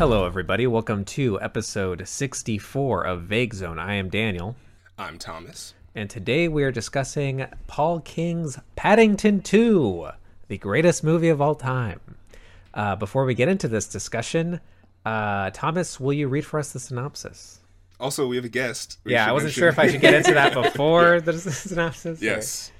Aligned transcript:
Hello, 0.00 0.24
everybody. 0.24 0.66
Welcome 0.66 1.04
to 1.04 1.38
episode 1.42 2.08
64 2.08 3.04
of 3.04 3.24
Vague 3.24 3.52
Zone. 3.52 3.78
I 3.78 3.96
am 3.96 4.08
Daniel, 4.08 4.56
I'm 4.98 5.18
Thomas. 5.18 5.74
and 5.94 6.08
today 6.08 6.48
we 6.48 6.64
are 6.64 6.72
discussing 6.72 7.44
Paul 7.66 8.00
King's 8.00 8.58
Paddington 8.76 9.42
2, 9.42 10.08
the 10.48 10.56
greatest 10.56 11.04
movie 11.04 11.28
of 11.28 11.42
all 11.42 11.54
time. 11.54 12.00
Uh, 12.72 12.96
before 12.96 13.26
we 13.26 13.34
get 13.34 13.48
into 13.50 13.68
this 13.68 13.86
discussion, 13.88 14.60
uh, 15.04 15.50
Thomas, 15.52 16.00
will 16.00 16.14
you 16.14 16.28
read 16.28 16.46
for 16.46 16.58
us 16.58 16.72
the 16.72 16.80
synopsis? 16.80 17.60
Also, 18.00 18.26
we 18.26 18.36
have 18.36 18.46
a 18.46 18.48
guest. 18.48 18.96
We 19.04 19.12
yeah, 19.12 19.28
I 19.28 19.32
wasn't 19.32 19.48
mention- 19.48 19.60
sure 19.60 19.68
if 19.68 19.78
I 19.78 19.88
should 19.90 20.00
get 20.00 20.14
into 20.14 20.32
that 20.32 20.54
before 20.62 21.20
the 21.20 21.34
synopsis. 21.38 22.22
or- 22.22 22.24
yes. 22.24 22.72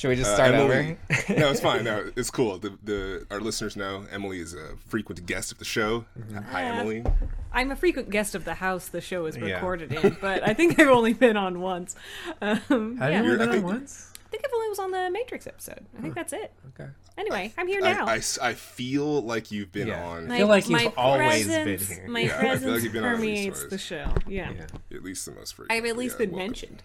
Should 0.00 0.08
we 0.08 0.16
just 0.16 0.30
Uh, 0.30 0.34
start 0.36 0.54
Emily. 0.54 0.96
over? 1.10 1.34
no, 1.40 1.50
it's 1.50 1.60
fine. 1.60 1.84
No, 1.84 2.10
it's 2.16 2.30
cool. 2.30 2.56
The, 2.56 2.70
the 2.82 3.26
our 3.30 3.38
listeners 3.38 3.76
know 3.76 4.06
Emily 4.10 4.40
is 4.40 4.54
a 4.54 4.74
frequent 4.88 5.26
guest 5.26 5.52
of 5.52 5.58
the 5.58 5.66
show. 5.66 6.06
Mm-hmm. 6.18 6.38
Hi, 6.38 6.62
Emily. 6.64 7.04
I'm 7.52 7.70
a 7.70 7.76
frequent 7.76 8.08
guest 8.08 8.34
of 8.34 8.46
the 8.46 8.54
house 8.54 8.88
the 8.88 9.02
show 9.02 9.26
is 9.26 9.36
Yeah. 9.36 9.56
recorded 9.56 9.92
in, 9.92 10.16
but 10.22 10.42
I 10.42 10.54
think 10.54 10.80
I've 10.80 10.88
only 10.88 11.12
been 11.12 11.36
on 11.36 11.60
once. 11.60 11.96
Um, 12.40 12.96
Have 12.96 13.12
yeah. 13.12 13.22
you 13.22 13.24
only 13.26 13.36
been 13.36 13.40
I 13.40 13.44
on 13.44 13.52
think- 13.52 13.64
once? 13.66 14.06
I 14.24 14.30
think 14.30 14.44
I've 14.46 14.54
only 14.54 14.68
was 14.70 14.78
on 14.78 14.90
the 14.92 15.10
Matrix 15.10 15.46
episode. 15.46 15.84
I 15.98 16.00
think 16.00 16.14
that's 16.14 16.32
it. 16.32 16.50
Okay. 16.68 16.88
Anyway, 17.18 17.52
I'm 17.58 17.66
here 17.68 17.80
now. 17.82 17.86
I, 17.88 17.92
now. 17.92 18.06
I 18.06 18.16
s- 18.18 18.38
I 18.38 18.54
feel 18.54 19.20
like 19.22 19.50
you've 19.50 19.70
been 19.72 19.88
Yeah. 19.88 20.02
on 20.06 20.30
I 20.30 20.38
feel 20.38 20.46
like 20.46 20.66
you've 20.68 20.82
my 20.84 20.92
always 20.96 21.46
been 21.46 21.64
presence, 21.64 21.90
here. 21.98 22.08
My 22.08 22.20
Yeah, 22.20 22.26
I 22.26 22.28
feel 22.28 22.38
like 22.38 22.60
presence 22.60 22.84
you've 22.84 22.92
been 22.94 23.04
on 23.04 23.14
at 23.16 23.20
least 23.20 23.36
permeates 23.42 23.58
twice. 23.60 23.70
the 23.70 23.78
show. 23.78 24.14
Yeah. 24.26 24.52
Yeah. 24.52 24.96
at 24.96 25.02
least 25.02 25.26
the 25.26 25.32
most 25.32 25.54
frequent. 25.56 25.76
I've 25.76 25.84
at 25.84 25.96
least 25.98 26.14
Yeah, 26.14 26.18
been 26.26 26.30
welcome. 26.30 26.46
mentioned. 26.46 26.82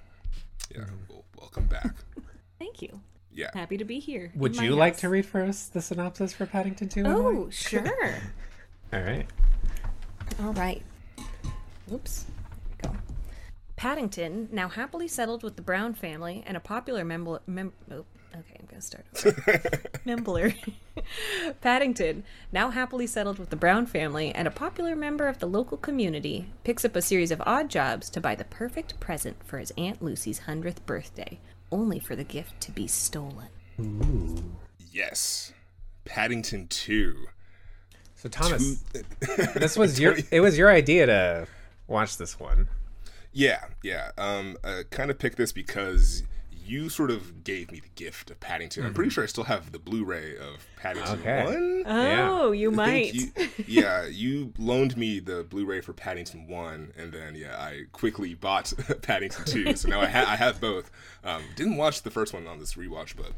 Yeah, 0.75 0.83
well, 1.07 1.23
welcome 1.39 1.67
back. 1.67 1.93
Thank 2.59 2.81
you. 2.81 3.01
Yeah. 3.33 3.49
Happy 3.53 3.77
to 3.77 3.83
be 3.83 3.99
here. 3.99 4.31
Would 4.35 4.55
my 4.55 4.63
you 4.63 4.75
like 4.75 4.97
to 4.97 5.09
read 5.09 5.25
for 5.25 5.41
us 5.41 5.67
the 5.67 5.81
synopsis 5.81 6.33
for 6.33 6.45
Paddington 6.45 6.87
2? 6.87 7.03
Oh, 7.05 7.49
sure. 7.49 7.83
All 8.93 9.01
right. 9.01 9.25
All 10.41 10.53
right. 10.53 10.81
Oops. 11.91 12.25
There 12.81 12.91
we 12.91 12.95
go. 12.95 12.97
Paddington, 13.75 14.49
now 14.53 14.69
happily 14.69 15.07
settled 15.07 15.43
with 15.43 15.57
the 15.57 15.61
Brown 15.61 15.93
family 15.93 16.43
and 16.47 16.55
a 16.55 16.61
popular 16.61 17.03
member. 17.03 17.41
Mem- 17.45 17.73
oh, 17.91 18.05
okay, 18.33 18.57
I'm 18.57 18.65
going 18.67 18.79
to 18.79 18.81
start 18.81 19.05
over. 19.13 19.31
Membler. 20.05 20.55
Paddington, 21.61 22.23
now 22.53 22.69
happily 22.69 23.05
settled 23.05 23.37
with 23.37 23.49
the 23.49 23.57
Brown 23.57 23.85
family 23.85 24.33
and 24.33 24.47
a 24.47 24.51
popular 24.51 24.95
member 24.95 25.27
of 25.27 25.39
the 25.39 25.45
local 25.45 25.77
community, 25.77 26.47
picks 26.63 26.85
up 26.85 26.95
a 26.95 27.01
series 27.01 27.31
of 27.31 27.41
odd 27.45 27.69
jobs 27.69 28.09
to 28.11 28.21
buy 28.21 28.33
the 28.33 28.45
perfect 28.45 28.97
present 29.01 29.43
for 29.43 29.59
his 29.59 29.73
Aunt 29.77 30.01
Lucy's 30.01 30.41
100th 30.47 30.85
birthday, 30.85 31.37
only 31.75 31.99
for 31.99 32.15
the 32.15 32.23
gift 32.23 32.61
to 32.61 32.71
be 32.71 32.87
stolen. 32.87 33.49
Yes. 34.91 35.51
Paddington 36.05 36.67
Two. 36.67 37.27
So 38.15 38.29
Thomas, 38.29 38.81
this 39.55 39.77
was 39.77 39.99
your 40.03 40.15
it 40.31 40.39
was 40.39 40.57
your 40.57 40.71
idea 40.71 41.05
to 41.05 41.47
watch 41.87 42.17
this 42.17 42.39
one. 42.39 42.69
Yeah, 43.33 43.65
yeah. 43.83 44.11
Um, 44.17 44.55
I 44.63 44.83
kind 44.89 45.11
of 45.11 45.19
picked 45.19 45.37
this 45.37 45.51
because 45.51 46.23
you 46.65 46.89
sort 46.89 47.11
of 47.11 47.43
gave 47.43 47.71
me 47.71 47.79
the 47.79 47.89
gift 47.95 48.31
of 48.31 48.39
Paddington. 48.39 48.85
I'm 48.85 48.93
pretty 48.93 49.09
sure 49.09 49.23
I 49.23 49.27
still 49.27 49.43
have 49.45 49.71
the 49.71 49.79
Blu-ray 49.79 50.37
of 50.37 50.65
Paddington 50.77 51.19
Okay. 51.19 51.43
One. 51.45 51.83
Yeah. 51.85 52.29
Oh, 52.31 52.51
you 52.51 52.71
I 52.71 52.75
might. 52.75 53.13
You, 53.13 53.31
yeah, 53.67 54.05
you 54.05 54.53
loaned 54.57 54.97
me 54.97 55.19
the 55.19 55.43
Blu-ray 55.43 55.81
for 55.81 55.93
Paddington 55.93 56.47
One, 56.47 56.91
and 56.97 57.11
then 57.11 57.35
yeah, 57.35 57.55
I 57.57 57.83
quickly 57.91 58.33
bought 58.33 58.73
Paddington 59.01 59.45
Two. 59.45 59.75
So 59.75 59.89
now 59.89 60.01
I, 60.01 60.07
ha- 60.07 60.25
I 60.27 60.35
have 60.35 60.59
both. 60.59 60.91
Um, 61.23 61.43
didn't 61.55 61.77
watch 61.77 62.01
the 62.01 62.11
first 62.11 62.33
one 62.33 62.47
on 62.47 62.59
this 62.59 62.73
rewatch, 62.73 63.15
but 63.15 63.31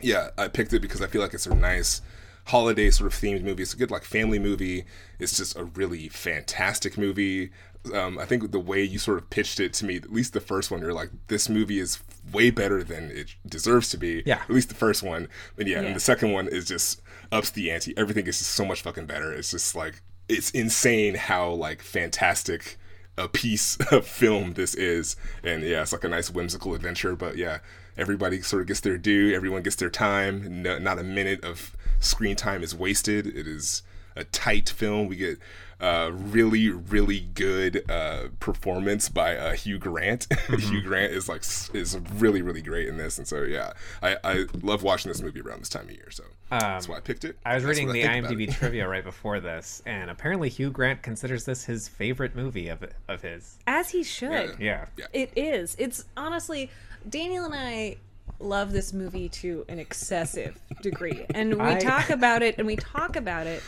yeah, 0.00 0.28
I 0.36 0.48
picked 0.48 0.72
it 0.72 0.80
because 0.80 1.00
I 1.02 1.06
feel 1.06 1.22
like 1.22 1.34
it's 1.34 1.46
a 1.46 1.54
nice 1.54 2.02
holiday 2.46 2.90
sort 2.90 3.12
of 3.12 3.18
themed 3.18 3.42
movie. 3.42 3.62
It's 3.62 3.74
a 3.74 3.76
good 3.76 3.90
like 3.90 4.04
family 4.04 4.38
movie. 4.38 4.84
It's 5.18 5.36
just 5.36 5.56
a 5.56 5.64
really 5.64 6.08
fantastic 6.08 6.96
movie. 6.96 7.50
Um, 7.94 8.18
I 8.18 8.24
think 8.24 8.50
the 8.50 8.58
way 8.58 8.82
you 8.82 8.98
sort 8.98 9.18
of 9.18 9.30
pitched 9.30 9.60
it 9.60 9.72
to 9.74 9.84
me, 9.84 9.96
at 9.96 10.12
least 10.12 10.32
the 10.32 10.40
first 10.40 10.70
one, 10.72 10.80
you're 10.80 10.92
like, 10.92 11.10
this 11.28 11.48
movie 11.48 11.78
is 11.78 12.00
way 12.32 12.50
better 12.50 12.82
than 12.82 13.10
it 13.12 13.36
deserves 13.48 13.90
to 13.90 13.96
be. 13.96 14.22
Yeah. 14.26 14.40
At 14.42 14.50
least 14.50 14.68
the 14.68 14.74
first 14.74 15.02
one. 15.04 15.28
And 15.56 15.68
yeah, 15.68 15.80
Yeah. 15.80 15.86
and 15.88 15.96
the 15.96 16.00
second 16.00 16.32
one 16.32 16.48
is 16.48 16.64
just 16.66 17.00
ups 17.30 17.50
the 17.50 17.70
ante. 17.70 17.96
Everything 17.96 18.26
is 18.26 18.38
just 18.38 18.50
so 18.52 18.64
much 18.64 18.82
fucking 18.82 19.06
better. 19.06 19.32
It's 19.32 19.50
just 19.52 19.74
like 19.76 20.02
it's 20.28 20.50
insane 20.50 21.14
how 21.14 21.50
like 21.50 21.80
fantastic 21.82 22.76
a 23.16 23.28
piece 23.28 23.76
of 23.92 24.06
film 24.06 24.54
this 24.54 24.74
is. 24.74 25.16
And 25.44 25.62
yeah, 25.62 25.82
it's 25.82 25.92
like 25.92 26.04
a 26.04 26.08
nice 26.08 26.30
whimsical 26.30 26.74
adventure. 26.74 27.14
But 27.14 27.36
yeah, 27.36 27.58
everybody 27.96 28.42
sort 28.42 28.62
of 28.62 28.68
gets 28.68 28.80
their 28.80 28.98
due. 28.98 29.32
Everyone 29.34 29.62
gets 29.62 29.76
their 29.76 29.90
time. 29.90 30.62
No, 30.62 30.78
not 30.78 30.98
a 30.98 31.04
minute 31.04 31.44
of 31.44 31.75
screen 32.00 32.36
time 32.36 32.62
is 32.62 32.74
wasted. 32.74 33.26
It 33.26 33.46
is 33.46 33.82
a 34.16 34.24
tight 34.24 34.68
film. 34.68 35.08
We 35.08 35.16
get 35.16 35.38
uh, 35.78 36.10
really, 36.12 36.70
really 36.70 37.20
good 37.20 37.88
uh, 37.90 38.28
performance 38.40 39.08
by 39.08 39.36
uh, 39.36 39.52
Hugh 39.52 39.78
Grant. 39.78 40.26
Hugh 40.48 40.80
Grant 40.80 41.12
is 41.12 41.28
like 41.28 41.42
is 41.74 41.98
really, 42.14 42.40
really 42.40 42.62
great 42.62 42.88
in 42.88 42.96
this, 42.96 43.18
and 43.18 43.28
so 43.28 43.42
yeah, 43.42 43.72
I, 44.02 44.16
I 44.24 44.46
love 44.62 44.82
watching 44.82 45.10
this 45.10 45.20
movie 45.20 45.40
around 45.40 45.60
this 45.60 45.68
time 45.68 45.84
of 45.84 45.90
year. 45.90 46.10
So 46.10 46.24
that's 46.50 46.88
why 46.88 46.96
I 46.96 47.00
picked 47.00 47.24
it. 47.24 47.36
I 47.44 47.54
was 47.54 47.64
That's 47.64 47.76
reading 47.76 47.88
what 47.88 47.92
the 47.92 48.02
think 48.02 48.26
IMDb 48.26 48.54
trivia 48.58 48.88
right 48.88 49.04
before 49.04 49.40
this, 49.40 49.82
and 49.84 50.10
apparently 50.10 50.48
Hugh 50.48 50.70
Grant 50.70 51.02
considers 51.02 51.44
this 51.44 51.64
his 51.64 51.88
favorite 51.88 52.34
movie 52.34 52.68
of 52.68 52.82
of 53.08 53.20
his. 53.20 53.58
As 53.66 53.90
he 53.90 54.02
should. 54.02 54.56
Yeah. 54.58 54.86
Yeah. 54.96 55.06
It 55.12 55.32
is. 55.36 55.76
It's 55.78 56.06
honestly, 56.16 56.70
Daniel 57.08 57.44
and 57.44 57.54
I 57.54 57.96
love 58.38 58.72
this 58.72 58.92
movie 58.92 59.28
to 59.30 59.64
an 59.68 59.78
excessive 59.78 60.60
degree. 60.82 61.24
And 61.34 61.54
we 61.54 61.60
I- 61.60 61.78
talk 61.78 62.10
about 62.10 62.42
it, 62.42 62.56
and 62.58 62.66
we 62.66 62.76
talk 62.76 63.16
about 63.16 63.46
it 63.46 63.62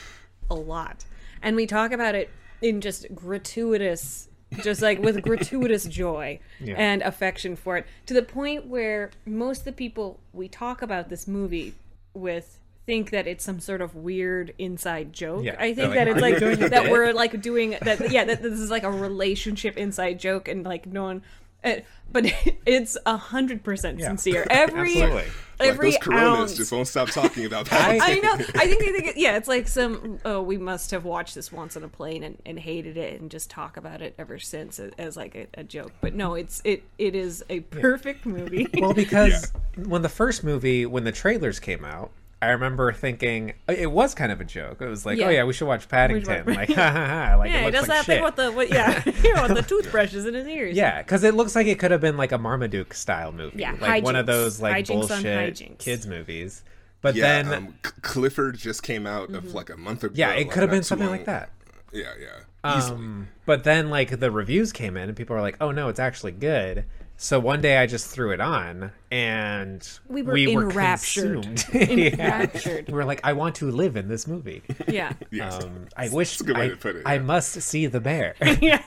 a 0.50 0.54
lot. 0.54 1.04
And 1.42 1.54
we 1.56 1.66
talk 1.66 1.92
about 1.92 2.14
it 2.14 2.30
in 2.62 2.80
just 2.80 3.06
gratuitous, 3.14 4.28
just 4.62 4.82
like 4.82 4.98
with 5.00 5.22
gratuitous 5.22 5.84
joy 5.88 6.40
Yeah. 6.60 6.74
and 6.76 7.02
affection 7.02 7.56
for 7.56 7.76
it, 7.78 7.86
to 8.06 8.14
the 8.14 8.22
point 8.22 8.66
where 8.66 9.10
most 9.26 9.60
of 9.60 9.64
the 9.66 9.72
people 9.72 10.18
we 10.32 10.48
talk 10.48 10.82
about 10.82 11.08
this 11.08 11.26
movie 11.28 11.74
with 12.14 12.58
think 12.86 13.10
that 13.10 13.26
it's 13.26 13.44
some 13.44 13.60
sort 13.60 13.82
of 13.82 13.94
weird 13.94 14.54
inside 14.58 15.12
joke. 15.12 15.44
Yeah. 15.44 15.56
I 15.58 15.74
think 15.74 15.88
like, 15.90 15.94
that 15.94 16.08
it's 16.08 16.20
like 16.20 16.38
doing 16.38 16.58
that 16.70 16.90
we're 16.90 17.12
like 17.12 17.40
doing 17.42 17.76
that 17.82 18.10
yeah 18.10 18.24
that 18.24 18.42
this 18.42 18.58
is 18.58 18.70
like 18.70 18.82
a 18.82 18.90
relationship 18.90 19.76
inside 19.76 20.18
joke 20.18 20.48
and 20.48 20.64
like 20.64 20.86
no 20.86 21.02
one 21.04 21.22
uh, 21.64 21.74
but 22.10 22.24
it's 22.66 22.96
a 23.06 23.16
hundred 23.16 23.62
percent 23.62 24.00
sincere 24.00 24.46
every 24.50 25.02
Absolutely. 25.02 25.24
Like 25.60 25.70
every 25.70 25.90
those 25.90 25.98
Coronas 25.98 26.38
ounce 26.38 26.56
just 26.56 26.70
won't 26.70 26.86
stop 26.86 27.08
talking 27.08 27.44
about 27.44 27.66
that. 27.70 27.98
I 28.00 28.14
know. 28.14 28.32
I 28.32 28.66
think 28.66 28.80
they 28.80 28.92
think 28.92 29.06
it, 29.08 29.16
yeah, 29.16 29.36
it's 29.36 29.48
like 29.48 29.66
some 29.66 30.20
oh, 30.24 30.40
we 30.40 30.56
must 30.56 30.92
have 30.92 31.04
watched 31.04 31.34
this 31.34 31.50
once 31.50 31.76
on 31.76 31.82
a 31.82 31.88
plane 31.88 32.22
and, 32.22 32.38
and 32.46 32.58
hated 32.58 32.96
it 32.96 33.20
and 33.20 33.28
just 33.30 33.50
talk 33.50 33.76
about 33.76 34.00
it 34.00 34.14
ever 34.18 34.38
since 34.38 34.78
as, 34.78 34.92
as 34.98 35.16
like 35.16 35.34
a, 35.34 35.46
a 35.54 35.64
joke. 35.64 35.92
But 36.00 36.14
no, 36.14 36.34
it's 36.34 36.62
it 36.64 36.84
it 36.98 37.16
is 37.16 37.44
a 37.50 37.60
perfect 37.60 38.24
movie. 38.24 38.68
Well, 38.78 38.94
because 38.94 39.52
when 39.74 40.02
the 40.02 40.08
first 40.08 40.44
movie, 40.44 40.86
when 40.86 41.02
the 41.02 41.12
trailers 41.12 41.58
came 41.58 41.84
out, 41.84 42.12
I 42.40 42.50
remember 42.50 42.92
thinking 42.92 43.54
it 43.68 43.90
was 43.90 44.14
kind 44.14 44.30
of 44.30 44.40
a 44.40 44.44
joke. 44.44 44.80
It 44.80 44.86
was 44.86 45.04
like, 45.04 45.18
Yeah. 45.18 45.26
oh 45.26 45.30
yeah, 45.30 45.44
we 45.44 45.52
should 45.52 45.66
watch 45.66 45.88
Paddington. 45.88 46.46
watch- 46.46 46.56
Like, 46.56 46.68
ha 46.72 46.90
ha 46.92 47.06
ha. 47.06 47.36
Like, 47.36 47.50
yeah, 47.50 47.60
it 47.62 47.64
he 47.64 47.70
does 47.72 47.88
like 47.88 47.88
that 47.88 48.04
shit. 48.04 48.14
thing 48.16 48.22
with 48.24 48.36
the 48.36 48.52
what, 48.52 48.68
yeah, 48.70 49.02
you 49.24 49.34
know, 49.34 49.48
the 49.48 49.62
toothbrushes 49.62 50.24
in 50.24 50.34
his 50.34 50.46
ears. 50.46 50.76
Yeah, 50.76 51.02
because 51.02 51.24
it 51.24 51.34
looks 51.34 51.56
like 51.56 51.66
it 51.66 51.78
could 51.80 51.90
have 51.90 52.00
been 52.00 52.16
like 52.16 52.30
a 52.32 52.38
Marmaduke 52.38 52.94
style 52.94 53.32
movie, 53.32 53.58
Yeah, 53.58 53.74
like 53.80 54.04
one 54.04 54.14
of 54.16 54.26
those 54.26 54.60
like 54.60 54.84
Hijinks 54.86 55.08
bullshit 55.08 55.78
kids 55.78 56.06
movies. 56.06 56.62
But 57.00 57.14
yeah, 57.16 57.42
then, 57.42 57.52
um, 57.54 57.74
Clifford 57.82 58.56
just 58.58 58.82
came 58.82 59.06
out 59.06 59.28
Mm-hmm. 59.28 59.36
of 59.48 59.54
like 59.54 59.70
a 59.70 59.76
month 59.76 60.04
ago. 60.04 60.14
yeah, 60.16 60.32
it 60.32 60.38
like, 60.46 60.50
could 60.50 60.62
have 60.62 60.70
been 60.70 60.82
something 60.82 61.06
long. 61.08 61.16
like 61.16 61.26
that. 61.26 61.50
Yeah, 61.92 62.12
yeah, 62.20 62.76
easily. 62.76 62.96
Um, 62.98 63.28
but 63.46 63.64
then 63.64 63.88
like 63.90 64.20
the 64.20 64.30
reviews 64.30 64.72
came 64.72 64.96
in 64.96 65.08
and 65.08 65.16
people 65.16 65.34
were 65.34 65.42
like, 65.42 65.56
"Oh 65.60 65.70
no, 65.70 65.88
it's 65.88 66.00
actually 66.00 66.32
good." 66.32 66.84
So 67.20 67.40
one 67.40 67.60
day 67.60 67.78
I 67.78 67.86
just 67.86 68.06
threw 68.06 68.30
it 68.30 68.40
on 68.40 68.92
and 69.10 69.86
We 70.06 70.22
were 70.22 70.36
enraptured. 70.38 71.42
consumed. 71.42 71.66
Yeah. 71.98 72.08
Enraptured. 72.12 72.86
We 72.86 72.94
were 72.94 73.04
like, 73.04 73.20
"I 73.24 73.32
want 73.32 73.56
to 73.56 73.68
live 73.72 73.96
in 73.96 74.06
this 74.06 74.28
movie." 74.28 74.62
yeah, 74.86 75.12
yes. 75.32 75.64
Um, 75.64 75.88
I 75.96 76.08
wish 76.10 76.40
a 76.40 76.44
good 76.44 76.56
way 76.56 76.66
I, 76.66 76.68
to 76.68 76.76
put 76.76 76.94
it, 76.94 77.02
I 77.04 77.18
must 77.18 77.60
see 77.60 77.86
the 77.86 77.98
bear. 78.00 78.36
yeah. 78.60 78.78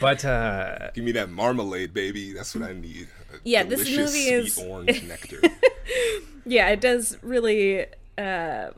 but 0.00 0.24
uh, 0.24 0.90
Give 0.94 1.04
me 1.04 1.12
that 1.12 1.28
marmalade, 1.30 1.92
baby. 1.92 2.32
That's 2.32 2.54
what 2.54 2.64
I 2.68 2.72
need. 2.72 3.08
A 3.32 3.36
Yeah, 3.44 3.62
this 3.64 3.84
delicious 3.84 3.98
movie 4.14 4.24
sweet 4.24 4.34
is- 4.34 4.58
orange 4.58 5.02
nectar. 5.04 5.40
yeah, 6.46 6.68
it 6.70 6.80
does 6.80 7.18
really 7.22 7.86
uh, 8.16 8.70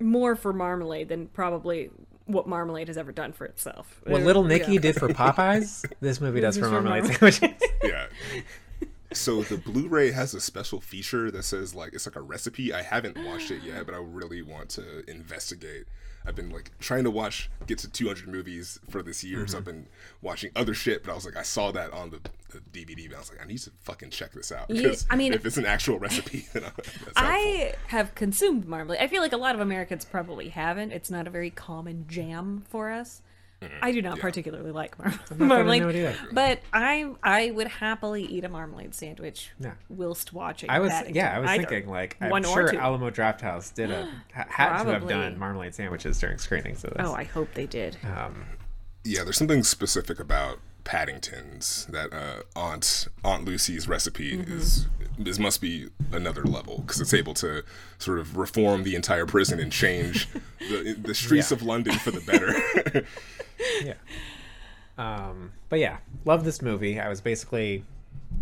more 0.00 0.36
for 0.36 0.52
Marmalade 0.52 1.08
than 1.08 1.26
probably 1.28 1.90
what 2.28 2.46
Marmalade 2.46 2.88
has 2.88 2.96
ever 2.96 3.10
done 3.10 3.32
for 3.32 3.44
itself. 3.46 4.00
what 4.06 4.22
Little 4.22 4.44
Nicky 4.44 4.74
yeah. 4.74 4.80
did 4.80 4.96
for 4.96 5.08
Popeyes, 5.08 5.84
this 6.00 6.20
movie 6.20 6.40
does 6.40 6.56
for 6.56 6.66
is 6.66 6.70
for 6.70 6.80
Marmalade 6.80 7.04
Marmalade. 7.04 7.34
sandwiches. 7.34 7.68
yeah. 7.82 8.06
So 9.12 9.42
the 9.42 9.56
Blu-ray 9.56 10.12
has 10.12 10.34
a 10.34 10.40
special 10.40 10.80
feature 10.80 11.30
that 11.30 11.42
says 11.42 11.74
like 11.74 11.94
it's 11.94 12.06
like 12.06 12.16
a 12.16 12.20
recipe. 12.20 12.72
I 12.72 12.82
haven't 12.82 13.16
watched 13.24 13.50
it 13.50 13.62
yet, 13.62 13.86
but 13.86 13.94
I 13.94 13.98
really 13.98 14.42
want 14.42 14.68
to 14.70 15.08
investigate. 15.10 15.86
I've 16.28 16.36
been 16.36 16.50
like 16.50 16.70
trying 16.78 17.04
to 17.04 17.10
watch 17.10 17.50
get 17.66 17.78
to 17.78 17.88
200 17.90 18.28
movies 18.28 18.78
for 18.90 19.02
this 19.02 19.24
year, 19.24 19.38
Mm-hmm. 19.38 19.46
so 19.48 19.58
I've 19.58 19.64
been 19.64 19.86
watching 20.22 20.50
other 20.54 20.74
shit. 20.74 21.02
But 21.02 21.12
I 21.12 21.14
was 21.14 21.24
like, 21.24 21.36
I 21.36 21.42
saw 21.42 21.72
that 21.72 21.92
on 21.92 22.10
the 22.10 22.20
the 22.50 22.60
DVD. 22.72 23.06
And 23.06 23.14
I 23.14 23.18
was 23.18 23.30
like, 23.30 23.42
I 23.42 23.46
need 23.46 23.58
to 23.58 23.70
fucking 23.82 24.10
check 24.10 24.32
this 24.32 24.52
out 24.52 24.70
I 25.10 25.16
mean- 25.16 25.32
if 25.34 25.44
it's 25.44 25.56
an 25.58 25.66
actual 25.66 25.98
recipe, 25.98 26.46
then 26.52 26.64
I, 26.64 26.70
that's. 26.76 27.12
I 27.16 27.74
have 27.88 28.14
consumed 28.14 28.66
marmalade. 28.66 29.00
I 29.00 29.06
feel 29.06 29.22
like 29.22 29.32
a 29.32 29.36
lot 29.38 29.54
of 29.54 29.60
Americans 29.60 30.04
probably 30.04 30.48
haven't. 30.50 30.92
It's 30.92 31.10
not 31.10 31.26
a 31.26 31.30
very 31.30 31.50
common 31.50 32.04
jam 32.08 32.62
for 32.68 32.90
us. 32.90 33.22
I 33.82 33.90
do 33.92 34.00
not 34.02 34.20
particularly 34.20 34.70
like 34.70 34.96
mar- 34.98 35.14
marmalade, 35.36 35.82
know 35.82 35.88
it 35.88 35.96
either. 35.96 36.14
but 36.32 36.60
I 36.72 37.10
I 37.22 37.50
would 37.50 37.66
happily 37.68 38.22
eat 38.24 38.44
a 38.44 38.48
marmalade 38.48 38.94
sandwich 38.94 39.50
Yeah. 39.58 39.72
whilst 39.88 40.32
watching. 40.32 40.70
I 40.70 40.78
was 40.78 40.90
Paddington. 40.92 41.16
yeah, 41.16 41.36
I 41.36 41.38
was 41.40 41.50
Either 41.50 41.66
thinking 41.66 41.90
like 41.90 42.16
I'm 42.20 42.30
one 42.30 42.44
or 42.44 42.54
sure 42.54 42.70
two. 42.70 42.78
Alamo 42.78 43.10
Drafthouse 43.10 43.74
did 43.74 43.90
a 43.90 44.04
ha- 44.34 44.46
had 44.48 44.84
to 44.84 44.92
have 44.92 45.08
done 45.08 45.38
marmalade 45.38 45.74
sandwiches 45.74 46.18
during 46.20 46.38
screenings 46.38 46.84
of 46.84 46.90
this. 46.94 47.02
Oh, 47.04 47.14
I 47.14 47.24
hope 47.24 47.48
they 47.54 47.66
did. 47.66 47.96
um, 48.04 48.44
Yeah, 49.04 49.24
there's 49.24 49.36
something 49.38 49.64
specific 49.64 50.20
about 50.20 50.60
Paddington's 50.84 51.86
that 51.86 52.12
uh, 52.12 52.42
Aunt 52.56 53.08
Aunt 53.24 53.44
Lucy's 53.44 53.86
recipe 53.88 54.36
Mm-hmm. 54.38 54.56
is 54.58 54.86
this 55.18 55.38
must 55.38 55.60
be 55.60 55.88
another 56.12 56.44
level 56.44 56.78
because 56.86 57.00
it's 57.00 57.12
able 57.12 57.34
to 57.34 57.64
sort 57.98 58.18
of 58.20 58.36
reform 58.36 58.84
the 58.84 58.94
entire 58.94 59.26
prison 59.26 59.58
and 59.60 59.72
change 59.72 60.28
the 60.60 60.94
the 61.00 61.14
streets 61.14 61.50
Yeah. 61.50 61.56
of 61.56 61.62
London 61.62 61.94
for 61.94 62.10
the 62.10 62.20
better. 62.20 63.04
yeah. 63.84 63.94
Um, 64.96 65.52
but 65.68 65.78
yeah, 65.78 65.98
love 66.24 66.44
this 66.44 66.60
movie. 66.62 66.98
I 67.00 67.08
was 67.08 67.20
basically 67.20 67.84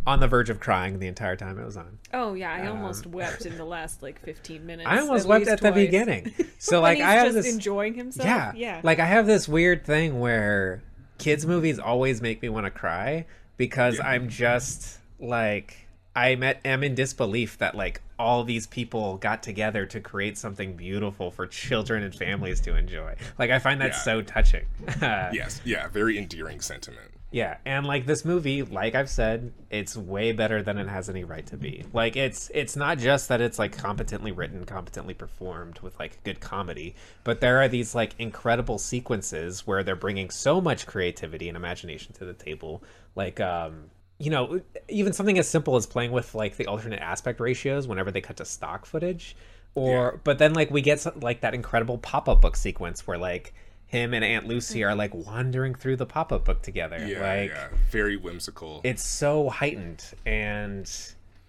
on 0.07 0.21
the 0.21 0.29
verge 0.29 0.51
of 0.51 0.59
crying 0.61 0.99
the 0.99 1.07
entire 1.07 1.37
time 1.37 1.59
it 1.59 1.65
was 1.65 1.77
on. 1.77 1.99
Oh 2.15 2.35
yeah, 2.35 2.53
I 2.53 2.67
almost 2.69 3.07
wept 3.07 3.45
in 3.47 3.57
the 3.57 3.65
last 3.77 4.03
like 4.03 4.21
15 4.21 4.65
minutes. 4.65 4.89
I 4.89 4.99
almost 5.01 5.25
at 5.25 5.29
wept 5.29 5.41
least 5.47 5.53
at 5.53 5.61
the 5.61 5.73
beginning. 5.73 6.35
So 6.59 6.81
like 6.81 6.97
he's 6.97 7.07
I 7.07 7.13
have 7.13 7.27
just 7.33 7.35
this 7.45 7.53
enjoying 7.53 7.95
himself. 7.95 8.27
yeah, 8.27 8.53
yeah. 8.57 8.81
Like 8.83 8.99
I 8.99 9.05
have 9.05 9.27
this 9.27 9.47
weird 9.47 9.85
thing 9.85 10.19
where 10.21 10.83
kids 11.19 11.47
movies 11.47 11.79
always 11.79 12.21
make 12.21 12.43
me 12.43 12.49
want 12.49 12.67
to 12.67 12.71
cry 12.71 13.27
because 13.57 14.01
I'm 14.01 14.29
just 14.29 14.99
like 15.19 15.87
I'm 16.15 16.43
am 16.43 16.83
in 16.83 16.95
disbelief 16.95 17.59
that 17.59 17.75
like 17.75 18.01
all 18.19 18.43
these 18.45 18.67
people 18.67 19.19
got 19.19 19.43
together 19.43 19.85
to 19.87 20.01
create 20.01 20.39
something 20.39 20.75
beautiful 20.75 21.31
for 21.31 21.47
children 21.47 22.03
and 22.03 22.15
families 22.15 22.61
to 22.63 22.75
enjoy. 22.75 23.15
Like 23.39 23.51
I 23.51 23.59
find 23.59 23.81
that 23.83 23.91
Yeah. 23.91 23.99
so 23.99 24.23
touching. 24.23 24.65
yes, 25.03 25.61
yeah, 25.65 25.89
very 25.89 26.17
endearing 26.17 26.61
sentiment. 26.61 27.11
Yeah, 27.33 27.57
and 27.67 27.85
like 27.87 28.07
this 28.07 28.25
movie, 28.25 28.63
like 28.63 28.95
I've 28.95 29.11
said, 29.11 29.53
it's 29.69 29.97
way 29.97 30.33
better 30.33 30.63
than 30.63 30.79
it 30.79 30.89
has 30.89 31.09
any 31.11 31.25
right 31.25 31.45
to 31.49 31.57
be. 31.57 31.85
Like 31.93 32.17
it's 32.17 32.51
it's 32.55 32.77
not 32.77 32.99
just 32.99 33.29
that 33.29 33.41
it's 33.41 33.59
like 33.59 33.77
competently 33.77 34.31
written, 34.33 34.65
competently 34.65 35.13
performed 35.13 35.81
with 35.81 35.99
like 35.99 36.23
good 36.23 36.41
comedy, 36.41 36.95
but 37.25 37.41
there 37.41 37.59
are 37.59 37.69
these 37.69 37.95
like 37.97 38.15
incredible 38.19 38.79
sequences 38.79 39.67
where 39.67 39.83
they're 39.83 39.97
bringing 39.97 40.31
so 40.31 40.61
much 40.61 40.87
creativity 40.87 41.49
and 41.49 41.57
imagination 41.57 42.13
to 42.15 42.25
the 42.25 42.33
table. 42.33 42.83
Like 43.17 43.41
um 43.41 43.91
you 44.19 44.31
know, 44.31 44.61
even 44.89 45.13
something 45.13 45.39
as 45.39 45.47
simple 45.49 45.77
as 45.77 45.85
playing 45.85 46.13
with 46.13 46.35
like 46.35 46.57
the 46.57 46.67
alternate 46.69 47.01
aspect 47.03 47.39
ratios 47.41 47.87
whenever 47.89 48.11
they 48.11 48.21
cut 48.23 48.37
to 48.39 48.45
stock 48.47 48.87
footage 48.87 49.37
or 49.75 50.13
Yeah. 50.15 50.21
but 50.25 50.39
then 50.39 50.55
like 50.55 50.71
we 50.71 50.81
get 50.81 51.01
some- 51.01 51.21
like 51.21 51.41
that 51.43 51.55
incredible 51.55 51.99
pop-up 51.99 52.41
book 52.41 52.57
sequence 52.57 53.07
where 53.07 53.19
like 53.19 53.53
him 53.87 54.13
and 54.15 54.25
Aunt 54.25 54.47
Lucy 54.47 54.83
are 54.85 54.95
like 54.95 55.13
mm-hmm. 55.13 55.31
wandering 55.31 55.75
through 55.75 55.97
the 55.97 56.07
pop-up 56.07 56.45
book 56.45 56.63
together. 56.63 56.99
Yeah, 56.99 57.21
like 57.21 57.51
yeah, 57.51 57.69
very 57.91 58.17
whimsical. 58.17 58.81
it's 58.85 59.03
so 59.03 59.49
heightened 59.49 60.05
and 60.25 60.91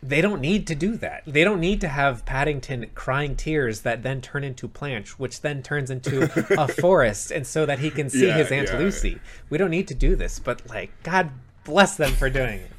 they 0.04 0.22
don't 0.22 0.42
need 0.42 0.68
to 0.68 0.76
do 0.76 0.96
that. 0.98 1.24
They 1.26 1.44
don't 1.44 1.60
need 1.60 1.82
to 1.82 1.88
have 1.88 2.24
Paddington 2.26 2.92
crying 2.94 3.36
tears 3.36 3.82
that 3.82 4.04
then 4.04 4.22
turn 4.22 4.44
into 4.44 4.68
Planche, 4.68 5.10
which 5.12 5.42
then 5.42 5.64
turns 5.64 5.90
into 5.90 6.24
a 6.62 6.68
forest, 6.68 7.32
and 7.32 7.48
so 7.48 7.66
that 7.66 7.80
he 7.80 7.90
can 7.90 8.10
see 8.10 8.28
Yeah, 8.28 8.38
his 8.38 8.52
Aunt 8.52 8.70
yeah. 8.70 8.78
Lucy. 8.78 9.20
We 9.50 9.58
don't 9.58 9.72
need 9.72 9.88
to 9.88 9.96
do 9.96 10.16
this, 10.16 10.38
but 10.38 10.68
like, 10.70 10.92
God 11.02 11.32
bless 11.64 11.98
them 11.98 12.12
for 12.12 12.30
doing 12.30 12.60
it. 12.60 12.72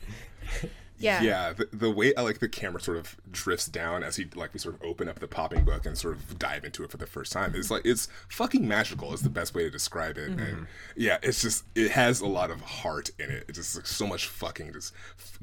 Yeah. 0.99 1.23
yeah, 1.23 1.53
the, 1.53 1.69
the 1.73 1.91
way 1.91 2.15
I 2.15 2.23
like 2.23 2.39
the 2.41 2.49
camera 2.49 2.81
sort 2.81 2.99
of 2.99 3.17
drifts 3.31 3.67
down 3.67 4.03
as 4.03 4.17
he 4.17 4.27
like 4.35 4.53
we 4.53 4.59
sort 4.59 4.75
of 4.75 4.83
open 4.83 5.09
up 5.09 5.19
the 5.19 5.29
popping 5.29 5.65
book 5.65 5.87
and 5.87 5.97
sort 5.97 6.17
of 6.17 6.39
dive 6.39 6.65
into 6.65 6.85
it 6.85 6.91
for 6.91 6.97
the 6.97 7.07
first 7.07 7.33
time. 7.33 7.53
It's 7.55 7.71
like 7.71 7.83
it's 7.85 8.09
fucking 8.29 8.67
magical. 8.67 9.13
Is 9.13 9.23
the 9.23 9.31
best 9.31 9.55
way 9.55 9.63
to 9.63 9.71
describe 9.71 10.19
it. 10.19 10.31
And 10.31 10.41
mm-hmm. 10.41 10.65
yeah, 10.97 11.19
it's 11.23 11.43
just 11.43 11.65
it 11.75 11.91
has 11.93 12.21
a 12.21 12.27
lot 12.27 12.51
of 12.51 12.61
heart 12.61 13.11
in 13.19 13.31
it. 13.31 13.45
It's 13.49 13.59
just 13.59 13.77
like 13.77 13.87
so 13.87 14.07
much 14.07 14.27
fucking 14.27 14.73
just 14.73 14.93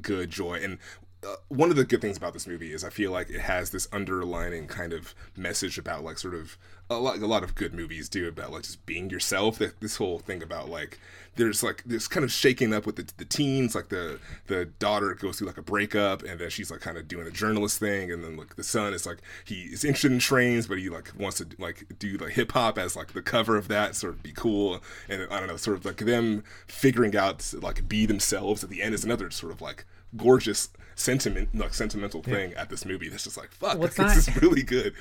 good 0.02 0.30
joy 0.30 0.56
and. 0.56 0.78
Uh, 1.26 1.36
one 1.48 1.70
of 1.70 1.76
the 1.76 1.86
good 1.86 2.02
things 2.02 2.18
about 2.18 2.34
this 2.34 2.48
movie 2.48 2.72
is 2.72 2.84
I 2.84 2.90
feel 2.90 3.12
like 3.12 3.30
it 3.30 3.42
has 3.42 3.72
this 3.72 3.88
underlining 3.92 4.68
kind 4.68 4.94
of 4.94 5.16
message 5.36 5.78
about 5.78 6.04
like 6.04 6.18
sort 6.18 6.36
of 6.36 6.58
a 6.90 6.96
lot 6.98 7.18
a 7.18 7.26
lot 7.26 7.44
of 7.44 7.56
good 7.56 7.74
movies 7.74 8.10
do 8.10 8.28
about 8.28 8.52
like 8.52 8.64
just 8.64 8.86
being 8.86 9.10
yourself. 9.10 9.58
That 9.58 9.80
this 9.80 9.98
whole 9.98 10.20
thing 10.20 10.44
about 10.44 10.70
like 10.70 11.00
there's 11.36 11.64
like 11.64 11.84
this 11.86 12.08
kind 12.08 12.24
of 12.24 12.32
shaking 12.32 12.74
up 12.74 12.86
with 12.86 12.96
the, 12.96 13.12
the 13.18 13.26
teens 13.26 13.76
like 13.76 13.90
the 13.90 14.20
the 14.48 14.66
daughter 14.66 15.14
goes 15.14 15.38
through 15.38 15.48
like 15.48 15.58
a 15.58 15.62
breakup 15.62 16.24
and 16.24 16.40
then 16.40 16.50
she's 16.50 16.72
like 16.72 16.80
kind 16.80 16.98
of 16.98 17.08
doing 17.08 17.28
a 17.28 17.32
journalist 17.32 17.80
thing 17.80 18.12
and 18.12 18.24
then 18.24 18.38
like 18.38 18.56
the 18.56 18.64
son 18.64 18.94
is 18.94 19.06
like 19.06 19.18
he 19.44 19.64
is 19.64 19.84
interested 19.84 20.12
in 20.12 20.20
trains 20.20 20.68
but 20.68 20.78
he 20.78 20.90
like 20.90 21.12
wants 21.20 21.38
to 21.38 21.48
like 21.60 21.86
do 22.00 22.18
like 22.18 22.34
hip 22.34 22.52
hop 22.54 22.78
as 22.78 22.96
like 22.96 23.14
the 23.14 23.22
cover 23.22 23.58
of 23.58 23.68
that 23.68 23.96
sort 23.96 24.14
of 24.14 24.24
be 24.24 24.32
cool 24.32 24.82
and 25.10 25.28
I 25.30 25.40
don't 25.40 25.48
know 25.48 25.58
sort 25.58 25.78
of 25.78 25.86
like 25.86 25.98
them 25.98 26.44
figuring 26.68 27.16
out 27.16 27.40
to, 27.40 27.60
like 27.60 27.88
be 27.88 28.06
themselves 28.06 28.64
at 28.64 28.70
the 28.70 28.82
end 28.82 28.94
is 28.94 29.04
another 29.04 29.30
sort 29.30 29.52
of 29.52 29.62
like 29.62 29.86
gorgeous 30.18 30.70
sentiment 30.96 31.54
like 31.54 31.74
sentimental 31.74 32.24
thing 32.24 32.54
at 32.54 32.70
this 32.70 32.86
movie 32.86 33.10
that's 33.10 33.26
just 33.26 33.36
like 33.38 33.52
fuck 33.52 33.78
Well, 33.78 33.86
it's 33.86 33.98
not- 34.00 34.14
just 34.14 34.34
really 34.42 34.64
good 34.64 34.94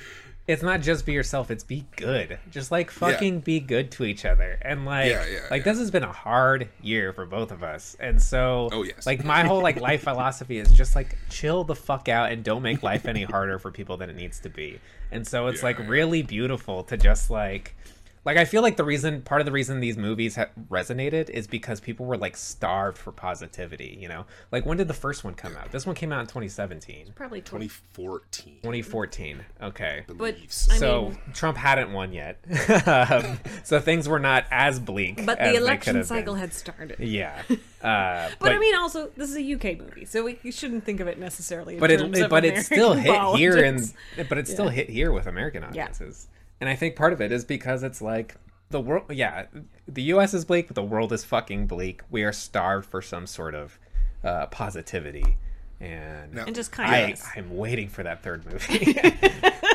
It's 0.47 0.61
not 0.61 0.81
just 0.81 1.07
be 1.07 1.13
yourself; 1.13 1.49
it's 1.49 1.63
be 1.63 1.85
good. 1.95 2.37
Just 2.51 2.69
like 2.69 2.91
fucking 2.91 3.39
be 3.39 3.59
good 3.59 3.89
to 3.93 4.03
each 4.05 4.25
other, 4.25 4.59
and 4.61 4.85
like, 4.85 5.09
Yeah, 5.09 5.25
yeah, 5.25 5.39
like 5.49 5.65
yeah. 5.65 5.71
this 5.71 5.79
has 5.79 5.89
been 5.89 6.03
a 6.03 6.11
hard 6.11 6.69
year 6.83 7.11
for 7.13 7.25
both 7.25 7.51
of 7.51 7.63
us, 7.63 7.97
and 7.99 8.21
so, 8.21 8.69
Oh, 8.71 8.83
yes. 8.83 9.07
like 9.07 9.25
my 9.25 9.43
whole 9.47 9.63
like 9.63 9.79
life 9.81 10.03
philosophy 10.03 10.59
is 10.59 10.71
just 10.71 10.95
like 10.95 11.17
chill 11.31 11.63
the 11.63 11.73
fuck 11.73 12.09
out 12.09 12.31
and 12.31 12.43
don't 12.43 12.61
make 12.61 12.83
life 12.83 13.07
any 13.07 13.23
harder 13.23 13.57
for 13.57 13.71
people 13.71 13.97
than 13.97 14.07
it 14.11 14.15
needs 14.15 14.39
to 14.41 14.49
be, 14.49 14.79
and 15.11 15.25
so 15.25 15.47
it's 15.47 15.63
like 15.63 15.79
Yeah. 15.79 15.87
really 15.87 16.21
beautiful 16.21 16.83
to 16.83 16.95
just 16.95 17.31
like. 17.31 17.75
Like 18.25 18.37
I 18.37 18.45
feel 18.45 18.61
like 18.63 18.75
the 18.75 18.83
reason, 18.83 19.21
part 19.21 19.39
of 19.39 19.45
the 19.45 19.51
reason 19.51 19.79
these 19.79 19.97
movies 19.97 20.35
ha- 20.35 20.47
resonated 20.69 21.29
is 21.29 21.45
because 21.45 21.79
people 21.79 22.05
were 22.07 22.17
like 22.17 22.35
starved 22.35 22.97
for 22.97 23.11
positivity. 23.11 23.97
You 24.01 24.07
know, 24.09 24.25
like 24.51 24.65
when 24.65 24.77
did 24.77 24.87
the 24.87 24.93
first 24.95 25.23
one 25.23 25.35
come 25.35 25.55
out? 25.55 25.71
This 25.71 25.85
one 25.85 25.95
came 25.95 26.11
out 26.11 26.21
in 26.21 26.25
2017, 26.25 27.13
Probably 27.15 27.41
20. 27.41 27.67
2014 27.67 28.53
2014. 28.63 29.45
Okay, 29.61 30.03
believes 30.07 30.67
I 30.71 30.77
so 30.77 31.01
mean- 31.09 31.17
Trump 31.33 31.57
hadn't 31.57 31.93
won 31.93 32.13
yet, 32.13 32.39
Um, 32.87 33.39
so 33.63 33.79
things 33.79 34.09
were 34.09 34.19
not 34.19 34.45
as 34.51 34.79
bleak. 34.79 35.25
But 35.25 35.37
the 35.37 35.45
they 35.45 35.55
election 35.55 35.95
have 35.97 36.07
cycle 36.07 36.33
been. 36.33 36.41
had 36.41 36.53
started. 36.53 36.99
yeah. 36.99 37.41
Uh, 37.85 38.31
But, 38.39 38.51
I 38.51 38.57
mean, 38.57 38.75
also, 38.75 39.11
this 39.15 39.29
is 39.29 39.37
a 39.37 39.53
UK 39.53 39.77
movie, 39.77 40.05
so 40.05 40.23
we, 40.23 40.39
we 40.43 40.51
shouldn't 40.51 40.83
think 40.85 41.01
of 41.01 41.07
it 41.07 41.19
necessarily. 41.19 41.75
In 41.75 41.79
but 41.79 41.91
terms 41.91 42.17
it, 42.17 42.23
of 42.23 42.29
but 42.31 42.43
it 42.43 42.57
still 42.65 42.93
American 42.93 43.27
hit 43.33 43.37
here, 43.37 43.63
and 43.63 43.93
but 44.27 44.39
it 44.39 44.47
still 44.55 44.69
hit 44.69 44.89
here 44.89 45.11
with 45.11 45.27
American 45.27 45.63
audiences. 45.63 46.27
And 46.61 46.69
I 46.69 46.75
think 46.75 46.95
part 46.95 47.13
of 47.13 47.21
it 47.21 47.31
is 47.31 47.43
because 47.45 47.83
it's 47.83 48.01
like 48.01 48.35
the 48.69 48.79
world. 48.81 49.05
Yeah, 49.11 49.45
the 49.87 50.03
U.S. 50.03 50.33
is 50.33 50.45
bleak, 50.45 50.67
but 50.67 50.75
the 50.75 50.83
world 50.83 51.11
is 51.13 51.23
fucking 51.23 51.67
bleak. 51.67 52.01
We 52.09 52.23
are 52.23 52.31
starved 52.33 52.89
for 52.89 53.01
some 53.01 53.27
sort 53.27 53.53
of 53.55 53.77
uh, 54.23 54.47
positivity, 54.47 55.37
and 55.79 56.33
Now- 56.33 56.45
and 56.45 56.55
just 56.55 56.71
I, 56.79 56.85
kindness. 56.85 57.27
I'm 57.35 57.55
waiting 57.57 57.89
for 57.89 58.03
that 58.03 58.23
third 58.23 58.45
movie. 58.45 58.97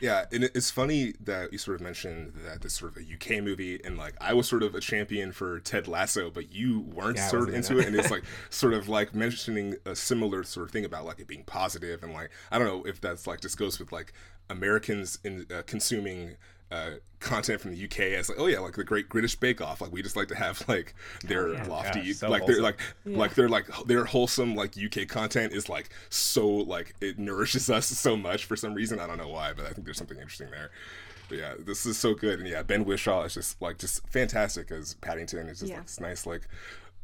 Yeah, 0.00 0.24
and 0.32 0.44
it's 0.44 0.70
funny 0.70 1.14
that 1.20 1.52
you 1.52 1.58
sort 1.58 1.76
of 1.76 1.80
mentioned 1.80 2.34
that 2.44 2.60
this 2.62 2.74
sort 2.74 2.94
of 2.94 3.02
a 3.02 3.14
UK 3.14 3.42
movie, 3.42 3.80
and 3.84 3.96
like 3.96 4.14
I 4.20 4.34
was 4.34 4.48
sort 4.48 4.62
of 4.62 4.74
a 4.74 4.80
champion 4.80 5.32
for 5.32 5.60
Ted 5.60 5.88
Lasso, 5.88 6.30
but 6.30 6.52
you 6.52 6.80
weren't 6.80 7.16
Yeah, 7.16 7.28
sort 7.30 7.48
of 7.48 7.54
into 7.54 7.78
it, 7.78 7.86
and 7.86 7.96
it's 7.96 8.10
like 8.10 8.24
sort 8.50 8.74
of 8.74 8.88
like 8.88 9.14
mentioning 9.14 9.76
a 9.86 9.94
similar 9.96 10.42
sort 10.42 10.66
of 10.66 10.72
thing 10.72 10.84
about 10.84 11.04
like 11.06 11.20
it 11.20 11.26
being 11.26 11.44
positive, 11.44 12.02
and 12.02 12.12
like 12.12 12.30
I 12.50 12.58
don't 12.58 12.66
know 12.66 12.84
if 12.84 13.00
that's 13.00 13.26
like 13.26 13.40
just 13.40 13.56
goes 13.56 13.78
with 13.78 13.92
like 13.92 14.12
Americans 14.50 15.18
in 15.24 15.46
uh, 15.54 15.62
consuming. 15.66 16.36
Uh, 16.70 16.92
content 17.20 17.58
from 17.60 17.70
the 17.74 17.84
UK 17.84 18.00
as 18.18 18.28
like 18.28 18.38
oh 18.38 18.46
yeah 18.46 18.58
like 18.58 18.74
the 18.74 18.84
Great 18.84 19.08
British 19.08 19.34
Bake 19.36 19.62
Off 19.62 19.80
like 19.80 19.90
we 19.92 20.02
just 20.02 20.14
like 20.16 20.28
to 20.28 20.34
have 20.34 20.62
like 20.68 20.94
their 21.22 21.54
yeah. 21.54 21.64
lofty 21.66 22.00
Yeah, 22.00 22.12
so 22.12 22.28
like 22.28 22.44
they're 22.46 22.60
wholesome. 22.60 22.62
like 22.64 23.16
like 23.16 23.34
they're 23.34 23.48
like 23.48 23.66
their 23.86 24.04
wholesome 24.04 24.54
like 24.54 24.74
UK 24.76 25.06
content 25.08 25.52
is 25.54 25.68
like 25.70 25.88
so 26.10 26.46
like 26.46 26.94
it 27.00 27.18
nourishes 27.18 27.70
us 27.78 27.86
so 27.86 28.16
much 28.16 28.44
for 28.44 28.56
some 28.56 28.74
reason. 28.74 28.98
I 29.00 29.06
don't 29.06 29.18
know 29.18 29.28
why, 29.28 29.52
but 29.54 29.64
I 29.66 29.70
think 29.70 29.84
there's 29.86 29.96
something 29.98 30.18
interesting 30.18 30.50
there. 30.50 30.70
But 31.28 31.38
yeah, 31.38 31.54
this 31.58 31.86
is 31.86 31.96
so 31.96 32.12
good, 32.12 32.40
and 32.40 32.46
yeah, 32.48 32.62
Ben 32.62 32.84
Whishaw 32.84 33.24
is 33.24 33.32
just 33.34 33.60
like 33.62 33.78
just 33.78 34.06
fantastic 34.08 34.70
as 34.70 34.94
Paddington. 34.94 35.48
It's 35.48 35.60
just 35.60 35.70
Yeah. 35.70 35.78
like 35.78 35.86
this 35.86 36.00
nice 36.00 36.26
like. 36.26 36.42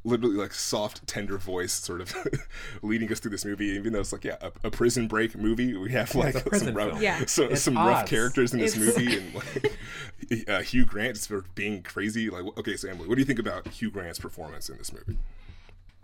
Literally, 0.02 0.36
like 0.36 0.54
soft, 0.54 1.06
tender 1.06 1.36
voice, 1.36 1.72
sort 1.72 2.00
of 2.00 2.14
leading 2.82 3.12
us 3.12 3.20
through 3.20 3.32
this 3.32 3.44
movie. 3.44 3.66
Even 3.66 3.92
though 3.92 4.00
it's 4.00 4.12
like, 4.12 4.24
yeah, 4.24 4.36
a, 4.40 4.50
a 4.64 4.70
prison 4.70 5.08
break 5.08 5.36
movie, 5.36 5.76
we 5.76 5.92
have 5.92 6.14
like 6.14 6.34
a 6.36 6.40
prison 6.40 6.68
some 6.68 6.76
rough. 6.76 7.02
Yeah. 7.02 7.24
so, 7.26 7.44
It's 7.44 7.62
some 7.62 7.76
rough 7.76 8.06
characters 8.06 8.54
in 8.54 8.60
this 8.60 8.76
It's- 8.76 8.96
movie, 8.96 9.18
and 9.18 9.34
like 9.34 10.48
uh, 10.48 10.60
Hugh 10.62 10.86
Grant 10.86 11.16
just 11.16 11.28
for 11.28 11.44
being 11.54 11.82
crazy. 11.82 12.30
Like, 12.30 12.44
okay, 12.58 12.76
so 12.76 12.88
Emily, 12.88 13.08
what 13.08 13.16
do 13.16 13.20
you 13.20 13.26
think 13.26 13.38
about 13.38 13.68
Hugh 13.68 13.90
Grant's 13.90 14.18
performance 14.18 14.68
in 14.70 14.78
this 14.78 14.92
movie? 14.92 15.18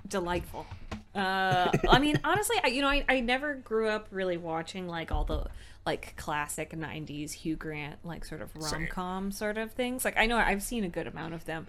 delightful. 0.08 0.66
Uh, 1.14 1.70
I 1.88 1.98
mean, 1.98 2.18
honestly, 2.24 2.56
I, 2.62 2.68
you 2.68 2.82
know, 2.82 2.88
I, 2.88 3.04
I 3.08 3.20
never 3.20 3.54
grew 3.54 3.88
up 3.88 4.06
really 4.10 4.36
watching 4.36 4.86
like 4.86 5.10
all 5.10 5.24
the 5.24 5.46
like 5.84 6.14
classic 6.16 6.70
'90s 6.72 7.32
Hugh 7.32 7.56
Grant 7.56 8.04
like 8.04 8.24
sort 8.24 8.42
of 8.42 8.50
rom 8.54 8.86
com 8.88 9.32
sort 9.32 9.58
of 9.58 9.72
things. 9.72 10.04
Like 10.04 10.16
I 10.16 10.26
know 10.26 10.36
I've 10.36 10.62
seen 10.62 10.84
a 10.84 10.88
good 10.88 11.06
amount 11.06 11.34
of 11.34 11.44
them, 11.44 11.66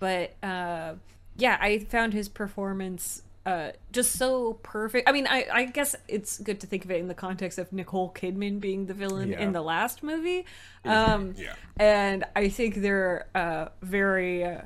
but 0.00 0.34
uh, 0.42 0.94
yeah, 1.38 1.56
I 1.60 1.78
found 1.78 2.12
his 2.12 2.28
performance 2.28 3.22
uh, 3.46 3.70
just 3.92 4.12
so 4.18 4.54
perfect. 4.62 5.08
I 5.08 5.12
mean, 5.12 5.26
I, 5.26 5.46
I 5.50 5.64
guess 5.64 5.96
it's 6.06 6.38
good 6.38 6.60
to 6.60 6.66
think 6.66 6.84
of 6.84 6.90
it 6.90 7.00
in 7.00 7.08
the 7.08 7.14
context 7.14 7.58
of 7.58 7.72
Nicole 7.72 8.12
Kidman 8.12 8.60
being 8.60 8.84
the 8.84 8.92
villain 8.92 9.30
Yeah. 9.30 9.40
in 9.40 9.52
the 9.52 9.62
last 9.62 10.02
movie. 10.02 10.44
Um, 10.84 11.34
Yeah. 11.38 11.54
and 11.78 12.24
I 12.36 12.48
think 12.50 12.74
they're 12.76 13.26
uh, 13.34 13.68
very. 13.80 14.44
Uh, 14.44 14.60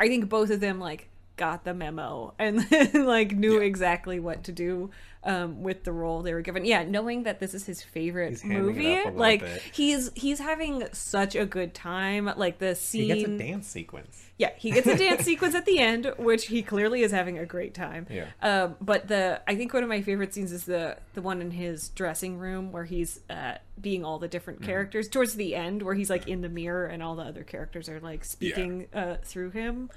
I 0.00 0.08
think 0.08 0.30
both 0.30 0.48
of 0.50 0.60
them 0.60 0.80
like 0.80 1.08
got 1.36 1.64
the 1.64 1.74
memo 1.74 2.32
and 2.38 2.64
like 2.94 3.32
knew 3.32 3.58
Yeah. 3.58 3.66
exactly 3.66 4.18
what 4.18 4.44
to 4.44 4.52
do 4.52 4.90
um, 5.24 5.62
with 5.62 5.84
the 5.84 5.92
role 5.92 6.22
they 6.22 6.34
were 6.34 6.40
given. 6.40 6.64
Yeah, 6.64 6.82
knowing 6.84 7.22
that 7.24 7.38
this 7.40 7.54
is 7.54 7.64
his 7.64 7.82
favorite 7.82 8.30
He's 8.30 8.44
movie, 8.44 8.94
up 8.94 9.04
a 9.04 9.04
little 9.08 9.18
like 9.20 9.40
bit. 9.40 9.62
he's 9.72 10.10
he's 10.14 10.38
having 10.40 10.84
such 10.92 11.34
a 11.36 11.46
good 11.46 11.74
time. 11.74 12.30
Like 12.36 12.58
the 12.58 12.74
scene, 12.74 13.14
He 13.14 13.22
gets 13.24 13.28
a 13.28 13.38
dance 13.38 13.66
sequence. 13.68 14.24
yeah, 14.38 14.50
he 14.56 14.70
gets 14.72 14.86
a 14.86 14.96
dance 14.96 15.22
sequence 15.24 15.54
at 15.54 15.64
the 15.64 15.78
end, 15.78 16.12
which 16.18 16.46
he 16.48 16.62
clearly 16.62 17.02
is 17.02 17.12
having 17.12 17.38
a 17.38 17.46
great 17.46 17.72
time. 17.74 18.06
Yeah. 18.10 18.26
Um, 18.42 18.74
but 18.80 19.06
the 19.08 19.40
I 19.46 19.54
think 19.54 19.72
one 19.72 19.82
of 19.84 19.88
my 19.88 20.02
favorite 20.02 20.34
scenes 20.34 20.50
is 20.52 20.64
the 20.64 20.96
the 21.14 21.22
one 21.22 21.40
in 21.40 21.52
his 21.52 21.90
dressing 21.90 22.38
room 22.38 22.72
where 22.72 22.84
he's 22.84 23.20
uh, 23.30 23.58
being 23.80 24.04
all 24.04 24.18
the 24.18 24.28
different 24.28 24.60
Mm-hmm. 24.60 24.70
characters 24.70 25.08
towards 25.08 25.34
the 25.36 25.54
end, 25.54 25.82
where 25.82 25.94
he's 25.94 26.10
like 26.10 26.26
in 26.28 26.40
the 26.40 26.48
mirror 26.48 26.86
and 26.86 27.02
all 27.02 27.14
the 27.16 27.22
other 27.22 27.44
characters 27.44 27.88
are 27.88 28.00
like 28.00 28.24
speaking 28.24 28.86
uh, 28.92 29.16
through 29.22 29.50
him. 29.50 29.88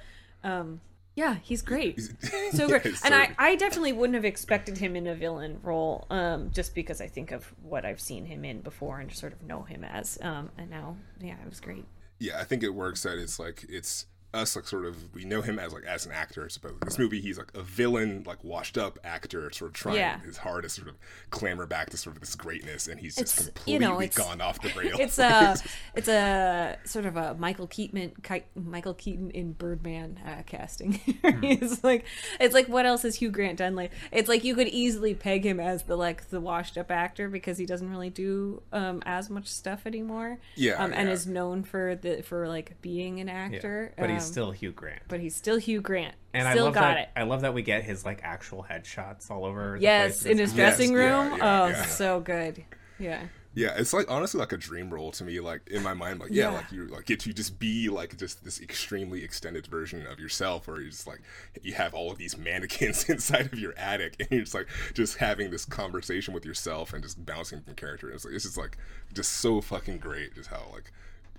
Um, 0.43 0.81
yeah, 1.15 1.37
he's 1.41 1.61
great. 1.61 1.99
So 2.51 2.67
great. 2.67 2.85
and 3.03 3.13
I. 3.15 3.33
I 3.37 3.55
definitely 3.55 3.93
wouldn't 3.93 4.15
have 4.15 4.25
expected 4.25 4.77
him 4.77 4.95
in 4.95 5.07
a 5.07 5.15
villain 5.15 5.59
role, 5.63 6.05
um, 6.09 6.51
just 6.51 6.75
because 6.75 7.01
I 7.01 7.07
think 7.07 7.31
of 7.31 7.53
what 7.63 7.85
I've 7.85 7.99
seen 7.99 8.25
him 8.25 8.45
in 8.45 8.61
before 8.61 8.99
and 8.99 9.11
sort 9.11 9.33
of 9.33 9.41
know 9.43 9.63
him 9.63 9.83
as. 9.83 10.17
Um, 10.21 10.51
and 10.57 10.69
now, 10.69 10.97
yeah, 11.21 11.35
it 11.43 11.49
was 11.49 11.59
great. 11.59 11.85
yeah, 12.19 12.39
I 12.39 12.43
think 12.43 12.63
it 12.63 12.73
works 12.73 13.03
that 13.03 13.17
it's 13.17 13.39
like 13.39 13.65
it's 13.69 14.05
us 14.35 14.55
like 14.55 14.67
sort 14.67 14.85
of 14.85 14.95
we 15.15 15.25
know 15.25 15.41
him 15.41 15.57
as 15.57 15.73
like 15.73 15.83
as 15.85 16.05
an 16.05 16.11
actor, 16.11 16.45
I 16.45 16.49
suppose. 16.49 16.75
This 16.83 16.99
movie 16.99 17.21
he's 17.21 17.37
like 17.37 17.51
a 17.55 17.61
villain, 17.63 18.23
like 18.27 18.43
washed 18.43 18.77
up 18.77 18.99
actor, 19.03 19.49
sort 19.51 19.69
of 19.69 19.73
trying 19.75 19.95
Yeah. 19.97 20.19
his 20.19 20.37
hardest 20.37 20.75
to 20.75 20.81
sort 20.81 20.89
of 20.93 20.99
clamor 21.29 21.65
back 21.65 21.89
to 21.91 21.97
sort 21.97 22.15
of 22.15 22.19
this 22.21 22.35
greatness 22.35 22.87
and 22.87 22.99
he's 22.99 23.17
It's, 23.17 23.35
just 23.35 23.45
you 23.47 23.51
completely 23.79 23.79
know, 23.87 24.01
it's- 24.01 24.17
gone 24.17 24.41
off 24.41 24.61
the 24.61 24.69
rails. 24.79 24.99
It's 24.99 25.17
a 25.19 25.55
it's 25.95 26.07
a 26.07 26.77
sort 26.83 27.05
of 27.05 27.15
a 27.17 27.33
Michael 27.35 27.67
Keaton 27.67 28.11
Michael 28.55 28.93
Keaton 28.93 29.31
in 29.31 29.53
Birdman 29.53 30.19
uh, 30.25 30.43
casting. 30.45 30.99
it's 31.23 31.83
like 31.83 32.05
it's 32.39 32.53
like 32.53 32.67
what 32.67 32.85
else 32.85 33.03
has 33.03 33.15
Hugh 33.15 33.31
Grant 33.31 33.57
done? 33.59 33.75
Like 33.75 33.91
it's 34.11 34.27
like 34.29 34.43
you 34.43 34.55
could 34.55 34.67
easily 34.67 35.13
peg 35.15 35.45
him 35.45 35.59
as 35.59 35.83
the 35.83 35.95
like 35.95 36.29
the 36.29 36.39
washed 36.41 36.77
up 36.77 36.91
actor 36.91 37.29
because 37.29 37.57
he 37.57 37.65
doesn't 37.65 37.89
really 37.89 38.09
do 38.09 38.61
um, 38.73 39.01
as 39.05 39.29
much 39.29 39.47
stuff 39.47 39.85
anymore. 39.85 40.39
Yeah, 40.55 40.73
um, 40.83 40.91
and 40.93 41.07
yeah. 41.07 41.13
is 41.13 41.25
known 41.27 41.63
for 41.63 41.95
the 41.95 42.21
for 42.23 42.47
like 42.47 42.81
being 42.81 43.19
an 43.19 43.27
Yeah. 43.27 43.33
actor. 43.33 43.93
But 43.97 44.09
he's 44.09 44.24
Um, 44.25 44.31
still 44.31 44.51
Hugh 44.51 44.71
Grant. 44.71 45.01
but 45.07 45.19
he's 45.19 45.35
still 45.35 45.57
Hugh 45.57 45.81
Grant. 45.81 46.15
And 46.33 46.47
still 46.49 46.63
I 46.63 46.65
love 46.65 46.73
got 46.73 46.81
that 46.81 46.97
it. 46.99 47.09
I 47.15 47.23
love 47.23 47.41
that 47.41 47.53
we 47.53 47.61
get 47.61 47.83
his 47.83 48.03
like 48.05 48.19
actual 48.23 48.65
headshots 48.69 49.29
all 49.31 49.45
over. 49.45 49.75
the 49.77 49.83
Yes, 49.83 50.21
place. 50.23 50.31
in 50.31 50.37
his 50.37 50.53
dressing 50.53 50.91
yeah, 50.93 50.97
room. 51.29 51.37
yeah, 51.37 51.63
oh, 51.63 51.67
yeah. 51.67 51.85
so 51.85 52.19
good. 52.19 52.63
Yeah. 52.99 53.23
Yeah, 53.57 53.73
it's 53.77 53.93
like 53.93 54.11
honestly 54.11 54.37
like 54.37 54.51
a 54.51 54.57
dream 54.57 54.89
role 54.93 55.13
to 55.13 55.23
me. 55.23 55.39
Like 55.39 55.61
in 55.69 55.81
my 55.81 55.93
mind, 55.93 56.19
like 56.19 56.29
yeah, 56.29 56.49
Yeah. 56.51 56.57
like 56.57 56.71
you 56.73 56.87
like 56.87 57.05
get 57.05 57.21
to 57.21 57.31
just 57.31 57.57
be 57.57 57.87
like 57.87 58.17
just 58.17 58.43
this 58.43 58.59
extremely 58.59 59.23
extended 59.23 59.65
version 59.67 60.05
of 60.07 60.19
yourself, 60.19 60.67
or 60.67 60.81
you 60.81 60.89
just 60.89 61.07
like 61.07 61.21
you 61.61 61.73
have 61.75 61.93
all 61.93 62.11
of 62.11 62.17
these 62.17 62.37
mannequins 62.49 63.05
inside 63.09 63.45
of 63.53 63.57
your 63.57 63.73
attic, 63.77 64.17
and 64.19 64.27
you're 64.29 64.41
just 64.41 64.53
like 64.53 64.67
just 64.93 65.19
having 65.19 65.51
this 65.51 65.63
conversation 65.63 66.33
with 66.33 66.43
yourself 66.43 66.91
and 66.91 67.01
just 67.01 67.25
bouncing 67.25 67.61
from 67.61 67.75
character. 67.75 68.11
It's 68.11 68.25
like 68.25 68.33
it's 68.33 68.43
just 68.43 68.57
like 68.57 68.77
just 69.13 69.31
so 69.31 69.61
fucking 69.61 69.99
great, 69.99 70.35
just 70.35 70.49
how 70.49 70.67
like 70.73 70.91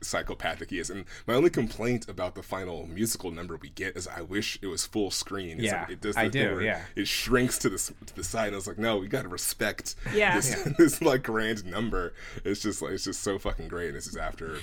psychopathic 0.03 0.71
he 0.71 0.79
is. 0.79 0.91
And 0.91 1.05
my 1.27 1.35
only 1.35 1.51
complaint 1.51 2.09
about 2.09 2.35
the 2.35 2.43
final 2.43 2.87
musical 2.87 3.31
number 3.31 3.57
we 3.57 3.71
get 3.71 3.97
is 3.97 4.07
I 4.07 4.23
wish 4.23 4.59
it 4.63 4.67
was 4.67 4.87
full 4.87 5.11
screen. 5.11 5.59
It's 5.59 5.65
Yeah, 5.65 5.83
like, 5.83 5.91
it 5.91 6.01
does 6.01 6.17
I 6.17 6.25
the 6.25 6.31
do, 6.31 6.53
where 6.53 6.63
yeah. 6.63 6.83
It 6.95 7.09
shrinks 7.09 7.59
to 7.59 7.69
the 7.69 7.79
to 8.07 8.15
the 8.17 8.25
side, 8.25 8.47
and 8.49 8.55
I 8.55 8.57
was 8.57 8.67
like, 8.67 8.79
no, 8.79 8.99
we 8.99 9.09
got 9.09 9.23
to 9.23 9.29
respect 9.29 9.95
Yeah. 10.15 10.37
this 10.37 10.63
this 10.79 11.03
like 11.03 11.23
grand 11.23 11.65
number. 11.65 12.13
It's 12.45 12.61
just 12.63 12.83
like 12.83 12.93
it's 12.93 13.05
just 13.05 13.23
so 13.23 13.39
fucking 13.39 13.69
great. 13.69 13.89
And 13.89 13.97
this 13.97 14.07
is 14.07 14.17
after 14.17 14.59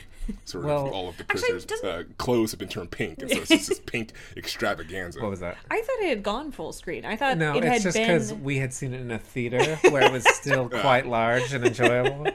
sort 0.45 0.65
of 0.65 0.71
all 0.93 1.09
of 1.09 1.17
the 1.17 1.23
prisoners' 1.25 1.65
doesn't- 1.65 1.87
uh, 1.87 2.03
clothes 2.17 2.51
have 2.51 2.59
been 2.59 2.69
turned 2.69 2.91
pink, 2.91 3.21
and 3.21 3.29
so 3.31 3.37
it's 3.39 3.49
just 3.49 3.69
this 3.69 3.79
pink 3.85 4.13
extravaganza. 4.37 5.19
What 5.21 5.31
was 5.31 5.39
that? 5.41 5.57
I 5.69 5.81
thought 5.81 5.99
it 6.01 6.09
had 6.09 6.23
gone 6.23 6.51
full 6.51 6.71
screen. 6.73 7.05
I 7.05 7.15
thought 7.15 7.37
No, 7.37 7.57
it 7.57 7.63
had 7.63 7.75
it's 7.75 7.83
just 7.83 7.97
been 7.97 8.07
because 8.07 8.33
we 8.33 8.57
had 8.57 8.73
seen 8.73 8.93
it 8.93 9.01
in 9.01 9.11
a 9.11 9.19
theater 9.19 9.75
where 9.89 10.03
it 10.03 10.11
was 10.11 10.23
still 10.35 10.69
quite 10.81 11.05
large 11.07 11.53
and 11.53 11.65
enjoyable. 11.65 12.27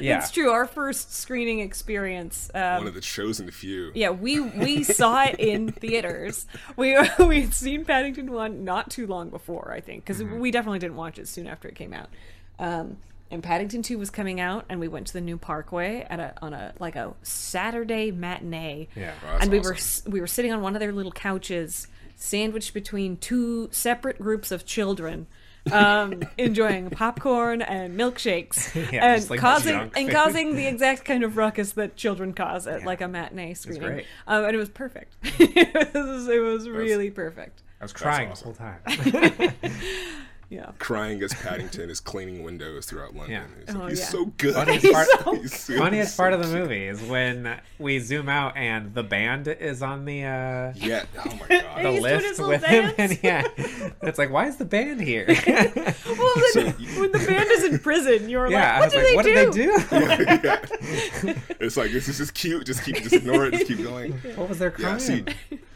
Yeah. 0.00 0.18
It's 0.18 0.30
true. 0.30 0.50
Our 0.50 0.66
first 0.66 1.14
screening 1.14 1.60
experience. 1.60 2.27
Um, 2.54 2.78
One 2.78 2.86
of 2.86 2.94
the 2.94 3.00
chosen 3.00 3.50
few. 3.50 3.92
yeah, 3.94 4.10
we 4.10 4.40
we 4.40 4.82
saw 4.84 5.24
it 5.24 5.38
in 5.38 5.72
theaters. 5.82 6.46
We 6.76 6.96
we 7.18 7.42
had 7.42 7.54
seen 7.54 7.84
Paddington 7.84 8.30
one 8.32 8.64
not 8.64 8.90
too 8.90 9.06
long 9.06 9.30
before, 9.30 9.72
I 9.72 9.80
think, 9.80 10.04
because 10.04 10.22
Mm-hmm. 10.22 10.38
we 10.40 10.50
definitely 10.50 10.78
didn't 10.80 10.96
watch 10.96 11.18
it 11.18 11.28
soon 11.28 11.46
after 11.46 11.68
it 11.68 11.74
came 11.74 11.92
out. 11.92 12.08
Um, 12.58 12.96
and 13.30 13.42
Paddington 13.42 13.82
two 13.82 13.98
was 13.98 14.08
coming 14.10 14.40
out, 14.40 14.64
and 14.68 14.80
we 14.80 14.88
went 14.88 15.06
to 15.08 15.12
the 15.12 15.20
new 15.20 15.36
Parkway 15.36 16.06
at 16.08 16.18
a 16.18 16.34
on 16.40 16.54
a 16.54 16.72
like 16.78 16.96
a 16.96 17.14
Saturday 17.22 18.10
matinee. 18.10 18.88
Yeah. 18.96 19.12
Oh, 19.26 19.38
and 19.40 19.50
we 19.50 19.58
were 19.60 19.74
awesome. 19.74 20.02
s- 20.06 20.12
we 20.12 20.20
were 20.20 20.26
sitting 20.26 20.52
on 20.52 20.62
one 20.62 20.74
of 20.74 20.80
their 20.80 20.92
little 20.92 21.12
couches, 21.12 21.86
sandwiched 22.16 22.72
between 22.74 23.16
two 23.16 23.68
separate 23.70 24.18
groups 24.18 24.50
of 24.50 24.64
children. 24.66 25.26
Um, 25.72 26.22
enjoying 26.36 26.90
popcorn 26.90 27.62
and 27.62 27.98
milkshakes, 27.98 28.74
Yeah, 28.92 29.14
and 29.14 29.30
like, 29.30 29.40
causing 29.40 29.74
junk 29.74 29.92
and 29.96 30.06
food. 30.06 30.14
causing 30.14 30.56
the 30.56 30.66
exact 30.72 31.04
kind 31.04 31.22
of 31.24 31.36
ruckus 31.36 31.72
that 31.72 31.96
children 31.96 32.32
cause 32.32 32.66
at 32.66 32.84
like 32.84 33.00
a 33.00 33.08
matinee 33.08 33.54
screening. 33.54 33.82
great. 33.82 34.06
Um, 34.26 34.44
and 34.44 34.54
it 34.54 34.58
was 34.58 34.68
perfect. 34.68 35.14
it 35.22 35.94
was, 35.94 36.28
it 36.28 36.40
was 36.40 36.68
really 36.68 37.10
perfect. 37.10 37.62
I 37.80 37.84
was 37.84 37.92
crying 37.92 38.30
awesome. 38.30 38.54
the 38.54 38.62
whole 38.62 39.12
time. 39.12 39.54
Yeah. 40.50 40.70
Crying 40.78 41.22
as 41.22 41.34
Paddington 41.34 41.90
is 41.90 42.00
cleaning 42.00 42.42
windows 42.42 42.86
throughout 42.86 43.14
London. 43.14 43.32
Yeah. 43.32 43.44
He's, 43.66 43.74
like, 43.74 43.84
Oh, 43.84 43.86
he's 43.88 43.98
yeah. 44.00 44.04
so 44.06 44.24
good. 44.38 44.54
Funniest 44.54 44.82
He's 44.86 44.94
part- 44.94 45.08
so- 45.24 45.34
he's 45.34 45.60
so- 45.60 45.76
Funniest 45.78 46.14
so 46.16 46.22
part 46.22 46.32
of 46.32 46.40
the 46.40 46.46
cute. 46.46 46.58
movie 46.58 46.86
is 46.86 47.02
when 47.02 47.60
we 47.78 47.98
zoom 47.98 48.30
out 48.30 48.56
and 48.56 48.94
the 48.94 49.02
band 49.02 49.46
is 49.48 49.82
on 49.82 50.06
the 50.06 50.24
uh, 50.24 50.72
Yeah. 50.76 51.04
Oh 51.18 51.38
my 51.38 51.48
god. 51.48 51.64
He's 51.76 51.82
doing 51.90 52.02
lift 52.02 52.24
his 52.26 52.38
with 52.40 52.64
him, 52.64 52.92
and 52.96 53.18
yeah, 53.22 53.46
it's 54.02 54.18
like, 54.18 54.30
why 54.30 54.46
is 54.46 54.56
the 54.56 54.64
band 54.64 55.00
here? 55.02 55.26
Well, 56.18 56.34
then, 56.54 56.72
when 56.98 57.12
the 57.12 57.18
band 57.26 57.48
is 57.50 57.64
in 57.64 57.78
prison, 57.80 58.28
you're 58.30 58.50
yeah, 58.50 58.80
like, 58.80 58.92
was 58.92 58.94
what, 58.94 59.04
like, 59.04 59.10
do, 59.10 59.16
what 59.16 59.24
they 59.24 59.34
did 59.34 59.52
do? 59.52 59.78
they 59.78 60.26
do? 60.26 61.28
yeah. 61.28 61.38
It's 61.60 61.76
like 61.76 61.92
this 61.92 62.08
is 62.08 62.18
just 62.18 62.34
cute. 62.34 62.64
Just 62.66 62.82
keep, 62.84 62.96
just 62.96 63.12
ignore 63.14 63.46
it. 63.46 63.52
Just 63.52 63.66
keep 63.66 63.82
going. 63.82 64.12
what 64.36 64.48
was 64.48 64.58
their 64.58 64.70
crime? 64.70 64.94
Yeah, 64.94 64.98
see, 64.98 65.24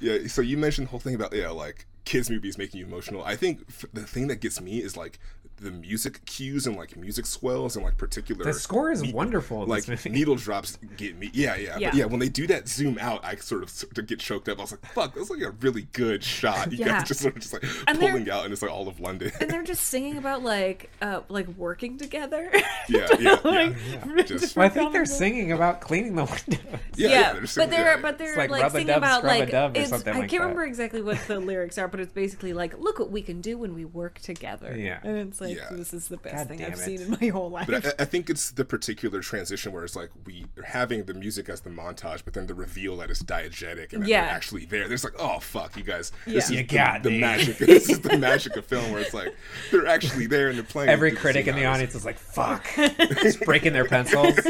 yeah. 0.01 0.27
So 0.29 0.41
you 0.41 0.57
mentioned 0.57 0.87
the 0.87 0.91
whole 0.91 1.01
thing 1.01 1.15
about 1.15 1.33
yeah, 1.35 1.51
like 1.51 1.87
kids 2.05 2.31
movies 2.31 2.59
making 2.59 2.81
you 2.81 2.87
emotional. 2.87 3.23
I 3.25 3.37
think 3.37 3.63
f- 3.69 3.85
the 3.93 4.03
thing 4.03 4.29
that 4.29 4.37
gets 4.41 4.61
me 4.61 4.79
is 4.79 4.97
like 4.97 5.19
the 5.63 5.71
music 5.71 6.25
cues 6.27 6.67
and 6.67 6.77
like 6.77 6.97
music 6.97 7.27
swells 7.27 7.77
and 7.77 7.85
like 7.85 7.97
particular. 7.97 8.45
the 8.45 8.53
score 8.53 8.91
is 8.91 9.03
ne- 9.03 9.13
wonderful. 9.13 9.65
Like 9.67 9.85
this 9.85 10.05
movie. 10.05 10.19
needle 10.19 10.37
drops 10.37 10.79
get 10.97 11.17
me. 11.17 11.31
Yeah, 11.33 11.57
yeah, 11.57 11.79
Yeah. 11.79 11.91
But 11.91 11.99
yeah, 11.99 12.05
when 12.07 12.21
they 12.21 12.29
do 12.29 12.47
that 12.49 12.69
zoom 12.69 12.99
out, 13.01 13.25
I 13.25 13.37
sort 13.37 13.63
of 13.63 13.71
sort 13.71 13.97
of 13.99 14.07
get 14.07 14.19
choked 14.19 14.49
up. 14.49 14.59
I 14.59 14.63
was 14.63 14.73
like, 14.73 14.85
"Fuck, 14.93 15.15
that's 15.15 15.31
like 15.31 15.43
a 15.43 15.51
really 15.51 15.89
good 15.93 16.23
shot." 16.25 16.71
You 16.73 16.79
Yeah. 16.79 16.89
guys 17.01 17.09
just 17.09 17.21
sort 17.21 17.37
of 17.37 17.41
just 17.43 17.53
like 17.53 17.65
And 17.87 17.99
they're- 17.99 18.11
pulling 18.11 18.29
out, 18.31 18.45
and 18.45 18.53
it's 18.53 18.63
like 18.63 18.71
all 18.71 18.89
of 18.89 19.01
London. 19.01 19.33
and 19.41 19.51
they're 19.51 19.63
just 19.63 19.85
singing 19.85 20.17
about 20.19 20.43
like 20.43 20.91
uh 21.01 21.21
like 21.29 21.49
working 21.57 21.99
together. 21.99 22.51
Yeah, 22.89 23.09
yeah, 23.21 23.39
like, 23.45 23.75
yeah. 24.17 24.23
Just- 24.23 24.57
Well, 24.57 24.67
I 24.67 24.69
think 24.69 24.93
they're 24.93 25.07
singing 25.07 25.53
about 25.53 25.81
cleaning 25.81 26.17
the 26.17 26.25
windows. 26.49 26.81
yeah, 26.97 27.09
yeah, 27.09 27.33
they're 27.33 27.41
just 27.43 27.57
but 27.57 27.71
they're 27.71 27.99
but 27.99 28.19
they're 28.19 28.37
like 28.37 28.51
like, 28.51 28.63
rub 28.63 28.71
a 28.73 28.75
singing 28.75 28.87
dub, 28.89 28.99
about 28.99 29.19
scrub 29.21 29.37
a 29.37 29.39
like 29.41 29.51
dub 29.51 29.77
or 29.77 29.81
it's, 29.81 29.91
something 29.91 30.15
I 30.15 30.19
like 30.21 30.31
can't 30.31 30.41
that. 30.41 30.47
remember 30.49 30.65
exactly 30.65 31.03
what 31.03 31.19
the 31.29 31.39
lyrics 31.39 31.79
are, 31.79 31.89
but 31.89 32.01
it's 32.01 32.13
basically 32.13 32.53
like, 32.53 32.79
look 32.79 32.99
what 32.99 33.11
we 33.11 33.23
can 33.23 33.41
do 33.41 33.57
when 33.59 33.75
we 33.75 33.85
work 33.85 34.19
together. 34.21 34.77
Yeah. 34.77 34.99
and 35.05 35.17
it's 35.29 35.41
like 35.41 35.52
Yeah. 35.57 35.69
this 35.77 35.93
is 35.95 36.09
the 36.09 36.17
best 36.17 36.37
God 36.37 36.49
thing 36.49 36.65
I've 36.65 36.75
it. 36.75 36.79
seen 36.79 37.01
in 37.01 37.11
my 37.21 37.29
whole 37.29 37.51
life. 37.51 37.67
But 37.67 37.87
I, 37.87 38.03
I 38.03 38.05
think 38.05 38.29
it's 38.31 38.51
the 38.51 38.65
particular 38.65 39.21
transition 39.21 39.73
where 39.73 39.85
it's 39.85 39.97
like 39.97 40.11
we 40.27 40.47
are 40.59 40.63
having 40.65 41.05
the 41.05 41.15
music 41.15 41.49
as 41.49 41.61
the 41.63 41.71
montage, 41.71 42.23
but 42.25 42.35
then 42.35 42.47
the 42.47 42.55
reveal 42.55 42.97
that 42.99 43.11
it's 43.11 43.23
diegetic 43.23 43.93
and 43.93 44.03
that 44.03 44.09
Yeah. 44.09 44.25
they're 44.27 44.35
actually 44.35 44.65
there. 44.67 44.89
There's 44.89 45.05
like, 45.05 45.15
oh 45.19 45.39
fuck, 45.41 45.77
you 45.77 45.83
guys, 45.83 46.13
Yeah. 46.27 46.35
this 46.35 46.45
is 46.47 46.51
You 46.53 46.57
the, 46.59 46.63
got 46.77 47.03
the 47.03 47.11
me. 47.11 47.21
magic. 47.21 47.59
This 47.73 47.89
is 47.89 48.01
the 48.01 48.17
magic 48.19 48.57
of 48.57 48.65
film 48.67 48.91
where 48.93 49.01
it's 49.01 49.15
like 49.15 49.35
they're 49.71 49.87
actually 49.87 50.27
there 50.27 50.49
and 50.49 50.57
they're 50.59 50.65
playing. 50.65 50.89
Every 50.91 51.11
with 51.11 51.21
critic 51.21 51.47
in 51.47 51.57
the 51.57 51.65
audience 51.65 51.95
is 51.95 52.05
like, 52.05 52.19
"Fuck," 52.19 52.67
just 53.23 53.41
breaking 53.41 53.73
their 53.73 53.85
pencils. 53.87 54.39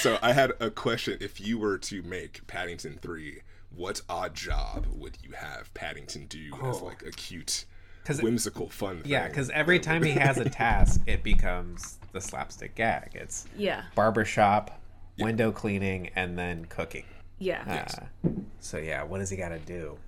So 0.00 0.18
I 0.22 0.32
had 0.32 0.52
a 0.60 0.70
question: 0.70 1.18
If 1.20 1.40
you 1.40 1.58
were 1.58 1.76
to 1.78 2.02
make 2.02 2.46
Paddington 2.46 2.98
three, 3.02 3.42
what 3.74 4.00
odd 4.08 4.34
job 4.34 4.86
would 4.94 5.18
you 5.22 5.32
have 5.32 5.72
Paddington 5.74 6.24
do 6.26 6.50
as 6.64 6.76
Oh. 6.80 6.84
like 6.86 7.02
a 7.02 7.10
cute, 7.10 7.66
'Cause- 8.04 8.22
whimsical, 8.22 8.68
fun? 8.70 9.02
Yeah, 9.04 9.28
because 9.28 9.50
every 9.50 9.78
time 9.80 10.02
he 10.02 10.12
has 10.12 10.38
a 10.38 10.48
task, 10.50 11.00
it 11.06 11.22
becomes 11.22 11.98
the 12.12 12.20
slapstick 12.20 12.74
gag. 12.74 13.10
It's 13.14 13.46
yeah, 13.56 13.82
barbershop, 13.94 14.80
window 15.18 15.52
cleaning, 15.52 16.10
and 16.16 16.38
then 16.38 16.64
cooking. 16.66 17.04
yeah. 17.38 17.86
Uh, 18.24 18.28
so 18.60 18.78
yeah, 18.78 19.02
what 19.02 19.18
does 19.18 19.30
he 19.30 19.36
got 19.36 19.50
to 19.50 19.58
do? 19.60 19.98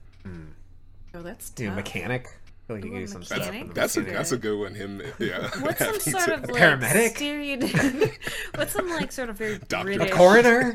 oh, 1.14 1.22
that's 1.22 1.50
Do 1.50 1.66
tough. 1.66 1.76
mechanic? 1.76 2.26
I 2.28 2.66
feel 2.68 2.76
like 2.76 2.84
you 2.84 2.94
Ooh, 2.94 2.98
do 3.00 3.06
some 3.08 3.20
mechanic? 3.20 3.44
stuff. 3.44 3.54
in 3.56 3.68
That's 3.74 3.96
a 3.96 4.00
that's 4.02 4.32
a 4.32 4.38
good 4.38 4.58
one. 4.58 4.74
Him, 4.74 5.02
yeah. 5.18 5.50
What's 5.60 5.78
some 5.84 5.98
sort 6.00 6.24
to- 6.26 6.34
of 6.34 6.50
like 6.50 6.62
paramedic? 6.62 7.16
stereotype? 7.16 8.12
What's 8.54 8.72
some 8.72 8.88
like 8.88 9.10
sort 9.12 9.28
of 9.30 9.36
very 9.36 9.58
Doctor. 9.68 9.84
British? 9.96 10.12
coroner. 10.14 10.72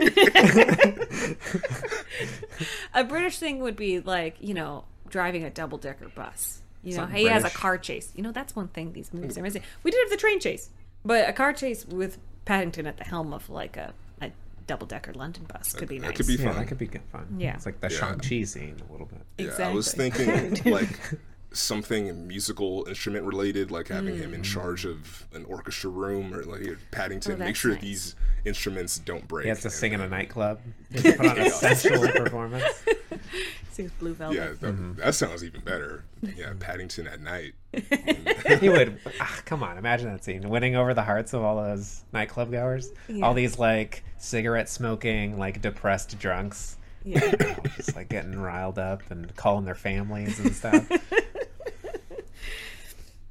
a 2.93 3.03
British 3.03 3.39
thing 3.39 3.59
would 3.59 3.75
be 3.75 3.99
like 3.99 4.35
you 4.39 4.53
know 4.53 4.85
driving 5.09 5.43
a 5.43 5.49
double 5.49 5.77
decker 5.77 6.09
bus. 6.09 6.61
You 6.83 6.91
know, 6.91 6.97
Something 7.03 7.17
he 7.17 7.25
has 7.25 7.43
a 7.43 7.49
car 7.49 7.77
chase. 7.77 8.11
You 8.15 8.23
know, 8.23 8.31
that's 8.31 8.55
one 8.55 8.67
thing 8.69 8.93
these 8.93 9.13
movies 9.13 9.37
are 9.37 9.41
missing. 9.41 9.61
We 9.83 9.91
did 9.91 9.99
have 10.03 10.09
the 10.11 10.17
train 10.17 10.39
chase, 10.39 10.69
but 11.03 11.27
a 11.27 11.33
car 11.33 11.53
chase 11.53 11.85
with 11.85 12.17
Paddington 12.45 12.85
at 12.87 12.97
the 12.97 13.03
helm 13.03 13.33
of 13.33 13.49
like 13.49 13.75
a, 13.77 13.93
a 14.21 14.31
double 14.67 14.87
decker 14.87 15.13
London 15.13 15.45
bus 15.51 15.73
could 15.73 15.89
be 15.89 15.99
That 15.99 16.07
nice. 16.09 16.17
could 16.17 16.27
be 16.27 16.35
Yeah, 16.35 16.45
fun. 16.45 16.55
that 16.55 16.67
could 16.67 16.77
be 16.77 16.87
good 16.87 17.01
fun. 17.11 17.27
Yeah. 17.37 17.55
It's 17.55 17.65
like 17.65 17.79
the 17.81 17.89
Yeah. 17.91 17.97
Shang-Chi 17.99 18.43
scene 18.43 18.75
a 18.87 18.91
little 18.91 19.07
bit. 19.07 19.21
Yeah, 19.59 19.67
I 19.69 19.73
was 19.73 19.91
thinking 19.93 20.53
like 20.71 20.89
something 21.57 22.27
musical 22.27 22.85
instrument 22.87 23.25
related, 23.25 23.71
like 23.71 23.87
having 23.89 24.17
him 24.17 24.31
Mm. 24.31 24.35
in 24.35 24.43
charge 24.43 24.85
of 24.85 25.25
an 25.33 25.45
orchestra 25.45 25.89
room 25.89 26.33
or 26.33 26.43
like 26.43 26.77
Paddington. 26.91 27.33
Oh, 27.41 27.45
Make 27.45 27.55
sure 27.55 27.71
nice. 27.73 27.81
these 27.81 28.15
instruments 28.45 28.97
don't 28.99 29.27
break. 29.27 29.43
He 29.43 29.49
has 29.49 29.61
to 29.61 29.67
and 29.67 29.73
sing 29.73 29.93
in 29.93 30.01
a 30.01 30.07
nightclub. 30.09 30.59
He 30.93 31.11
put 31.11 31.25
on 31.27 31.37
a 31.39 31.49
sensual 31.49 32.07
performance. 32.15 32.63
Sings 33.71 33.91
Blue 33.99 34.13
Velvet. 34.13 34.35
Yeah, 34.35 34.47
that, 34.47 34.61
Mm-hmm. 34.61 34.93
that 34.95 35.13
sounds 35.15 35.43
even 35.43 35.61
better. 35.61 36.03
Yeah, 36.21 36.53
Paddington 36.59 37.07
at 37.07 37.21
night. 37.21 37.53
he 38.59 38.69
would 38.69 38.99
ah, 39.19 39.39
come 39.45 39.61
on 39.61 39.77
imagine 39.77 40.07
that 40.11 40.23
scene 40.23 40.47
winning 40.49 40.75
over 40.75 40.93
the 40.95 41.03
hearts 41.03 41.33
of 41.33 41.43
all 41.43 41.57
those 41.61 42.03
nightclub 42.11 42.49
goers 42.49 42.89
Yeah. 43.07 43.23
all 43.23 43.35
these 43.35 43.59
like 43.59 44.03
cigarette 44.17 44.67
smoking 44.67 45.37
like 45.37 45.61
depressed 45.61 46.17
drunks 46.17 46.77
Yeah. 47.03 47.23
you 47.23 47.37
know, 47.37 47.55
just 47.75 47.95
like 47.95 48.09
getting 48.09 48.39
riled 48.39 48.79
up 48.79 49.03
and 49.11 49.35
calling 49.35 49.65
their 49.65 49.75
families 49.75 50.39
and 50.39 50.55
stuff 50.55 50.89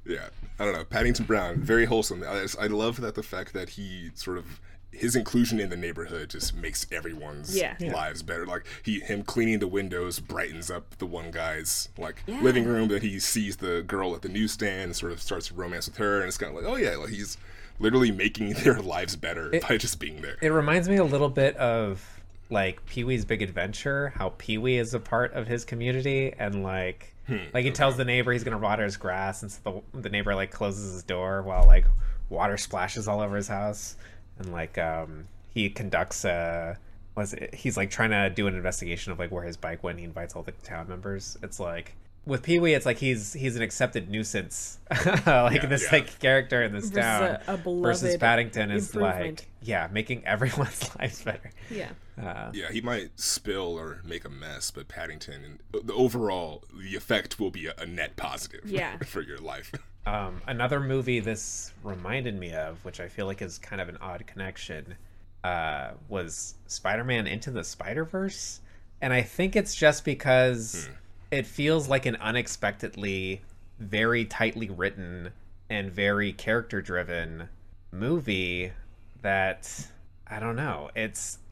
Yeah, 0.07 0.29
I 0.59 0.65
don't 0.65 0.75
know. 0.75 0.85
Paddington 0.85 1.27
Brown, 1.27 1.57
very 1.57 1.85
wholesome. 1.85 2.23
I, 2.23 2.47
I 2.61 2.67
love 2.69 3.01
that 3.01 3.15
the 3.15 3.23
fact 3.23 3.53
that 3.55 3.71
he 3.71 4.11
sort 4.15 4.39
of 4.39 4.61
his 4.93 5.15
inclusion 5.15 5.61
in 5.61 5.69
the 5.69 5.77
neighborhood 5.77 6.31
just 6.31 6.55
makes 6.55 6.87
everyone's 6.91 7.55
Yeah. 7.55 7.75
Yeah. 7.79 7.93
lives 7.93 8.23
better. 8.23 8.47
Like 8.47 8.65
he 8.83 9.01
him 9.01 9.23
cleaning 9.25 9.59
the 9.59 9.67
windows 9.69 10.21
brightens 10.21 10.71
up 10.71 10.97
the 10.99 11.07
one 11.07 11.31
guy's 11.31 11.89
like 11.99 12.23
Yeah. 12.27 12.41
living 12.41 12.65
room. 12.65 12.89
That 12.89 13.03
he 13.03 13.19
sees 13.19 13.57
the 13.57 13.83
girl 13.83 14.15
at 14.15 14.23
the 14.23 14.29
newsstand, 14.31 14.83
and 14.85 14.97
sort 14.97 15.13
of 15.13 15.21
starts 15.21 15.49
to 15.49 15.55
romance 15.55 15.87
with 15.87 15.97
her, 15.99 16.21
and 16.21 16.29
it's 16.29 16.39
kind 16.39 16.57
of 16.57 16.63
like, 16.63 16.73
oh 16.73 16.77
yeah, 16.77 16.97
like 16.97 17.11
he's 17.11 17.37
literally 17.79 18.11
making 18.11 18.51
their 18.65 18.81
lives 18.81 19.17
better 19.17 19.53
by 19.69 19.77
just 19.77 19.99
being 20.01 20.23
there. 20.23 20.37
it 20.41 20.49
reminds 20.49 20.89
me 20.89 20.97
a 20.97 21.05
little 21.05 21.29
bit 21.29 21.55
of 21.57 22.03
like 22.49 22.87
pee-wee's 22.87 23.25
big 23.27 23.43
adventure 23.43 24.13
how 24.17 24.33
pee-wee 24.39 24.79
is 24.79 24.95
a 24.95 25.01
part 25.01 25.33
of 25.35 25.47
his 25.49 25.65
community 25.65 26.33
and 26.39 26.63
like 26.63 27.13
like 27.53 27.65
he 27.65 27.71
tells 27.71 27.97
the 27.97 28.05
neighbor 28.05 28.33
he's 28.33 28.45
gonna 28.45 28.59
water 28.59 28.85
his 28.85 28.97
grass 28.97 29.43
and 29.43 29.51
so 29.51 29.83
the, 29.93 30.01
the 30.03 30.09
neighbor 30.09 30.35
like 30.35 30.51
closes 30.51 30.93
his 30.93 31.03
door 31.03 31.43
while 31.43 31.67
like 31.67 31.85
water 32.29 32.57
splashes 32.57 33.09
all 33.09 33.21
over 33.21 33.37
his 33.37 33.49
house 33.49 33.97
and 34.39 34.53
like 34.53 34.79
um 34.79 35.27
he 35.49 35.69
conducts 35.69 36.25
a 36.25 36.77
was 37.17 37.33
it, 37.35 37.55
he's 37.55 37.77
like 37.77 37.91
trying 37.91 38.11
to 38.11 38.29
do 38.31 38.47
an 38.47 38.55
investigation 38.55 39.11
of 39.13 39.19
like 39.19 39.31
where 39.33 39.43
his 39.45 39.57
bike 39.57 39.83
went 39.83 39.99
he 39.99 40.05
invites 40.05 40.37
all 40.37 40.43
the 40.43 40.53
town 40.53 40.89
members 40.89 41.37
it's 41.43 41.59
like 41.59 41.95
with 42.27 42.43
Pee-wee, 42.43 42.75
it's 42.75 42.85
like 42.85 42.99
he's 42.99 43.33
he's 43.35 43.55
an 43.55 43.63
accepted 43.63 44.11
nuisance, 44.11 44.81
like 44.91 45.25
Yeah, 45.63 45.67
this 45.67 45.85
yeah. 45.85 45.93
like 45.93 46.19
character 46.19 46.61
in 46.65 46.73
this 46.73 46.91
Versus 46.91 47.01
town. 47.01 47.39
a- 47.47 47.55
a 47.55 47.57
versus 47.81 48.17
Paddington 48.17 48.73
is 48.73 48.97
like 48.97 49.47
yeah, 49.63 49.87
making 49.93 50.25
everyone's 50.27 50.91
lives 50.99 51.23
better. 51.23 51.53
yeah. 51.71 51.91
Uh, 52.21 52.51
Yeah, 52.55 52.71
he 52.71 52.81
might 52.81 53.19
spill 53.21 53.79
or 53.79 54.01
make 54.05 54.25
a 54.25 54.31
mess, 54.31 54.71
but 54.71 54.89
Paddington 54.89 55.43
and 55.73 55.87
the 55.87 55.93
overall 55.93 56.65
the 56.75 56.97
effect 56.97 57.39
will 57.39 57.51
be 57.51 57.67
a, 57.67 57.75
a 57.79 57.87
net 57.87 58.17
positive. 58.17 58.63
Yeah. 58.65 58.97
for 59.07 59.21
your 59.21 59.39
life. 59.39 59.73
Um, 60.07 60.41
another 60.47 60.81
movie 60.81 61.21
this 61.21 61.73
reminded 61.83 62.39
me 62.39 62.53
of, 62.53 62.85
which 62.85 63.01
I 63.01 63.09
feel 63.09 63.27
like 63.27 63.43
is 63.43 63.59
kind 63.59 63.83
of 63.83 63.89
an 63.89 63.99
odd 64.01 64.27
connection, 64.27 64.95
uh, 65.45 65.91
was 66.09 66.55
Spider-Man 66.69 67.27
Into 67.27 67.51
the 67.51 67.65
Spider-Verse, 67.65 68.61
and 69.01 69.13
I 69.13 69.23
think 69.23 69.57
it's 69.57 69.75
just 69.75 70.05
because 70.05 70.89
it 71.31 71.47
feels 71.47 71.89
like 71.89 72.07
an 72.07 72.17
unexpectedly 72.17 73.43
very 73.79 74.25
tightly 74.25 74.71
written 74.71 75.33
and 75.69 75.91
very 75.93 76.33
character-driven 76.33 77.49
movie 77.93 78.73
that 79.23 79.87
I 80.29 80.39
don't 80.41 80.57
know. 80.57 80.91
It's 80.95 81.39
li- 81.39 81.46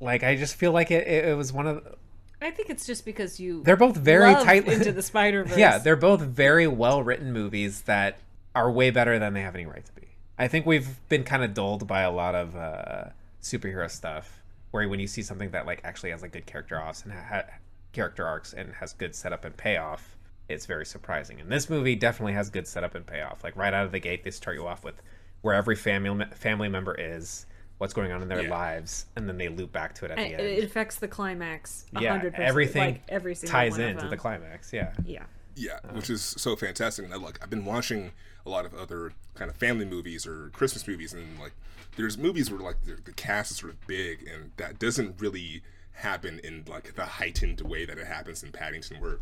like 0.00 0.22
I 0.22 0.36
just 0.36 0.56
feel 0.56 0.72
like 0.72 0.90
it, 0.90 1.06
it, 1.06 1.24
it 1.26 1.36
was 1.36 1.52
one 1.52 1.66
of 1.66 1.84
the, 1.84 1.94
I 2.40 2.50
think 2.50 2.70
it's 2.70 2.86
just 2.86 3.04
because 3.04 3.40
you 3.40 3.62
they're 3.64 3.76
both 3.76 3.96
very 3.96 4.32
tightly 4.34 4.74
into 4.74 4.92
the 4.92 5.02
Spider 5.02 5.44
Verse. 5.44 5.58
yeah, 5.58 5.78
they're 5.78 5.96
both 5.96 6.20
very 6.20 6.66
well 6.66 7.02
written 7.02 7.32
movies 7.32 7.82
that 7.82 8.18
are 8.54 8.70
way 8.70 8.90
better 8.90 9.18
than 9.18 9.34
they 9.34 9.42
have 9.42 9.54
any 9.54 9.66
right 9.66 9.84
to 9.84 9.92
be. 9.92 10.08
I 10.38 10.46
think 10.48 10.66
we've 10.66 10.88
been 11.08 11.24
kind 11.24 11.42
of 11.42 11.52
dulled 11.52 11.86
by 11.86 12.02
a 12.02 12.12
lot 12.12 12.34
of 12.34 12.54
uh, 12.54 13.04
superhero 13.42 13.90
stuff, 13.90 14.40
where 14.70 14.88
when 14.88 15.00
you 15.00 15.08
see 15.08 15.22
something 15.22 15.50
that 15.50 15.66
like 15.66 15.80
actually 15.84 16.10
has 16.10 16.22
like 16.22 16.32
good 16.32 16.46
character 16.46 16.76
arcs 16.76 17.02
and 17.02 17.12
ha- 17.12 17.46
character 17.92 18.26
arcs 18.26 18.52
and 18.52 18.72
has 18.74 18.92
good 18.92 19.14
setup 19.14 19.44
and 19.44 19.56
payoff, 19.56 20.16
it's 20.48 20.66
very 20.66 20.86
surprising. 20.86 21.40
And 21.40 21.50
this 21.50 21.68
movie 21.68 21.96
definitely 21.96 22.34
has 22.34 22.50
good 22.50 22.68
setup 22.68 22.94
and 22.94 23.04
payoff. 23.04 23.42
Like 23.42 23.56
right 23.56 23.74
out 23.74 23.84
of 23.84 23.92
the 23.92 23.98
gate, 23.98 24.22
they 24.22 24.30
start 24.30 24.56
you 24.56 24.66
off 24.66 24.84
with 24.84 25.02
where 25.42 25.54
every 25.54 25.76
family 25.76 26.24
family 26.34 26.68
member 26.68 26.94
is, 26.94 27.46
what's 27.78 27.94
going 27.94 28.12
on 28.12 28.22
in 28.22 28.28
their 28.28 28.42
Yeah. 28.42 28.50
lives, 28.50 29.06
and 29.16 29.28
then 29.28 29.38
they 29.38 29.48
loop 29.48 29.72
back 29.72 29.94
to 29.96 30.04
it 30.04 30.10
at 30.10 30.18
And 30.18 30.34
the 30.34 30.38
end. 30.38 30.46
it 30.58 30.64
affects 30.64 30.96
the 30.96 31.08
climax. 31.08 31.86
100%, 31.94 32.02
yeah, 32.38 32.44
everything 32.46 32.82
like 32.82 33.02
every 33.08 33.34
single 33.34 33.52
ties 33.52 33.78
into 33.78 34.08
the 34.08 34.16
climax. 34.16 34.72
Yeah. 34.72 34.92
Yeah. 35.04 35.24
Yeah, 35.54 35.72
uh-huh. 35.84 35.94
which 35.94 36.10
is 36.10 36.22
so 36.22 36.54
fantastic. 36.54 37.04
And 37.04 37.12
I, 37.14 37.16
like 37.16 37.38
I've 37.42 37.50
been 37.50 37.64
watching 37.64 38.12
a 38.46 38.50
lot 38.50 38.64
of 38.64 38.74
other 38.74 39.12
kind 39.34 39.50
of 39.50 39.56
family 39.56 39.84
movies 39.84 40.26
or 40.26 40.50
Christmas 40.50 40.86
movies, 40.86 41.12
and 41.12 41.38
like 41.40 41.52
there's 41.96 42.16
movies 42.18 42.50
where 42.50 42.60
like 42.60 42.82
the, 42.84 42.96
the 43.04 43.12
cast 43.12 43.50
is 43.52 43.56
sort 43.58 43.72
of 43.72 43.86
big, 43.86 44.26
and 44.28 44.52
that 44.56 44.78
doesn't 44.78 45.20
really 45.20 45.62
happen 45.92 46.40
in 46.44 46.64
like 46.68 46.94
the 46.94 47.04
heightened 47.04 47.60
way 47.62 47.84
that 47.84 47.98
it 47.98 48.06
happens 48.06 48.42
in 48.44 48.52
Paddington, 48.52 49.00
where 49.00 49.18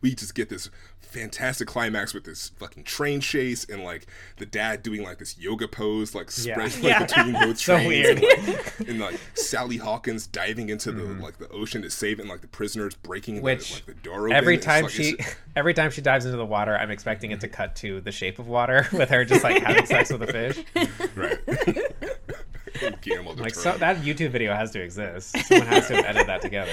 we 0.00 0.14
just 0.14 0.34
get 0.34 0.48
this 0.48 0.70
fantastic 1.00 1.68
climax 1.68 2.12
with 2.12 2.24
this 2.24 2.50
fucking 2.58 2.82
train 2.82 3.20
chase 3.20 3.64
and 3.64 3.82
like 3.84 4.06
the 4.38 4.44
dad 4.44 4.82
doing 4.82 5.02
like 5.02 5.18
this 5.18 5.38
yoga 5.38 5.66
pose, 5.68 6.14
like 6.14 6.30
spread 6.30 6.58
like, 6.74 6.82
Yeah. 6.82 7.04
between 7.06 7.32
both 7.32 7.58
So 7.66 7.74
trains, 7.76 7.88
weird. 7.88 8.22
And, 8.22 8.48
like, 8.48 8.80
and 8.88 8.98
like 9.00 9.20
Sally 9.34 9.76
Hawkins 9.78 10.26
diving 10.26 10.68
into 10.68 10.92
the 10.92 11.02
mm-hmm. 11.02 11.22
like 11.22 11.38
the 11.38 11.48
ocean 11.48 11.82
to 11.82 11.90
save, 11.90 12.18
and 12.20 12.28
like 12.28 12.40
the 12.40 12.48
prisoners 12.48 12.94
breaking 12.96 13.40
Which 13.40 13.68
the, 13.68 13.74
like 13.76 13.86
the 13.86 13.94
door 14.08 14.20
open. 14.26 14.32
every 14.32 14.56
It's 14.56 14.66
time 14.66 14.84
like- 14.84 14.92
she 14.92 15.12
just- 15.16 15.36
every 15.56 15.72
time 15.74 15.90
she 15.90 16.02
dives 16.02 16.26
into 16.26 16.36
the 16.36 16.44
water 16.44 16.76
i'm 16.76 16.90
expecting 16.90 17.30
it 17.30 17.40
to 17.40 17.48
cut 17.48 17.74
to 17.76 18.00
the 18.02 18.12
shape 18.12 18.38
of 18.38 18.46
water 18.46 18.86
with 18.92 19.08
her 19.08 19.24
just 19.24 19.42
like 19.42 19.62
having 19.62 19.86
sex 19.86 20.12
with 20.12 20.22
a 20.22 20.26
fish 20.26 20.62
Right. 21.14 21.38
Like 23.38 23.54
so 23.54 23.72
that 23.78 23.98
youtube 24.02 24.30
video 24.30 24.54
has 24.54 24.70
to 24.72 24.82
exist 24.82 25.34
someone 25.46 25.66
has 25.68 25.88
to 25.88 25.96
have 25.96 26.04
edited 26.04 26.26
that 26.28 26.42
together 26.42 26.72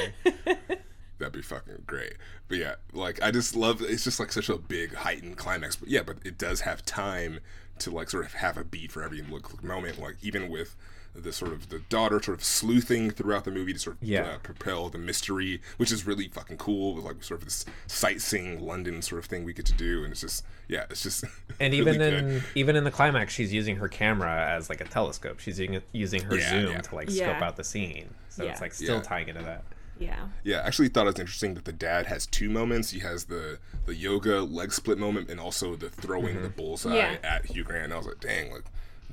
That'd 1.23 1.33
be 1.33 1.41
fucking 1.41 1.83
great. 1.87 2.13
But 2.49 2.57
yeah, 2.57 2.75
like 2.91 3.21
I 3.23 3.31
just 3.31 3.55
love 3.55 3.81
it's 3.81 4.03
just 4.03 4.19
like 4.19 4.31
such 4.31 4.49
a 4.49 4.57
big 4.57 4.93
heightened 4.93 5.37
climax. 5.37 5.75
But 5.77 5.89
yeah, 5.89 6.03
but 6.03 6.17
it 6.25 6.37
does 6.37 6.61
have 6.61 6.83
time 6.85 7.39
to 7.79 7.89
like 7.91 8.09
sort 8.09 8.25
of 8.25 8.33
have 8.33 8.57
a 8.57 8.63
beat 8.63 8.91
for 8.91 9.01
every 9.03 9.21
look 9.21 9.63
moment. 9.63 9.99
Like 9.99 10.17
even 10.21 10.49
with 10.49 10.75
the 11.15 11.31
sort 11.31 11.53
of 11.53 11.69
the 11.69 11.77
daughter 11.89 12.19
sort 12.21 12.35
of 12.37 12.43
sleuthing 12.43 13.11
throughout 13.11 13.43
the 13.45 13.51
movie 13.51 13.71
to 13.71 13.77
sort 13.77 13.97
of 14.01 14.03
Yeah. 14.07 14.23
uh, 14.23 14.37
propel 14.39 14.89
the 14.89 14.97
mystery, 14.97 15.61
which 15.77 15.91
is 15.91 16.07
really 16.07 16.27
fucking 16.27 16.57
cool. 16.57 16.95
With 16.95 17.05
like 17.05 17.23
sort 17.23 17.39
of 17.41 17.45
this 17.45 17.65
sightseeing 17.87 18.59
London 18.65 19.01
sort 19.01 19.19
of 19.19 19.25
thing 19.25 19.43
we 19.43 19.53
get 19.53 19.65
to 19.67 19.73
do, 19.73 20.03
and 20.03 20.11
it's 20.11 20.21
just 20.21 20.43
yeah, 20.67 20.85
it's 20.89 21.03
just 21.03 21.23
and 21.59 21.71
really 21.73 21.77
even 21.77 21.97
good. 21.97 22.13
in 22.13 22.43
even 22.55 22.75
in 22.75 22.83
the 22.83 22.91
climax 22.91 23.33
she's 23.33 23.53
using 23.53 23.75
her 23.77 23.87
camera 23.87 24.47
as 24.49 24.69
like 24.69 24.81
a 24.81 24.85
telescope 24.85 25.39
she's 25.39 25.59
using, 25.59 25.81
using 25.93 26.23
her 26.23 26.35
Yeah, 26.35 26.49
zoom 26.49 26.71
yeah. 26.73 26.81
to 26.81 26.95
like 26.95 27.09
Yeah. 27.09 27.29
scope 27.31 27.41
out 27.43 27.55
the 27.57 27.63
scene 27.63 28.09
so 28.29 28.43
Yeah. 28.43 28.51
it's 28.51 28.61
like 28.61 28.73
still 28.73 28.95
Yeah. 28.97 29.01
tying 29.01 29.27
into 29.29 29.43
that 29.43 29.63
Yeah. 29.99 30.27
Yeah, 30.43 30.57
I 30.59 30.67
actually 30.67 30.89
thought 30.89 31.03
it 31.07 31.13
was 31.13 31.19
interesting 31.19 31.53
that 31.53 31.65
the 31.65 31.71
dad 31.73 32.07
has 32.07 32.25
two 32.25 32.49
moments. 32.49 32.91
He 32.91 32.99
has 32.99 33.25
the 33.25 33.59
the 33.85 33.95
yoga 33.95 34.41
leg 34.41 34.71
split 34.73 34.97
moment 34.97 35.29
and 35.29 35.39
also 35.39 35.75
the 35.75 35.89
throwing 35.89 36.41
the 36.41 36.49
bullseye 36.49 36.95
Yeah. 36.95 37.17
at 37.23 37.45
Hugh 37.45 37.63
Grant. 37.63 37.85
And 37.85 37.93
I 37.93 37.97
was 37.97 38.07
like, 38.07 38.19
dang, 38.19 38.51
like 38.51 38.65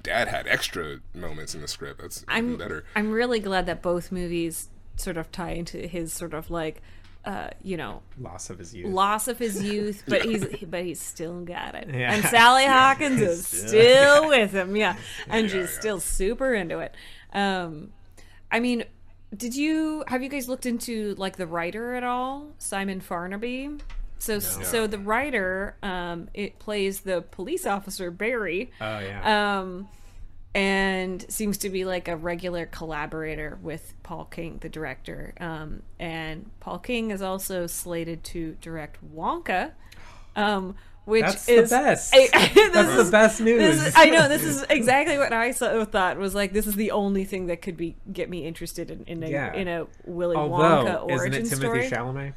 dad 0.03 0.29
had 0.29 0.47
extra 0.47 0.99
moments 1.15 1.55
in 1.55 1.61
the 1.61 1.69
script. 1.69 2.01
That's 2.01 2.25
I'm 2.29 2.57
better. 2.57 2.85
I'm 2.97 3.11
really 3.11 3.41
glad 3.41 3.67
that 3.67 3.83
both 3.83 4.11
movies 4.11 4.69
sort 4.97 5.17
of 5.17 5.31
tie 5.33 5.53
into 5.53 5.79
his 5.87 6.13
sort 6.13 6.35
of 6.35 6.51
like 6.51 6.83
uh, 7.23 7.51
you 7.63 7.77
know, 7.77 8.01
loss 8.19 8.49
of 8.49 8.59
his 8.59 8.75
youth 8.75 8.91
loss 8.91 9.29
of 9.29 9.39
his 9.39 9.63
youth, 9.63 10.05
but 10.09 10.23
he's 10.25 10.47
but 10.67 10.83
he's 10.85 10.99
still 11.01 11.43
got 11.45 11.75
it. 11.75 11.87
Yeah. 11.93 12.15
And 12.15 12.25
Sally 12.25 12.65
Hawkins 12.67 13.21
is 13.21 13.47
still 13.69 14.29
with 14.29 14.53
him, 14.53 14.75
yeah, 14.75 14.97
and 15.29 15.47
Yeah, 15.47 15.53
she's 15.53 15.71
yeah. 15.75 15.79
still 15.81 16.01
super 16.01 16.55
into 16.55 16.79
it. 16.79 16.95
Um, 17.35 17.93
I 18.51 18.59
mean, 18.61 18.85
did 19.37 19.55
you 19.55 20.05
have 20.09 20.23
you 20.23 20.29
guys 20.29 20.49
looked 20.49 20.67
into 20.67 21.15
like 21.17 21.37
the 21.37 21.47
writer 21.47 21.95
at 21.95 22.05
all, 22.05 22.49
Simon 22.59 23.01
Farnaby? 23.01 23.81
So 24.19 24.39
so 24.39 24.87
the 24.87 24.99
writer, 24.99 25.77
um, 25.83 26.29
it 26.35 26.59
plays 26.59 27.01
the 27.01 27.23
police 27.23 27.65
officer 27.67 28.11
Barry. 28.11 28.71
oh 28.81 28.99
yeah 28.99 29.61
um, 29.61 29.89
and 30.55 31.25
seems 31.31 31.59
to 31.59 31.71
be 31.71 31.85
like 31.85 32.09
a 32.09 32.17
regular 32.17 32.67
collaborator 32.67 33.59
with 33.63 33.95
Paul 34.03 34.25
King, 34.25 34.59
the 34.61 34.69
director. 34.69 35.33
Um, 35.39 35.83
and 35.99 36.51
Paul 36.59 36.81
King 36.81 37.13
is 37.13 37.23
also 37.23 37.67
slated 37.69 38.25
to 38.25 38.57
direct 38.61 38.99
Wonka, 39.15 39.71
um, 40.35 40.75
which 41.07 41.23
that's 41.25 41.49
is 41.49 41.71
the 41.71 41.77
best 41.77 42.15
I- 42.15 42.29
that's 42.73 42.89
is- 42.91 43.07
the 43.07 43.11
best 43.11 43.41
news 43.41 43.59
This 43.79 43.87
is, 43.89 43.95
I 43.97 44.11
know 44.11 44.29
this 44.29 44.45
is 44.45 44.65
exactly 44.71 45.19
what 45.19 45.33
I 45.33 45.51
so- 45.53 45.85
thought 45.85 46.19
was 46.19 46.35
like. 46.35 46.53
This 46.53 46.67
is 46.67 46.75
the 46.77 46.91
only 46.93 47.25
thing 47.25 47.47
that 47.47 47.63
could 47.63 47.77
be 47.77 47.97
get 48.13 48.29
me 48.31 48.47
interested 48.47 48.91
in 48.91 49.05
in 49.05 49.23
a 49.23 49.29
Yeah. 49.29 49.53
in 49.55 49.67
a 49.69 49.87
Willy 50.05 50.37
although 50.37 50.57
Wonka 50.57 51.11
isn't 51.11 51.11
origin 51.11 51.47
it 51.47 51.49
timothy 51.49 51.57
story. 51.57 51.91
chalamet 51.91 52.35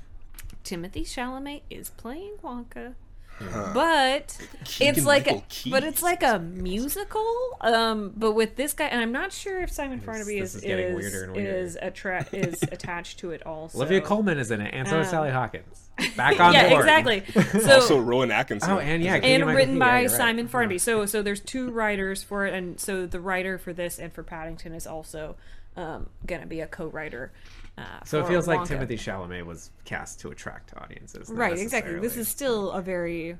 Timothée 0.63 1.04
Chalamet 1.04 1.62
is 1.69 1.89
playing 1.89 2.36
Wonka. 2.43 2.93
Uh-huh. 3.41 3.71
But 3.73 4.38
it's 4.80 5.06
like 5.06 5.28
a, 5.28 5.43
but 5.69 5.84
it's 5.84 6.02
like 6.04 6.21
a 6.23 6.38
musical. 6.39 7.26
Um, 7.62 8.13
but 8.15 8.34
with 8.34 8.56
this 8.56 8.73
guy, 8.73 8.86
and 8.86 9.02
I'm 9.02 9.12
not 9.12 9.34
sure 9.34 9.60
if 9.62 9.71
Simon 9.71 9.99
Farnaby 9.99 10.39
this 10.39 10.52
is 10.52 10.56
is 10.58 10.62
getting 10.62 10.86
is 10.89 10.95
weirder 10.95 11.23
and 11.26 11.36
weirder. 11.36 11.58
is, 11.58 11.76
attra- 11.82 12.28
is 12.32 12.62
attached 12.63 13.19
to 13.19 13.32
it 13.32 13.43
also. 13.45 13.80
Olivia 13.80 14.02
Colman 14.02 14.38
is 14.38 14.52
in 14.52 14.62
it, 14.62 14.71
and 14.73 14.88
so 14.88 14.99
is 14.99 15.08
Um, 15.08 15.12
Sally 15.12 15.32
Hawkins. 15.32 15.83
Back 16.15 16.39
on 16.39 16.53
yeah, 16.53 16.69
board. 16.69 16.82
exactly. 16.82 17.23
So 17.62 17.75
also 17.75 17.99
Rowan 17.99 18.32
Atkinson. 18.32 18.71
Oh, 18.71 18.79
and 18.79 19.03
yeah, 19.03 19.15
and 19.15 19.45
written 19.45 19.77
by 19.77 19.86
yeah, 19.86 19.99
you're 20.01 20.10
right. 20.10 20.17
Simon 20.17 20.47
Farnaby. 20.47 20.79
So 20.79 21.06
so 21.06 21.21
there's 21.21 21.39
two 21.39 21.69
writers 21.71 22.23
for 22.23 22.45
it, 22.45 22.53
and 22.53 22.79
so 22.79 23.06
the 23.06 23.19
writer 23.19 23.58
for 23.58 23.73
this 23.73 23.99
and 23.99 24.12
for 24.12 24.23
Paddington 24.23 24.73
is 24.73 24.88
also 24.88 25.36
um, 25.75 26.10
gonna 26.25 26.45
be 26.47 26.62
a 26.62 26.67
co-writer. 26.67 27.32
Uh, 27.77 27.82
So 28.06 28.19
it 28.19 28.23
for 28.23 28.29
feels 28.29 28.47
like 28.47 28.62
Timothée 28.62 28.89
Chalamet 28.99 29.45
was 29.45 29.71
cast 29.86 30.19
to 30.21 30.29
attract 30.29 30.73
audiences. 30.77 31.29
Right, 31.29 31.58
exactly. 31.58 31.99
This 31.99 32.17
is 32.17 32.27
still 32.27 32.71
a 32.71 32.82
very, 32.82 33.38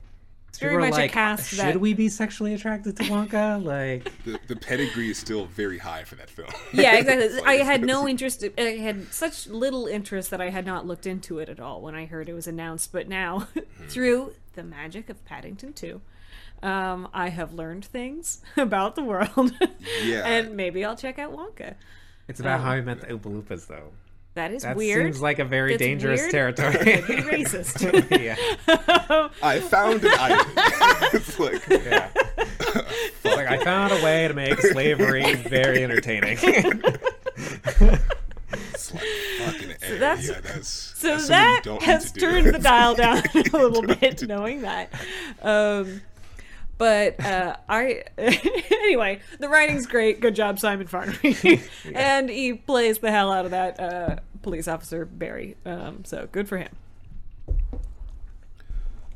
it's 0.54 0.60
very 0.60 0.78
much 0.78 0.92
like, 0.92 1.10
a 1.10 1.14
cast 1.14 1.50
that 1.50 1.56
Should 1.56 1.74
that. 1.74 1.80
we 1.80 1.96
be 1.96 2.10
sexually 2.10 2.54
attracted 2.54 2.96
to 2.98 3.04
Wonka? 3.06 3.64
Like, 3.64 4.12
the, 4.24 4.40
the 4.48 4.56
pedigree 4.56 5.10
is 5.10 5.18
still 5.18 5.48
very 5.48 5.80
high 5.80 6.04
for 6.04 6.14
that 6.14 6.30
film. 6.30 6.50
Yeah, 6.74 6.96
exactly. 6.98 7.26
It's 7.26 7.44
I 7.48 7.56
had 7.56 7.82
no 7.84 8.08
interest. 8.08 8.46
I 8.56 8.62
had 8.62 9.12
such 9.12 9.48
little 9.48 9.88
interest 9.88 10.30
that 10.30 10.40
I 10.42 10.52
had 10.52 10.64
not 10.64 10.86
looked 10.86 11.08
into 11.08 11.40
it 11.40 11.50
at 11.50 11.60
all 11.60 11.82
when 11.82 11.96
I 11.96 12.06
heard 12.06 12.30
it 12.30 12.34
was 12.34 12.46
announced. 12.46 12.92
But 12.92 13.10
now, 13.10 13.48
through 13.88 14.34
the 14.54 14.62
magic 14.62 15.10
of 15.10 15.26
Paddington 15.26 15.74
2, 15.74 16.00
um, 16.62 17.08
I 17.16 17.30
have 17.30 17.56
learned 17.56 17.86
things 17.86 18.42
about 18.56 18.94
the 18.94 19.04
world. 19.04 19.54
Yeah. 20.04 20.22
and 20.24 20.56
maybe 20.56 20.86
I'll 20.86 20.96
check 20.96 21.18
out 21.18 21.34
Wonka. 21.34 21.74
it's 22.28 22.40
about 22.40 22.62
how 22.62 22.76
he 22.76 22.82
met 22.82 23.02
the 23.02 23.08
Oompa 23.08 23.42
Loompas, 23.44 23.66
though. 23.66 23.92
That 24.36 24.52
is 24.52 24.64
That 24.64 24.76
weird. 24.76 25.06
seems 25.06 25.22
like 25.22 25.38
a 25.40 25.46
very 25.46 25.74
That's 25.74 25.80
dangerous 25.82 26.22
weird. 26.22 26.32
territory. 26.58 26.74
Could 27.02 27.08
be 27.08 27.22
racist. 27.22 27.84
yeah, 28.20 28.36
I 29.44 29.60
found 29.60 30.04
an 30.04 30.12
item. 30.20 30.48
it's 31.14 31.40
like 31.40 31.62
yeah. 31.70 32.10
It's 32.16 33.26
like 33.26 33.48
I 33.48 33.64
found 33.64 33.94
a 33.94 34.04
way 34.04 34.28
to 34.28 34.34
make 34.34 34.60
slavery 34.60 35.36
very 35.36 35.84
entertaining. 35.84 36.38
it's 36.42 36.54
like 38.94 39.04
fucking 39.40 39.70
that's- 40.00 40.28
yeah, 40.28 40.40
that's 40.42 40.68
So 40.68 41.08
that's 41.10 41.28
that 41.28 41.62
you 41.66 41.72
don't 41.72 41.82
need 41.82 41.86
has 41.86 42.12
turned 42.12 42.48
the 42.48 42.60
dial 42.60 42.96
down 42.96 43.22
a 43.36 43.58
little 43.58 43.82
bit, 43.84 44.28
knowing 44.28 44.62
that. 44.64 44.92
Um, 45.42 46.02
but 46.84 47.18
uh, 47.24 47.56
I, 47.70 48.04
anyway, 48.18 49.22
the 49.40 49.48
writing's 49.48 49.86
great. 49.86 50.20
Good 50.20 50.36
job, 50.36 50.60
Simon 50.60 50.86
Farnaby, 50.86 51.62
and 51.96 52.30
he 52.30 52.56
plays 52.56 53.00
the 53.00 53.10
hell 53.10 53.32
out 53.32 53.46
of 53.46 53.52
that 53.52 53.80
uh, 53.80 54.16
police 54.42 54.68
officer 54.68 55.06
Barry. 55.06 55.56
Um, 55.66 56.04
so 56.04 56.28
good 56.30 56.50
for 56.50 56.58
him. 56.58 56.76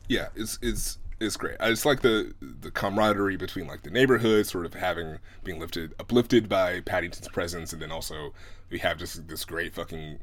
yeah, 0.08 0.30
it's 0.34 0.58
it's 0.62 0.97
it's 1.19 1.36
great. 1.36 1.58
I 1.60 1.69
just 1.71 1.86
like 1.86 2.03
the 2.03 2.34
the 2.39 2.71
camaraderie 2.71 3.36
between 3.36 3.67
like 3.67 3.84
the 3.84 3.91
neighborhood, 3.91 4.47
sort 4.47 4.65
of 4.65 4.73
having 4.73 5.19
being 5.43 5.60
lifted 5.60 5.93
uplifted 5.99 6.47
by 6.47 6.80
Paddington's 6.80 7.27
presence, 7.27 7.73
and 7.73 7.82
then 7.82 7.91
also 7.91 8.34
we 8.69 8.80
have 8.80 8.97
just 8.97 9.27
this 9.27 9.43
great 9.43 9.75
fucking 9.75 10.19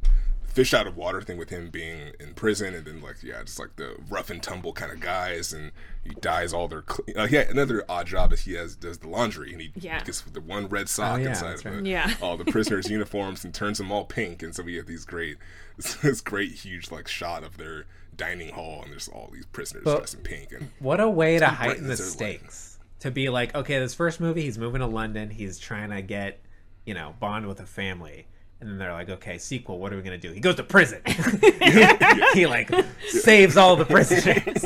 fish 0.54 0.72
out 0.72 0.86
of 0.86 0.96
water 0.96 1.20
thing 1.20 1.36
with 1.36 1.50
him 1.50 1.68
being 1.68 2.12
in 2.20 2.32
prison, 2.34 2.74
and 2.74 2.86
then 2.86 3.00
like 3.02 3.22
yeah, 3.22 3.42
just 3.42 3.58
like 3.58 3.76
the 3.76 3.96
rough 4.08 4.30
and 4.30 4.42
tumble 4.42 4.72
kind 4.72 4.92
of 4.92 5.00
guys, 5.00 5.52
and 5.52 5.72
he 6.04 6.10
dyes 6.20 6.52
all 6.52 6.68
their. 6.68 6.84
Cl- 6.88 7.24
uh, 7.24 7.28
yeah, 7.30 7.40
another 7.50 7.84
odd 7.88 8.06
job 8.06 8.32
is 8.32 8.40
he 8.42 8.54
has 8.54 8.76
does 8.76 8.98
the 8.98 9.08
laundry, 9.08 9.52
and 9.52 9.60
he 9.60 9.72
Yeah. 9.76 10.02
gets 10.04 10.20
the 10.22 10.40
one 10.40 10.68
red 10.68 10.88
sock 10.88 11.14
Oh, 11.18 11.22
yeah, 11.22 11.30
inside 11.30 11.48
that's 11.50 11.64
of 11.64 11.72
right. 11.72 11.80
it 11.80 11.86
Yeah. 11.86 12.14
all 12.22 12.36
the 12.36 12.44
prisoners' 12.44 12.88
uniforms 12.98 13.44
and 13.44 13.52
turns 13.52 13.78
them 13.78 13.90
all 13.90 14.04
pink, 14.04 14.42
and 14.42 14.54
so 14.54 14.62
we 14.62 14.76
have 14.76 14.86
these 14.86 15.04
great, 15.04 15.36
this 16.02 16.20
great 16.20 16.52
huge 16.52 16.90
like 16.90 17.08
shot 17.08 17.42
of 17.44 17.56
their 17.56 17.86
dining 18.16 18.50
hall, 18.54 18.80
and 18.82 18.92
there's 18.92 19.08
all 19.08 19.28
these 19.32 19.46
prisoners 19.46 19.82
But- 19.84 19.96
dressed 19.98 20.14
in 20.14 20.20
pink, 20.20 20.52
and 20.52 20.70
What 20.78 21.00
a 21.00 21.08
way 21.10 21.38
to 21.38 21.46
heighten 21.46 21.88
the 21.88 21.96
brightens 21.96 22.14
their 22.16 22.28
light. 22.28 22.38
stakes. 22.40 22.70
To 23.00 23.10
be 23.10 23.28
like, 23.28 23.54
okay, 23.54 23.78
this 23.80 23.92
first 23.92 24.18
movie, 24.20 24.42
he's 24.42 24.56
moving 24.56 24.80
to 24.80 24.86
London. 24.86 25.28
He's 25.28 25.58
trying 25.58 25.90
to 25.90 26.00
get, 26.00 26.40
you 26.86 26.94
know, 26.94 27.14
bond 27.20 27.46
with 27.46 27.60
a 27.60 27.66
family. 27.66 28.26
And 28.64 28.72
then 28.72 28.78
they're 28.78 28.94
like, 28.94 29.10
okay, 29.10 29.36
sequel, 29.36 29.78
what 29.78 29.92
are 29.92 29.96
we 29.96 30.02
going 30.02 30.18
to 30.18 30.28
do? 30.28 30.32
He 30.32 30.40
goes 30.40 30.54
to 30.54 30.62
prison. 30.62 31.02
he, 32.32 32.46
like, 32.46 32.70
saves 33.08 33.58
all 33.58 33.76
the 33.76 33.84
prisoners, 33.84 34.64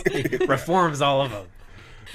reforms 0.48 1.02
all 1.02 1.20
of 1.20 1.32
them. 1.32 1.46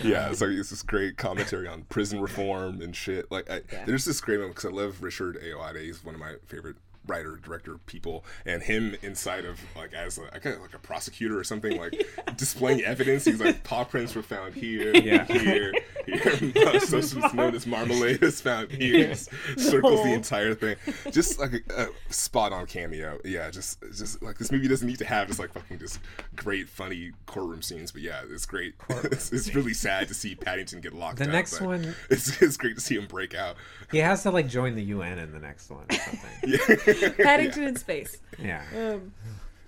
yeah, 0.02 0.30
it's 0.30 0.40
like 0.40 0.52
it's 0.52 0.70
this 0.70 0.82
great 0.82 1.18
commentary 1.18 1.68
on 1.68 1.82
prison 1.90 2.22
reform 2.22 2.82
and 2.82 2.96
shit. 2.96 3.30
Like, 3.30 3.52
I, 3.52 3.64
there's 3.86 4.06
this 4.06 4.22
great 4.22 4.40
moment 4.40 4.56
because 4.56 4.72
I 4.72 4.74
love 4.74 5.04
Richard 5.04 5.38
Ayoade. 5.44 5.82
He's 5.82 6.06
one 6.06 6.16
of 6.16 6.22
my 6.22 6.36
favorite 6.46 6.78
writer, 7.08 7.36
director 7.44 7.78
people, 7.86 8.24
and 8.46 8.64
him 8.64 8.96
inside 9.02 9.46
of 9.46 9.60
like 9.76 9.94
as 9.94 10.18
a, 10.18 10.34
I 10.34 10.40
guess, 10.40 10.58
like 10.60 10.74
a 10.74 10.80
prosecutor 10.80 11.38
or 11.38 11.44
something, 11.44 11.78
like 11.78 11.94
displaying 12.38 12.82
evidence. 12.84 13.26
He's 13.26 13.40
like, 13.40 13.64
paw 13.64 13.84
prints 13.84 14.16
were 14.16 14.22
found 14.24 14.54
here, 14.54 14.96
Yeah. 14.96 15.26
here, 15.26 15.40
here. 15.40 15.74
Uh, 16.06 16.80
Substance 16.80 17.34
known 17.34 17.56
as 17.56 17.66
marmalade 17.66 18.22
is 18.24 18.42
found 18.42 18.70
here. 18.72 19.08
Just 19.08 19.30
circles 19.58 20.04
the 20.04 20.12
entire 20.14 20.54
thing. 20.54 20.76
Just 21.12 21.40
like 21.40 21.64
a, 21.70 21.84
a 21.84 21.88
spot 22.14 22.52
on 22.52 22.66
cameo. 22.66 23.20
Yeah, 23.24 23.50
just 23.50 23.80
just 23.96 24.22
like 24.22 24.38
this 24.38 24.52
movie 24.52 24.68
doesn't 24.68 24.86
need 24.88 24.98
to 24.98 25.06
have 25.06 25.28
just 25.28 25.40
like 25.40 25.54
fucking 25.54 25.80
just 25.80 26.00
great 26.36 26.68
funny 26.68 27.14
courtroom 27.26 27.62
scenes, 27.62 27.94
but 27.94 28.02
yeah, 28.02 28.20
it's 28.30 28.46
great. 28.46 28.76
it's, 28.90 29.32
it's 29.32 29.56
really 29.56 29.74
sad 29.74 30.10
to 30.10 30.14
see 30.14 30.36
Paddington 30.36 30.82
get 30.82 30.94
locked 30.94 31.20
The 31.20 31.26
up. 31.26 31.32
next 31.32 31.62
one- 31.62 31.96
it's, 32.10 32.42
it's 32.42 32.58
great 32.58 32.76
to 32.76 32.82
see 32.82 32.96
him 32.96 33.06
break 33.08 33.34
out. 33.34 33.56
He 33.92 34.00
has 34.00 34.24
to, 34.24 34.32
like, 34.32 34.48
join 34.50 34.76
the 34.76 34.84
UN 34.84 35.20
in 35.20 35.32
the 35.32 35.40
next 35.40 35.70
one 35.70 35.86
or 35.90 35.96
something. 35.96 36.30
Yeah, 36.46 36.93
Paddington 37.18 37.64
in 37.64 37.76
space. 37.76 38.18
Yeah. 38.40 38.64
Um, 38.76 39.14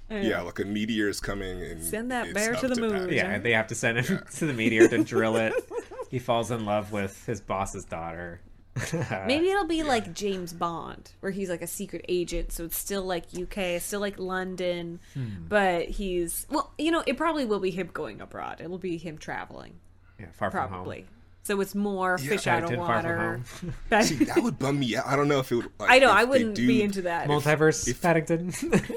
yeah, 0.10 0.42
like 0.42 0.60
a 0.60 0.66
meteor 0.66 1.10
is 1.10 1.20
coming 1.20 1.62
and 1.64 1.84
Send 1.84 2.12
that 2.12 2.34
bear 2.34 2.54
to 2.56 2.68
the 2.68 2.80
moon. 2.80 2.92
Paddington. 2.92 3.16
Yeah, 3.16 3.40
they 3.40 3.52
have 3.54 3.68
to 3.68 3.76
send 3.76 4.00
him 4.00 4.24
to 4.36 4.46
the 4.46 4.54
meteor 4.54 4.88
to 4.88 5.04
drill 5.04 5.36
it. 5.38 5.54
He 6.12 6.20
falls 6.20 6.52
in 6.52 6.66
love 6.66 6.92
with 6.94 7.26
his 7.26 7.42
boss's 7.42 7.84
daughter. 7.84 8.40
Maybe 9.26 9.50
it'll 9.50 9.66
be 9.68 9.84
like 9.84 10.14
James 10.14 10.54
Bond, 10.54 11.12
where 11.20 11.32
he's 11.32 11.50
like 11.50 11.64
a 11.64 11.68
secret 11.68 12.06
agent, 12.08 12.52
so 12.52 12.66
it's 12.66 12.78
still 12.78 13.02
like 13.04 13.26
UK, 13.36 13.82
still 13.82 14.00
like 14.02 14.20
London, 14.20 15.00
Hmm. 15.14 15.26
but 15.50 15.90
he's 15.90 16.46
well, 16.50 16.72
you 16.78 16.92
know, 16.92 17.04
it 17.08 17.18
probably 17.18 17.44
will 17.44 17.60
be 17.60 17.72
him 17.72 17.90
going 17.92 18.22
abroad. 18.22 18.62
It'll 18.62 18.78
be 18.78 18.98
him 18.98 19.18
traveling, 19.18 19.74
Yeah, 20.20 20.28
far 20.34 20.52
from 20.52 20.60
home. 20.62 20.70
probably. 20.70 21.06
So 21.46 21.62
it's 21.62 21.76
more 21.76 22.18
fish 22.18 22.48
out 22.48 22.64
of 22.64 22.70
Paddington, 22.72 22.88
Far 22.88 23.02
From 23.04 23.12
water. 23.12 23.42
That- 23.90 24.06
See, 24.06 24.16
that 24.26 24.42
would 24.42 24.58
bum 24.58 24.80
me 24.80 24.96
out. 24.96 25.06
I 25.06 25.16
don't 25.16 25.28
know 25.28 25.38
if 25.40 25.52
it 25.52 25.56
would. 25.58 25.70
Like, 25.80 25.92
I 25.92 26.00
know, 26.00 26.10
I 26.10 26.24
wouldn't 26.24 26.56
do- 26.56 26.66
be 26.66 26.82
into 26.82 27.04
that. 27.04 27.28
Multiverse 27.28 27.88
if- 27.88 28.02
Paddington. 28.02 28.52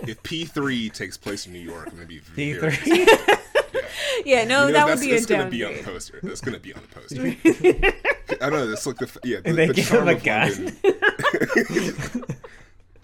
If 0.09 0.23
P 0.23 0.47
three 0.47 0.89
takes 0.89 1.19
place 1.19 1.47
in 1.47 1.53
New 1.53 1.59
York, 1.59 1.89
I'm 1.91 1.95
gonna 1.97 2.07
be 2.07 2.23
D 2.35 2.55
very 2.55 2.73
three. 2.75 3.07
yeah, 4.25 4.45
no, 4.45 4.67
You 4.67 4.73
know, 4.73 4.73
that 4.73 4.85
would 4.87 4.93
that's, 4.93 5.01
be 5.03 5.13
a 5.13 5.17
it's 5.17 5.27
gonna 5.27 5.51
be 5.51 5.63
on 5.63 5.77
the 5.77 5.83
poster. 5.83 6.21
That's 6.23 6.41
gonna 6.41 6.59
be 6.59 6.73
on 6.73 6.81
the 6.81 6.89
poster. 6.89 7.21
I 8.43 8.51
don't 8.51 8.67
know. 8.67 8.73
It's 8.73 8.87
like 8.87 8.97
the 8.97 9.21
yeah. 9.25 9.41
The, 9.45 9.53
they 9.53 9.67
the 9.67 9.75
give 9.75 9.87
charm 9.87 10.09
him 10.09 10.17
a 10.17 10.21
gun. 10.21 10.77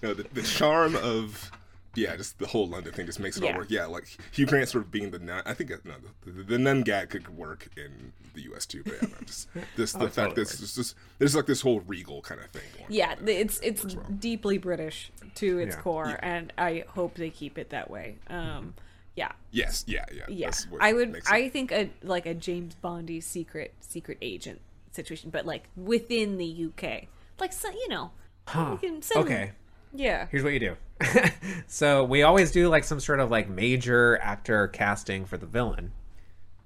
No, 0.03 0.13
the, 0.13 0.25
the 0.35 0.43
charm 0.43 0.97
of 0.97 1.51
yeah, 1.95 2.17
just 2.17 2.39
the 2.39 2.47
whole 2.47 2.67
London 2.67 2.93
thing 2.93 3.07
just 3.07 3.21
makes 3.21 3.37
it 3.37 3.45
Yeah. 3.45 3.53
all 3.53 3.59
work. 3.59 3.71
Yeah, 3.71 3.87
like 3.87 4.07
Hugh 4.33 4.47
Grant 4.47 4.69
sort 4.69 4.85
of 4.85 4.91
being 4.91 5.11
the 5.11 5.19
nun. 5.19 5.43
I 5.47 5.55
think 5.55 5.71
uh, 5.73 5.77
no, 5.85 5.95
the, 6.25 6.31
the, 6.33 6.43
the 6.43 6.59
nun 6.59 6.83
gag 6.83 7.11
could 7.11 7.29
work 7.37 7.69
in 7.77 8.13
the 8.35 8.43
U.S. 8.43 8.67
too. 8.67 8.83
But 8.85 8.95
yeah, 9.03 9.09
no, 9.09 9.17
just 9.25 9.49
this 9.77 9.93
the 9.93 10.01
fact 10.01 10.15
totally 10.15 10.35
that 10.45 10.61
it's 10.61 10.75
just 10.75 10.95
there's 11.19 11.35
like 11.37 11.47
this 11.47 11.61
whole 11.61 11.81
regal 11.81 12.23
kind 12.23 12.41
of 12.41 12.51
thing. 12.51 12.63
Going 12.77 12.87
Yeah, 12.89 13.15
on. 13.19 13.25
the- 13.25 13.41
it's 13.41 13.61
it's 13.61 13.85
deeply 14.19 14.59
British 14.59 15.11
to 15.37 15.59
its 15.59 15.77
Yeah. 15.77 15.83
core, 15.83 16.19
and 16.23 16.53
I 16.59 16.85
hope 16.89 17.15
they 17.15 17.31
keep 17.31 17.59
it 17.59 17.71
that 17.71 17.91
way. 17.91 18.17
Um, 18.29 18.75
yeah, 19.17 19.31
Yes. 19.53 19.85
Yeah. 19.87 20.05
Yeah. 20.13 20.25
yeah. 20.29 20.51
I 20.81 20.93
would. 20.93 21.21
I 21.31 21.49
think 21.49 21.71
a 21.73 21.91
like 22.03 22.27
a 22.27 22.35
James 22.35 22.75
Bondy 22.75 23.21
secret 23.21 23.73
secret 23.81 24.19
agent 24.21 24.61
situation, 24.91 25.31
but 25.31 25.47
like 25.47 25.69
within 25.77 26.37
the 26.39 26.67
UK, 26.67 27.07
like 27.39 27.53
so, 27.53 27.69
you 27.71 27.89
know, 27.89 28.11
Huh. 28.49 28.77
you 28.83 28.89
can 28.89 29.03
send- 29.03 29.25
Okay. 29.25 29.53
Yeah, 29.95 30.27
Here's 30.31 30.43
what 30.43 30.53
you 30.53 30.61
do. 30.61 30.77
so 31.67 32.05
we 32.05 32.23
always 32.23 32.51
do 32.51 32.69
like 32.69 32.85
some 32.85 33.01
sort 33.01 33.21
of 33.21 33.31
like 33.31 33.49
major 33.49 34.19
actor 34.21 34.69
casting 34.69 35.25
for 35.25 35.37
the 35.37 35.47
villain. 35.47 35.93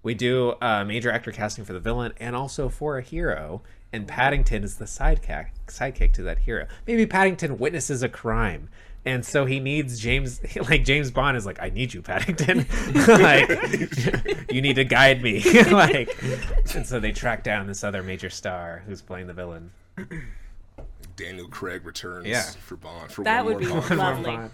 We 0.03 0.15
do 0.15 0.55
uh, 0.61 0.85
major 0.85 1.11
actor 1.11 1.33
casting 1.33 1.65
for 1.65 1.73
the 1.73 1.81
villain 1.81 2.13
and 2.19 2.35
also 2.35 2.69
for 2.69 2.99
a 2.99 3.03
hero. 3.03 3.63
And 3.93 4.07
Paddington 4.07 4.65
is 4.65 4.77
the 4.77 4.85
sidekick 4.85 5.49
sidekick 5.67 6.13
to 6.15 6.23
that 6.23 6.39
hero. 6.39 6.67
Maybe 6.87 7.07
Paddington 7.07 7.59
witnesses 7.59 8.03
a 8.03 8.09
crime. 8.09 8.69
And 9.05 9.25
so 9.25 9.45
he 9.47 9.61
needs 9.61 10.01
James, 10.01 10.41
like 10.69 10.85
James 10.85 11.11
Bond 11.11 11.37
is 11.37 11.47
like, 11.47 11.61
I 11.63 11.71
need 11.71 11.95
you, 11.95 12.03
Paddington. 12.03 12.67
like, 13.07 13.49
you 14.53 14.61
need 14.61 14.77
to 14.77 14.85
guide 14.85 15.23
me. 15.23 15.41
like, 15.71 16.15
and 16.75 16.87
so 16.87 17.01
they 17.01 17.13
track 17.13 17.43
down 17.43 17.67
this 17.67 17.85
other 17.85 18.03
major 18.03 18.31
star 18.31 18.83
who's 18.87 19.01
playing 19.01 19.27
the 19.27 19.35
villain. 19.35 19.71
Daniel 21.19 21.49
Craig 21.49 21.85
returns 21.85 22.27
Yeah. 22.27 22.43
for 22.43 22.77
Bond 22.77 23.13
for 23.13 23.25
That 23.25 23.45
one 23.45 23.57
would 23.57 23.69
more 23.69 23.81
be 23.83 23.89
Bond. 23.89 23.99
lovely. 23.99 24.37
Bond. 24.37 24.51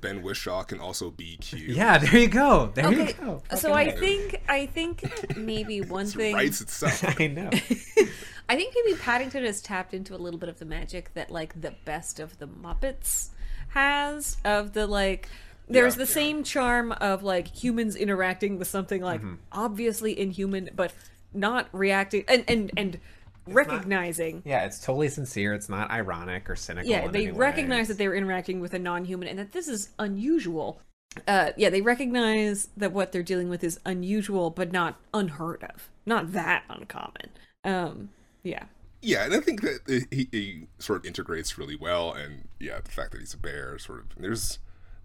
Ben 0.00 0.20
Whishaw 0.22 0.66
can 0.66 0.78
also 0.80 1.10
be 1.10 1.36
cute. 1.36 1.70
Yeah, 1.76 1.98
there 1.98 2.18
you 2.18 2.28
go. 2.28 2.70
There 2.74 2.86
Okay, 2.86 3.06
you 3.08 3.12
go. 3.14 3.42
so 3.56 3.72
I 3.72 3.90
think 3.92 4.40
I 4.48 4.66
think 4.66 5.36
maybe 5.36 5.80
one 5.98 6.06
It 6.06 6.12
thing 6.12 6.34
writes 6.34 6.60
itself. 6.60 7.04
I 7.20 7.26
know. 7.28 7.50
I 8.48 8.54
think 8.56 8.74
maybe 8.84 8.96
Paddington 8.98 9.44
has 9.44 9.60
tapped 9.60 9.92
into 9.94 10.14
a 10.14 10.18
little 10.18 10.38
bit 10.38 10.48
of 10.48 10.58
the 10.58 10.64
magic 10.64 11.14
that 11.14 11.30
like 11.30 11.60
the 11.60 11.74
best 11.84 12.20
of 12.20 12.38
the 12.38 12.46
Muppets 12.46 13.28
has 13.70 14.36
of 14.44 14.72
the 14.72 14.86
like 14.86 15.28
there's 15.68 15.94
Yeah, 15.94 16.04
the 16.04 16.10
yeah. 16.10 16.14
same 16.14 16.44
charm 16.44 16.92
of 16.92 17.22
like 17.22 17.48
humans 17.48 17.96
interacting 17.96 18.58
with 18.58 18.68
something 18.68 19.02
like 19.02 19.20
Mm-hmm. 19.20 19.34
obviously 19.52 20.18
inhuman, 20.18 20.70
but 20.74 20.92
not 21.32 21.68
reacting 21.72 22.24
and 22.28 22.44
and 22.48 22.70
and 22.76 22.98
recognizing. 23.46 24.42
Yeah, 24.44 24.64
it's 24.64 24.78
totally 24.80 25.08
sincere. 25.08 25.54
It's 25.54 25.68
not 25.68 25.90
ironic 25.90 26.48
or 26.50 26.56
cynical. 26.56 26.90
Yeah, 26.90 27.08
they 27.08 27.24
any 27.24 27.32
way. 27.32 27.38
recognize 27.38 27.88
that 27.88 27.98
they 27.98 28.08
were 28.08 28.14
interacting 28.14 28.60
with 28.60 28.74
a 28.74 28.78
non-human 28.78 29.28
and 29.28 29.38
that 29.38 29.52
this 29.52 29.68
is 29.68 29.90
unusual. 29.98 30.80
Uh, 31.26 31.52
yeah, 31.56 31.70
they 31.70 31.80
recognize 31.80 32.68
that 32.76 32.92
what 32.92 33.10
they're 33.12 33.22
dealing 33.22 33.48
with 33.48 33.64
is 33.64 33.80
unusual, 33.86 34.50
but 34.50 34.70
not 34.70 35.00
unheard 35.14 35.62
of, 35.64 35.88
not 36.04 36.32
that 36.32 36.64
uncommon. 36.68 37.30
Um, 37.64 38.10
yeah, 38.42 38.64
Yeah, 39.02 39.24
and 39.24 39.34
I 39.34 39.40
think 39.40 39.60
that 39.62 40.06
he, 40.10 40.28
he 40.32 40.66
sort 40.78 40.98
of 40.98 41.06
integrates 41.06 41.56
really 41.58 41.76
well, 41.76 42.12
and 42.12 42.48
yeah, 42.58 42.80
the 42.82 42.90
fact 42.90 43.12
that 43.12 43.20
he's 43.20 43.34
a 43.34 43.38
bear, 43.38 43.78
sort 43.78 44.00
of. 44.00 44.06
There's, 44.18 44.58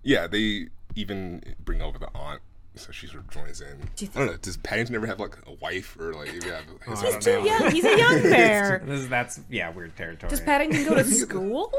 yeah, 0.03 0.27
they 0.27 0.67
even 0.95 1.55
bring 1.63 1.81
over 1.81 1.99
the 1.99 2.09
aunt, 2.15 2.41
so 2.75 2.91
she 2.91 3.07
sort 3.07 3.19
of 3.23 3.29
joins 3.29 3.61
in. 3.61 3.77
Do 3.95 4.05
you 4.05 4.11
I 4.15 4.19
don't 4.19 4.27
know. 4.27 4.37
Does 4.37 4.57
Paddington 4.57 4.95
ever 4.95 5.05
have 5.07 5.19
like 5.19 5.35
a 5.47 5.53
wife 5.53 5.97
or 5.99 6.13
like 6.13 6.31
maybe 6.33 6.49
have 6.49 6.63
his 6.87 7.03
I 7.03 7.07
own 7.13 7.19
too 7.19 7.31
know. 7.33 7.45
young. 7.45 7.71
He's 7.71 7.85
a 7.85 7.97
young 7.97 8.21
bear. 8.23 8.81
This 8.85 8.99
is, 9.01 9.09
that's 9.09 9.39
yeah, 9.49 9.69
weird 9.71 9.95
territory. 9.95 10.29
Does 10.29 10.41
Paddington 10.41 10.85
go 10.85 10.95
to 10.95 11.03
school? 11.05 11.71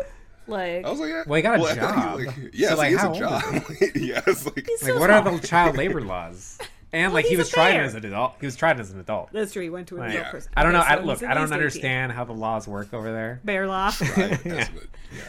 Like, 0.48 0.85
I 0.85 0.90
was 0.90 0.98
like, 0.98 1.11
yeah. 1.11 1.22
Well, 1.26 1.37
he 1.37 1.42
got 1.42 1.61
a 1.61 1.62
I 1.62 1.74
thought 1.74 2.18
he, 2.18 2.24
job. 2.24 2.37
like, 2.37 2.50
yeah, 2.52 2.68
So, 2.70 2.74
so 2.74 2.78
like, 2.81 2.88
he 2.90 2.96
has 2.96 3.16
a 3.16 3.18
job. 3.20 3.42
yeah, 3.94 4.22
it's 4.26 4.44
like 4.44 4.57
like, 4.57 4.66
so 4.81 4.98
what 4.98 5.09
are 5.09 5.22
the 5.38 5.46
child 5.46 5.76
labor 5.76 6.00
laws? 6.00 6.51
And 6.94 7.14
like 7.14 7.24
he 7.24 7.37
was 7.38 7.48
a 7.48 7.52
tried 7.52 7.76
as 7.76 7.94
an 7.94 8.05
adult. 8.05 8.35
He 8.38 8.46
was 8.46 8.55
tried 8.55 8.78
as 8.78 8.90
an 8.90 9.00
adult. 9.00 9.31
that's 9.33 9.52
true. 9.52 9.62
He 9.62 9.70
went 9.70 9.88
to 9.88 9.94
an 9.96 10.00
Like, 10.02 10.11
adult 10.11 10.24
Yeah. 10.26 10.31
prison. 10.31 10.52
I 10.57 10.62
don't 10.62 10.72
know. 10.74 10.81
Okay, 10.81 10.88
I, 10.88 10.96
look, 11.00 11.22
I 11.22 11.33
don't 11.35 11.37
at 11.37 11.40
least 11.40 11.52
18. 11.52 11.52
understand 11.55 12.12
how 12.12 12.24
the 12.24 12.35
laws 12.35 12.68
work 12.68 12.92
over 12.92 13.11
there. 13.11 13.40
Bear 13.44 13.66
law. 13.66 13.90
tried 13.92 14.33
as 14.33 14.44
an- 14.44 14.52
yeah, 14.55 14.68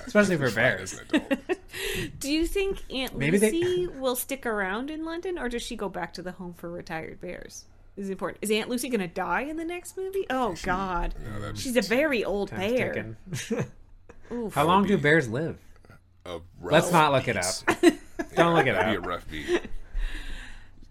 Especially 0.06 0.36
for 0.38 0.52
bears. 0.52 0.94
as 0.94 1.00
an 1.00 1.06
adult. 1.16 1.40
Do 2.20 2.32
you 2.32 2.46
think 2.48 2.80
Aunt 2.92 3.18
Maybe 3.18 3.38
they- 3.38 3.52
Lucy 3.52 3.88
will 4.00 4.16
stick 4.18 4.46
around 4.46 4.90
in 4.92 5.06
London, 5.06 5.40
or 5.40 5.48
does 5.48 5.62
she 5.62 5.76
go 5.78 5.88
back 5.90 6.14
to 6.16 6.22
the 6.22 6.34
home 6.34 6.54
for 6.54 6.70
retired 6.70 7.22
bears? 7.22 7.64
This 7.96 8.06
is 8.06 8.10
important. 8.10 8.40
Is 8.42 8.52
Aunt 8.52 8.70
Lucy 8.70 8.90
gonna 8.90 9.08
die 9.08 9.42
in 9.42 9.56
the 9.56 9.64
next 9.66 9.96
movie? 9.96 10.26
Oh 10.30 10.56
God, 10.64 11.14
No, 11.40 11.54
she's 11.54 11.78
a 11.78 11.82
very 11.82 12.26
old 12.26 12.50
bear. 12.50 12.94
ticking. 12.94 13.16
Oof. 14.32 14.54
How 14.54 14.66
long 14.66 14.86
do 14.88 14.98
bears 14.98 15.30
live? 15.30 15.58
a 16.26 16.40
Let's 16.62 16.92
not 16.92 17.12
look 17.12 17.28
it 17.28 17.38
up. 17.38 17.46
Don't 18.36 18.56
look 18.56 18.66
it 18.66 18.74
That'd 18.74 18.90
be 18.92 18.96
a 18.96 19.00
up. 19.00 19.06
rough 19.06 19.30
beat. 19.30 19.62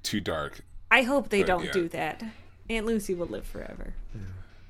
Too 0.02 0.20
dark. 0.20 0.60
I 0.90 1.02
hope 1.02 1.28
they 1.30 1.42
But, 1.42 1.46
don't 1.46 1.64
yeah. 1.64 1.72
do 1.72 1.88
that. 1.88 2.22
Aunt 2.68 2.86
Lucy 2.86 3.14
will 3.14 3.26
live 3.26 3.46
forever. 3.46 3.94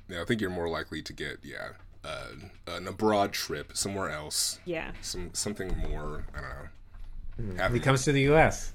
Yeah, 0.09 0.21
I 0.21 0.25
think 0.25 0.41
you're 0.41 0.49
more 0.49 0.69
likely 0.69 1.01
to 1.01 1.13
get 1.13 1.39
yeah 1.43 1.69
uh, 2.03 2.27
an 2.67 2.87
abroad 2.87 3.31
trip 3.33 3.75
somewhere 3.75 4.09
else. 4.09 4.59
Yeah. 4.65 4.91
Some 5.01 5.29
something 5.33 5.77
more. 5.77 6.25
I 6.35 6.41
don't 6.41 7.55
know. 7.57 7.69
He 7.69 7.79
comes 7.79 8.03
to 8.03 8.11
the 8.11 8.21
U.S. 8.21 8.73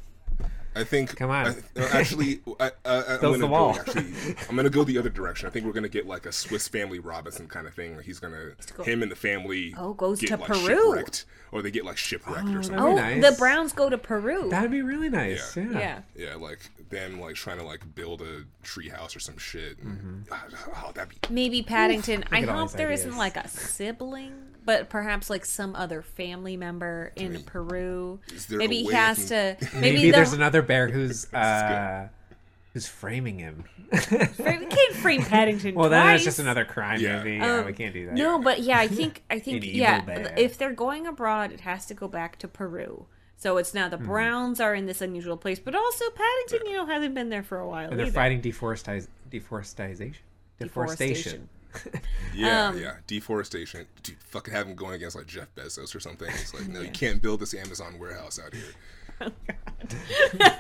I 0.79 0.85
think. 0.85 1.17
Come 1.17 1.31
on. 1.31 1.47
I, 1.47 1.55
no, 1.77 1.87
actually, 1.87 2.41
I, 2.61 2.71
I, 2.85 2.97
I'm 2.97 3.21
Builds 3.21 3.21
gonna 3.21 3.38
the 3.38 3.47
go, 3.47 3.53
wall. 3.53 3.79
Actually, 3.79 4.37
I'm 4.49 4.57
gonna 4.57 4.71
go 4.71 4.85
the 4.85 4.99
other 4.99 5.11
direction. 5.11 5.47
I 5.47 5.51
think 5.51 5.67
we're 5.67 5.73
gonna 5.73 5.88
get 5.88 6.07
like 6.07 6.27
a 6.27 6.33
Swiss 6.33 6.69
Family 6.69 6.99
Robinson 6.99 7.49
kind 7.49 7.67
of 7.67 7.75
thing. 7.75 7.95
Where 7.95 8.03
he's 8.03 8.19
gonna 8.21 8.53
go- 8.77 8.85
him 8.85 9.03
and 9.03 9.11
the 9.11 9.17
family. 9.17 9.75
Oh, 9.77 9.95
goes 9.95 10.21
get, 10.21 10.29
to 10.29 10.37
like, 10.37 10.49
Peru. 10.49 10.59
shipwrecked, 10.67 11.25
or 11.53 11.62
they 11.62 11.71
get 11.71 11.85
like 11.85 11.97
shipwrecked 11.97 12.49
or 12.49 12.59
oh, 12.59 12.62
something. 12.62 12.81
Oh, 12.81 12.97
Very 12.97 13.21
the. 13.21 13.33
Browns 13.38 13.73
go 13.73 13.88
to 13.88 13.99
Peru. 13.99 14.49
That'd 14.51 14.71
be 14.71 14.83
really 14.83 15.09
nice. 15.09 15.57
Yeah. 15.57 15.71
yeah. 15.73 16.01
Yeah, 16.17 16.35
like 16.35 16.59
them 16.91 17.21
like 17.21 17.35
trying 17.35 17.59
to 17.59 17.64
like 17.64 17.95
build 17.95 18.23
a 18.23 18.45
treehouse 18.64 19.17
or 19.17 19.21
some 19.21 19.38
shit. 19.38 19.79
And, 19.79 19.99
mm-hmm. 19.99 20.33
ah, 20.33 20.45
ah, 20.75 20.85
Oh, 20.88 20.93
that'd 20.93 21.11
be 21.11 21.17
Maybe 21.33 21.62
Paddington. 21.62 22.25
I 22.31 22.43
hope 22.43 22.71
these 22.71 22.77
there 22.77 22.88
ideas. 22.88 23.07
not 23.07 23.19
like 23.19 23.37
a 23.37 23.49
sibling, 23.49 24.33
but 24.69 24.91
perhaps 24.91 25.31
like 25.31 25.47
some 25.47 25.75
other 25.75 26.03
family 26.03 26.55
member 26.55 27.11
in 27.17 27.33
mean, 27.33 27.43
Peru. 27.45 28.21
Maybe 28.51 28.83
he 28.83 28.93
has 28.93 29.17
can- 29.31 29.57
to. 29.57 29.67
Maybe, 29.77 29.97
Maybe, 29.97 30.11
there's 30.11 30.35
another 30.35 30.61
bear 30.61 30.89
who's 30.89 31.25
uh, 31.33 32.09
who's 32.75 32.87
framing 32.87 33.39
him. 33.39 33.65
We 33.91 33.99
can't 33.99 34.95
frame 34.97 35.23
Paddington. 35.33 35.75
well, 35.75 35.89
then 35.89 36.15
it's 36.15 36.23
just 36.23 36.39
another 36.39 36.67
crime 36.67 37.01
Yeah. 37.01 37.17
movie. 37.17 37.37
Yeah, 37.37 37.61
Um, 37.61 37.65
we 37.65 37.73
can't 37.73 37.95
do 37.95 38.05
that. 38.09 38.15
No, 38.15 38.39
but 38.43 38.61
yeah, 38.61 38.79
I 38.79 38.89
think 38.89 39.23
I 39.31 39.39
think 39.39 39.65
yeah. 39.65 40.03
bear. 40.03 40.35
If 40.37 40.59
they're 40.59 40.75
going 40.75 41.07
abroad, 41.07 41.51
it 41.51 41.61
has 41.61 41.87
to 41.87 41.95
go 41.95 42.07
back 42.07 42.39
to 42.41 42.47
Peru. 42.47 43.07
So 43.39 43.57
it's 43.57 43.73
now 43.73 43.89
the 43.89 43.97
Mm-hmm. 43.97 44.05
Browns 44.07 44.61
are 44.61 44.75
in 44.75 44.85
this 44.85 45.01
unusual 45.01 45.39
place, 45.39 45.59
but 45.59 45.75
also 45.75 46.05
Paddington, 46.11 46.69
you 46.71 46.77
know, 46.77 46.85
hasn't 46.85 47.15
been 47.15 47.31
there 47.31 47.43
for 47.43 47.59
a 47.59 47.67
while. 47.67 47.89
and 47.89 47.99
they're 47.99 48.05
either. 48.09 48.15
fighting 48.15 48.43
deforestiz- 48.43 49.09
deforestation. 49.31 50.15
Deforestation. 50.59 50.59
Deforestation. 50.59 51.49
yeah, 52.35 52.69
Um, 52.69 52.79
yeah. 52.79 52.97
Deforestation. 53.07 53.87
Dude, 54.03 54.17
fucking 54.21 54.53
have 54.55 54.67
him 54.67 54.75
going 54.75 54.95
against 54.95 55.17
like 55.17 55.27
Jeff 55.27 55.55
Bezos 55.55 55.95
or 55.95 56.01
something. 56.01 56.29
It's 56.29 56.55
like, 56.55 56.69
no, 56.69 56.81
you 56.81 56.91
can't 56.93 57.21
build 57.23 57.41
this 57.41 57.55
Amazon 57.55 57.99
warehouse 57.99 58.39
out 58.39 58.55
here. 58.55 58.75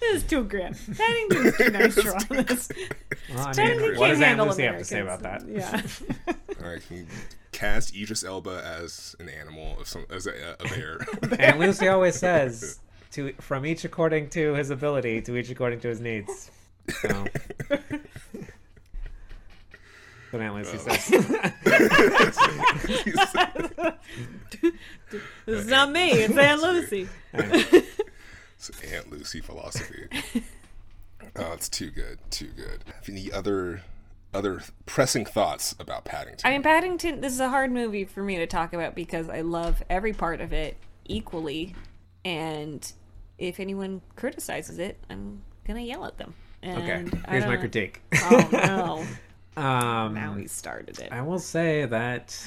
This 0.00 0.22
is 0.22 0.28
too 0.28 0.44
grim. 0.44 0.74
Paddington's 0.96 1.56
too 1.56 1.70
nice 1.70 1.94
for 2.00 2.14
all 2.14 2.42
this. 2.44 2.68
Well, 3.34 3.38
I 3.40 3.46
mean, 3.46 3.54
can't 3.54 3.98
what 3.98 4.08
does 4.08 4.18
Aunt 4.18 4.24
handle 4.24 4.46
Lucy 4.46 4.62
have 4.62 4.78
to 4.78 4.84
say 4.84 5.00
about 5.00 5.22
that? 5.22 5.46
Yeah. 5.48 5.82
All 6.62 6.70
right, 6.70 6.80
can 6.86 6.98
you 6.98 7.06
cast 7.52 7.96
Idris 7.96 8.22
Elba 8.22 8.62
as 8.64 9.16
an 9.18 9.28
animal, 9.28 9.76
of 9.80 9.88
some 9.88 10.06
as 10.10 10.26
a, 10.26 10.56
a 10.60 10.68
bear. 10.68 10.98
and 11.38 11.58
Lucy 11.58 11.88
always 11.88 12.14
says, 12.14 12.78
"To 13.12 13.32
from 13.40 13.66
each 13.66 13.84
according 13.84 14.30
to 14.30 14.54
his 14.54 14.70
ability, 14.70 15.20
to 15.22 15.36
each 15.36 15.50
according 15.50 15.80
to 15.80 15.88
his 15.88 16.00
needs." 16.00 16.50
So. 17.02 17.26
What 20.30 20.42
Aunt 20.42 20.54
Lucy 20.54 20.78
says. 20.78 21.08
This 25.46 25.60
is 25.60 25.66
not 25.66 25.90
me. 25.90 26.10
It's 26.10 26.36
Aunt 26.36 26.60
Lucy. 26.60 27.08
It's 27.32 28.82
Aunt 28.92 29.10
Lucy 29.10 29.40
philosophy. 29.40 30.06
Oh, 31.36 31.52
it's 31.52 31.68
too 31.68 31.90
good, 31.90 32.18
too 32.30 32.48
good. 32.56 32.84
Have 32.94 33.08
any 33.08 33.30
other 33.32 33.82
other 34.34 34.60
pressing 34.84 35.24
thoughts 35.24 35.74
about 35.78 36.04
Paddington? 36.04 36.46
I 36.46 36.52
mean, 36.52 36.62
Paddington. 36.62 37.20
This 37.20 37.32
is 37.32 37.40
a 37.40 37.48
hard 37.48 37.72
movie 37.72 38.04
for 38.04 38.22
me 38.22 38.36
to 38.36 38.46
talk 38.46 38.72
about 38.74 38.94
because 38.94 39.28
I 39.30 39.40
love 39.40 39.82
every 39.88 40.12
part 40.12 40.40
of 40.40 40.52
it 40.52 40.76
equally, 41.06 41.74
and 42.24 42.90
if 43.38 43.60
anyone 43.60 44.02
criticizes 44.16 44.78
it, 44.78 44.98
I'm 45.08 45.42
gonna 45.66 45.80
yell 45.80 46.04
at 46.04 46.18
them. 46.18 46.34
And 46.62 47.08
Okay, 47.08 47.18
here's 47.30 47.46
my 47.46 47.56
critique. 47.56 48.02
Oh 48.14 48.48
no! 48.52 49.06
Um, 49.58 50.14
now 50.14 50.34
he 50.34 50.46
started 50.46 51.00
it. 51.00 51.10
I 51.10 51.20
will 51.22 51.40
say 51.40 51.84
that 51.86 52.40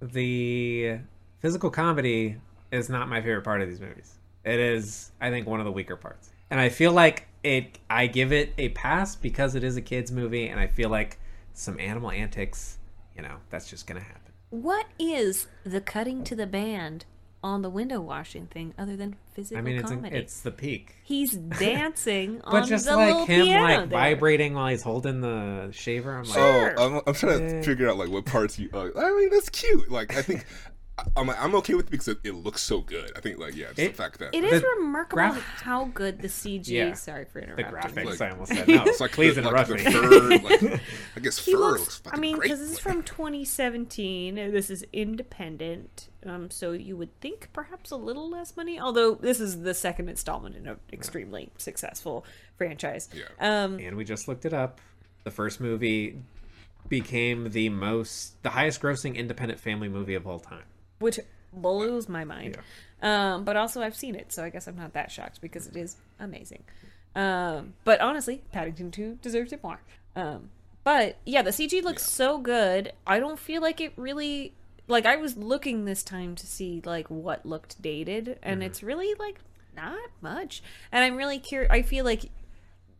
the 0.00 0.98
physical 1.40 1.68
comedy 1.68 2.36
is 2.70 2.88
not 2.88 3.08
my 3.08 3.20
favorite 3.20 3.42
part 3.42 3.60
of 3.60 3.68
these 3.68 3.80
movies. 3.80 4.14
It 4.44 4.60
is, 4.60 5.10
I 5.20 5.30
think, 5.30 5.48
one 5.48 5.58
of 5.58 5.66
the 5.66 5.72
weaker 5.72 5.96
parts. 5.96 6.30
And 6.50 6.60
I 6.60 6.68
feel 6.68 6.92
like 6.92 7.26
it 7.42 7.78
I 7.90 8.06
give 8.06 8.32
it 8.32 8.52
a 8.56 8.68
pass 8.70 9.16
because 9.16 9.56
it 9.56 9.64
is 9.64 9.76
a 9.76 9.82
kids 9.82 10.12
movie 10.12 10.46
and 10.46 10.60
I 10.60 10.68
feel 10.68 10.90
like 10.90 11.18
some 11.54 11.80
animal 11.80 12.12
antics, 12.12 12.78
you 13.16 13.22
know, 13.22 13.36
that's 13.50 13.68
just 13.68 13.88
going 13.88 14.00
to 14.00 14.06
happen. 14.06 14.32
What 14.50 14.86
is 14.98 15.48
the 15.64 15.80
cutting 15.80 16.22
to 16.24 16.36
the 16.36 16.46
band 16.46 17.04
on 17.44 17.60
the 17.60 17.68
window 17.68 18.00
washing 18.00 18.46
thing 18.46 18.72
other 18.78 18.96
than 18.96 19.14
physical 19.34 19.58
I 19.58 19.60
mean, 19.60 19.76
it's 19.76 19.90
comedy? 19.90 20.16
it's 20.16 20.40
the 20.40 20.50
peak. 20.50 20.94
He's 21.04 21.32
dancing 21.68 22.40
But 22.42 22.62
on 22.62 22.66
just 22.68 22.86
the 22.86 22.96
like 22.96 23.06
little 23.08 23.26
him 23.26 23.44
piano 23.44 23.62
like 23.62 23.78
there. 23.90 23.98
vibrating 23.98 24.54
while 24.54 24.68
he's 24.68 24.82
holding 24.82 25.20
the 25.20 25.68
shaver, 25.70 26.16
I'm 26.16 26.24
like, 26.24 26.32
Sure. 26.34 26.74
Oh, 26.78 26.86
I'm, 26.96 27.02
I'm 27.06 27.14
trying 27.14 27.40
to 27.40 27.62
figure 27.62 27.88
out 27.88 27.98
like 27.98 28.08
what 28.08 28.24
parts 28.24 28.58
you. 28.58 28.70
Uh, 28.72 28.88
I 28.96 29.10
mean, 29.14 29.28
that's 29.30 29.50
cute. 29.50 29.90
Like, 29.90 30.16
I 30.16 30.22
think 30.22 30.46
I'm 31.16 31.28
I'm 31.28 31.54
okay 31.56 31.74
with 31.74 31.86
it 31.88 31.90
because 31.90 32.06
it, 32.06 32.18
it 32.22 32.34
looks 32.34 32.62
so 32.62 32.80
good. 32.80 33.10
I 33.16 33.20
think 33.20 33.38
like 33.38 33.56
yeah, 33.56 33.66
it's 33.70 33.78
It- 33.80 33.88
the 33.88 33.94
fact 33.96 34.20
that 34.20 34.32
It 34.32 34.44
is 34.44 34.62
The 34.62 34.68
remarkable 34.78 35.16
graph- 35.16 35.42
how 35.62 35.86
good 35.86 36.20
the 36.20 36.28
CG. 36.28 36.68
Yeah. 36.68 36.94
Sorry 36.94 37.24
for 37.24 37.40
interrupting. 37.40 37.64
the 37.64 38.00
interrupting. 38.00 38.04
graphics. 38.04 38.20
Like- 38.20 38.28
I 38.28 38.30
almost 38.30 38.52
said 38.54 38.68
no. 38.76 38.84
it's 38.84 39.00
like 39.00 39.10
please 39.12 39.34
the, 39.34 39.40
interrupt 39.42 39.70
like 39.70 39.84
me. 39.84 39.84
the 39.84 39.90
fur. 39.90 40.28
Like, 40.70 40.80
I 41.16 41.20
guess 41.20 41.38
He 41.44 41.52
fur 41.52 41.58
looks. 41.58 41.80
looks 41.80 42.02
I 42.12 42.16
mean, 42.20 42.38
because 42.38 42.60
this 42.60 42.70
is 42.70 42.78
from 42.78 43.02
2017. 43.02 44.38
and 44.38 44.54
This 44.54 44.70
is 44.70 44.84
independent, 44.92 46.10
um, 46.26 46.48
so 46.50 46.70
you 46.70 46.96
would 46.96 47.18
think 47.20 47.48
perhaps 47.52 47.90
a 47.90 47.96
little 47.96 48.30
less 48.30 48.56
money. 48.56 48.78
Although 48.78 49.16
this 49.16 49.40
is 49.40 49.62
the 49.62 49.74
second 49.74 50.08
installment 50.08 50.54
in 50.54 50.68
an 50.68 50.76
extremely 50.92 51.50
successful 51.58 52.24
franchise. 52.56 53.08
Yeah. 53.12 53.24
Um, 53.40 53.78
and 53.80 53.96
we 53.96 54.04
just 54.04 54.28
looked 54.28 54.44
it 54.44 54.52
up. 54.54 54.80
The 55.24 55.32
first 55.32 55.60
movie 55.60 56.20
became 56.88 57.50
the 57.50 57.68
most, 57.70 58.40
the 58.44 58.50
highest 58.50 58.80
grossing 58.80 59.16
independent 59.16 59.58
family 59.58 59.88
movie 59.88 60.14
of 60.14 60.26
all 60.26 60.38
time. 60.38 60.62
Which 61.04 61.20
blows 61.52 62.08
my 62.08 62.24
mind. 62.24 62.56
Um, 63.02 63.44
but 63.44 63.56
also 63.56 63.82
I've 63.82 63.94
seen 63.94 64.14
it, 64.14 64.32
so 64.32 64.42
I 64.42 64.48
guess 64.48 64.66
I'm 64.66 64.76
not 64.76 64.94
that 64.94 65.12
shocked 65.12 65.40
because 65.42 65.66
it 65.66 65.76
is 65.76 65.96
amazing. 66.18 66.64
Um, 67.14 67.74
but 67.84 68.00
honestly, 68.00 68.42
Paddington 68.52 68.90
2 68.90 69.18
deserves 69.20 69.52
it 69.52 69.62
more. 69.62 69.80
Um, 70.16 70.48
but 70.82 71.18
yeah, 71.26 71.42
the 71.42 71.50
CG 71.50 71.82
looks 71.82 72.10
so 72.10 72.38
good. 72.38 72.92
I 73.06 73.20
don't 73.20 73.38
feel 73.38 73.60
like 73.60 73.80
it 73.80 73.92
really 73.96 74.54
like 74.88 75.04
I 75.06 75.16
was 75.16 75.36
looking 75.36 75.84
this 75.84 76.02
time 76.02 76.34
to 76.36 76.46
see 76.46 76.82
like 76.84 77.08
what 77.08 77.46
looked 77.46 77.80
dated 77.80 78.38
and 78.42 78.62
it's 78.62 78.82
really 78.82 79.14
like 79.18 79.40
not 79.76 80.10
much. 80.22 80.62
And 80.90 81.04
I'm 81.04 81.16
really 81.16 81.38
curious 81.38 81.70
I 81.70 81.82
feel 81.82 82.04
like 82.04 82.30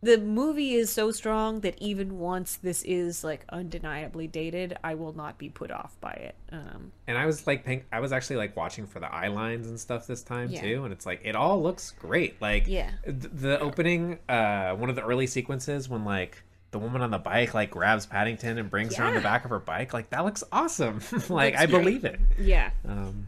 the 0.05 0.17
movie 0.19 0.73
is 0.75 0.91
so 0.91 1.11
strong 1.11 1.61
that 1.61 1.75
even 1.81 2.19
once 2.19 2.57
this 2.57 2.83
is 2.83 3.23
like 3.23 3.43
undeniably 3.49 4.27
dated, 4.27 4.77
I 4.83 4.95
will 4.95 5.13
not 5.13 5.37
be 5.37 5.49
put 5.49 5.71
off 5.71 5.95
by 5.99 6.11
it. 6.11 6.35
Um, 6.51 6.91
And 7.07 7.17
I 7.17 7.25
was 7.25 7.45
like, 7.47 7.65
paying, 7.65 7.83
I 7.91 7.99
was 7.99 8.11
actually 8.11 8.35
like 8.37 8.55
watching 8.55 8.85
for 8.87 8.99
the 8.99 9.11
eye 9.13 9.27
lines 9.27 9.67
and 9.67 9.79
stuff 9.79 10.07
this 10.07 10.21
time 10.23 10.49
Yeah. 10.51 10.61
too, 10.61 10.83
and 10.83 10.93
it's 10.93 11.05
like 11.05 11.21
it 11.23 11.35
all 11.35 11.61
looks 11.61 11.91
great. 11.91 12.39
Like, 12.41 12.67
Yeah. 12.67 12.91
th- 13.03 13.17
the 13.33 13.59
opening, 13.59 14.19
uh, 14.29 14.75
one 14.75 14.89
of 14.89 14.95
the 14.95 15.03
early 15.03 15.27
sequences 15.27 15.89
when 15.89 16.05
like 16.05 16.41
the 16.71 16.79
woman 16.79 17.01
on 17.01 17.09
the 17.09 17.17
bike 17.17 17.53
like 17.53 17.71
grabs 17.71 18.05
Paddington 18.05 18.57
and 18.57 18.69
brings 18.69 18.95
her 18.95 19.03
on 19.05 19.13
the 19.15 19.21
back 19.21 19.43
of 19.45 19.49
her 19.49 19.59
bike, 19.59 19.93
like 19.93 20.09
that 20.11 20.23
looks 20.25 20.43
awesome. 20.51 20.99
like 21.29 21.53
Looks 21.53 21.61
I 21.63 21.65
great. 21.65 21.69
believe 21.71 22.05
it. 22.05 22.19
yeah, 22.37 22.71
Um, 22.87 23.27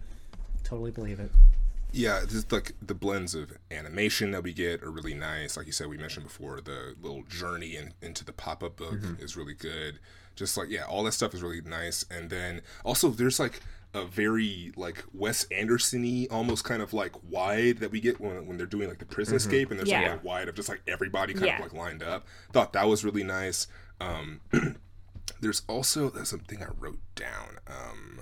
totally 0.64 0.92
believe 0.92 1.20
it. 1.20 1.32
Yeah, 1.98 2.24
just 2.28 2.52
like 2.52 2.74
the 2.82 2.94
blends 2.94 3.34
of 3.34 3.58
animation 3.72 4.32
that 4.32 4.44
we 4.44 4.54
get 4.54 4.84
are 4.84 4.92
really 4.92 5.14
nice. 5.16 5.58
Like 5.58 5.66
you 5.66 5.72
said, 5.72 5.88
we 5.88 5.98
mentioned 5.98 6.26
before, 6.28 6.62
the 6.62 6.96
little 7.02 7.24
journey 7.24 7.76
in, 7.76 7.94
into 8.02 8.24
the 8.24 8.34
pop 8.34 8.64
up 8.64 8.78
book 8.78 9.00
is 9.20 9.36
really 9.36 9.56
good. 9.56 10.00
Just 10.36 10.56
like 10.58 10.70
yeah, 10.70 10.84
all 10.84 11.04
that 11.06 11.14
stuff 11.14 11.34
is 11.34 11.42
really 11.42 11.62
nice. 11.62 12.06
And 12.12 12.30
then 12.30 12.62
also 12.86 13.10
there's 13.10 13.40
like 13.40 13.62
a 13.96 14.06
very 14.06 14.72
like 14.76 15.04
Wes 15.14 15.46
Anderson-y 15.46 16.28
almost 16.30 16.64
kind 16.64 16.84
of 16.84 16.94
like 16.94 17.14
wide 17.28 17.78
that 17.80 17.90
we 17.90 18.00
get 18.00 18.20
when, 18.20 18.46
when 18.46 18.58
they're 18.58 18.68
doing 18.68 18.90
like 18.90 19.00
the 19.00 19.06
prison 19.06 19.36
escape 19.36 19.72
and 19.72 19.80
there's 19.80 19.90
Yeah. 19.90 20.02
like 20.12 20.22
a 20.22 20.26
wide 20.26 20.48
of 20.50 20.56
just 20.56 20.70
like 20.70 20.82
everybody 20.88 21.34
kind 21.34 21.48
Yeah. 21.48 21.56
of 21.56 21.62
like 21.64 21.74
lined 21.74 22.04
up. 22.04 22.28
Thought 22.54 22.74
that 22.74 22.88
was 22.88 23.04
really 23.04 23.24
nice. 23.24 23.66
Um, 24.00 24.42
there's 25.42 25.64
also 25.68 26.10
there's 26.10 26.30
something 26.30 26.62
I 26.62 26.68
wrote 26.78 27.00
down. 27.16 27.58
Um, 27.66 28.20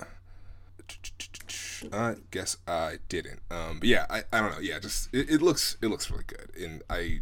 I 1.92 2.16
guess 2.30 2.56
I 2.66 2.98
didn't. 3.08 3.40
Um, 3.50 3.78
but 3.80 3.88
yeah, 3.88 4.06
I, 4.10 4.22
I 4.32 4.40
don't 4.40 4.52
know. 4.52 4.60
Yeah, 4.60 4.78
just 4.78 5.12
it, 5.14 5.30
it 5.30 5.42
looks 5.42 5.76
it 5.82 5.88
looks 5.88 6.10
really 6.10 6.24
good, 6.26 6.50
and 6.60 6.82
I 6.90 7.20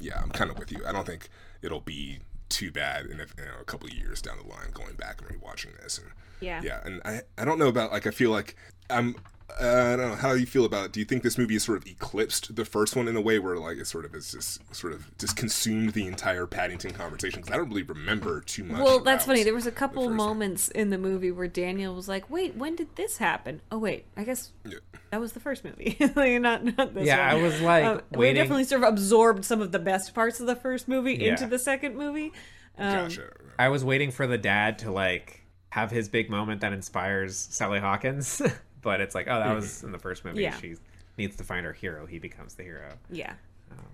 yeah, 0.00 0.20
I'm 0.20 0.30
kind 0.30 0.50
of 0.50 0.58
with 0.58 0.72
you. 0.72 0.80
I 0.86 0.92
don't 0.92 1.06
think 1.06 1.28
it'll 1.62 1.80
be 1.80 2.20
too 2.48 2.70
bad 2.70 3.06
in 3.06 3.20
a, 3.20 3.24
you 3.38 3.44
know, 3.44 3.60
a 3.60 3.64
couple 3.64 3.88
of 3.88 3.94
years 3.94 4.20
down 4.22 4.36
the 4.38 4.48
line 4.48 4.70
going 4.72 4.94
back 4.94 5.20
and 5.20 5.40
rewatching 5.40 5.80
this 5.82 5.98
and 5.98 6.08
yeah, 6.40 6.60
yeah, 6.62 6.80
and 6.84 7.00
I 7.04 7.22
I 7.38 7.44
don't 7.44 7.58
know 7.58 7.68
about 7.68 7.92
like 7.92 8.06
I 8.06 8.10
feel 8.10 8.30
like 8.30 8.56
I'm. 8.90 9.16
Uh, 9.60 9.92
I 9.92 9.96
don't 9.96 10.08
know 10.10 10.14
how 10.16 10.32
you 10.32 10.46
feel 10.46 10.64
about 10.64 10.86
it. 10.86 10.92
Do 10.92 11.00
you 11.00 11.06
think 11.06 11.22
this 11.22 11.38
movie 11.38 11.54
has 11.54 11.62
sort 11.64 11.78
of 11.78 11.86
eclipsed 11.86 12.56
the 12.56 12.64
first 12.64 12.96
one 12.96 13.06
in 13.08 13.14
a 13.14 13.20
way 13.20 13.38
where 13.38 13.56
like 13.56 13.76
it 13.76 13.86
sort 13.86 14.04
of 14.04 14.14
is 14.14 14.32
just 14.32 14.74
sort 14.74 14.92
of 14.92 15.16
just 15.18 15.36
consumed 15.36 15.90
the 15.92 16.06
entire 16.06 16.46
Paddington 16.46 16.92
conversation? 16.92 17.40
Because 17.42 17.54
I 17.54 17.58
don't 17.58 17.68
really 17.68 17.82
remember 17.82 18.40
too 18.40 18.64
much. 18.64 18.80
Well, 18.80 19.00
that's 19.00 19.26
funny. 19.26 19.42
There 19.44 19.54
was 19.54 19.66
a 19.66 19.70
couple 19.72 20.02
first 20.04 20.08
one. 20.08 20.16
moments 20.16 20.68
in 20.70 20.90
the 20.90 20.98
movie 20.98 21.30
where 21.30 21.46
Daniel 21.46 21.94
was 21.94 22.08
like, 22.08 22.28
"Wait, 22.30 22.56
when 22.56 22.74
did 22.74 22.96
this 22.96 23.18
happen?" 23.18 23.60
Oh, 23.70 23.78
wait, 23.78 24.06
I 24.16 24.24
guess 24.24 24.50
Yeah. 24.64 24.78
that 25.10 25.20
was 25.20 25.32
the 25.34 25.40
first 25.40 25.62
movie. 25.64 25.96
like, 26.16 26.40
not 26.40 26.64
not 26.64 26.76
this 26.76 26.94
one. 26.94 27.04
Yeah, 27.04 27.32
one. 27.34 27.40
I 27.40 27.46
was, 27.46 27.60
like, 27.60 27.84
Um, 27.84 28.00
we 28.12 28.32
definitely 28.32 28.64
sort 28.64 28.82
of 28.82 28.88
absorbed 28.88 29.44
some 29.44 29.60
of 29.60 29.70
the 29.72 29.78
best 29.78 30.14
parts 30.14 30.40
of 30.40 30.46
the 30.46 30.56
first 30.56 30.88
movie 30.88 31.14
Yeah. 31.14 31.32
into 31.32 31.46
the 31.46 31.58
second 31.58 31.96
movie. 31.96 32.32
Um, 32.78 33.04
Gotcha. 33.08 33.28
I 33.58 33.68
was 33.68 33.84
waiting 33.84 34.10
for 34.10 34.26
the 34.26 34.38
dad 34.38 34.78
to 34.80 34.90
like 34.90 35.42
have 35.70 35.90
his 35.92 36.08
big 36.08 36.28
moment 36.30 36.60
that 36.62 36.72
inspires 36.72 37.36
Sally 37.36 37.78
Hawkins, 37.78 38.40
but 38.84 39.00
it's 39.00 39.14
like, 39.16 39.26
oh, 39.28 39.40
that 39.40 39.52
was 39.54 39.82
in 39.82 39.90
the 39.90 39.98
first 39.98 40.24
movie. 40.24 40.42
Yeah. 40.42 40.56
She 40.60 40.76
needs 41.18 41.36
to 41.36 41.44
find 41.44 41.66
her 41.66 41.72
hero. 41.72 42.06
He 42.06 42.18
becomes 42.20 42.54
the 42.54 42.62
hero. 42.62 42.92
Yeah, 43.10 43.32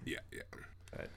Yeah, 0.05 0.19
yeah. 0.33 0.43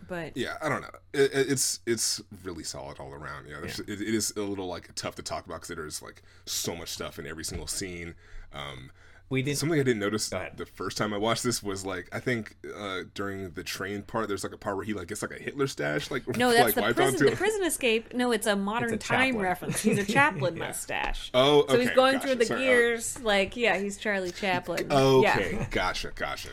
but 0.07 0.38
Yeah, 0.38 0.55
I 0.62 0.69
don't 0.69 0.81
know. 0.81 0.89
It, 1.13 1.31
it- 1.33 1.49
it's 1.51 1.79
it's 1.86 2.21
really 2.43 2.63
solid 2.63 2.99
all 2.99 3.12
around. 3.12 3.47
Yeah, 3.49 3.57
It, 3.63 3.79
it 3.89 4.01
is 4.15 4.31
a 4.38 4.41
little 4.41 4.67
like 4.67 4.93
tough 4.95 5.15
to 5.15 5.23
talk 5.23 5.45
about 5.45 5.55
because 5.62 5.75
there's 5.75 6.01
like 6.01 6.21
so 6.45 6.75
much 6.75 6.89
stuff 6.89 7.19
in 7.19 7.25
every 7.27 7.43
single 7.43 7.67
scene. 7.67 8.15
Um, 8.53 8.91
We 9.29 9.41
did. 9.41 9.57
something 9.57 9.79
I 9.79 9.83
didn't 9.83 9.99
notice 9.99 10.29
the 10.29 10.67
first 10.75 10.95
time 10.97 11.12
I 11.13 11.17
watched 11.17 11.43
this 11.43 11.63
was 11.63 11.86
like 11.86 12.07
I 12.12 12.19
think 12.19 12.55
uh, 12.77 12.99
during 13.15 13.49
the 13.51 13.63
train 13.63 14.03
part, 14.03 14.27
there's 14.27 14.43
like 14.43 14.53
a 14.53 14.57
part 14.57 14.75
where 14.75 14.86
he 14.86 14.93
like 14.93 15.07
gets 15.07 15.21
like 15.23 15.31
a 15.31 15.41
Hitler 15.41 15.65
stash 15.67 16.12
like 16.12 16.27
no, 16.38 16.51
that's 16.53 16.65
like 16.65 16.75
the 16.75 16.81
wiped 16.81 16.95
prison. 16.97 17.19
The 17.25 17.31
him. 17.31 17.38
prison 17.38 17.63
escape. 17.63 18.13
No, 18.13 18.31
it's 18.31 18.45
a 18.45 18.55
modern 18.55 18.93
It's 18.93 19.05
a 19.05 19.07
time 19.07 19.27
Chaplin. 19.33 19.41
reference. 19.43 19.81
He's 19.81 19.97
a 19.97 20.05
Chaplin 20.12 20.57
mustache. 20.57 21.31
Oh, 21.33 21.65
So 21.67 21.79
he's 21.79 21.89
going 21.91 22.13
gotcha. 22.15 22.27
through 22.27 22.36
the 22.36 22.45
Sorry, 22.45 22.62
uh, 22.62 22.63
gears, 22.65 23.21
like 23.23 23.57
yeah, 23.57 23.77
he's 23.79 23.97
Charlie 23.97 24.31
Chaplin. 24.31 24.91
Okay, 24.91 25.53
yeah, 25.53 25.65
gotcha, 25.71 26.12
gotcha. 26.13 26.49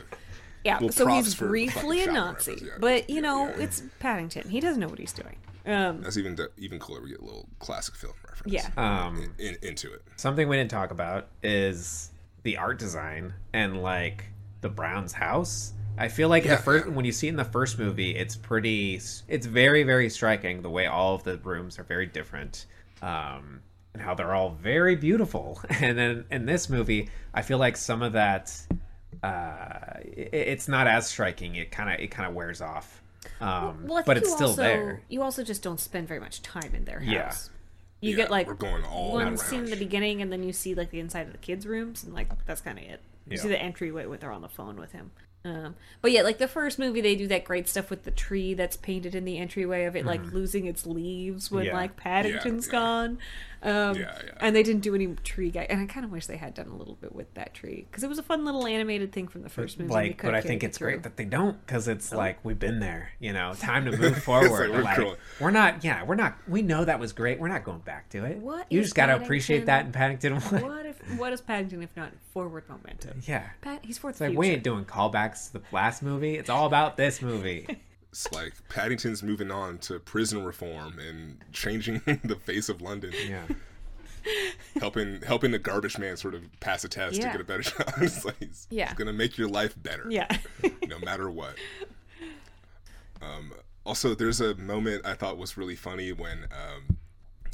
yeah. 0.65 0.79
Well, 0.81 0.89
so 0.91 1.07
he's 1.07 1.35
briefly 1.35 2.03
a 2.05 2.11
Nazi, 2.13 2.63
yeah. 2.65 2.71
but 2.79 3.11
you 3.11 3.17
Yeah, 3.17 3.21
know 3.23 3.49
yeah. 3.49 3.65
it's 3.65 3.83
Paddington. 3.99 4.49
He 4.49 4.61
doesn't 4.61 4.81
know 4.81 4.89
what 4.89 4.99
he's 4.99 5.13
doing. 5.13 5.37
Um, 5.67 6.01
That's 6.01 6.17
even 6.17 6.37
the, 6.37 6.51
even 6.57 6.79
cooler. 6.79 7.03
We 7.03 7.11
get 7.11 7.21
a 7.21 7.25
little 7.25 7.47
classic 7.59 7.95
film 7.95 8.15
reference. 8.27 8.53
yeah, 8.55 8.69
Um, 8.79 9.35
in, 9.39 9.59
into 9.63 9.93
it. 9.93 10.03
something 10.17 10.49
we 10.49 10.57
didn't 10.57 10.71
talk 10.71 10.91
about 10.91 11.29
is 11.43 12.10
the 12.43 12.57
art 12.57 12.79
design 12.79 13.35
and 13.53 13.83
like 13.83 14.25
the 14.61 14.69
Browns' 14.69 15.13
house. 15.13 15.73
I 15.99 16.09
feel 16.09 16.29
like 16.29 16.45
Yeah, 16.45 16.57
the 16.57 16.63
first 16.63 16.89
when 16.89 17.05
you 17.05 17.13
see 17.13 17.27
it 17.27 17.31
in 17.31 17.37
the 17.37 17.45
first 17.45 17.79
movie, 17.79 18.17
it's 18.17 18.37
pretty. 18.37 19.01
It's 19.29 19.47
very 19.47 19.83
very 19.83 20.09
striking 20.09 20.63
the 20.63 20.71
way 20.71 20.87
all 20.87 21.15
of 21.15 21.25
the 21.25 21.37
rooms 21.39 21.79
are 21.79 21.85
very 21.85 22.07
different, 22.07 22.67
um, 23.03 23.61
and 23.93 24.03
how 24.03 24.15
they're 24.15 24.35
all 24.35 24.51
very 24.51 24.97
beautiful. 24.97 25.61
And 25.81 25.99
then 25.99 26.25
in 26.31 26.47
this 26.47 26.69
movie, 26.71 27.11
I 27.35 27.43
feel 27.43 27.59
like 27.59 27.77
some 27.77 28.03
of 28.03 28.13
that, 28.15 28.57
uh, 29.23 29.99
it, 30.05 30.31
it's 30.33 30.69
not 30.69 30.87
as 30.87 31.07
striking. 31.07 31.57
It 31.57 31.71
kind 31.71 31.93
of 31.93 32.01
it 32.01 32.11
kind 32.11 32.29
of 32.29 32.35
wears 32.35 32.61
off. 32.63 33.03
Um, 33.41 33.87
well, 33.87 33.99
I 33.99 34.01
think 34.01 34.07
but 34.07 34.17
it's 34.17 34.29
you 34.29 34.35
still 34.37 34.49
also, 34.49 34.63
there. 34.63 35.03
You 35.09 35.23
also 35.23 35.43
just 35.45 35.63
don't 35.63 35.81
spend 35.81 36.09
very 36.09 36.21
much 36.21 36.41
time 36.41 36.75
in 36.75 36.85
their 36.85 37.01
house. 37.01 37.11
Yeah. 37.13 37.33
You 38.01 38.11
Yeah, 38.11 38.17
get 38.17 38.31
like 38.31 38.47
we're 38.47 38.55
going 38.55 38.85
all 38.85 39.13
one 39.13 39.37
scene 39.37 39.65
in 39.65 39.71
the 39.71 39.77
beginning, 39.77 40.23
and 40.23 40.33
then 40.33 40.43
you 40.43 40.53
see 40.53 40.75
like 40.75 40.91
the 40.91 41.01
inside 41.01 41.27
of 41.27 41.33
the 41.33 41.39
kids' 41.39 41.67
rooms, 41.67 42.03
and 42.05 42.15
like 42.15 42.29
that's 42.47 42.61
kind 42.61 42.79
of 42.79 42.85
it. 42.85 43.01
You 43.29 43.37
see 43.37 43.49
the 43.49 43.61
entryway 43.61 44.07
when 44.07 44.19
they're 44.19 44.33
on 44.33 44.43
the 44.43 44.49
phone 44.49 44.77
with 44.77 44.93
him. 44.93 45.13
Um, 45.43 45.75
but 46.03 46.13
yeah, 46.13 46.21
like 46.23 46.37
the 46.39 46.49
first 46.49 46.79
movie, 46.79 47.01
they 47.01 47.15
do 47.15 47.27
that 47.29 47.45
great 47.45 47.67
stuff 47.69 47.89
with 47.89 48.05
the 48.05 48.11
tree 48.11 48.53
that's 48.53 48.77
painted 48.77 49.15
in 49.15 49.25
the 49.25 49.39
entryway 49.39 49.85
of 49.85 49.97
it, 49.97 50.05
like 50.05 50.23
losing 50.33 50.67
its 50.67 50.87
leaves 50.87 51.51
when 51.51 51.65
Mm-hmm. 51.65 51.75
Yeah. 51.75 51.81
like 51.81 51.97
Paddington's 51.97 52.67
yeah. 52.67 52.73
gone. 52.73 53.19
Um, 53.63 53.97
Yeah, 53.97 54.19
yeah. 54.25 54.33
And 54.41 54.57
they 54.57 54.63
didn't 54.63 54.81
do 54.83 54.95
any 54.95 55.09
tree 55.17 55.51
guy, 55.51 55.67
and 55.69 55.81
I 55.81 55.87
kind 55.87 56.05
of 56.05 56.11
wish 56.11 56.27
they 56.27 56.37
had 56.39 56.55
done 56.55 56.69
a 56.69 56.77
little 56.77 56.95
bit 56.95 57.15
with 57.15 57.33
that 57.35 57.53
tree 57.53 57.87
because 57.91 58.03
it 58.03 58.09
was 58.09 58.19
a 58.19 58.23
fun 58.23 58.45
little 58.45 58.67
animated 58.67 59.13
thing 59.13 59.29
from 59.29 59.43
the 59.43 59.49
first 59.51 59.79
movie. 59.79 59.93
like 59.93 60.23
but 60.23 60.35
i 60.35 60.41
think 60.41 60.63
it 60.63 60.67
it's 60.67 60.79
great 60.79 61.03
that 61.03 61.17
they 61.17 61.25
don't 61.25 61.65
because 61.67 61.89
it's 61.89 62.13
like 62.13 62.43
we've 62.45 62.59
been 62.59 62.81
there 62.81 63.11
you 63.19 63.33
know 63.33 63.53
time 63.59 63.85
to 63.85 63.97
move 63.97 64.23
forward 64.23 64.71
we're 64.71 64.83
like, 64.83 64.97
going- 64.97 65.17
we're 65.41 65.51
not 65.51 65.85
yeah 65.85 66.03
we're 66.05 66.15
not 66.15 66.37
we 66.49 66.63
know 66.63 66.85
that 66.85 66.99
was 66.99 67.13
great 67.13 67.39
we're 67.39 67.49
not 67.49 67.65
going 67.65 67.81
back 67.81 68.09
to 68.09 68.25
it 68.25 68.39
What 68.39 68.71
you 68.71 68.81
just 68.81 68.95
got 68.95 69.07
to 69.07 69.17
appreciate 69.17 69.67
that 69.67 69.85
in 69.87 69.93
paddington 69.93 70.35
One. 70.41 70.63
What 70.63 70.87
if 70.87 71.19
what 71.19 71.33
is 71.33 71.41
Paddington 71.41 71.83
if 71.83 71.95
not 71.97 72.13
forward 72.33 72.65
momentum? 72.69 73.21
yeah 73.27 73.51
Pat, 73.61 73.85
he's 73.85 73.99
for 73.99 74.07
the 74.09 74.11
it's 74.13 74.21
like 74.21 74.29
future. 74.31 74.39
we 74.41 74.49
ain't 74.51 74.63
doing 74.65 74.85
callbacks 74.85 75.49
to 75.49 75.59
the 75.59 75.63
last 75.73 76.03
movie 76.03 76.37
it's 76.37 76.49
all 76.51 76.67
about 76.67 76.97
this 76.97 77.21
movie 77.21 77.67
It's 78.11 78.31
like 78.33 78.53
Paddington's 78.69 79.23
moving 79.23 79.51
on 79.51 79.79
to 79.79 79.99
prison 80.01 80.45
reform 80.45 80.99
and 80.99 81.39
changing 81.53 82.01
the 82.25 82.37
face 82.37 82.69
of 82.69 82.81
London. 82.83 83.13
yeah 83.29 83.45
helping 84.79 85.23
helping 85.23 85.51
the 85.51 85.59
garbage 85.59 85.97
man 85.99 86.15
sort 86.15 86.35
of 86.35 86.43
pass 86.61 86.85
a 86.85 86.89
test 86.89 87.17
Yeah. 87.17 87.27
to 87.27 87.39
get 87.39 87.41
a 87.41 87.45
better 87.45 87.63
job. 87.71 87.91
it's 88.03 88.23
like 88.25 88.37
he's, 88.39 88.67
Yeah. 88.71 88.89
he's 88.89 88.99
gonna 88.99 89.13
make 89.15 89.39
your 89.39 89.49
life 89.49 89.75
better. 89.83 90.07
Yeah. 90.11 90.29
no 90.89 90.99
matter 90.99 91.31
what. 91.31 91.55
Um, 93.23 93.53
also, 93.85 94.15
there's 94.15 94.41
a 94.41 94.55
moment 94.57 95.07
I 95.07 95.15
thought 95.15 95.39
was 95.39 95.57
really 95.57 95.75
funny 95.77 96.13
when 96.13 96.45
um, 96.53 96.99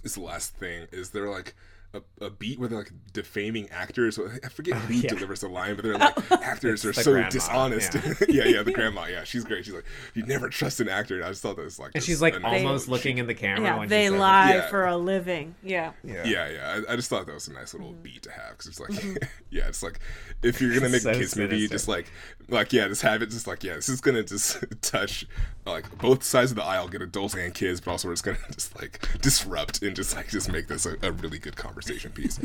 it's 0.05 0.15
the 0.15 0.23
last 0.23 0.57
thing 0.57 0.87
is 0.93 1.11
they're 1.11 1.31
like 1.31 1.55
a, 1.95 2.03
a 2.21 2.31
beat 2.31 2.59
where 2.59 2.69
they're 2.69 2.79
like 2.79 2.93
defaming 3.13 3.69
actors. 3.71 4.19
I 4.19 4.49
forget 4.49 4.77
who 4.77 4.95
yeah. 4.95 5.09
delivers 5.09 5.41
the 5.41 5.49
line, 5.49 5.77
but 5.77 5.85
they're 5.85 5.97
like 5.97 6.31
actors 6.43 6.85
are 6.85 6.93
so 6.93 7.13
grandma, 7.13 7.29
dishonest. 7.31 7.95
yeah. 7.95 8.13
Yeah. 8.29 8.45
yeah, 8.45 8.63
the 8.63 8.73
grandma. 8.75 9.07
Yeah, 9.07 9.25
she's 9.25 9.45
great. 9.45 9.65
She's 9.65 9.75
like, 9.75 9.85
you 10.15 10.25
never 10.27 10.49
trust 10.49 10.81
an 10.81 10.89
actor. 10.89 11.17
And 11.17 11.25
I 11.25 11.29
just 11.29 11.43
thought 11.43 11.57
that 11.57 11.65
was 11.65 11.79
like, 11.79 11.93
and 11.95 12.03
she's 12.05 12.21
like 12.21 12.35
annoying- 12.35 12.67
almost 12.67 12.89
looking 12.89 13.19
in 13.19 13.27
the 13.27 13.35
camera 13.35 13.63
yeah, 13.65 13.79
when 13.79 13.89
they 13.89 14.05
she 14.07 14.11
lie 14.11 14.55
Yeah. 14.57 14.69
for 14.69 14.87
a 14.87 14.97
living. 14.97 15.55
Yeah. 15.63 15.93
yeah 16.05 16.25
Yeah, 16.27 16.49
yeah. 16.51 16.81
I, 16.89 16.93
I 16.93 16.97
just 16.97 17.09
thought 17.09 17.25
that 17.27 17.35
was 17.35 17.49
a 17.49 17.53
nice 17.53 17.73
little 17.73 17.93
Mm-hmm. 17.93 18.03
beat 18.03 18.23
to 18.25 18.33
have 18.33 18.51
because 18.59 18.67
it's 18.67 18.81
like, 18.81 19.31
yeah, 19.51 19.69
it's 19.69 19.83
like 19.83 20.01
if 20.43 20.61
you're 20.61 20.75
gonna 20.75 20.89
make 20.89 21.03
So 21.03 21.11
a 21.11 21.15
kids 21.15 21.37
movie, 21.37 21.57
sinister. 21.57 21.75
just 21.75 21.89
like, 21.89 22.07
like 22.49 22.73
yeah, 22.73 22.89
just 22.89 23.03
have 23.03 23.23
it, 23.23 23.31
just 23.31 23.47
like 23.47 23.63
yeah, 23.65 23.75
this 23.77 23.89
is 23.89 24.01
gonna 24.01 24.23
just 24.25 24.63
touch 24.83 25.27
like 25.65 25.97
both 25.99 26.23
sides 26.25 26.51
of 26.51 26.57
the 26.57 26.65
aisle, 26.65 26.89
get 26.89 27.01
adults 27.03 27.35
and 27.35 27.55
kids, 27.55 27.81
but 27.81 27.93
also 27.93 28.11
it's 28.11 28.23
gonna 28.23 28.37
just 28.53 28.77
like 28.81 29.09
disrupt 29.23 29.83
and 29.83 29.95
just 29.97 30.15
like 30.17 30.29
just 30.29 30.51
make 30.51 30.67
this 30.69 30.85
a, 30.87 30.97
a 31.03 31.13
really 31.13 31.39
good 31.39 31.57
conversation 31.57 31.76
piece. 31.83 32.39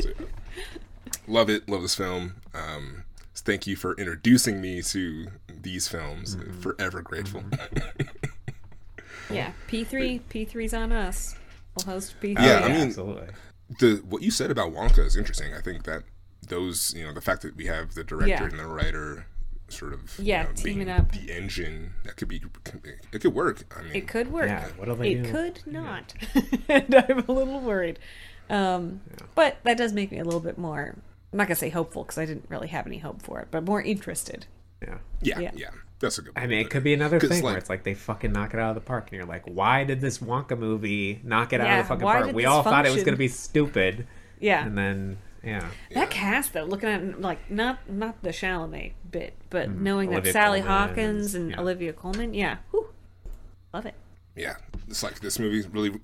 so, 0.00 0.08
yeah. 0.18 0.26
Love 1.26 1.50
it, 1.50 1.68
love 1.68 1.82
this 1.82 1.94
film. 1.94 2.36
Um, 2.54 3.04
thank 3.34 3.66
you 3.66 3.76
for 3.76 3.94
introducing 3.94 4.60
me 4.60 4.82
to 4.82 5.26
these 5.48 5.88
films. 5.88 6.36
Mm-hmm. 6.36 6.60
Forever 6.60 7.02
grateful. 7.02 7.44
Yeah. 9.28 9.52
P3, 9.68 10.20
P3's 10.30 10.72
on 10.72 10.92
us. 10.92 11.34
We'll 11.76 11.94
host 11.94 12.14
P3. 12.20 12.34
Yeah, 12.40 12.60
I 12.60 12.68
mean- 12.68 12.88
absolutely 12.88 13.28
the 13.80 13.96
what 14.08 14.22
you 14.22 14.30
said 14.30 14.52
about 14.52 14.72
Wonka 14.72 15.00
is 15.04 15.16
interesting. 15.16 15.52
I 15.52 15.60
think 15.60 15.82
that 15.86 16.04
those, 16.46 16.94
you 16.96 17.04
know, 17.04 17.12
the 17.12 17.20
fact 17.20 17.42
that 17.42 17.56
we 17.56 17.66
have 17.66 17.94
the 17.94 18.04
director 18.04 18.28
Yeah. 18.28 18.44
and 18.44 18.60
the 18.60 18.66
writer 18.68 19.26
sort 19.66 19.92
of 19.92 20.16
Yeah, 20.20 20.42
you 20.42 20.48
know, 20.48 20.54
teaming 20.54 20.88
up. 20.88 21.10
the 21.10 21.32
engine 21.32 21.94
that 22.04 22.14
could 22.14 22.28
be 22.28 22.40
it 23.12 23.20
could 23.20 23.34
work. 23.34 23.64
I 23.76 23.82
mean, 23.82 23.96
it 23.96 24.06
could 24.06 24.30
work. 24.30 24.46
yeah 24.46 24.68
what'll 24.76 24.94
they 24.94 25.14
It 25.14 25.24
do 25.24 25.32
could 25.32 25.60
not. 25.66 26.14
and 26.68 26.94
I'm 26.94 27.24
a 27.28 27.32
little 27.32 27.58
worried. 27.60 27.98
Um, 28.50 29.00
But 29.34 29.58
that 29.64 29.76
does 29.76 29.92
make 29.92 30.10
me 30.12 30.18
a 30.18 30.24
little 30.24 30.40
bit 30.40 30.56
more, 30.58 30.94
I'm 31.32 31.36
not 31.36 31.48
going 31.48 31.56
to 31.56 31.60
say 31.60 31.68
hopeful 31.70 32.04
because 32.04 32.18
I 32.18 32.24
didn't 32.26 32.46
really 32.48 32.68
have 32.68 32.86
any 32.86 32.98
hope 32.98 33.22
for 33.22 33.40
it, 33.40 33.48
but 33.50 33.64
more 33.64 33.82
interested 33.82 34.46
Yeah. 34.82 34.98
Yeah, 35.20 35.38
Yeah. 35.40 35.50
yeah, 35.54 35.70
that's 36.00 36.18
a 36.18 36.22
good. 36.22 36.32
I 36.36 36.46
mean, 36.46 36.60
it 36.60 36.70
could 36.70 36.84
be 36.84 36.92
another 36.94 37.18
thing 37.20 37.42
where 37.42 37.56
it's 37.56 37.68
like 37.70 37.82
they 37.84 37.94
fucking 37.94 38.32
knock 38.32 38.52
it 38.54 38.60
out 38.60 38.70
of 38.70 38.74
the 38.74 38.80
park, 38.82 39.04
and 39.10 39.12
you're 39.16 39.26
like, 39.26 39.44
why 39.46 39.84
did 39.84 40.00
this 40.00 40.18
Wonka 40.18 40.58
movie 40.58 41.20
knock 41.24 41.52
it 41.52 41.60
out 41.60 41.80
of 41.80 41.84
the 41.84 41.88
fucking 41.88 42.02
park? 42.06 42.32
We 42.32 42.42
this 42.42 42.50
all 42.50 42.62
thought 42.62 42.86
it 42.86 42.92
was 42.94 43.02
going 43.04 43.14
to 43.14 43.18
be 43.18 43.28
stupid, 43.28 44.06
Yeah. 44.38 44.64
and 44.66 44.76
then 44.76 45.18
yeah, 45.42 45.68
That 45.94 46.10
cast 46.10 46.52
though, 46.54 46.64
looking 46.64 46.88
at 46.88 47.20
like 47.20 47.50
not 47.50 47.88
not 47.90 48.20
the 48.22 48.30
Chalamet 48.30 48.92
bit, 49.10 49.34
but 49.50 49.70
knowing 49.70 50.08
Mm-hmm. 50.08 50.14
Olivia 50.16 50.32
that 50.32 50.38
Sally 50.38 50.60
Colman 50.60 50.88
Hawkins 50.88 51.34
and- 51.34 51.42
and 51.44 51.50
yeah. 51.52 51.60
Olivia 51.60 51.92
Colman, 51.92 52.34
yeah, 52.34 52.56
whew, 52.70 52.88
love 53.72 53.86
it. 53.86 53.94
yeah, 54.34 54.56
it's 54.88 55.02
like 55.02 55.20
this 55.20 55.38
movie's 55.38 55.66
really, 55.68 55.98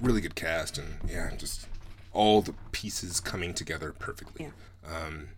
really 0.00 0.20
good 0.20 0.34
cast, 0.36 0.78
and 0.78 0.88
yeah, 1.08 1.30
just 1.36 1.66
all 2.14 2.40
the 2.42 2.54
pieces 2.72 3.20
coming 3.20 3.52
together 3.54 3.92
perfectly. 3.98 4.48
Um, 4.86 5.28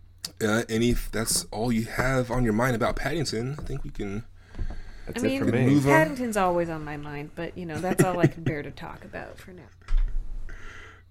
uh, 0.41 0.63
any 0.69 0.91
if 0.91 1.11
that's 1.11 1.45
all 1.51 1.71
you 1.71 1.85
have 1.85 2.29
on 2.31 2.43
your 2.43 2.53
mind 2.53 2.75
about 2.75 2.95
Paddington, 2.95 3.55
I 3.59 3.63
think 3.63 3.83
we 3.83 3.89
can. 3.89 4.23
that's 5.05 5.23
I 5.23 5.27
it 5.27 5.29
mean, 5.29 5.39
for 5.39 5.45
me. 5.51 5.65
move 5.65 5.85
on. 5.87 5.91
Paddington's 5.93 6.37
always 6.37 6.69
on 6.69 6.83
my 6.85 6.97
mind, 6.97 7.31
but 7.35 7.57
you 7.57 7.65
know 7.65 7.79
that's 7.79 8.03
all 8.03 8.19
I 8.19 8.27
can 8.27 8.43
bear 8.43 8.61
to 8.61 8.71
talk 8.71 9.03
about 9.05 9.37
for 9.37 9.51
now. 9.51 9.63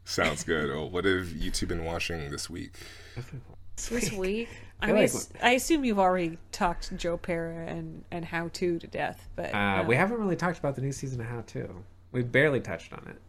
Sounds 0.05 0.45
good. 0.45 0.69
well, 0.71 0.89
what 0.89 1.05
have 1.05 1.33
you 1.33 1.51
two 1.51 1.67
been 1.67 1.85
watching 1.85 2.31
this 2.31 2.49
week? 2.49 2.73
This 3.91 4.13
week, 4.13 4.49
I, 4.81 4.87
mean, 4.87 4.97
like- 4.97 5.05
s- 5.11 5.29
I 5.43 5.51
assume 5.53 5.85
you've 5.85 5.99
already 5.99 6.39
talked 6.53 6.97
Joe 6.97 7.17
Pera 7.17 7.67
and 7.67 8.05
and 8.11 8.25
How 8.25 8.49
to 8.55 8.79
to 8.79 8.87
death, 8.87 9.29
but 9.35 9.53
Uh, 9.55 9.59
uh, 9.59 9.85
we 9.87 9.97
haven't 9.97 10.19
really 10.19 10.37
talked 10.37 10.59
about 10.59 10.77
the 10.77 10.83
new 10.83 10.93
season 10.93 11.21
of 11.21 11.27
How 11.27 11.41
To. 11.49 11.69
We 12.13 12.23
barely 12.23 12.61
touched 12.61 12.93
on 12.93 13.07
it. 13.11 13.21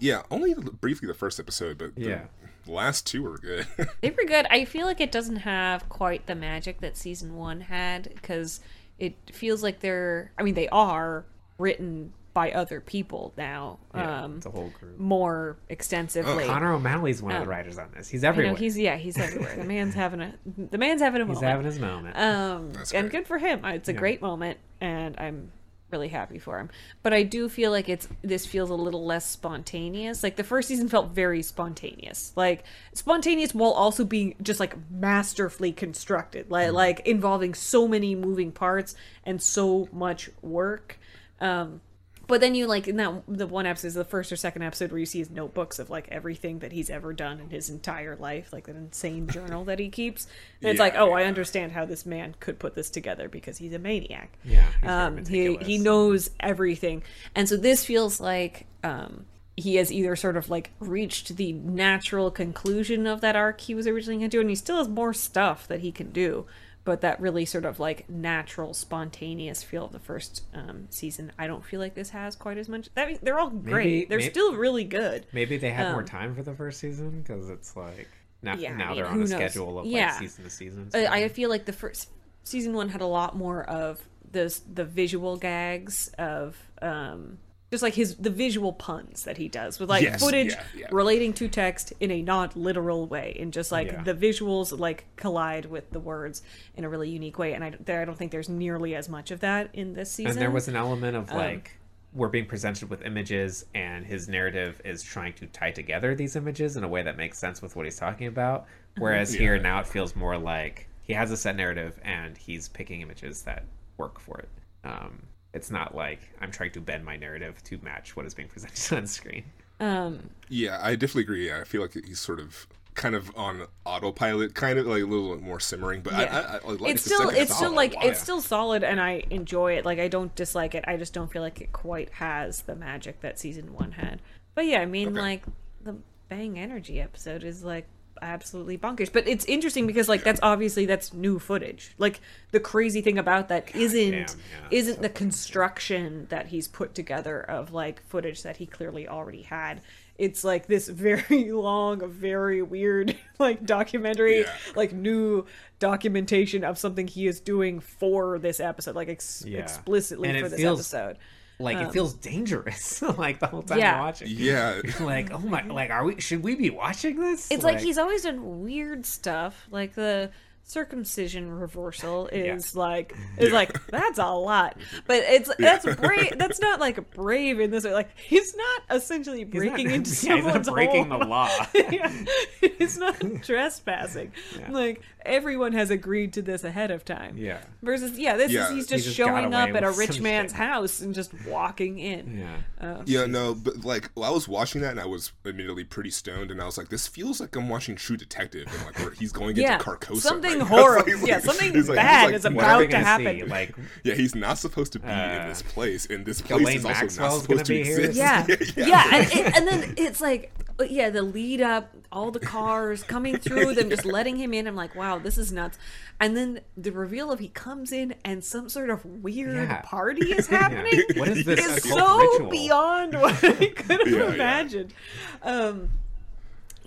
Yeah, 0.00 0.22
only 0.30 0.54
briefly 0.54 1.06
the 1.08 1.14
first 1.14 1.38
episode, 1.40 1.78
but 1.78 1.94
the 1.94 2.02
Yeah. 2.02 2.24
last 2.66 3.06
two 3.06 3.22
were 3.22 3.38
good. 3.38 3.66
They 4.00 4.10
were 4.10 4.24
good. 4.26 4.46
I 4.50 4.64
feel 4.64 4.86
like 4.86 5.00
it 5.00 5.10
doesn't 5.12 5.36
have 5.36 5.88
quite 5.88 6.26
the 6.26 6.34
magic 6.34 6.80
that 6.80 6.96
season 6.96 7.36
one 7.36 7.62
had 7.62 8.10
because 8.14 8.60
it 8.98 9.14
feels 9.32 9.62
like 9.62 9.80
they're. 9.80 10.32
I 10.38 10.42
mean, 10.42 10.54
they 10.54 10.68
are 10.68 11.24
written 11.58 12.12
by 12.34 12.52
other 12.52 12.80
people 12.80 13.32
now, 13.36 13.78
Yeah, 13.92 14.22
um, 14.24 14.36
it's 14.36 14.46
a 14.46 14.50
whole 14.50 14.68
group. 14.78 14.96
more 14.96 15.56
extensively. 15.68 16.44
Connor 16.44 16.72
O'Malley's 16.74 17.20
one 17.20 17.32
of 17.32 17.38
the 17.38 17.42
Um, 17.42 17.48
writers 17.48 17.78
on 17.78 17.88
this. 17.96 18.08
He's 18.08 18.22
I 18.22 18.28
everywhere. 18.28 18.52
know 18.52 18.58
he's 18.58 18.78
yeah, 18.78 18.96
he's 18.96 19.18
everywhere. 19.18 19.56
The 19.56 19.64
man's 19.64 19.94
having 20.04 20.20
a 20.20 20.34
the 20.70 20.78
man's 20.78 21.00
having 21.00 21.20
a 21.20 21.24
He's 21.26 21.34
moment. 21.34 21.50
having 21.50 21.66
his 21.66 21.78
moment. 21.80 22.16
Um, 22.16 22.72
and 22.94 23.10
good 23.10 23.26
for 23.26 23.38
him. 23.38 23.64
It's 23.64 23.88
a 23.88 23.92
Yeah. 23.92 23.98
great 23.98 24.22
moment, 24.22 24.58
and 24.80 25.16
I'm 25.18 25.50
really 25.90 26.08
happy 26.08 26.38
for 26.38 26.58
him. 26.58 26.70
But 27.02 27.12
I 27.12 27.22
do 27.22 27.48
feel 27.48 27.70
like 27.70 27.88
it's 27.88 28.08
this 28.22 28.46
feels 28.46 28.70
a 28.70 28.74
little 28.74 29.04
less 29.04 29.28
spontaneous. 29.28 30.22
Like 30.22 30.36
the 30.36 30.44
first 30.44 30.68
season 30.68 30.88
felt 30.88 31.10
very 31.10 31.42
spontaneous, 31.42 32.32
like 32.36 32.64
spontaneous 32.92 33.54
while 33.54 33.72
also 33.72 34.04
being 34.04 34.34
just 34.42 34.60
like 34.60 34.76
masterfully 34.90 35.72
constructed, 35.72 36.50
like 36.50 36.72
like 36.72 37.00
involving 37.06 37.54
so 37.54 37.88
many 37.88 38.14
moving 38.14 38.52
parts 38.52 38.94
and 39.24 39.42
so 39.42 39.88
much 39.92 40.30
work. 40.42 40.98
Um, 41.40 41.80
but 42.28 42.42
then 42.42 42.54
you 42.54 42.66
like 42.66 42.86
in 42.86 42.96
that 42.98 43.22
the 43.26 43.46
one 43.46 43.66
episode, 43.66 43.88
is 43.88 43.94
the 43.94 44.04
first 44.04 44.30
or 44.30 44.36
second 44.36 44.62
episode, 44.62 44.92
where 44.92 45.00
you 45.00 45.06
see 45.06 45.18
his 45.18 45.30
notebooks 45.30 45.78
of 45.78 45.88
like 45.88 46.06
everything 46.10 46.58
that 46.58 46.72
he's 46.72 46.90
ever 46.90 47.14
done 47.14 47.40
in 47.40 47.48
his 47.48 47.70
entire 47.70 48.16
life, 48.16 48.52
like 48.52 48.66
that 48.66 48.76
insane 48.76 49.26
journal 49.28 49.64
that 49.64 49.78
he 49.78 49.88
keeps. 49.88 50.26
And 50.60 50.70
it's 50.70 50.78
like, 50.78 50.94
oh, 50.94 51.12
I 51.12 51.24
understand 51.24 51.72
how 51.72 51.86
this 51.86 52.04
man 52.04 52.34
could 52.38 52.58
put 52.58 52.74
this 52.74 52.90
together 52.90 53.30
because 53.30 53.56
he's 53.56 53.72
a 53.72 53.78
maniac. 53.78 54.38
Yeah, 54.44 54.68
um, 54.82 55.24
he 55.24 55.56
he 55.56 55.78
knows 55.78 56.30
everything, 56.38 57.02
and 57.34 57.48
so 57.48 57.56
this 57.56 57.84
feels 57.86 58.20
like 58.20 58.66
um, 58.84 59.24
he 59.56 59.76
has 59.76 59.90
either 59.90 60.14
sort 60.14 60.36
of 60.36 60.50
like 60.50 60.70
reached 60.80 61.36
the 61.36 61.54
natural 61.54 62.30
conclusion 62.30 63.06
of 63.06 63.22
that 63.22 63.36
arc 63.36 63.62
he 63.62 63.74
was 63.74 63.86
originally 63.86 64.18
going 64.18 64.30
to 64.30 64.36
do, 64.36 64.40
and 64.42 64.50
he 64.50 64.56
still 64.56 64.76
has 64.76 64.88
more 64.88 65.14
stuff 65.14 65.66
that 65.66 65.80
he 65.80 65.90
can 65.90 66.10
do. 66.10 66.44
But 66.88 67.02
that 67.02 67.20
really 67.20 67.44
sort 67.44 67.66
of 67.66 67.78
like 67.78 68.08
natural, 68.08 68.72
spontaneous 68.72 69.62
feel 69.62 69.84
of 69.84 69.92
the 69.92 69.98
first 69.98 70.44
um, 70.54 70.86
season, 70.88 71.32
I 71.38 71.46
don't 71.46 71.62
feel 71.62 71.80
like 71.80 71.94
this 71.94 72.08
has 72.08 72.34
quite 72.34 72.56
as 72.56 72.66
much. 72.66 72.88
I 72.96 73.04
mean, 73.04 73.18
they're 73.20 73.38
all 73.38 73.50
great. 73.50 74.08
they're 74.08 74.16
maybe- 74.16 74.30
still 74.30 74.54
really 74.56 74.84
good. 74.84 75.26
Maybe 75.34 75.58
they 75.58 75.68
had 75.68 75.90
more 75.92 76.00
um, 76.00 76.06
time 76.06 76.34
for 76.34 76.42
the 76.42 76.54
first 76.54 76.80
season 76.80 77.20
because 77.20 77.50
it's 77.50 77.76
like 77.76 78.08
now, 78.40 78.54
Yeah, 78.54 78.70
I 78.70 78.74
mean, 78.86 78.96
they're 78.96 79.06
on 79.06 79.16
a 79.16 79.18
knows? 79.18 79.30
schedule 79.32 79.80
of 79.80 79.84
Yeah. 79.84 80.06
like 80.12 80.14
season 80.18 80.44
to 80.44 80.50
season. 80.50 80.88
I, 80.94 81.04
so- 81.04 81.10
I 81.12 81.28
feel 81.28 81.50
like 81.50 81.66
the 81.66 81.74
first 81.74 82.08
season 82.44 82.72
one 82.72 82.88
had 82.88 83.02
a 83.02 83.06
lot 83.06 83.36
more 83.36 83.64
of 83.64 84.00
the 84.32 84.58
the 84.72 84.86
visual 84.86 85.36
gags 85.36 86.08
of 86.18 86.56
um 86.80 87.36
just 87.70 87.82
like 87.82 87.94
his 87.94 88.16
the 88.16 88.30
visual 88.30 88.72
puns 88.72 89.24
that 89.24 89.36
he 89.36 89.48
does 89.48 89.78
with 89.78 89.90
like 89.90 90.02
Yes, 90.02 90.20
footage 90.22 90.52
yeah, 90.52 90.62
yeah. 90.76 90.86
relating 90.90 91.32
to 91.34 91.48
text 91.48 91.92
in 92.00 92.10
a 92.10 92.22
not 92.22 92.56
literal 92.56 93.06
way 93.06 93.36
and 93.38 93.52
just 93.52 93.70
like 93.70 93.88
Yeah. 93.88 94.02
the 94.02 94.14
visuals 94.14 94.78
like 94.78 95.04
collide 95.16 95.66
with 95.66 95.90
the 95.90 96.00
words 96.00 96.42
in 96.76 96.84
a 96.84 96.88
really 96.88 97.10
unique 97.10 97.38
way. 97.38 97.52
And 97.52 97.62
I, 97.62 97.72
there, 97.80 98.00
I 98.00 98.04
don't 98.04 98.16
think 98.16 98.32
there's 98.32 98.48
nearly 98.48 98.94
as 98.94 99.08
much 99.08 99.30
of 99.30 99.40
that 99.40 99.70
in 99.74 99.92
this 99.94 100.10
season 100.10 100.32
and 100.32 100.40
there 100.40 100.50
was 100.50 100.68
an 100.68 100.76
element 100.76 101.16
Um, 101.16 101.22
of 101.24 101.32
like 101.32 101.72
we're 102.14 102.28
being 102.28 102.46
presented 102.46 102.88
with 102.88 103.02
images 103.02 103.66
and 103.74 104.06
his 104.06 104.28
narrative 104.28 104.80
is 104.82 105.02
trying 105.02 105.34
to 105.34 105.46
tie 105.46 105.70
together 105.70 106.14
these 106.14 106.36
images 106.36 106.76
in 106.78 106.82
a 106.84 106.88
way 106.88 107.02
that 107.02 107.18
makes 107.18 107.38
sense 107.38 107.60
with 107.60 107.76
what 107.76 107.84
he's 107.84 107.98
talking 107.98 108.26
about. 108.28 108.64
Whereas 108.96 109.32
here 109.32 109.58
now 109.58 109.80
it 109.80 109.86
feels 109.86 110.16
more 110.16 110.38
like 110.38 110.88
he 111.02 111.12
has 111.12 111.30
a 111.30 111.36
set 111.36 111.54
narrative 111.54 112.00
and 112.02 112.36
he's 112.36 112.66
picking 112.68 113.02
images 113.02 113.42
that 113.42 113.64
work 113.98 114.18
for 114.18 114.38
it. 114.38 114.48
Um, 114.84 115.22
it's 115.54 115.70
not 115.70 115.94
like 115.94 116.20
i'm 116.40 116.50
trying 116.50 116.70
to 116.70 116.80
bend 116.80 117.04
my 117.04 117.16
narrative 117.16 117.62
to 117.64 117.78
match 117.82 118.14
what 118.16 118.26
is 118.26 118.34
being 118.34 118.48
presented 118.48 118.96
on 118.96 119.06
screen 119.06 119.44
um 119.80 120.30
yeah, 120.48 120.80
I 120.82 120.96
definitely 120.96 121.22
agree. 121.22 121.46
Yeah, 121.46 121.60
I 121.60 121.64
feel 121.64 121.82
like 121.82 121.92
he's 121.92 122.18
sort 122.18 122.40
of 122.40 122.66
kind 122.94 123.14
of 123.14 123.30
on 123.36 123.66
autopilot, 123.86 124.54
kind 124.56 124.76
of 124.76 124.86
like 124.88 125.02
a 125.02 125.06
little 125.06 125.32
bit 125.36 125.40
more 125.44 125.60
simmering. 125.60 126.00
But 126.00 126.14
I, 126.14 126.22
Yeah. 126.22 126.36
I, 126.36 126.40
I, 126.40 126.56
I 126.56 126.72
like 126.72 126.90
it's 126.94 127.04
the 127.04 127.10
still 127.10 127.28
second 127.28 127.42
it's 127.42 127.54
still 127.54 127.72
like 127.74 127.92
a 127.92 127.96
lot. 127.96 128.06
it's 128.06 128.20
still 128.20 128.40
solid 128.40 128.82
and 128.82 129.00
i 129.00 129.22
enjoy 129.30 129.74
it 129.74 129.84
like 129.84 130.00
i 130.00 130.08
don't 130.08 130.34
dislike 130.34 130.74
it 130.74 130.84
i 130.88 130.96
just 130.96 131.12
don't 131.12 131.30
feel 131.30 131.42
like 131.42 131.60
it 131.60 131.72
quite 131.72 132.10
has 132.14 132.62
the 132.62 132.74
magic 132.74 133.20
that 133.20 133.38
season 133.38 133.72
one 133.72 133.92
had 133.92 134.20
but 134.56 134.66
yeah 134.66 134.80
i 134.80 134.84
mean 134.86 135.10
Okay. 135.10 135.20
like 135.20 135.42
the 135.84 135.94
bang 136.28 136.58
energy 136.58 137.00
episode 137.00 137.44
is 137.44 137.62
like 137.62 137.86
absolutely 138.22 138.76
bonkers. 138.78 139.12
But 139.12 139.26
it's 139.28 139.44
interesting 139.46 139.86
because 139.86 140.08
like 140.08 140.24
that's 140.24 140.40
obviously 140.42 140.86
that's 140.86 141.12
new 141.12 141.38
footage. 141.38 141.92
Like 141.98 142.20
the 142.50 142.60
crazy 142.60 143.00
thing 143.00 143.18
about 143.18 143.48
that 143.48 143.74
isn't 143.74 144.10
damn, 144.10 144.20
yeah, 144.20 144.68
isn't 144.70 144.96
so 144.96 145.02
the 145.02 145.08
construction 145.08 146.26
that 146.30 146.46
he's 146.48 146.68
put 146.68 146.94
together 146.94 147.40
of 147.40 147.72
like 147.72 148.02
footage 148.08 148.42
that 148.42 148.56
he 148.58 148.66
clearly 148.66 149.08
already 149.08 149.42
had. 149.42 149.80
It's 150.18 150.42
like 150.42 150.66
this 150.66 150.88
very 150.88 151.50
long 151.52 152.08
very 152.10 152.60
weird 152.62 153.16
like 153.38 153.64
documentary 153.64 154.40
Yeah. 154.40 154.52
like 154.74 154.92
new 154.92 155.46
documentation 155.78 156.64
of 156.64 156.76
something 156.78 157.06
he 157.06 157.26
is 157.26 157.40
doing 157.40 157.80
for 157.80 158.38
this 158.38 158.58
episode 158.60 158.96
like 158.96 159.08
ex- 159.08 159.44
Yeah. 159.46 159.60
explicitly 159.60 160.28
And 160.28 160.40
for 160.40 160.48
this 160.48 160.58
feels- 160.60 160.80
episode 160.80 161.18
like 161.60 161.78
it 161.78 161.92
feels 161.92 162.14
dangerous 162.14 163.02
like 163.18 163.40
the 163.40 163.46
whole 163.46 163.62
time 163.62 163.78
Um, 163.78 163.80
Yeah. 163.80 163.90
you're 163.94 164.00
watching. 164.00 164.28
Yeah, 164.30 164.82
like 165.00 165.32
oh 165.32 165.38
my 165.38 165.64
like 165.66 165.90
are 165.90 166.04
we 166.04 166.20
should 166.20 166.42
we 166.42 166.54
be 166.54 166.70
watching 166.70 167.18
this? 167.18 167.50
It's 167.50 167.64
like, 167.64 167.80
he's 167.80 167.98
always 167.98 168.22
done 168.22 168.62
weird 168.62 169.04
stuff 169.06 169.66
like 169.70 169.94
the 169.94 170.30
circumcision 170.68 171.50
reversal 171.50 172.26
is 172.32 172.76
like 172.76 173.14
is 173.38 173.52
like 173.52 173.72
that's 173.88 174.18
a 174.18 174.26
lot 174.26 174.76
but 175.06 175.16
it's 175.26 175.50
that's 175.58 175.84
brave 175.96 176.32
that's 176.36 176.60
not 176.60 176.78
like 176.78 177.10
brave 177.12 177.58
in 177.58 177.70
this 177.70 177.84
way 177.84 177.92
like 177.94 178.10
he's 178.16 178.54
not 178.54 178.82
essentially 178.96 179.38
He's 179.44 179.46
not- 179.46 179.74
breaking 179.74 179.90
into 179.92 180.10
yeah, 180.26 180.36
he's 180.36 180.44
not 180.44 180.64
someone's 180.64 180.70
breaking 180.70 181.08
home. 181.08 181.20
the 181.20 181.26
law 181.26 181.48
yeah. 181.74 182.12
it's 182.60 182.96
not 182.98 183.16
trespassing 183.42 184.32
Yeah. 184.58 184.70
like 184.70 185.00
everyone 185.24 185.72
has 185.72 185.90
agreed 185.90 186.32
to 186.34 186.42
this 186.42 186.64
ahead 186.64 186.90
of 186.90 187.04
time 187.04 187.36
yeah 187.36 187.58
versus 187.82 188.18
yeah 188.18 188.36
this 188.36 188.52
Yeah. 188.52 188.64
is 188.66 188.70
he's 188.70 188.88
He 188.88 188.96
just, 188.96 189.04
just 189.06 189.16
showing 189.16 189.52
up 189.54 189.70
at 189.70 189.84
a 189.84 189.90
rich 189.90 190.20
man's 190.20 190.52
shit. 190.52 190.58
house 190.58 191.00
and 191.00 191.14
just 191.14 191.32
walking 191.46 191.98
in 191.98 192.38
yeah 192.38 192.56
Uh, 192.80 193.02
yeah, 193.06 193.26
no, 193.26 193.54
but 193.54 193.84
like 193.84 194.10
well, 194.14 194.24
I 194.30 194.32
was 194.32 194.46
watching 194.46 194.82
that 194.82 194.92
and 194.92 195.00
I 195.00 195.06
was 195.06 195.32
admittedly 195.44 195.82
pretty 195.84 196.10
stoned, 196.10 196.52
and 196.52 196.60
I 196.62 196.64
was 196.64 196.78
like, 196.78 196.88
this 196.90 197.08
feels 197.08 197.40
like 197.40 197.56
I'm 197.56 197.68
watching 197.68 197.96
True 197.96 198.16
Detective, 198.16 198.68
and 198.72 198.84
like 198.86 198.96
where 199.00 199.10
he's 199.10 199.32
going 199.32 199.56
Yeah, 199.56 199.72
into 199.74 199.84
Carcosa. 199.84 200.18
something 200.20 200.57
right? 200.60 200.68
horrible. 200.80 201.12
Like- 201.18 201.26
Yeah, 201.28 201.40
something 201.40 201.72
like- 201.74 201.86
bad 201.96 202.30
he's 202.30 202.38
is 202.40 202.44
about 202.44 202.56
what 202.56 202.64
are 202.66 202.78
we 202.80 202.86
to 202.88 202.96
happen. 202.98 203.36
see? 203.38 203.44
like 203.44 203.74
Yeah, 204.04 204.14
he's 204.14 204.34
not 204.34 204.58
supposed 204.58 204.92
to 204.92 204.98
be 205.00 205.06
in 205.08 205.12
Uh, 205.14 205.48
this 205.48 205.62
place, 205.62 206.06
and 206.06 206.24
this 206.26 206.40
place 206.40 206.58
Ghislaine 206.58 206.76
is 206.78 206.84
also 206.84 207.00
Maxwell's 207.00 207.18
not 207.18 207.42
supposed 207.42 207.64
to 207.66 207.72
be 207.72 207.84
here? 207.84 208.00
exist. 208.00 208.16
yeah 208.18 208.46
yeah, 208.48 208.86
yeah, 208.86 209.04
and, 209.14 209.32
it- 209.32 209.56
and 209.56 209.68
then 209.68 209.94
it's 209.96 210.20
like 210.20 210.52
yeah 210.88 211.10
the 211.10 211.22
lead 211.22 211.60
up 211.60 211.92
all 212.12 212.30
the 212.30 212.38
cars 212.38 213.02
coming 213.02 213.36
through 213.36 213.74
them 213.74 213.90
just 213.90 214.04
letting 214.16 214.36
him 214.36 214.54
in 214.54 214.64
i'm 214.68 214.76
like 214.76 214.94
wow 214.94 215.18
this 215.18 215.36
is 215.36 215.50
nuts 215.50 215.76
and 216.20 216.36
then 216.36 216.60
the 216.76 216.92
reveal 216.92 217.32
of 217.32 217.40
he 217.40 217.48
comes 217.48 217.90
in 217.90 218.14
and 218.24 218.44
some 218.44 218.68
sort 218.68 218.88
of 218.88 219.04
weird 219.04 219.56
Yeah. 219.68 219.80
party 219.82 220.30
is 220.30 220.46
happening 220.46 221.02
what 221.16 221.26
is 221.28 221.44
this 221.44 221.66
is 221.66 221.82
so 221.82 222.18
ritual? 222.20 222.50
beyond 222.50 223.14
what 223.20 223.42
i 223.42 223.66
could 223.70 223.98
have 223.98 224.08
Yeah, 224.08 224.18
yeah. 224.28 224.34
imagined 224.34 224.94
um 225.42 225.88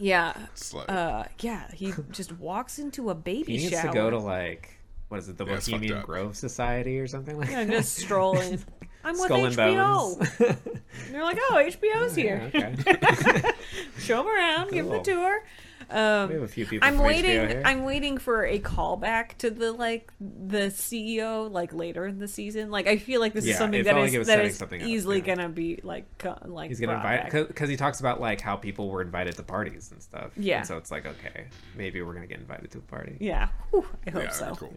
yeah. 0.01 0.33
It's 0.53 0.73
like- 0.73 0.89
uh 0.91 1.25
yeah 1.39 1.69
he 1.71 1.93
just 2.11 2.31
walks 2.37 2.79
into 2.79 3.09
a 3.09 3.15
baby 3.15 3.53
he 3.57 3.63
needs 3.65 3.71
shower. 3.71 3.87
to 3.87 3.93
go 3.93 4.09
to 4.09 4.17
like 4.17 4.77
what 5.09 5.19
is 5.19 5.29
it 5.29 5.37
the 5.37 5.45
Yeah, 5.45 5.55
bohemian 5.55 6.01
grove 6.03 6.35
society 6.37 6.99
or 6.99 7.05
something 7.07 7.37
like 7.37 7.49
yeah, 7.49 7.63
that? 7.65 7.71
Yeah, 7.71 7.79
just 7.79 7.95
strolling. 7.97 8.59
I'm 9.03 9.13
with 9.13 9.21
skull 9.23 9.45
and 9.45 9.55
hbo 9.55 10.17
bones. 10.19 10.31
And 10.39 11.15
they're 11.15 11.23
like 11.23 11.37
oh 11.49 11.55
hbo's 11.55 12.15
here 12.23 12.49
Yeah, 12.53 12.73
okay. 12.77 13.51
Show 14.01 14.17
them 14.17 14.27
around, 14.27 14.71
give 14.71 14.85
him 14.85 14.93
a 14.93 15.03
tour. 15.03 15.43
Um, 15.89 16.29
We 16.29 16.35
have 16.35 16.43
a 16.43 16.47
few 16.47 16.65
people. 16.65 16.87
I'm 16.87 16.95
from 16.95 17.03
HBO 17.05 17.07
waiting. 17.07 17.31
here. 17.49 17.61
I'm 17.65 17.83
waiting 17.83 18.17
for 18.17 18.45
a 18.45 18.59
callback 18.59 19.37
to 19.39 19.49
the 19.49 19.73
like 19.73 20.11
the 20.19 20.67
CEO 20.67 21.51
like 21.51 21.73
later 21.73 22.05
in 22.05 22.17
the 22.19 22.27
season. 22.29 22.71
Like 22.71 22.87
I 22.87 22.97
feel 22.97 23.19
like 23.19 23.33
this 23.33 23.45
Yeah, 23.45 23.53
is 23.53 23.57
something 23.57 23.81
it 23.81 23.83
that 23.83 23.95
like 23.95 24.07
is 24.09 24.13
it 24.13 24.19
was 24.19 24.27
that 24.27 24.35
setting 24.35 24.51
is 24.51 24.57
something 24.57 24.81
up, 24.81 24.87
easily 24.87 25.17
yeah. 25.19 25.35
gonna 25.35 25.49
be 25.49 25.79
like 25.83 26.05
co- 26.17 26.37
like 26.45 26.69
He's 26.69 26.79
gonna 26.79 26.93
invite 26.95 27.31
because 27.47 27.67
he 27.67 27.75
talks 27.75 27.99
about 27.99 28.21
like 28.21 28.39
how 28.39 28.55
people 28.55 28.89
were 28.89 29.01
invited 29.01 29.35
to 29.35 29.43
parties 29.43 29.91
and 29.91 30.01
stuff. 30.01 30.31
Yeah. 30.37 30.59
And 30.59 30.67
so 30.67 30.77
it's 30.77 30.91
like 30.91 31.05
okay, 31.05 31.47
maybe 31.75 32.01
we're 32.01 32.13
gonna 32.13 32.27
get 32.27 32.39
invited 32.39 32.71
to 32.71 32.77
a 32.77 32.81
party. 32.81 33.17
Yeah, 33.19 33.49
Whew, 33.71 33.85
I 34.07 34.11
hope 34.11 34.23
Yeah, 34.23 34.29
so. 34.29 34.55
cool. 34.55 34.73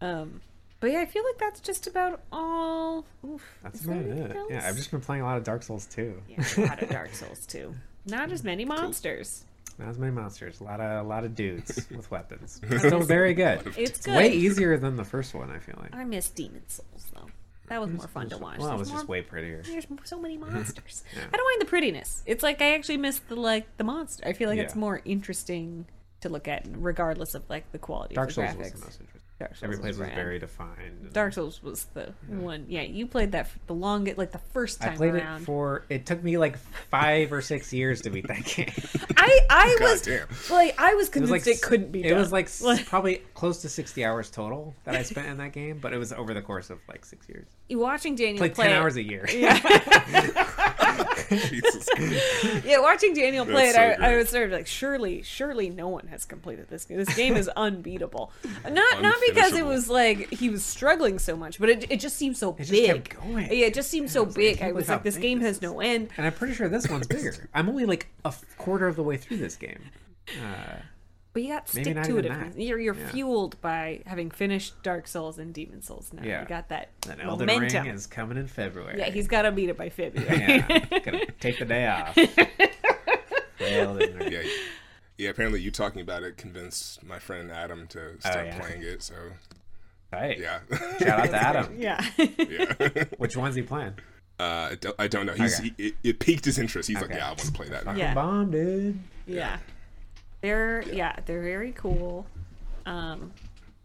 Um, 0.00 0.40
but 0.80 0.90
yeah, 0.92 1.00
I 1.00 1.06
feel 1.06 1.24
like 1.24 1.38
that's 1.38 1.60
just 1.60 1.86
about 1.86 2.20
all. 2.32 3.04
Oof, 3.24 3.42
That's 3.62 3.80
is 3.80 3.86
about 3.86 3.98
it. 4.02 4.36
else? 4.36 4.48
Yeah, 4.50 4.64
I've 4.66 4.76
just 4.76 4.90
been 4.90 5.00
playing 5.00 5.22
a 5.22 5.24
lot 5.24 5.36
of 5.36 5.44
Dark 5.44 5.62
Souls 5.64 5.86
too. 5.86 6.20
Yeah, 6.28 6.44
a 6.56 6.60
lot 6.62 6.82
of 6.82 6.88
Dark 6.88 7.14
Souls 7.14 7.46
too. 7.46 7.74
Not 8.08 8.32
as 8.32 8.42
many 8.44 8.64
monsters. 8.64 9.44
Not 9.78 9.88
as 9.90 9.98
many 9.98 10.12
monsters. 10.12 10.60
A 10.60 10.64
lot 10.64 10.80
of 10.80 11.06
a 11.06 11.08
lot 11.08 11.24
of 11.24 11.34
dudes 11.34 11.86
with 11.96 12.10
weapons. 12.10 12.60
Still 12.78 13.00
very 13.00 13.34
good. 13.34 13.64
It's 13.66 13.76
It's 13.78 14.06
good. 14.06 14.16
way 14.16 14.32
easier 14.32 14.76
than 14.76 14.96
the 14.96 15.04
first 15.04 15.34
one. 15.34 15.50
I 15.50 15.58
feel 15.58 15.76
like. 15.80 15.94
I 15.94 16.04
miss 16.04 16.30
Demon 16.30 16.68
Souls 16.68 17.06
though. 17.14 17.26
That 17.68 17.80
was 17.82 17.90
more 17.90 18.08
fun 18.08 18.30
to 18.30 18.38
watch. 18.38 18.58
Well, 18.58 18.68
it 18.68 18.70
There's 18.76 18.80
was 18.80 18.90
just 18.90 19.08
way 19.08 19.20
prettier. 19.22 19.62
There's 19.62 19.86
so 20.04 20.18
many 20.18 20.38
monsters. 20.38 21.04
Yeah. 21.14 21.22
I 21.32 21.36
don't 21.36 21.44
mind 21.46 21.60
the 21.60 21.66
prettiness. 21.66 22.22
It's 22.26 22.42
like 22.42 22.60
I 22.62 22.74
actually 22.74 22.96
miss 22.96 23.18
the 23.20 23.36
like 23.36 23.76
the 23.76 23.84
monster. 23.84 24.26
I 24.26 24.32
feel 24.32 24.48
like 24.48 24.58
it's 24.58 24.74
more 24.74 25.00
interesting 25.04 25.86
to 26.22 26.28
look 26.28 26.48
at, 26.48 26.66
regardless 26.72 27.34
of 27.36 27.48
like 27.48 27.70
the 27.70 27.78
quality 27.78 28.14
Dark 28.16 28.30
of 28.30 28.34
the 28.36 28.46
Souls 28.52 28.56
graphics. 28.56 28.98
Was 29.40 29.60
the 29.60 29.60
most 29.60 29.60
interesting. 29.60 29.60
Dark 29.60 29.60
Souls 29.60 29.62
Every 29.62 29.76
was 29.76 29.80
place 29.80 29.92
was 29.98 30.08
rad. 30.08 30.14
very 30.14 30.38
defined. 30.38 31.12
Dark 31.12 31.32
Souls 31.32 31.62
was 31.62 31.84
the 31.94 32.12
one. 32.28 32.66
Yeah, 32.68 32.82
you 32.82 33.06
played 33.06 33.32
that 33.32 33.48
for 33.48 33.58
the 33.66 33.74
longest, 33.74 34.18
like 34.18 34.32
the 34.32 34.38
first 34.52 34.80
time 34.80 34.92
I 34.92 34.96
played 34.96 35.14
around. 35.14 35.42
it 35.42 35.44
for. 35.44 35.84
It 35.88 36.06
took 36.06 36.22
me 36.22 36.38
like 36.38 36.58
five 36.90 37.32
or 37.32 37.40
six 37.42 37.72
years 37.72 38.00
to 38.02 38.10
beat 38.10 38.26
that 38.28 38.44
game. 38.56 38.72
I 39.16 39.40
I 39.50 39.76
God 39.78 39.90
was 39.90 40.02
damn. 40.02 40.26
like 40.50 40.74
I 40.80 40.94
was 40.94 41.08
It 41.08 41.20
was 41.20 41.28
convinced 41.30 41.46
like 41.46 41.56
it, 41.56 41.62
couldn't 41.62 41.92
be. 41.92 42.04
It 42.04 42.10
done. 42.10 42.18
was 42.18 42.32
like 42.32 42.48
probably 42.86 43.22
close 43.34 43.62
to 43.62 43.68
sixty 43.68 44.04
hours 44.04 44.30
total 44.30 44.74
that 44.84 44.94
I 44.96 45.02
spent 45.02 45.26
in 45.28 45.36
that 45.38 45.52
game, 45.52 45.78
but 45.80 45.92
it 45.92 45.98
was 45.98 46.12
over 46.12 46.34
the 46.34 46.42
course 46.42 46.70
of 46.70 46.78
like 46.88 47.04
six 47.04 47.28
years. 47.28 47.46
You 47.68 47.78
watching 47.78 48.14
Daniel 48.16 48.40
Like 48.40 48.54
play. 48.54 48.66
ten 48.66 48.74
it- 48.76 48.78
hours 48.78 48.96
a 48.96 49.02
year. 49.02 49.24
Jesus. 51.28 51.88
Yeah, 52.64 52.80
watching 52.80 53.14
Daniel 53.14 53.44
play 53.46 53.68
it, 53.68 53.74
so 53.74 53.80
I, 53.80 54.12
I 54.12 54.16
was 54.16 54.28
sort 54.30 54.46
of 54.46 54.52
like, 54.52 54.66
surely, 54.66 55.22
surely, 55.22 55.70
no 55.70 55.88
one 55.88 56.06
has 56.08 56.24
completed 56.24 56.68
this 56.68 56.84
game. 56.84 56.98
This 56.98 57.14
game 57.14 57.36
is 57.36 57.48
unbeatable. 57.56 58.32
Not 58.64 59.02
not 59.02 59.16
because 59.26 59.52
it 59.54 59.64
was 59.66 59.88
like 59.88 60.30
he 60.32 60.48
was 60.50 60.64
struggling 60.64 61.18
so 61.18 61.36
much, 61.36 61.58
but 61.58 61.68
it, 61.68 61.90
it 61.90 62.00
just 62.00 62.16
seemed 62.16 62.36
so 62.36 62.50
It 62.54 62.58
just 62.58 62.70
big. 62.70 62.86
kept 63.08 63.22
going. 63.24 63.46
Yeah, 63.52 63.66
it 63.66 63.74
just 63.74 63.90
seemed 63.90 64.10
so 64.10 64.24
was 64.24 64.36
like, 64.36 64.44
I 64.44 64.48
big. 64.50 64.58
can't 64.58 64.70
I 64.70 64.72
was 64.72 64.88
like, 64.88 65.02
this 65.02 65.16
game 65.16 65.38
this 65.40 65.48
has 65.48 65.62
no 65.62 65.80
end. 65.80 66.08
And 66.16 66.26
I'm 66.26 66.32
pretty 66.32 66.54
sure 66.54 66.68
this 66.68 66.88
one's 66.88 67.06
bigger. 67.08 67.34
I'm 67.54 67.68
only 67.68 67.84
like 67.86 68.08
a 68.24 68.34
quarter 68.56 68.86
of 68.88 68.96
the 68.96 69.02
way 69.02 69.16
through 69.16 69.38
this 69.38 69.56
game. 69.56 69.90
Uh, 70.28 70.76
But 71.38 71.44
you 71.44 71.52
got 71.54 71.72
Maybe 71.74 71.84
stick 71.92 72.02
to 72.02 72.16
it. 72.18 72.24
even 72.24 72.32
If 72.42 72.54
that. 72.54 72.60
you're 72.62 72.78
you're 72.80 72.94
Yeah. 72.96 73.08
fueled 73.10 73.60
by 73.60 74.00
having 74.06 74.30
finished 74.32 74.82
Dark 74.82 75.06
Souls 75.06 75.38
and 75.38 75.54
Demon 75.54 75.82
Souls. 75.82 76.12
Now 76.12 76.22
Yeah. 76.24 76.42
you 76.42 76.48
got 76.48 76.68
that 76.70 76.88
then 77.02 77.20
Elden 77.20 77.46
momentum. 77.46 77.84
Ring 77.84 77.94
is 77.94 78.06
coming 78.08 78.36
in 78.38 78.48
February. 78.48 78.98
yeah, 78.98 79.10
he's 79.10 79.28
got 79.28 79.42
to 79.42 79.52
beat 79.52 79.68
it 79.68 79.76
by 79.76 79.88
February. 79.88 80.36
yeah. 80.68 80.98
Gonna 80.98 81.26
take 81.38 81.60
the 81.60 81.64
day 81.64 81.86
off. 81.86 82.14
Play 83.58 83.80
Elden 83.80 84.16
Ring. 84.18 84.32
Yeah, 84.32 84.42
yeah. 85.16 85.28
Apparently, 85.30 85.60
you 85.60 85.70
talking 85.70 86.00
about 86.00 86.22
it 86.22 86.36
convinced 86.36 87.04
my 87.04 87.18
friend 87.18 87.50
Adam 87.52 87.86
to 87.88 88.18
start 88.20 88.36
Oh, 88.36 88.42
yeah. 88.44 88.58
playing 88.58 88.82
it. 88.82 89.02
So 89.02 89.14
Right. 90.12 90.38
yeah, 90.38 90.60
Shout 90.98 91.20
out 91.20 91.30
to 91.30 91.36
Adam. 91.42 91.74
yeah. 91.78 92.04
yeah. 92.18 93.04
Which 93.18 93.36
one's 93.36 93.54
he 93.54 93.62
playing? 93.62 93.94
Uh, 94.40 94.70
I 94.72 94.76
don't, 94.80 94.96
I 94.98 95.08
don't 95.08 95.26
know. 95.26 95.34
He's 95.34 95.58
Okay. 95.60 95.72
he, 95.76 95.86
it, 95.88 95.94
it 96.04 96.18
piqued 96.20 96.44
his 96.44 96.58
interest. 96.58 96.88
He's 96.88 97.00
like, 97.00 97.10
yeah, 97.10 97.26
I 97.26 97.28
want 97.28 97.38
to 97.40 97.52
play 97.52 97.68
that. 97.68 97.84
Now. 97.84 97.94
Yeah. 97.94 98.14
Bomb, 98.14 98.50
dude. 98.50 98.98
Yeah. 99.26 99.58
They're 100.40 100.82
yeah, 100.82 101.16
they're 101.26 101.42
very 101.42 101.72
cool. 101.72 102.26
Um 102.86 103.32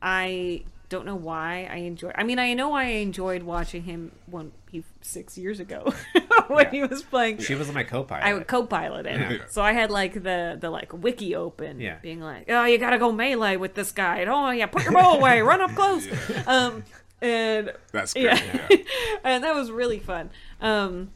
I 0.02 0.64
don't 0.90 1.06
know 1.06 1.16
why 1.16 1.68
I 1.72 1.78
enjoy 1.78 2.12
I 2.14 2.24
mean 2.24 2.38
I 2.38 2.54
know 2.54 2.74
I 2.74 2.84
enjoyed 2.84 3.42
watching 3.44 3.84
him 3.84 4.12
when 4.28 4.52
he 4.72 4.84
6 5.02 5.38
years 5.40 5.60
ago 5.60 5.92
when 6.48 6.66
Yeah. 6.66 6.72
he 6.72 6.84
was 6.84 7.02
playing 7.04 7.40
She 7.40 7.56
was 7.56 7.72
my 7.72 7.84
co-pilot. 7.84 8.24
I 8.24 8.34
would 8.34 8.48
co-pilot 8.48 9.06
it. 9.08 9.20
Yeah. 9.20 9.38
So 9.50 9.62
I 9.64 9.72
had 9.74 9.90
like 9.90 10.14
the 10.22 10.58
the 10.60 10.70
like 10.70 10.94
wiki 10.94 11.36
open 11.36 11.80
Yeah. 11.80 11.98
being 12.02 12.20
like, 12.22 12.46
"Oh, 12.50 12.66
you 12.66 12.78
got 12.78 12.92
to 12.92 13.00
go 13.00 13.12
melee 13.12 13.56
with 13.58 13.74
this 13.74 13.92
guy." 13.92 14.26
Oh, 14.26 14.52
yeah, 14.52 14.68
put 14.68 14.84
your 14.84 14.94
bow 14.94 15.14
away, 15.18 15.42
run 15.42 15.62
up 15.62 15.72
close. 15.76 16.06
Um 16.48 16.84
and 17.22 17.72
That's 17.92 18.14
great. 18.14 18.26
yeah. 18.26 18.68
Yeah. 18.70 18.78
and 19.24 19.44
that 19.44 19.56
was 19.56 19.72
really 19.72 20.00
fun. 20.00 20.30
Um 20.62 21.10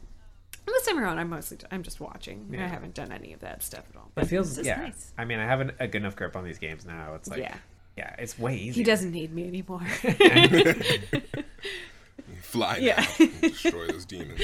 this 0.72 0.86
time 0.86 0.98
around, 0.98 1.18
I'm 1.18 1.28
mostly 1.30 1.58
I'm 1.70 1.82
just 1.82 2.00
watching. 2.00 2.54
I 2.58 2.66
haven't 2.66 2.94
done 2.94 3.12
any 3.12 3.32
of 3.32 3.40
that 3.40 3.62
stuff 3.62 3.84
at 3.90 3.96
all. 3.96 4.10
But 4.14 4.24
It 4.24 4.26
feels 4.28 4.48
this 4.50 4.58
is 4.58 4.66
yeah. 4.66 4.80
nice. 4.82 5.12
I 5.18 5.24
mean, 5.24 5.38
I 5.38 5.44
have 5.44 5.60
an, 5.60 5.72
a 5.78 5.86
good 5.86 6.02
enough 6.02 6.16
grip 6.16 6.36
on 6.36 6.44
these 6.44 6.58
games 6.58 6.84
now. 6.84 7.14
It's 7.14 7.28
like 7.28 7.40
Yeah. 7.40 7.56
yeah, 7.96 8.14
it's 8.18 8.38
way 8.38 8.56
easier. 8.56 8.72
He 8.72 8.82
doesn't 8.84 9.12
need 9.12 9.32
me 9.32 9.46
anymore. 9.48 9.80
Fly 12.42 12.78
Yeah. 12.78 13.04
now 13.18 13.26
destroy 13.42 13.86
those 13.88 14.04
demons. 14.06 14.40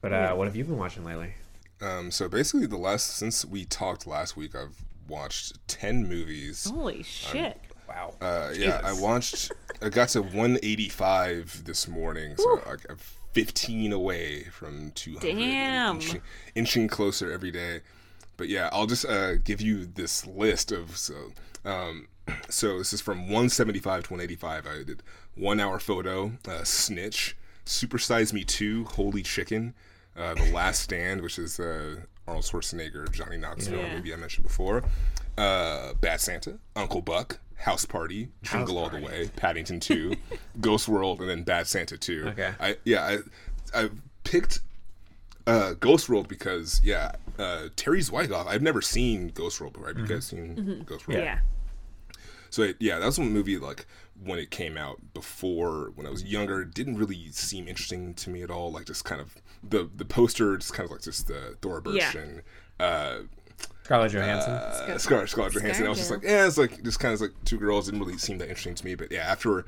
But 0.00 0.12
uh, 0.12 0.34
what 0.34 0.46
have 0.48 0.56
you 0.56 0.64
been 0.64 0.78
watching 0.78 1.04
lately? 1.04 1.34
Um, 1.80 2.10
so 2.10 2.28
basically, 2.28 2.66
the 2.66 2.76
last 2.76 3.16
since 3.16 3.44
we 3.44 3.64
talked 3.64 4.06
last 4.06 4.36
week, 4.36 4.54
I've 4.56 4.76
watched 5.08 5.56
ten 5.68 6.08
movies. 6.08 6.64
Holy 6.68 7.02
shit! 7.02 7.60
Wow. 7.88 8.14
Uh, 8.20 8.50
yeah, 8.56 8.80
I 8.82 8.92
watched. 8.94 9.52
I 9.80 9.88
got 9.90 10.08
to 10.10 10.22
185 10.22 11.64
this 11.64 11.86
morning, 11.88 12.34
so 12.36 12.60
like 12.66 12.80
I'm 12.88 12.96
15 13.32 13.92
away 13.92 14.44
from 14.44 14.92
200. 14.94 15.36
Damn. 15.36 15.94
Inching, 15.96 16.22
inching 16.54 16.88
closer 16.88 17.30
every 17.32 17.50
day. 17.50 17.80
But 18.36 18.48
yeah, 18.48 18.68
I'll 18.72 18.86
just 18.86 19.04
uh, 19.04 19.36
give 19.36 19.60
you 19.60 19.86
this 19.86 20.26
list 20.26 20.72
of 20.72 20.96
so. 20.96 21.32
Um, 21.64 22.08
so 22.48 22.78
this 22.78 22.92
is 22.92 23.00
from 23.00 23.22
175 23.22 24.04
to 24.04 24.12
185. 24.12 24.66
I 24.66 24.82
did 24.84 25.02
one 25.34 25.60
hour 25.60 25.78
photo, 25.78 26.32
uh, 26.48 26.64
snitch, 26.64 27.36
super 27.64 27.98
size 27.98 28.32
me 28.32 28.44
two, 28.44 28.84
holy 28.84 29.22
chicken, 29.22 29.74
uh, 30.16 30.34
the 30.34 30.50
last 30.52 30.82
stand, 30.82 31.20
which 31.22 31.38
is 31.38 31.58
uh, 31.58 31.96
Arnold 32.26 32.44
Schwarzenegger, 32.44 33.10
Johnny 33.12 33.36
Knoxville 33.36 33.78
Yeah. 33.80 33.94
movie 33.96 34.12
I 34.12 34.16
mentioned 34.16 34.46
before, 34.46 34.82
uh, 35.38 35.94
Bad 35.94 36.20
Santa, 36.20 36.58
Uncle 36.76 37.00
Buck, 37.00 37.40
House 37.62 37.84
Party, 37.84 38.28
Jingle 38.42 38.76
All 38.78 38.88
the 38.90 39.00
Way, 39.00 39.30
Paddington 39.36 39.80
2, 39.80 40.14
Ghost 40.60 40.88
World, 40.88 41.20
and 41.20 41.28
then 41.28 41.42
Bad 41.44 41.66
Santa 41.66 41.96
2. 41.96 42.28
Okay. 42.28 42.52
I 42.60 42.76
yeah, 42.84 43.18
I 43.74 43.82
I 43.84 43.90
picked 44.24 44.60
uh, 45.46 45.74
Ghost 45.74 46.08
World 46.08 46.28
because 46.28 46.80
yeah, 46.84 47.12
uh, 47.38 47.68
Terry 47.76 48.00
Zwigoff. 48.00 48.46
I've 48.46 48.62
never 48.62 48.82
seen 48.82 49.28
Ghost 49.28 49.60
World 49.60 49.72
before. 49.74 49.88
Have 49.88 49.98
you 49.98 50.06
guys 50.06 50.26
seen 50.26 50.82
Ghost 50.86 51.08
World? 51.08 51.20
Yeah. 51.22 51.38
So 52.50 52.62
it, 52.62 52.76
yeah, 52.80 52.98
that 52.98 53.06
was 53.06 53.18
one 53.18 53.32
movie 53.32 53.58
like 53.58 53.86
when 54.22 54.38
it 54.38 54.50
came 54.50 54.76
out 54.76 55.00
before 55.14 55.90
when 55.94 56.06
I 56.06 56.10
was 56.10 56.22
younger. 56.24 56.62
It 56.62 56.74
didn't 56.74 56.98
really 56.98 57.30
seem 57.30 57.66
interesting 57.66 58.14
to 58.14 58.30
me 58.30 58.42
at 58.42 58.50
all. 58.50 58.70
Like 58.70 58.86
just 58.86 59.04
kind 59.04 59.20
of 59.20 59.36
the 59.62 59.88
the 59.96 60.04
poster, 60.04 60.56
just 60.58 60.74
kind 60.74 60.84
of 60.84 60.90
like 60.90 61.02
just 61.02 61.28
the 61.28 61.56
Thora 61.62 61.80
Birch 61.80 61.94
Yeah. 61.96 62.12
and 62.20 62.42
uh, 62.78 63.18
Scarlett 63.92 64.12
Johansson. 64.12 64.52
uh, 64.52 64.98
Scar- 64.98 65.26
Scarlett 65.26 65.52
Johansson. 65.54 65.84
I 65.86 65.88
was 65.90 65.98
just 65.98 66.10
like, 66.10 66.22
yeah, 66.22 66.46
it's 66.46 66.56
like 66.58 66.82
just 66.82 66.98
kind 66.98 67.12
of 67.14 67.20
like 67.20 67.32
two 67.44 67.58
girls. 67.58 67.86
Didn't 67.86 68.00
really 68.00 68.16
seem 68.18 68.38
that 68.38 68.48
interesting 68.48 68.74
to 68.74 68.84
me. 68.84 68.94
But 68.94 69.12
yeah, 69.12 69.20
after 69.30 69.64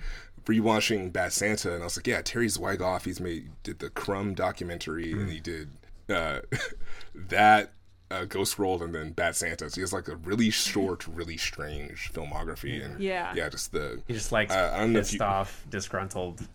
rewatching 0.47 1.13
Bad 1.13 1.33
Santa, 1.33 1.73
and 1.75 1.83
I 1.83 1.85
was 1.85 1.97
like, 1.97 2.07
yeah, 2.07 2.23
Terry 2.23 2.47
Zwigoff. 2.47 3.05
He's 3.05 3.21
made 3.21 3.51
did 3.63 3.79
the 3.81 3.91
Crumb 3.91 4.35
documentary, 4.35 5.13
and 5.13 5.31
he 5.31 5.41
did 5.41 5.71
uh, 6.09 6.41
that. 7.15 7.73
Uh, 8.11 8.27
Ghost 8.27 8.59
World 8.61 8.81
and 8.83 8.95
then 8.95 9.11
Bad 9.11 9.35
Santa. 9.35 9.69
So 9.71 9.75
he 9.77 9.81
has 9.81 9.93
like 9.93 10.07
a 10.09 10.15
really 10.17 10.51
short, 10.51 11.05
really 11.09 11.37
strange 11.39 12.13
filmography, 12.13 12.85
and 12.85 13.01
Yeah. 13.01 13.33
yeah, 13.35 13.49
just 13.49 13.73
the 13.73 14.03
he 14.07 14.13
just 14.15 14.31
likes 14.31 14.55
uh, 14.55 14.71
I 14.73 14.81
don't 14.81 14.93
pissed 14.95 15.15
you- 15.15 15.21
off, 15.21 15.65
disgruntled 15.71 16.47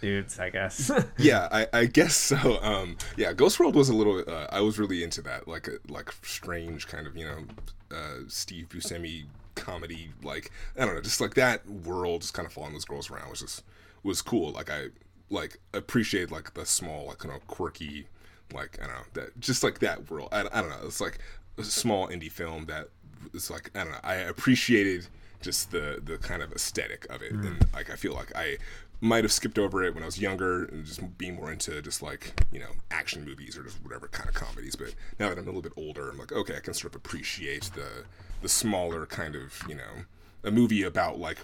dudes, 0.00 0.38
I 0.38 0.50
guess. 0.50 0.90
yeah, 1.18 1.48
I, 1.50 1.66
I 1.72 1.84
guess 1.86 2.16
so. 2.16 2.58
Um, 2.62 2.96
yeah, 3.16 3.32
Ghost 3.32 3.58
World 3.58 3.74
was 3.74 3.88
a 3.88 3.94
little. 3.94 4.22
Uh, 4.26 4.46
I 4.50 4.60
was 4.60 4.78
really 4.78 5.02
into 5.02 5.22
that, 5.22 5.48
like 5.48 5.68
a 5.68 5.78
like 5.88 6.12
strange 6.22 6.86
kind 6.86 7.06
of 7.06 7.16
you 7.16 7.24
know, 7.24 7.44
uh, 7.90 8.24
Steve 8.28 8.68
Buscemi 8.68 9.24
comedy. 9.54 10.10
Like 10.22 10.50
I 10.78 10.84
don't 10.84 10.94
know, 10.94 11.00
just 11.00 11.20
like 11.20 11.34
that 11.34 11.68
world, 11.68 12.22
just 12.22 12.34
kind 12.34 12.46
of 12.46 12.52
following 12.52 12.72
those 12.72 12.84
girls 12.84 13.10
around 13.10 13.30
was 13.30 13.40
just 13.40 13.64
was 14.02 14.22
cool. 14.22 14.52
Like 14.52 14.70
I 14.70 14.86
like 15.30 15.58
appreciate 15.74 16.30
like 16.30 16.54
the 16.54 16.64
small, 16.64 17.06
like 17.06 17.18
kind 17.18 17.34
of 17.34 17.46
quirky, 17.46 18.06
like 18.54 18.78
I 18.82 18.86
don't 18.86 18.94
know 18.94 19.02
that 19.14 19.40
just 19.40 19.62
like 19.62 19.80
that 19.80 20.10
world. 20.10 20.28
I, 20.32 20.40
I 20.40 20.60
don't 20.60 20.70
know. 20.70 20.80
It's 20.84 21.00
like 21.00 21.18
a 21.58 21.64
small 21.64 22.08
indie 22.08 22.30
film 22.30 22.66
that 22.66 22.88
it's 23.34 23.50
like 23.50 23.70
I 23.74 23.84
don't 23.84 23.92
know. 23.92 24.00
I 24.04 24.14
appreciated 24.16 25.06
just 25.40 25.70
the 25.70 26.00
the 26.02 26.18
kind 26.18 26.42
of 26.42 26.52
aesthetic 26.52 27.06
of 27.10 27.22
it, 27.22 27.32
and 27.32 27.64
like 27.74 27.90
I 27.90 27.96
feel 27.96 28.14
like 28.14 28.34
I 28.34 28.58
might 29.00 29.24
have 29.24 29.32
skipped 29.32 29.58
over 29.58 29.82
it 29.84 29.94
when 29.94 30.02
I 30.02 30.06
was 30.06 30.18
younger 30.20 30.64
and 30.64 30.84
just 30.86 31.18
being 31.18 31.34
more 31.36 31.52
into 31.52 31.80
just 31.82 32.02
like 32.02 32.40
you 32.50 32.58
know 32.60 32.70
action 32.90 33.24
movies 33.24 33.56
or 33.56 33.62
just 33.62 33.82
whatever 33.82 34.08
kind 34.08 34.28
of 34.28 34.34
comedies. 34.34 34.76
But 34.76 34.94
now 35.18 35.28
that 35.28 35.38
I'm 35.38 35.44
a 35.44 35.46
little 35.46 35.62
bit 35.62 35.72
older, 35.76 36.10
I'm 36.10 36.18
like 36.18 36.32
okay, 36.32 36.56
I 36.56 36.60
can 36.60 36.74
sort 36.74 36.94
of 36.94 36.96
appreciate 36.96 37.70
the 37.74 38.04
the 38.42 38.48
smaller 38.48 39.06
kind 39.06 39.34
of 39.36 39.62
you 39.68 39.74
know 39.74 40.04
a 40.44 40.50
movie 40.50 40.82
about 40.82 41.18
like 41.18 41.38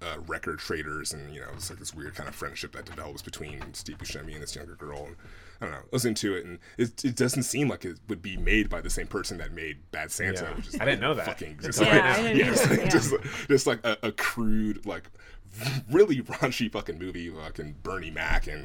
uh, 0.00 0.16
record 0.26 0.58
traders, 0.60 1.12
and 1.12 1.34
you 1.34 1.40
know, 1.40 1.48
it's 1.54 1.70
like 1.70 1.78
this 1.78 1.94
weird 1.94 2.14
kind 2.14 2.28
of 2.28 2.34
friendship 2.34 2.72
that 2.72 2.84
develops 2.84 3.22
between 3.22 3.60
Steve 3.74 3.98
Buscemi 3.98 4.32
and 4.34 4.42
this 4.42 4.54
younger 4.54 4.76
girl. 4.76 5.06
And 5.06 5.16
I 5.60 5.64
don't 5.64 5.72
know, 5.72 5.78
I 5.80 5.88
was 5.90 6.04
into 6.04 6.36
it, 6.36 6.44
and 6.44 6.58
it, 6.76 7.04
it 7.04 7.16
doesn't 7.16 7.42
seem 7.42 7.68
like 7.68 7.84
it 7.84 7.98
would 8.08 8.22
be 8.22 8.36
made 8.36 8.70
by 8.70 8.80
the 8.80 8.90
same 8.90 9.08
person 9.08 9.38
that 9.38 9.52
made 9.52 9.78
Bad 9.90 10.12
Santa. 10.12 10.44
Yeah. 10.44 10.54
Which 10.54 10.68
is 10.68 10.80
I 10.80 10.84
didn't 10.84 11.00
know 11.00 11.14
that 11.14 11.26
Fucking 11.26 11.58
just 11.60 11.80
right 11.80 11.88
like. 11.90 11.96
Yeah, 12.02 12.12
I 12.12 12.22
didn't 12.34 12.70
like- 12.70 12.78
yeah. 12.80 12.88
just, 12.88 13.14
just 13.48 13.66
like 13.66 13.84
a, 13.84 13.98
a 14.04 14.12
crude, 14.12 14.86
like 14.86 15.10
really 15.90 16.22
raunchy 16.22 16.70
fucking 16.70 16.98
movie. 16.98 17.30
Fucking 17.30 17.76
Bernie 17.82 18.10
Mac 18.10 18.46
and 18.46 18.64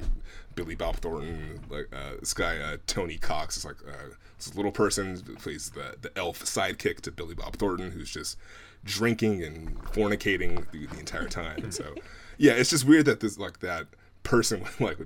Billy 0.56 0.76
Bob 0.76 0.98
Thornton, 0.98 1.62
like 1.70 1.88
uh, 1.94 2.18
this 2.20 2.34
guy 2.34 2.58
uh, 2.58 2.78
Tony 2.88 3.18
Cox 3.18 3.58
is 3.58 3.66
like 3.66 3.78
uh, 3.88 4.14
this 4.38 4.56
little 4.56 4.72
person 4.72 5.20
plays 5.40 5.72
the 5.72 5.96
the 6.02 6.12
elf 6.18 6.44
sidekick 6.44 7.02
to 7.02 7.12
Billy 7.12 7.36
Bob 7.36 7.56
Thornton, 7.58 7.92
who's 7.92 8.12
just 8.12 8.38
drinking 8.84 9.44
and 9.44 9.80
fornicating 9.84 10.70
the, 10.72 10.86
the 10.88 11.00
entire 11.00 11.28
time. 11.28 11.64
And 11.64 11.74
so, 11.74 11.96
yeah, 12.38 12.54
it's 12.54 12.70
just 12.70 12.86
weird 12.86 13.06
that 13.06 13.20
this 13.20 13.38
like 13.38 13.60
that 13.60 13.88
person 14.24 14.64
like 14.80 14.98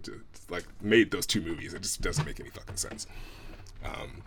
like 0.49 0.65
made 0.81 1.11
those 1.11 1.25
two 1.25 1.41
movies. 1.41 1.73
It 1.73 1.81
just 1.81 2.01
doesn't 2.01 2.25
make 2.25 2.39
any 2.39 2.49
fucking 2.49 2.77
sense. 2.77 3.07
Um, 3.85 4.23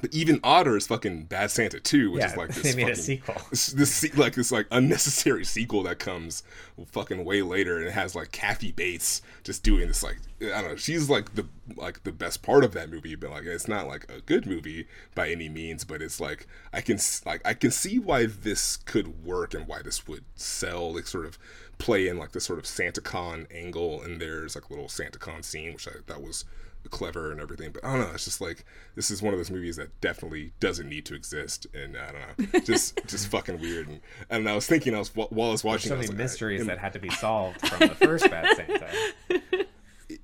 but 0.00 0.12
even 0.14 0.40
odder 0.42 0.76
is 0.76 0.86
fucking 0.86 1.24
Bad 1.24 1.50
Santa 1.50 1.78
2, 1.78 2.12
which 2.12 2.20
Yeah, 2.22 2.30
is 2.30 2.36
like 2.36 2.48
this 2.54 2.62
they 2.62 2.74
made 2.76 2.90
a 2.90 2.94
fucking- 2.96 3.02
sequel. 3.02 3.36
this, 3.50 3.66
this 3.68 4.16
like 4.16 4.34
this 4.34 4.50
like 4.50 4.66
unnecessary 4.70 5.44
sequel 5.44 5.82
that 5.84 5.98
comes 5.98 6.42
fucking 6.86 7.24
way 7.24 7.42
later 7.42 7.78
and 7.78 7.86
it 7.86 7.92
has 7.92 8.14
like 8.14 8.32
Kathy 8.32 8.72
Bates 8.72 9.22
just 9.44 9.62
doing 9.62 9.86
this 9.88 10.02
like 10.02 10.16
I 10.42 10.60
don't 10.60 10.70
know 10.70 10.76
she's 10.76 11.08
like 11.10 11.34
the 11.34 11.46
like 11.76 12.02
the 12.04 12.10
best 12.12 12.42
part 12.42 12.64
of 12.64 12.72
that 12.72 12.90
movie 12.90 13.14
but 13.14 13.30
like 13.30 13.44
it's 13.44 13.68
not 13.68 13.86
like 13.86 14.10
a 14.10 14.20
good 14.22 14.46
movie 14.46 14.86
by 15.14 15.28
any 15.30 15.48
means 15.48 15.84
but 15.84 16.00
it's 16.02 16.18
like 16.20 16.46
I 16.72 16.80
can 16.80 16.98
like 17.26 17.42
I 17.46 17.54
can 17.54 17.70
see 17.70 17.98
why 17.98 18.26
this 18.26 18.78
could 18.78 19.24
work 19.24 19.54
and 19.54 19.68
why 19.68 19.82
this 19.82 20.08
would 20.08 20.24
sell 20.34 20.94
like 20.94 21.06
sort 21.06 21.26
of 21.26 21.38
play 21.82 22.06
in 22.08 22.16
like 22.18 22.32
the 22.32 22.40
sort 22.40 22.58
of 22.58 22.64
SantaCon 22.64 23.46
angle 23.52 24.00
and 24.02 24.20
there's 24.20 24.54
like 24.54 24.64
a 24.68 24.72
little 24.72 24.86
SantaCon 24.88 25.44
scene 25.44 25.72
which 25.74 25.88
I 25.88 25.92
thought 26.06 26.22
was 26.22 26.44
clever 26.90 27.30
and 27.30 27.40
everything 27.40 27.70
but 27.72 27.84
I 27.84 27.92
don't 27.92 28.00
know 28.08 28.12
it's 28.14 28.24
just 28.24 28.40
like 28.40 28.64
this 28.96 29.08
is 29.10 29.22
one 29.22 29.32
of 29.32 29.38
those 29.38 29.50
movies 29.52 29.76
that 29.76 30.00
definitely 30.00 30.52
doesn't 30.58 30.88
need 30.88 31.04
to 31.06 31.14
exist 31.14 31.66
and 31.72 31.96
I 31.96 32.10
don't 32.12 32.52
know 32.54 32.60
just 32.64 32.98
just 33.06 33.28
fucking 33.28 33.60
weird 33.60 33.86
and, 33.88 34.00
and 34.30 34.48
I 34.48 34.54
was 34.56 34.66
thinking 34.66 34.92
I 34.94 34.98
was 34.98 35.14
while 35.14 35.28
I 35.48 35.52
was 35.52 35.62
watching 35.62 35.90
so 35.90 35.94
I 35.94 35.98
was 35.98 36.08
many 36.08 36.16
like, 36.16 36.20
I- 36.20 36.24
mysteries 36.24 36.60
am- 36.62 36.66
that 36.68 36.78
had 36.78 36.92
to 36.94 36.98
be 36.98 37.10
solved 37.10 37.60
from 37.68 37.88
the 37.88 37.94
first 37.94 38.28
Bad 38.30 38.56
Santa. 38.56 38.88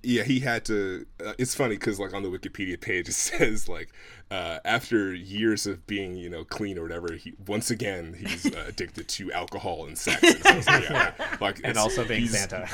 yeah 0.09 0.23
he 0.23 0.41
had 0.41 0.65
to 0.65 1.05
uh, 1.25 1.35
it's 1.39 1.55
funny 1.55 1.75
because 1.75 2.01
like 2.01 2.15
on 2.15 2.23
the 2.23 2.31
wikipedia 2.31 2.81
page 2.81 3.09
it 3.09 3.13
says 3.15 3.69
like 3.69 3.93
uh, 4.31 4.59
after 4.67 5.15
years 5.15 5.67
of 5.67 5.87
being 5.87 6.15
you 6.15 6.29
know 6.29 6.45
clean 6.45 6.79
or 6.79 6.83
whatever 6.83 7.15
he 7.15 7.33
once 7.47 7.71
again 7.71 8.15
he's 8.19 8.45
uh, 8.45 8.65
addicted 8.69 9.09
to 9.09 9.33
alcohol 9.33 9.87
and 9.87 9.97
sex. 9.97 10.23
And, 10.23 10.63
so 10.63 10.71
like, 10.71 10.91
yeah, 10.91 11.13
like 11.41 11.61
and 11.65 11.79
also 11.79 12.05
being 12.07 12.27
Santa. 12.27 12.67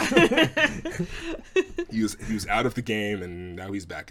he 1.91 2.03
was 2.03 2.17
he 2.27 2.35
was 2.35 2.47
out 2.49 2.67
of 2.67 2.75
the 2.75 2.83
game 2.83 3.23
and 3.23 3.55
now 3.55 3.71
he's 3.71 3.87
back 3.87 4.11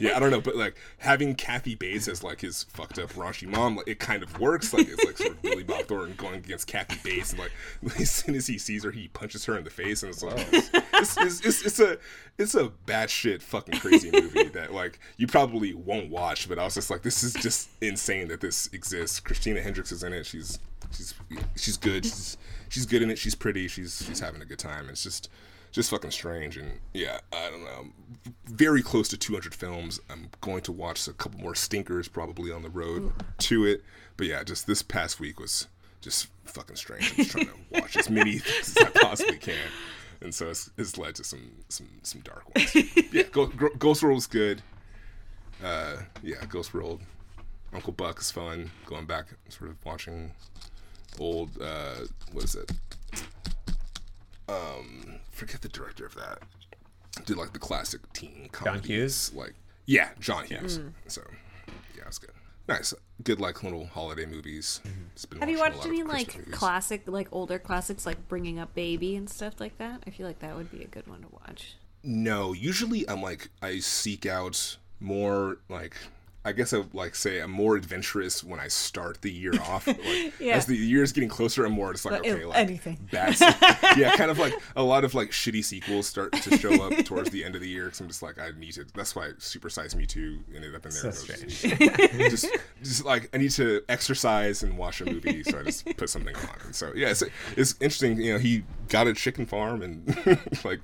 yeah 0.00 0.16
i 0.16 0.18
don't 0.18 0.32
know 0.32 0.40
but 0.40 0.56
like 0.56 0.76
having 0.98 1.36
kathy 1.36 1.76
bates 1.76 2.08
as 2.08 2.24
like 2.24 2.40
his 2.40 2.64
fucked 2.64 2.98
up 2.98 3.12
raunchy 3.12 3.46
mom 3.46 3.76
like 3.76 3.86
it 3.86 4.00
kind 4.00 4.24
of 4.24 4.40
works. 4.40 4.72
Like 4.72 4.88
it's 4.88 5.04
like 5.04 5.18
sort 5.18 5.30
of 5.30 5.42
billy 5.42 5.62
bob 5.62 5.86
thornton 5.86 6.16
going 6.16 6.34
against 6.34 6.66
kathy 6.66 6.98
bates 7.04 7.30
and 7.30 7.40
like 7.40 7.52
as 8.00 8.10
soon 8.10 8.34
as 8.34 8.48
he 8.48 8.58
sees 8.58 8.82
her 8.82 8.90
he 8.90 9.06
punches 9.08 9.44
her 9.44 9.56
in 9.56 9.62
the 9.62 9.70
face 9.70 10.02
and 10.02 10.12
it's 10.12 10.22
like 10.22 10.48
it's, 10.52 10.70
it's, 10.92 11.16
it's, 11.16 11.40
it's, 11.44 11.62
it's 11.62 11.80
a 11.80 11.98
it's 12.38 12.54
a 12.54 12.70
batshit 12.86 13.42
fucking 13.42 13.78
crazy 13.78 14.10
movie 14.10 14.44
that 14.54 14.72
like 14.72 14.98
you 15.16 15.26
probably 15.26 15.72
won't 15.72 16.10
watch 16.10 16.48
but 16.48 16.58
i 16.58 16.64
was 16.64 16.74
just 16.74 16.90
like 16.90 17.02
this 17.02 17.22
is 17.22 17.32
just 17.34 17.68
insane 17.80 18.28
that 18.28 18.40
this 18.40 18.68
exists. 18.72 19.20
Christina 19.20 19.60
hendricks 19.60 19.92
is 19.92 20.02
in 20.02 20.12
it. 20.12 20.26
She's 20.26 20.58
she's 20.92 21.14
she's 21.56 21.76
good. 21.76 22.04
She's 22.04 22.36
she's 22.68 22.86
good 22.86 23.02
in 23.02 23.10
it. 23.10 23.18
She's 23.18 23.34
pretty. 23.34 23.68
She's 23.68 24.04
she's 24.06 24.20
having 24.20 24.42
a 24.42 24.44
good 24.44 24.58
time. 24.58 24.88
It's 24.88 25.02
just 25.02 25.28
just 25.72 25.90
fucking 25.90 26.10
strange. 26.10 26.56
And 26.56 26.80
yeah 26.94 27.18
i 27.32 27.50
don't 27.50 27.64
know. 27.64 27.86
Very 28.46 28.82
close 28.82 29.08
to 29.08 29.16
200 29.16 29.54
films. 29.54 30.00
I'm 30.10 30.30
going 30.40 30.62
to 30.62 30.72
watch 30.72 31.06
a 31.08 31.12
couple 31.12 31.40
more 31.40 31.54
stinkers 31.54 32.08
probably 32.08 32.50
on 32.50 32.62
the 32.62 32.70
road 32.70 33.12
to 33.38 33.64
it. 33.64 33.82
But 34.16 34.26
yeah 34.26 34.42
just 34.44 34.66
this 34.66 34.82
past 34.82 35.20
week 35.20 35.40
was 35.40 35.68
just 36.00 36.28
fucking 36.44 36.76
strange. 36.76 37.10
I'm 37.10 37.16
just 37.16 37.30
trying 37.32 37.46
to 37.46 37.80
watch 37.80 37.96
as 37.96 38.08
many 38.08 38.38
things 38.38 38.76
as 38.76 38.84
i 38.84 38.90
possibly 38.90 39.38
can 39.38 39.54
and 40.20 40.34
so 40.34 40.50
it's, 40.50 40.70
it's 40.76 40.96
led 40.98 41.14
to 41.16 41.24
some 41.24 41.50
some 41.68 41.88
some 42.02 42.20
dark 42.22 42.44
ones. 42.54 42.74
Yeah 43.12 43.22
Go, 43.32 43.46
Gro- 43.46 43.74
ghost 43.78 44.02
world 44.02 44.16
was 44.16 44.26
good. 44.26 44.62
Uh 45.64 45.96
yeah 46.22 46.44
ghost 46.48 46.74
world 46.74 47.00
uncle 47.72 47.92
buck 47.92 48.20
is 48.20 48.30
fun. 48.30 48.70
Going 48.86 49.06
back 49.06 49.26
sort 49.48 49.70
of 49.70 49.76
watching 49.84 50.32
old 51.18 51.50
uh 51.60 51.96
what 52.32 52.44
is 52.44 52.54
it? 52.54 52.70
Um 54.48 55.16
forget 55.32 55.60
the 55.62 55.68
director 55.68 56.06
of 56.06 56.14
that. 56.14 56.38
Did 57.24 57.36
like 57.36 57.52
the 57.52 57.58
classic 57.58 58.00
teen 58.12 58.48
comedies 58.52 58.86
Hughes? 58.88 59.32
like 59.34 59.54
yeah 59.86 60.10
john 60.20 60.44
hughes. 60.44 60.80
So 61.08 61.22
yeah 61.96 62.04
it's 62.06 62.18
good 62.18 62.30
nice 62.68 62.94
good 63.22 63.40
like 63.40 63.62
little 63.62 63.86
holiday 63.86 64.26
movies 64.26 64.80
been 65.24 65.40
Have 65.40 65.48
you 65.48 65.58
watched 65.58 65.86
any 65.86 66.02
like 66.02 66.26
Christmas 66.26 66.46
movies. 66.46 66.58
classic, 66.58 67.02
like 67.06 67.28
older 67.32 67.58
classics, 67.58 68.04
like 68.04 68.28
Bringing 68.28 68.58
Up 68.58 68.74
Baby 68.74 69.16
and 69.16 69.28
stuff 69.28 69.60
like 69.60 69.78
that? 69.78 70.02
I 70.06 70.10
feel 70.10 70.26
like 70.26 70.40
that 70.40 70.56
would 70.56 70.70
be 70.70 70.82
a 70.82 70.86
good 70.86 71.06
one 71.06 71.22
to 71.22 71.28
watch. 71.32 71.76
No, 72.02 72.52
usually 72.52 73.08
I'm 73.08 73.22
like 73.22 73.48
I 73.62 73.78
seek 73.78 74.26
out 74.26 74.76
more 75.00 75.58
like 75.68 75.96
I 76.46 76.52
guess 76.52 76.72
I 76.72 76.78
would 76.78 76.94
like 76.94 77.16
say 77.16 77.40
I'm 77.40 77.50
more 77.50 77.74
adventurous 77.76 78.44
when 78.44 78.60
I 78.60 78.68
start 78.68 79.20
the 79.20 79.30
year 79.32 79.52
off. 79.62 79.86
Like, 79.88 79.98
Yeah. 80.40 80.54
As 80.56 80.66
the 80.66 80.76
year 80.76 81.02
is 81.02 81.10
getting 81.12 81.28
closer, 81.28 81.64
I'm 81.66 81.72
more 81.72 81.92
just 81.92 82.04
like 82.04 82.22
But, 82.22 82.30
okay, 82.30 82.44
like 82.44 82.56
anything. 82.56 83.08
bad. 83.10 83.34
yeah, 83.98 84.14
kind 84.16 84.30
of 84.30 84.38
like 84.38 84.54
a 84.76 84.82
lot 84.82 85.02
of 85.04 85.14
like 85.14 85.30
shitty 85.30 85.64
sequels 85.64 86.06
start 86.06 86.32
to 86.34 86.56
show 86.56 86.72
up 86.84 86.92
towards 87.04 87.30
the 87.30 87.44
end 87.44 87.56
of 87.56 87.60
the 87.60 87.68
year. 87.68 87.86
Because 87.86 88.00
I'm 88.00 88.06
just 88.08 88.22
like 88.22 88.38
I 88.38 88.50
need 88.58 88.72
to. 88.74 88.86
That's 88.94 89.16
why 89.16 89.32
Super 89.38 89.68
Size 89.68 89.96
Me 89.96 90.06
Two 90.06 90.38
ended 90.54 90.74
up 90.74 90.86
in 90.86 90.92
there. 90.92 91.10
So 91.12 91.32
I 91.32 91.36
strange. 91.36 91.60
just, 92.30 92.46
just 92.82 93.04
like 93.04 93.28
I 93.34 93.38
need 93.38 93.50
to 93.52 93.82
exercise 93.88 94.62
and 94.62 94.78
watch 94.78 95.00
a 95.00 95.04
movie, 95.06 95.42
so 95.42 95.58
I 95.58 95.64
just 95.64 95.84
put 95.96 96.08
something 96.08 96.36
on. 96.36 96.56
And 96.66 96.74
so 96.74 96.92
yeah, 96.94 97.08
it's 97.08 97.24
it's 97.56 97.74
interesting. 97.80 98.20
You 98.20 98.34
know, 98.34 98.38
he 98.38 98.62
got 98.88 99.08
a 99.08 99.14
chicken 99.14 99.46
farm 99.46 99.82
and 99.82 100.06
like 100.64 100.80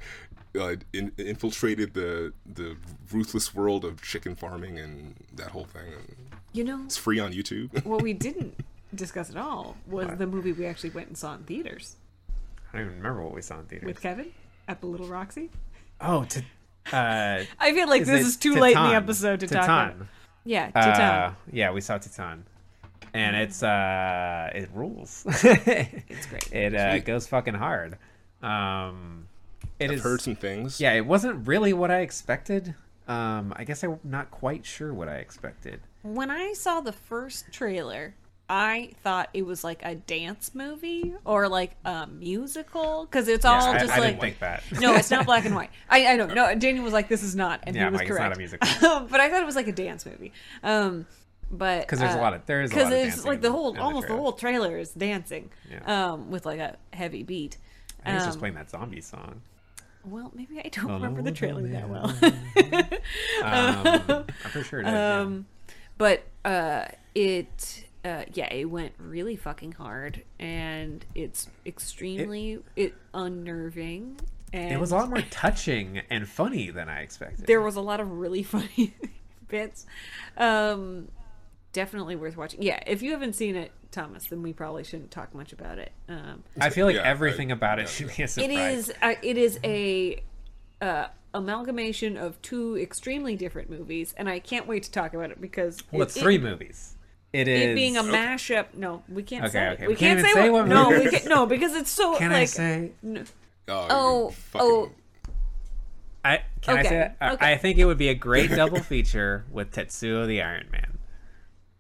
uh, 0.59 0.77
in, 0.93 1.13
infiltrated 1.19 1.95
the 1.95 2.33
the 2.47 2.77
ruthless 3.11 3.55
world 3.55 3.85
of 3.85 4.03
chicken 4.03 4.35
farming 4.35 4.79
and 4.79 5.15
that 5.35 5.49
whole 5.49 5.65
thing. 5.65 5.93
And 5.93 6.17
You 6.53 6.65
know, 6.65 6.83
it's 6.85 6.97
free 6.97 7.19
on 7.19 7.33
YouTube. 7.33 7.85
what 7.87 8.03
we 8.03 8.13
didn't 8.13 8.65
discuss 8.95 9.31
at 9.31 9.37
all 9.37 9.77
was 9.87 10.09
the 10.19 10.27
movie 10.27 10.53
we 10.53 10.67
actually 10.67 10.91
went 10.91 11.09
and 11.09 11.17
saw 11.17 11.35
in 11.35 11.45
theaters 11.45 11.97
I 12.73 12.79
don't 12.79 12.87
even 12.87 12.99
remember 12.99 13.23
what 13.23 13.35
we 13.35 13.43
saw 13.43 13.59
in 13.59 13.67
theaters. 13.67 13.87
with 13.87 14.01
Kevin 14.01 14.33
at 14.69 14.81
the 14.81 14.87
Little 14.87 15.07
Roxy. 15.07 15.51
oh, 16.01 16.25
to, 16.25 16.41
uh, 16.93 17.45
I 17.61 17.73
feel 17.73 17.89
like 17.89 18.03
is 18.03 18.09
this 18.09 18.27
is 18.27 18.37
too 18.37 18.55
late 18.55 18.77
in 18.77 18.83
the 18.83 18.95
episode 18.95 19.41
to 19.41 19.47
Titane. 19.47 19.67
talk 19.67 19.95
about. 19.95 20.07
Yeah, 20.45 20.71
Titane. 20.71 21.31
Uh, 21.31 21.35
yeah, 21.53 21.71
we 21.71 21.81
saw 21.81 21.99
Titane, 21.99 22.43
and 23.13 23.37
it's 23.37 23.63
uh, 23.63 24.51
it 24.55 24.71
rules. 24.73 25.25
it's 25.27 26.27
great. 26.27 26.53
it 26.53 26.75
uh, 26.75 26.99
goes 27.01 27.27
fucking 27.27 27.55
hard. 27.55 27.99
Um, 28.43 29.29
it 29.83 29.91
I've 29.91 29.97
is- 29.99 30.03
heard 30.03 30.21
some 30.21 30.37
things. 30.37 30.81
Yeah, 30.81 30.93
it 30.93 31.07
wasn't 31.07 31.47
really 31.47 31.73
what 31.73 31.91
I 31.91 32.01
expected. 32.01 32.75
Um, 33.09 33.53
I 33.57 33.65
guess 33.65 33.83
I'm 33.83 33.99
not 34.05 34.31
quite 34.31 34.65
sure 34.65 34.95
what 34.95 35.09
I 35.09 35.17
expected. 35.17 35.81
When 36.03 36.31
I 36.31 36.53
saw 36.53 36.81
the 36.81 36.93
first 36.93 37.53
trailer, 37.53 38.15
I 38.49 38.93
thought 39.03 39.29
it 39.35 39.45
was 39.47 39.65
like 39.65 39.83
a 39.85 39.95
dance 39.95 40.55
movie 40.55 41.15
or 41.25 41.49
like 41.49 41.73
a 41.85 42.07
musical 42.07 43.07
because 43.07 43.27
it's 43.29 43.45
all 43.45 43.61
I, 43.61 43.79
just 43.79 43.93
I 43.93 43.99
like 43.99 44.09
didn't 44.11 44.21
think 44.21 44.39
that. 44.41 44.63
no, 44.81 44.95
it's 44.95 45.11
not 45.11 45.27
black 45.27 45.45
and 45.47 45.55
white. 45.61 45.71
I, 45.89 46.07
I 46.07 46.17
know. 46.17 46.27
No, 46.27 46.55
Daniel 46.55 46.85
was 46.85 46.93
like, 46.93 47.09
"This 47.09 47.23
is 47.23 47.35
not," 47.35 47.61
and 47.67 47.75
Yeah, 47.75 47.87
he 47.87 47.91
was 47.91 48.01
Mike, 48.01 48.09
it's 48.11 48.19
not 48.19 48.33
a 48.35 48.39
musical. 48.39 48.69
but 49.11 49.21
I 49.21 49.31
thought 49.31 49.43
it 49.43 49.47
was 49.47 49.57
like 49.57 49.69
a 49.69 49.73
dance 49.73 50.05
movie. 50.07 50.33
Um, 50.63 51.07
but 51.51 51.81
because 51.83 51.99
there's 51.99 52.15
a 52.15 52.19
lot 52.19 52.35
of 52.35 52.47
there 52.47 52.63
is 52.63 52.71
because 52.71 52.93
it's 52.93 53.25
like 53.25 53.37
in 53.37 53.41
the 53.43 53.53
whole 53.53 53.77
almost 53.79 54.03
the 54.03 54.07
trailer. 54.09 54.23
whole 54.23 54.33
trailer 54.33 54.79
is 54.79 54.91
dancing, 54.91 55.51
Yeah. 55.71 56.13
um, 56.13 56.31
with 56.31 56.47
like 56.47 56.61
a 56.61 56.77
heavy 56.93 57.23
beat. 57.25 57.57
I 58.05 58.11
think 58.11 58.17
it's 58.17 58.25
just 58.27 58.37
Um, 58.37 58.41
playing 58.41 58.55
that 58.57 58.71
zombie 58.71 59.01
song. 59.01 59.41
Well, 60.05 60.33
maybe 60.35 60.59
I 60.59 60.69
don't 60.69 60.91
remember 60.91 61.23
the 61.23 61.33
trailer 61.33 61.67
that 61.69 61.89
well. 61.89 62.15
Um, 63.43 64.07
I'm 64.09 64.25
pretty 64.51 64.69
sure 64.69 64.81
it 64.81 64.87
is. 64.87 64.93
yeah. 64.93 65.21
Um, 65.21 65.47
but 65.99 66.25
uh, 66.45 66.87
it 67.15 67.85
uh, 68.05 68.25
yeah, 68.35 68.53
it 68.53 68.65
went 68.65 68.93
really 68.99 69.37
fucking 69.37 69.73
hard, 69.73 70.23
and 70.39 71.05
it's 71.15 71.49
extremely 71.65 72.59
it, 72.77 72.95
unnerving. 73.15 74.19
And 74.53 74.73
It 74.73 74.81
was 74.81 74.91
a 74.93 74.97
lot 74.97 75.09
more 75.09 75.23
touching 75.31 76.03
and 76.11 76.29
funny 76.29 76.71
than 76.71 76.89
I 76.89 77.01
expected. 77.01 77.47
there 77.47 77.63
was 77.63 77.77
a 77.77 77.81
lot 77.81 78.01
of 78.01 78.11
really 78.11 78.43
funny 78.43 78.95
bits. 79.49 79.87
Um, 80.37 81.09
definitely 81.73 82.17
worth 82.17 82.37
watching. 82.37 82.63
Yeah, 82.63 82.81
if 82.87 83.03
you 83.03 83.13
haven't 83.13 83.35
seen 83.35 83.57
it, 83.57 83.73
Thomas, 83.91 84.27
then 84.27 84.43
we 84.43 84.53
probably 84.53 84.85
shouldn't 84.85 85.11
talk 85.11 85.35
much 85.35 85.53
about 85.53 85.79
it. 85.79 85.93
Um, 86.09 86.43
I 86.61 86.71
feel 86.71 86.87
like 86.87 86.97
Yeah, 86.97 87.03
everything 87.03 87.51
I- 87.51 87.55
about 87.55 87.79
it 87.79 87.83
yeah, 87.83 87.89
should 87.89 88.09
be 88.17 88.23
a 88.23 88.25
it 88.25 88.29
surprise. 88.29 88.89
is 88.89 88.95
uh, 89.03 89.15
it 89.23 89.37
is 89.37 89.59
a 89.65 90.23
uh, 90.81 91.07
amalgamation 91.35 92.17
of 92.17 92.41
two 92.43 92.77
extremely 92.79 93.37
different 93.37 93.71
movies, 93.71 94.15
and 94.17 94.29
I 94.29 94.39
can't 94.39 94.67
wait 94.67 94.83
to 94.85 94.91
talk 94.93 95.15
about 95.15 95.31
it 95.31 95.41
because 95.41 95.79
Well, 95.91 96.03
it- 96.03 96.05
it's 96.07 96.21
three 96.21 96.37
it- 96.37 96.43
movies. 96.43 96.97
It 97.33 97.49
is 97.49 97.71
it 97.71 97.75
being 97.75 97.97
a 97.97 98.03
mashup. 98.03 98.75
No, 98.75 99.03
we 99.09 99.23
can't 99.23 99.45
Okay, 99.47 99.53
say. 99.53 99.69
okay. 99.71 99.83
We, 99.87 99.95
We 99.95 99.97
can't, 99.97 100.21
can't 100.21 100.35
say, 100.35 100.43
say 100.43 100.51
what. 100.51 100.69
what 100.69 100.69
no, 100.69 100.91
we 100.91 101.09
can 101.09 101.27
no 101.31 101.47
because 101.47 101.75
it's 101.75 101.91
so 101.91 102.15
Can 102.19 102.31
like. 102.31 102.43
I 102.43 102.45
say? 102.45 102.93
n- 103.03 103.27
Oh, 103.69 103.87
Oh, 103.89 104.31
fucking- 104.31 104.69
oh. 104.69 104.91
I 106.25 106.43
can 106.61 106.79
I 106.79 106.83
say 106.83 107.01
it? 107.07 107.13
I- 107.21 107.33
okay. 107.33 107.53
I 107.53 107.57
think 107.57 107.79
it 107.79 107.87
would 107.87 107.97
be 107.97 108.09
a 108.11 108.15
great 108.15 108.51
double 108.51 108.81
feature 108.81 109.45
with 109.51 109.73
Tetsuo 109.73 110.27
the 110.27 110.43
Iron 110.43 110.69
Man. 110.71 110.92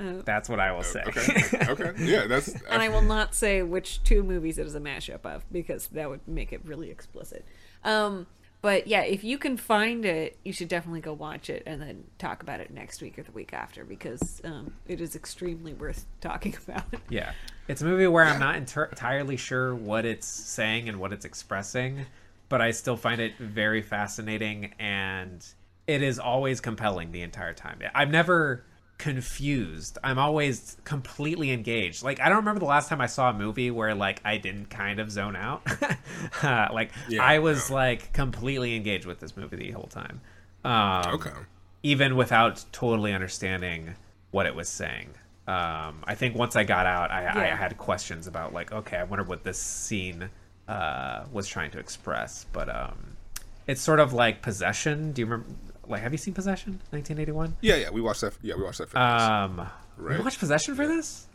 Uh, 0.03 0.23
That's 0.25 0.49
what 0.49 0.59
I 0.59 0.73
will 0.73 0.83
say. 0.83 1.03
Okay. 1.07 1.67
okay. 1.69 1.93
Yeah, 1.99 2.27
that's. 2.27 2.49
and 2.49 2.83
I 2.83 2.89
will 2.89 3.03
not 3.03 3.35
say 3.35 3.63
which 3.63 4.03
two 4.03 4.23
movies 4.23 4.59
it 4.59 4.67
is 4.67 4.75
a 4.75 4.81
mashup 4.81 5.25
of 5.25 5.45
because 5.53 5.87
that 5.89 6.11
would 6.11 6.27
make 6.27 6.53
it 6.53 6.61
really 6.65 6.91
explicit. 6.91 7.45
Um, 7.85 8.27
but 8.63 8.87
yeah, 8.87 9.03
if 9.03 9.25
you 9.25 9.39
can 9.39 9.57
find 9.57 10.05
it, 10.05 10.39
you 10.45 10.53
should 10.53 10.69
definitely 10.69 11.01
go 11.01 11.13
watch 11.13 11.51
it 11.51 11.65
and 11.67 11.83
then 11.83 12.05
talk 12.19 12.45
about 12.45 12.61
it 12.61 12.73
next 12.73 13.03
week 13.03 13.19
or 13.19 13.25
the 13.25 13.33
week 13.33 13.53
after 13.53 13.85
because 13.85 14.41
um, 14.45 14.73
it 14.87 15.01
is 15.01 15.17
extremely 15.17 15.75
worth 15.75 16.07
talking 16.21 16.57
about. 16.67 16.85
Yeah, 17.11 17.33
it's 17.67 17.83
a 17.83 17.85
movie 17.85 18.07
where 18.07 18.25
I'm 18.25 18.39
not 18.39 18.55
enter- 18.55 18.85
entirely 18.85 19.37
sure 19.37 19.75
what 19.75 20.05
it's 20.05 20.29
saying 20.29 20.89
and 20.89 21.01
what 21.01 21.13
it's 21.13 21.25
expressing, 21.25 22.07
but 22.49 22.61
I 22.61 22.71
still 22.71 22.97
find 22.97 23.21
it 23.21 23.37
very 23.37 23.83
fascinating, 23.83 24.75
and 24.79 25.45
it 25.89 26.01
is 26.01 26.21
always 26.21 26.61
compelling 26.61 27.11
the 27.11 27.23
entire 27.23 27.55
time. 27.55 27.81
I've 27.97 28.11
never 28.11 28.65
confused. 29.03 29.99
I'm 30.05 30.17
always 30.17 30.77
completely 30.85 31.51
engaged. 31.51 32.05
Like 32.05 32.21
I 32.21 32.29
don't 32.29 32.37
remember 32.39 32.61
the 32.61 32.67
last 32.67 32.89
time 32.89 33.01
I 33.01 33.07
saw 33.07 33.31
a 33.31 33.33
movie 33.33 33.69
where 33.73 33.97
like 33.97 34.21
I 34.25 34.37
didn't 34.37 34.67
kind 34.71 35.01
of 35.01 35.11
zone 35.11 35.35
out. 35.35 35.63
uh, 36.45 36.69
like 36.73 36.93
Yeah, 37.09 37.25
I 37.25 37.41
was 37.41 37.69
yeah. 37.69 37.75
like 37.75 38.13
completely 38.13 38.77
engaged 38.77 39.05
with 39.05 39.19
this 39.19 39.37
movie 39.37 39.57
the 39.57 39.73
whole 39.73 39.89
time. 39.89 40.21
Um, 40.65 41.15
Okay. 41.17 41.33
even 41.83 42.15
without 42.15 42.65
totally 42.71 43.13
understanding 43.13 43.97
what 44.31 44.47
it 44.47 44.55
was 44.55 44.69
saying. 44.69 45.09
Um, 45.49 46.05
I 46.05 46.15
think 46.15 46.37
once 46.37 46.55
I 46.55 46.63
got 46.63 46.87
out, 46.87 47.11
I, 47.11 47.27
I 47.27 47.57
had 47.57 47.77
questions 47.79 48.29
about 48.29 48.55
like, 48.55 48.71
okay, 48.71 48.99
I 48.99 49.03
wonder 49.03 49.25
what 49.25 49.43
this 49.43 49.59
scene 49.59 50.31
uh, 50.69 51.25
was 51.33 51.49
trying 51.49 51.73
to 51.73 51.81
express. 51.81 52.47
But 52.53 52.69
um, 52.69 53.17
it's 53.67 53.81
sort 53.81 53.99
of 53.99 54.13
like 54.13 54.43
possession. 54.43 55.11
Do 55.11 55.23
you 55.23 55.27
remember? 55.27 55.53
Like, 55.89 56.03
have 56.03 56.13
you 56.13 56.19
seen 56.19 56.35
Possession, 56.35 56.81
1981? 56.91 57.57
Yeah, 57.61 57.77
yeah, 57.77 57.91
we 57.91 58.01
watched 58.01 58.21
that. 58.23 58.35
Yeah, 58.43 58.55
we 58.57 58.63
watched 58.63 58.79
that. 58.79 58.89
For 58.91 58.99
Um, 58.99 59.69
Right. 59.97 60.19
you 60.19 60.25
watched 60.25 60.39
Possession 60.39 60.75
for 60.75 60.87
this? 60.87 61.27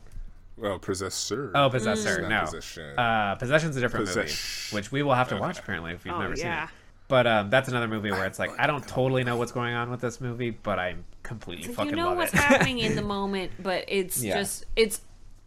well, 0.58 0.80
possessor. 0.80 1.52
Oh, 1.54 1.70
Possessor. 1.70 2.22
Not 2.22 2.30
No, 2.30 2.42
Possession. 2.46 2.98
Uh, 2.98 3.36
Possession's 3.36 3.76
a 3.78 3.80
different 3.82 4.08
Possess- 4.08 4.72
movie, 4.72 4.82
which 4.82 4.92
we 4.92 5.04
will 5.04 5.14
have 5.14 5.30
to 5.30 5.36
Okay. 5.36 5.42
watch 5.42 5.60
apparently 5.60 5.94
if 5.94 6.04
you've 6.06 6.16
Oh, 6.16 6.22
never 6.22 6.36
seen 6.36 6.48
it. 6.48 6.70
But 7.10 7.26
um, 7.28 7.50
that's 7.50 7.70
another 7.70 7.88
movie 7.88 8.12
where 8.12 8.26
it's 8.26 8.40
like 8.40 8.52
I 8.60 8.68
don't 8.68 8.86
totally 8.86 9.24
know 9.24 9.38
what's 9.38 9.52
going 9.54 9.74
on 9.76 9.90
with 9.92 10.02
this 10.02 10.20
movie, 10.20 10.50
but 10.50 10.78
I'm 10.80 11.06
completely 11.24 11.72
fucking 11.74 11.92
you 11.92 11.96
know 11.96 12.08
love 12.08 12.18
what's 12.18 12.34
it. 12.34 12.40
happening 12.40 12.80
in 12.80 12.96
the 12.96 13.02
moment, 13.16 13.52
but 13.60 13.86
it's 13.88 14.22
Yeah. 14.22 14.40
just 14.40 14.66
it's. 14.76 15.00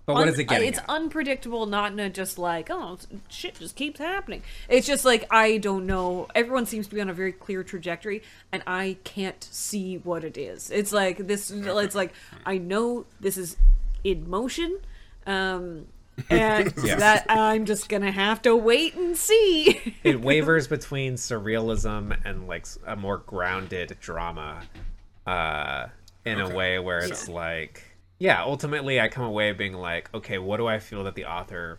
But 0.06 0.14
what 0.14 0.22
un- 0.22 0.28
is 0.30 0.38
it 0.38 0.44
getting 0.44 0.68
It's 0.68 0.78
at? 0.78 0.88
unpredictable, 0.88 1.66
not 1.66 1.92
in 1.92 2.00
a 2.00 2.10
just 2.10 2.38
like 2.38 2.68
oh 2.70 2.98
shit 3.28 3.54
just 3.56 3.76
keeps 3.76 4.00
happening. 4.00 4.42
It's 4.68 4.86
just 4.86 5.04
like 5.04 5.26
I 5.30 5.58
don't 5.58 5.86
know. 5.86 6.26
Everyone 6.34 6.66
seems 6.66 6.88
to 6.88 6.94
be 6.94 7.00
on 7.00 7.08
a 7.10 7.14
very 7.14 7.32
clear 7.32 7.62
trajectory, 7.62 8.22
and 8.50 8.62
I 8.66 8.96
can't 9.04 9.46
see 9.50 9.98
what 9.98 10.24
it 10.24 10.36
is. 10.36 10.70
It's 10.70 10.92
like 10.92 11.26
this. 11.26 11.50
It's 11.50 11.94
like 11.94 12.12
I 12.44 12.58
know 12.58 13.04
this 13.20 13.36
is 13.36 13.56
in 14.02 14.28
motion, 14.28 14.78
um, 15.26 15.86
and 16.30 16.72
Yeah. 16.82 16.96
that 16.96 17.26
I'm 17.28 17.64
just 17.66 17.88
gonna 17.88 18.10
have 18.10 18.42
to 18.42 18.56
wait 18.56 18.94
and 18.96 19.16
see. 19.16 19.94
it 20.02 20.20
wavers 20.20 20.66
between 20.66 21.14
surrealism 21.14 22.18
and 22.24 22.48
like 22.48 22.66
a 22.86 22.96
more 22.96 23.18
grounded 23.18 23.96
drama 24.00 24.62
uh 25.26 25.86
in 26.24 26.40
Okay. 26.40 26.52
a 26.52 26.56
way 26.56 26.78
where 26.78 26.98
it's 26.98 27.28
like 27.28 27.82
yeah 28.20 28.42
ultimately 28.44 29.00
i 29.00 29.08
come 29.08 29.24
away 29.24 29.50
being 29.52 29.72
like 29.72 30.08
okay 30.14 30.38
what 30.38 30.58
do 30.58 30.68
i 30.68 30.78
feel 30.78 31.02
that 31.02 31.16
the 31.16 31.24
author 31.24 31.78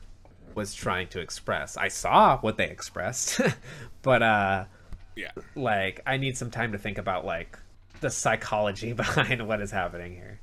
was 0.56 0.74
trying 0.74 1.08
to 1.08 1.22
express 1.22 1.78
i 1.78 1.88
saw 1.88 2.38
what 2.40 2.58
they 2.58 2.68
expressed 2.70 3.40
but 4.02 4.22
uh 4.22 4.66
yeah. 5.16 5.32
like 5.56 6.02
i 6.06 6.18
need 6.18 6.36
some 6.36 6.52
time 6.52 6.74
to 6.74 6.78
think 6.78 6.98
about 6.98 7.24
like 7.26 7.58
the 8.02 8.10
psychology 8.10 8.92
behind 9.04 9.48
what 9.48 9.62
is 9.62 9.72
happening 9.72 10.14
here 10.14 10.40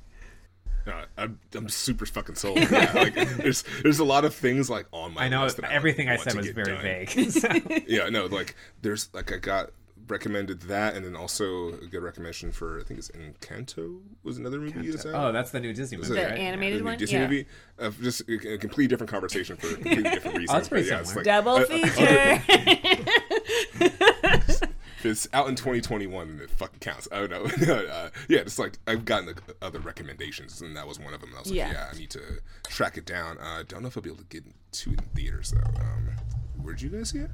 No, 0.87 1.03
I'm, 1.17 1.37
I'm 1.53 1.67
super 1.69 2.05
fucking 2.05 2.35
sold. 2.35 2.57
Yeah, 2.71 2.91
like 2.95 3.13
there's 3.37 3.63
there's 3.83 3.99
a 3.99 4.05
lot 4.05 4.23
of 4.25 4.33
things 4.33 4.69
like 4.69 4.87
on 4.91 5.13
my 5.13 5.25
i 5.25 5.29
know 5.29 5.43
list 5.43 5.57
that 5.57 5.69
everything 5.71 6.07
i 6.09 6.15
want 6.15 6.23
said 6.31 6.35
was 6.37 6.49
very 6.51 6.73
done. 6.73 6.81
vague 6.81 7.09
so- 7.31 7.49
Yeah, 7.87 8.09
no, 8.09 8.25
like 8.27 8.55
there's 8.81 9.09
like 9.13 9.31
I 9.33 9.37
got 9.37 9.71
recommended 10.09 10.61
that, 10.63 10.95
and 10.95 11.05
then 11.05 11.15
also 11.15 11.69
a 11.69 11.85
good 11.87 12.03
recommendation 12.03 12.51
for 12.51 12.79
I 12.79 12.83
think 12.83 12.99
it's 12.99 13.09
Encanto 13.11 13.99
was 14.23 14.37
another 14.37 14.59
movie. 14.59 14.87
Is 14.87 15.03
that? 15.03 15.13
oh 15.15 15.31
that's 15.31 15.51
the 15.51 15.59
new 15.59 15.73
disney 15.73 15.97
movie 15.97 16.09
The 16.13 16.23
right? 16.25 16.37
animated 16.39 16.79
the 16.79 16.83
new 16.83 16.89
one? 16.89 16.97
Disney 16.97 17.17
Yeah. 17.19 17.23
movie. 17.27 17.45
Uh, 17.79 17.91
just 18.01 18.21
a, 18.29 18.53
a 18.53 18.57
completely 18.57 18.87
different 18.87 19.11
conversation 19.11 19.57
for 19.57 19.67
a 19.67 19.73
completely 19.75 20.03
different 20.03 20.37
reason. 20.37 20.55
Oh, 20.55 20.59
that's 20.59 20.69
pretty 20.69 20.89
But 20.89 20.95
yeah, 20.95 20.99
it's 21.01 21.09
similar. 21.09 21.23
Double 21.23 21.51
uh, 21.53 21.61
uh, 21.61 21.65
feature. 21.65 22.41
if 24.99 25.05
it's 25.05 25.27
out 25.31 25.47
in 25.47 25.55
2021, 25.55 26.27
and 26.27 26.41
it 26.41 26.49
fucking 26.51 26.79
counts. 26.79 27.07
I 27.11 27.25
don't 27.25 27.31
know. 27.31 27.73
uh, 27.85 28.09
yeah, 28.27 28.43
just 28.43 28.59
like 28.59 28.77
I've 28.85 29.05
gotten 29.05 29.29
uh, 29.29 29.33
other 29.61 29.79
recommendations, 29.79 30.61
and 30.61 30.75
that 30.75 30.87
was 30.87 30.99
one 30.99 31.13
of 31.13 31.21
them. 31.21 31.29
And 31.29 31.37
I 31.37 31.41
was 31.41 31.49
like, 31.49 31.57
Yeah. 31.57 31.71
yeah, 31.71 31.89
I 31.93 31.97
need 31.97 32.09
to 32.11 32.21
track 32.67 32.97
it 32.97 33.05
down. 33.05 33.37
I 33.39 33.59
uh, 33.59 33.63
don't 33.67 33.81
know 33.81 33.87
if 33.87 33.97
I'll 33.97 34.03
be 34.03 34.09
able 34.09 34.19
to 34.19 34.25
get 34.25 34.43
to 34.71 34.91
it 34.91 34.99
in 34.99 35.05
theaters 35.15 35.51
though. 35.51 35.79
Um, 35.81 36.09
where'd 36.61 36.81
you 36.81 36.89
guys 36.89 37.09
see 37.11 37.19
it? 37.19 37.31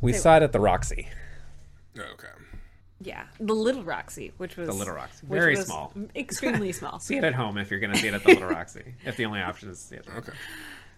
we 0.00 0.12
saw 0.12 0.36
it 0.36 0.44
at 0.44 0.52
the 0.52 0.60
roxy 0.60 1.08
Oh, 1.10 1.27
okay. 1.96 2.28
Yeah, 3.00 3.26
the 3.38 3.54
Little 3.54 3.84
Roxy, 3.84 4.32
which 4.38 4.56
was 4.56 4.66
The 4.68 4.74
Little 4.74 4.94
Roxy. 4.94 5.24
Very 5.26 5.54
small. 5.56 5.92
extremely 6.16 6.72
small. 6.80 6.98
see 6.98 7.16
it 7.16 7.22
at 7.24 7.34
home 7.34 7.56
if 7.56 7.70
you're 7.70 7.78
gonna 7.80 7.94
see 7.96 8.08
it 8.08 8.14
at 8.14 8.24
the 8.24 8.30
Little 8.34 8.48
Roxy. 8.48 8.94
If 9.04 9.16
the 9.16 9.24
only 9.26 9.40
option 9.40 9.70
is 9.70 9.80
to 9.80 9.86
see 9.86 9.96
it. 9.96 10.06
Okay. 10.16 10.32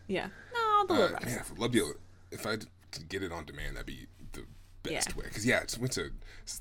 Yeah, 0.08 0.28
no, 0.54 0.86
the 0.86 0.94
Uh, 0.94 0.96
Little 0.96 1.12
Roxy. 1.14 1.30
yeah, 1.30 1.40
if 1.40 1.58
love 1.58 1.74
you. 1.74 1.94
If 2.32 2.46
I 2.46 2.56
could 2.90 3.08
get 3.08 3.22
it 3.22 3.32
on 3.32 3.44
demand, 3.44 3.76
that'd 3.76 3.86
be 3.86 4.06
the 4.18 4.19
best 4.82 5.10
Yeah. 5.10 5.16
way. 5.16 5.24
Because 5.24 5.46
yeah, 5.46 5.58
I 5.58 5.80
went 5.80 5.92
to 5.92 6.10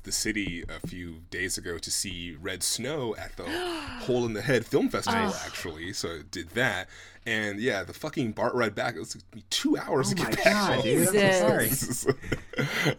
the 0.04 0.12
city 0.12 0.62
a 0.68 0.86
few 0.86 1.22
days 1.30 1.58
ago 1.58 1.78
to 1.78 1.90
see 1.90 2.36
Red 2.40 2.62
Snow 2.62 3.14
at 3.16 3.36
the 3.36 3.44
Hole 4.02 4.24
in 4.26 4.34
the 4.34 4.42
Head 4.42 4.64
Film 4.66 4.88
Festival. 4.88 5.32
Actually, 5.44 5.92
so 5.92 6.08
I 6.08 6.20
did 6.30 6.50
that, 6.50 6.88
and 7.26 7.60
yeah, 7.60 7.82
the 7.82 7.92
fucking 7.92 8.32
BART 8.32 8.54
ride 8.54 8.74
back. 8.74 8.94
It 8.96 9.00
was 9.00 9.16
like 9.16 9.34
me 9.34 9.44
two 9.50 9.76
hours 9.76 10.12
oh 10.12 10.14
to 10.14 10.22
Oh 10.22 10.24
my 10.24 10.30
get 10.30 10.44
back. 10.44 10.54
god, 10.54 10.72
I'm 10.78 10.82
Jesus. 10.82 11.98
so. 12.00 12.12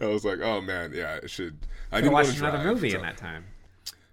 I 0.00 0.06
was 0.06 0.24
like, 0.24 0.40
oh 0.42 0.60
man, 0.60 0.92
yeah, 0.94 1.16
it 1.16 1.30
should. 1.30 1.56
I 1.90 1.98
I 1.98 2.00
didn't 2.00 2.12
want 2.12 2.26
watched 2.26 2.38
to 2.38 2.44
another 2.44 2.62
drive, 2.62 2.74
movie 2.74 2.90
so- 2.90 2.96
in 2.96 3.02
that 3.02 3.16
time. 3.16 3.44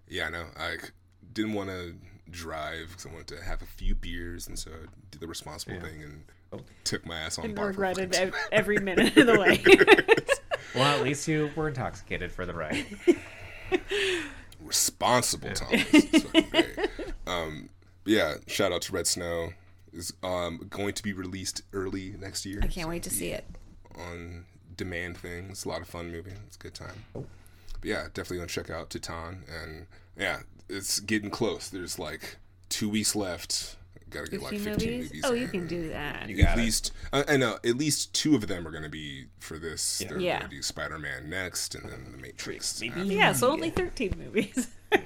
Yeah, 0.07 0.27
I 0.27 0.29
know. 0.31 0.45
I 0.57 0.77
c- 0.77 0.89
didn't 1.33 1.53
want 1.53 1.69
to 1.69 1.93
drive 2.31 2.89
because 2.89 3.05
I 3.05 3.09
wanted 3.09 3.27
to 3.37 3.43
have 3.43 3.61
a 3.61 3.65
few 3.65 3.93
beers, 3.95 4.47
and 4.47 4.57
so 4.57 4.71
I 4.71 4.87
did 5.11 5.19
the 5.21 5.27
responsible 5.27 5.79
thing 5.79 6.01
and 6.03 6.23
oh. 6.53 6.59
took 6.83 7.05
my 7.05 7.17
ass 7.19 7.37
on 7.37 7.45
And 7.45 7.55
BART. 7.55 7.75
for 7.75 7.81
regretted 7.81 8.33
every 8.51 8.77
minute 8.79 9.15
of 9.17 9.27
the 9.27 9.39
way. 9.39 9.61
Well, 10.75 10.83
at 10.83 11.03
least 11.03 11.27
you 11.27 11.51
were 11.55 11.67
intoxicated 11.67 12.31
for 12.31 12.45
the 12.45 12.53
ride. 12.53 12.85
responsible 14.63 15.51
Thomas. 15.51 15.85
It's 15.93 16.23
fucking 16.23 16.49
great. 16.49 16.89
Um, 17.27 17.69
yeah, 18.05 18.35
shout 18.47 18.71
out 18.71 18.81
to 18.83 18.93
Red 18.93 19.07
Snow. 19.07 19.53
Is 19.91 20.13
um, 20.21 20.67
going 20.69 20.93
to 20.93 21.03
be 21.03 21.13
released 21.13 21.63
early 21.73 22.13
next 22.19 22.45
year. 22.45 22.59
I 22.61 22.67
can't 22.67 22.87
wait 22.87 23.01
to 23.03 23.09
see 23.09 23.29
it. 23.29 23.45
on 23.97 24.45
demand 24.77 25.17
thing. 25.17 25.47
It's 25.49 25.65
a 25.65 25.69
lot 25.69 25.81
of 25.81 25.87
fun 25.87 26.11
movie. 26.11 26.33
It's 26.47 26.55
a 26.55 26.59
good 26.59 26.75
time. 26.75 27.05
But 27.13 27.25
yeah, 27.83 28.03
definitely 28.13 28.37
gonna 28.37 28.47
check 28.47 28.69
out 28.69 28.89
Titane 28.91 29.39
and 29.49 29.87
yeah, 30.17 30.41
it's 30.69 30.99
getting 30.99 31.29
close. 31.31 31.69
There's 31.69 31.97
like 31.97 32.37
two 32.69 32.87
weeks 32.89 33.15
left. 33.15 33.77
Gotta 34.09 34.29
get 34.31 34.41
like 34.41 34.51
15 34.51 34.73
15 34.73 34.89
movies? 34.91 35.09
movies. 35.11 35.23
Oh, 35.25 35.33
you 35.33 35.47
can 35.47 35.67
do 35.67 35.89
that. 35.89 36.29
You 36.29 36.43
at 36.43 36.57
least 36.57 36.91
uh, 37.13 37.23
I 37.27 37.37
know 37.37 37.57
at 37.63 37.77
least 37.77 38.13
two 38.13 38.35
of 38.35 38.47
them 38.47 38.67
are 38.67 38.71
going 38.71 38.83
to 38.83 38.89
be 38.89 39.25
for 39.39 39.57
this. 39.59 39.99
They're 39.99 40.19
Yeah. 40.19 40.39
going 40.39 40.49
to 40.49 40.55
do 40.57 40.61
Spider-Man 40.61 41.29
next, 41.29 41.75
and 41.75 41.89
then 41.89 42.11
the 42.11 42.17
Matrix. 42.17 42.81
Maybe. 42.81 42.99
after. 42.99 43.13
Yeah, 43.13 43.33
so 43.33 43.51
only 43.51 43.69
13 43.69 44.15
movies. 44.17 44.67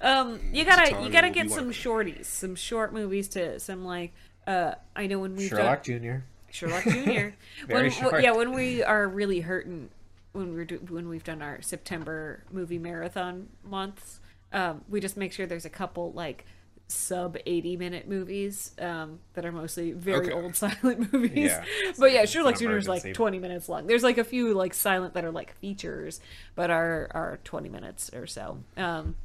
um, 0.00 0.40
you 0.52 0.64
gotta 0.64 1.02
you 1.02 1.10
gotta 1.10 1.30
get 1.30 1.44
be 1.46 1.50
one 1.50 1.58
some 1.58 1.70
shorties, 1.70 2.24
some 2.26 2.54
short 2.54 2.92
movies 2.92 3.28
to 3.28 3.58
some 3.60 3.84
like 3.84 4.12
uh 4.46 4.72
I 4.96 5.06
know 5.06 5.18
when 5.18 5.36
we've 5.36 5.48
Sherlock 5.48 5.84
done 5.84 6.02
Jr. 6.02 6.16
Sherlock 6.50 6.84
Jr. 6.84 6.90
Very 6.92 7.34
when, 7.66 7.90
short. 7.90 8.22
Yeah, 8.22 8.32
when 8.32 8.52
we 8.54 8.82
are 8.82 9.06
really 9.06 9.40
hurting, 9.40 9.90
when 10.32 10.54
we're 10.54 10.64
do, 10.64 10.76
when 10.88 11.08
we've 11.08 11.24
done 11.24 11.42
our 11.42 11.60
September 11.60 12.44
movie 12.50 12.78
marathon 12.78 13.48
months, 13.64 14.20
um, 14.52 14.82
we 14.88 15.00
just 15.00 15.16
make 15.16 15.32
sure 15.32 15.46
there's 15.46 15.66
a 15.66 15.70
couple 15.70 16.12
like 16.12 16.46
sub 16.90 17.36
80 17.44 17.76
minute 17.76 18.08
movies 18.08 18.72
um, 18.80 19.18
that 19.34 19.44
are 19.44 19.52
mostly 19.52 19.92
very 19.92 20.26
Okay. 20.26 20.32
old 20.32 20.56
silent 20.62 21.12
movies. 21.12 21.50
Yeah. 21.50 21.64
But 21.98 22.12
yeah, 22.12 22.24
Sherlock 22.24 22.58
Jr. 22.58 22.76
is 22.76 22.88
like 22.88 23.12
20 23.12 23.38
minutes 23.38 23.68
long. 23.68 23.86
There's 23.86 24.02
like 24.02 24.16
a 24.18 24.24
few 24.24 24.54
like 24.54 24.72
silent 24.74 25.14
that 25.14 25.24
are 25.24 25.30
like 25.30 25.54
features, 25.58 26.20
but 26.54 26.70
are 26.70 27.08
are 27.12 27.38
20 27.44 27.68
minutes 27.68 28.10
or 28.14 28.26
so. 28.26 28.58
Um, 28.76 29.16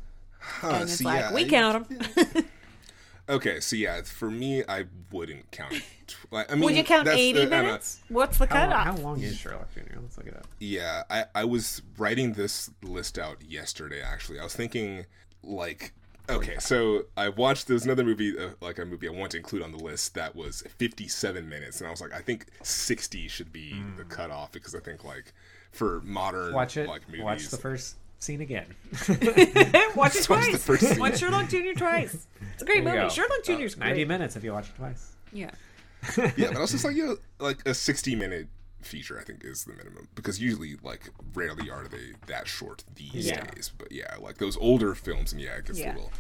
Huh, 0.45 0.71
and 0.71 0.83
it's 0.83 0.95
see, 0.95 1.05
like 1.05 1.19
yeah, 1.21 1.33
we 1.33 1.45
I- 1.45 1.47
count 1.47 1.87
them. 1.89 2.45
Okay, 3.29 3.61
so 3.61 3.77
yeah, 3.77 4.01
for 4.01 4.29
me, 4.29 4.65
I 4.67 4.83
wouldn't 5.09 5.49
count. 5.51 5.71
it. 5.71 5.83
Like, 6.29 6.51
I 6.51 6.55
mean, 6.55 6.65
Would 6.65 6.75
you 6.75 6.83
count 6.83 7.07
80 7.07 7.31
the- 7.31 7.39
I 7.39 7.41
don't 7.43 7.49
know. 7.51 7.63
minutes? 7.67 8.01
What's 8.09 8.37
the 8.37 8.47
How, 8.47 8.55
long- 8.59 8.69
cutoff? 8.69 8.85
how 8.85 8.95
long 9.01 9.21
is 9.21 9.37
Sherlock 9.37 9.73
Jr.? 9.73 9.81
Let's 10.01 10.17
look 10.17 10.27
it 10.27 10.35
up. 10.35 10.45
Yeah, 10.59 11.03
I, 11.09 11.23
I 11.33 11.45
was 11.45 11.81
writing 11.97 12.33
this 12.33 12.69
list 12.83 13.17
out 13.17 13.37
yesterday, 13.41 14.01
actually. 14.01 14.41
I 14.41 14.43
was 14.43 14.53
thinking, 14.53 15.05
like, 15.41 15.93
Okay, 16.29 16.55
so 16.59 17.03
I 17.17 17.29
watched. 17.29 17.67
There's 17.67 17.83
another 17.85 18.03
movie, 18.03 18.37
uh, 18.37 18.49
like 18.61 18.79
a 18.79 18.85
movie 18.85 19.07
I 19.09 19.11
want 19.11 19.31
to 19.31 19.37
include 19.37 19.61
on 19.61 19.71
the 19.71 19.77
list 19.83 20.15
that 20.15 20.35
was 20.35 20.63
57 20.77 21.47
minutes, 21.49 21.79
and 21.81 21.87
I 21.87 21.91
was 21.91 21.99
like, 22.01 22.13
I 22.13 22.21
think 22.21 22.45
60 22.63 23.27
should 23.27 23.51
be 23.51 23.75
the 23.97 24.05
cutoff 24.05 24.51
because 24.53 24.73
I 24.73 24.79
think 24.79 25.03
like 25.03 25.33
for 25.71 25.99
modern 26.05 26.53
Watch 26.53 26.77
it. 26.77 26.87
like 26.87 27.07
movies, 27.09 27.23
Watch 27.23 27.47
the 27.49 27.57
first 27.57 27.97
scene 28.19 28.39
again. 28.41 28.67
Watch 29.09 29.09
it 29.19 29.95
Watch 29.97 30.13
the 30.13 30.23
twice. 30.23 30.63
first 30.63 30.83
scene. 30.87 30.99
Watch 30.99 31.19
Sherlock 31.19 31.49
Jr. 31.49 31.73
twice. 31.77 32.25
It's 32.53 32.61
a 32.61 32.65
great 32.65 32.83
movie. 32.85 32.97
go. 32.97 33.09
Sherlock 33.09 33.43
Jr. 33.43 33.51
is 33.63 33.75
90 33.77 34.05
minutes 34.05 34.35
if 34.37 34.43
you 34.45 34.53
watch 34.53 34.69
it 34.69 34.75
twice. 34.75 35.13
Yeah. 35.33 35.51
yeah, 36.17 36.31
but 36.47 36.55
I 36.57 36.59
was 36.61 36.71
just 36.71 36.85
like, 36.85 36.95
yeah, 36.95 37.13
like 37.39 37.65
a 37.65 37.73
60 37.73 38.15
minute 38.15 38.47
feature, 38.85 39.19
I 39.19 39.23
think 39.23 39.43
is 39.43 39.63
the 39.65 39.73
minimum 39.73 40.07
because 40.15 40.41
usually, 40.41 40.75
like, 40.83 41.09
rarely 41.33 41.69
are 41.69 41.87
they 41.87 42.13
that 42.27 42.47
short 42.47 42.83
these 42.95 43.27
Yeah. 43.27 43.43
days. 43.45 43.71
But 43.77 43.91
yeah, 43.91 44.15
like 44.19 44.37
those 44.37 44.57
older 44.57 44.95
films, 44.95 45.31
and 45.33 45.41
yeah, 45.41 45.55
it 45.57 45.65
gets 45.65 45.79
Yeah. 45.79 45.93
a 45.93 45.95
little 45.95 46.11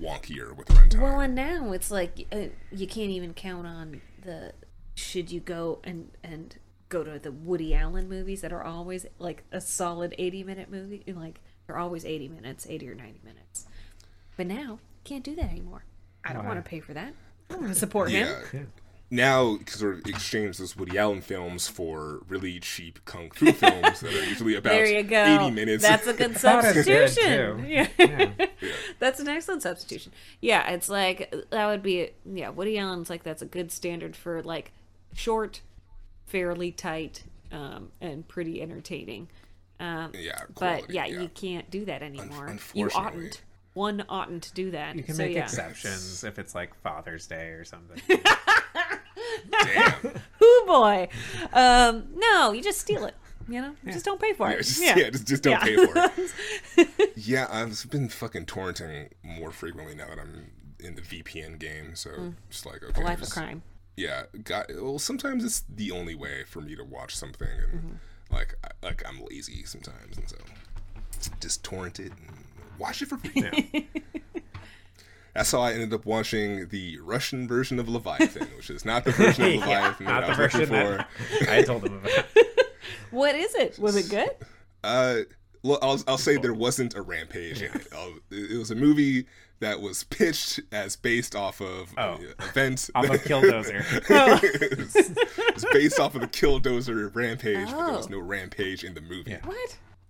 wonkier 0.00 0.54
with 0.56 0.68
runtime. 0.68 1.00
Well, 1.00 1.20
and 1.20 1.34
now 1.34 1.72
it's 1.72 1.90
like 1.90 2.26
uh, 2.32 2.46
you 2.70 2.86
can't 2.86 3.10
even 3.10 3.34
count 3.34 3.66
on 3.66 4.00
the. 4.22 4.52
Should 4.94 5.32
you 5.32 5.40
go 5.40 5.80
and 5.84 6.10
and 6.22 6.56
go 6.88 7.02
to 7.02 7.18
the 7.18 7.32
Woody 7.32 7.74
Allen 7.74 8.08
movies 8.08 8.42
that 8.42 8.52
are 8.52 8.62
always 8.62 9.06
like 9.18 9.44
a 9.50 9.60
solid 9.60 10.14
eighty 10.18 10.44
minute 10.44 10.70
movie? 10.70 11.02
Like 11.06 11.40
they're 11.66 11.78
always 11.78 12.04
eighty 12.04 12.28
minutes, 12.28 12.66
eighty 12.68 12.88
or 12.88 12.94
ninety 12.94 13.20
minutes. 13.24 13.66
But 14.36 14.46
now 14.46 14.80
can't 15.04 15.24
do 15.24 15.34
that 15.36 15.50
anymore. 15.50 15.84
I 16.24 16.32
don't 16.32 16.44
Why? 16.44 16.52
want 16.54 16.64
to 16.64 16.68
pay 16.68 16.80
for 16.80 16.92
that. 16.94 17.14
I 17.50 17.56
want 17.56 17.68
to 17.68 17.74
support 17.74 18.10
yeah. 18.10 18.44
him. 18.46 18.72
Now, 19.12 19.58
sort 19.66 19.98
of 19.98 20.06
exchange 20.06 20.56
those 20.56 20.74
Woody 20.74 20.96
Allen 20.96 21.20
films 21.20 21.68
for 21.68 22.22
really 22.28 22.58
cheap 22.60 22.98
kung 23.04 23.30
fu 23.30 23.52
films 23.52 24.00
that 24.00 24.10
are 24.14 24.24
usually 24.24 24.54
about 24.56 24.70
There 24.70 24.86
you 24.86 25.02
go. 25.02 25.22
80 25.22 25.50
minutes. 25.50 25.82
That's 25.84 26.06
a 26.06 26.14
good 26.14 26.30
About 26.36 26.62
good, 26.62 26.84
substitution. 26.86 27.58
too. 27.58 27.64
Yeah. 27.68 27.88
Yeah. 27.98 28.46
That's 28.98 29.20
an 29.20 29.28
excellent 29.28 29.60
substitution. 29.62 30.12
Yeah, 30.40 30.66
it's 30.70 30.88
like 30.88 31.30
that 31.50 31.66
would 31.66 31.82
be 31.82 32.08
yeah. 32.24 32.48
Woody 32.48 32.78
Allen's 32.78 33.10
like 33.10 33.22
that's 33.22 33.42
a 33.42 33.46
good 33.46 33.70
standard 33.70 34.16
for 34.16 34.42
like 34.42 34.72
short, 35.14 35.60
fairly 36.24 36.72
tight, 36.72 37.24
um, 37.52 37.90
and 38.00 38.26
pretty 38.26 38.62
entertaining. 38.62 39.28
Um, 39.78 40.12
Yeah, 40.14 40.40
but 40.58 40.88
yeah, 40.88 41.04
yeah. 41.04 41.20
you 41.20 41.28
can't 41.28 41.70
do 41.70 41.84
that 41.84 42.02
anymore. 42.02 42.56
you 42.72 42.88
oughtn't. 42.94 43.42
One 43.74 44.04
oughtn't 44.08 44.44
to 44.44 44.54
do 44.54 44.70
that. 44.70 44.96
You 44.96 45.02
can 45.02 45.16
so, 45.16 45.22
make 45.24 45.34
yeah. 45.34 45.44
exceptions 45.44 46.24
if 46.24 46.38
it's 46.38 46.54
like 46.54 46.74
Father's 46.82 47.26
Day 47.26 47.48
or 47.48 47.64
something. 47.64 48.00
Damn. 49.50 49.92
Hoo 50.38 50.62
boy. 50.66 51.08
Um, 51.52 52.04
no, 52.14 52.52
you 52.52 52.62
just 52.62 52.80
steal 52.80 53.04
it. 53.04 53.14
You 53.48 53.60
know, 53.60 53.74
just 53.86 54.04
don't 54.04 54.20
pay 54.20 54.32
for 54.34 54.48
Yeah, 54.48 54.54
it. 54.54 54.58
just, 54.62 54.80
yeah. 54.80 55.10
just, 55.10 55.26
just 55.26 55.42
don't 55.42 55.52
Yeah. 55.52 55.64
pay 55.64 55.76
for 55.86 55.92
it. 56.76 57.12
yeah, 57.16 57.48
I've 57.50 57.90
been 57.90 58.08
fucking 58.08 58.46
torrenting 58.46 59.08
more 59.22 59.50
frequently 59.50 59.94
now 59.94 60.06
that 60.06 60.18
I'm 60.18 60.52
in 60.78 60.94
the 60.94 61.02
VPN 61.02 61.58
game. 61.58 61.94
So 61.96 62.34
just 62.50 62.66
like, 62.66 62.82
okay. 62.84 63.00
Mm. 63.00 63.04
Life 63.04 63.22
of 63.22 63.30
crime. 63.30 63.62
yeah 63.96 64.22
got 64.44 64.66
well 64.80 64.98
sometimes 64.98 65.44
it's 65.44 65.64
the 65.68 65.90
only 65.90 66.14
way 66.14 66.44
for 66.44 66.60
me 66.62 66.74
to 66.76 66.82
watch 66.84 67.14
something 67.14 67.46
and 67.48 67.72
Mm-hmm. 67.82 68.34
like 68.34 68.54
I, 68.64 68.86
like 68.86 69.02
i'm 69.06 69.20
lazy 69.30 69.64
sometimes 69.64 70.16
and 70.16 70.26
so 70.28 70.36
just 71.40 71.62
torrent 71.62 72.00
it 72.00 72.10
and 72.12 72.46
watch 72.78 73.02
it 73.02 73.08
for 73.08 73.18
free 73.18 73.88
that's 75.34 75.50
how 75.52 75.60
i 75.60 75.72
ended 75.72 75.92
up 75.94 76.04
watching 76.06 76.68
the 76.68 76.98
russian 77.00 77.46
version 77.48 77.78
of 77.78 77.88
leviathan 77.88 78.46
which 78.56 78.70
is 78.70 78.84
not 78.84 79.04
the 79.04 79.12
version 79.12 79.44
of 79.44 79.54
leviathan 79.60 80.06
Not 80.06 80.26
that 80.26 80.36
the 80.36 80.42
i 80.42 80.46
was 80.46 80.54
looking 80.54 80.66
for 80.68 80.96
that 81.44 81.48
I 81.48 81.62
told 81.62 81.84
him 81.84 81.98
about. 81.98 82.24
What 83.10 83.34
is 83.34 83.54
it? 83.54 83.78
Was 83.78 83.94
it 83.94 84.08
good? 84.08 84.30
Uh, 84.82 85.18
well, 85.62 85.78
I'll, 85.82 86.00
I'll 86.08 86.18
say 86.18 86.36
there 86.38 86.54
wasn't 86.54 86.94
a 86.96 87.02
rampage 87.02 87.60
in 87.62 87.70
it. 87.72 87.86
I'll, 87.94 88.14
it 88.30 88.58
was 88.58 88.70
a 88.70 88.74
movie 88.74 89.26
that 89.60 89.80
was 89.82 90.04
pitched 90.04 90.60
as 90.72 90.96
based 90.96 91.36
off 91.36 91.60
of 91.60 91.92
Oh. 91.98 92.14
an 92.14 92.34
event. 92.40 92.88
Off 92.94 93.04
of 93.04 93.10
Killdozer. 93.24 93.84
it, 94.62 94.78
was, 94.78 94.96
it 94.96 95.54
was 95.54 95.64
based 95.72 96.00
off 96.00 96.14
of 96.14 96.22
the 96.22 96.26
Killdozer 96.26 97.14
rampage, 97.14 97.68
but 97.70 97.86
there 97.86 97.96
was 97.96 98.06
Oh. 98.06 98.10
no 98.12 98.18
rampage 98.18 98.82
in 98.82 98.94
the 98.94 99.02
movie. 99.02 99.36
What? 99.44 99.56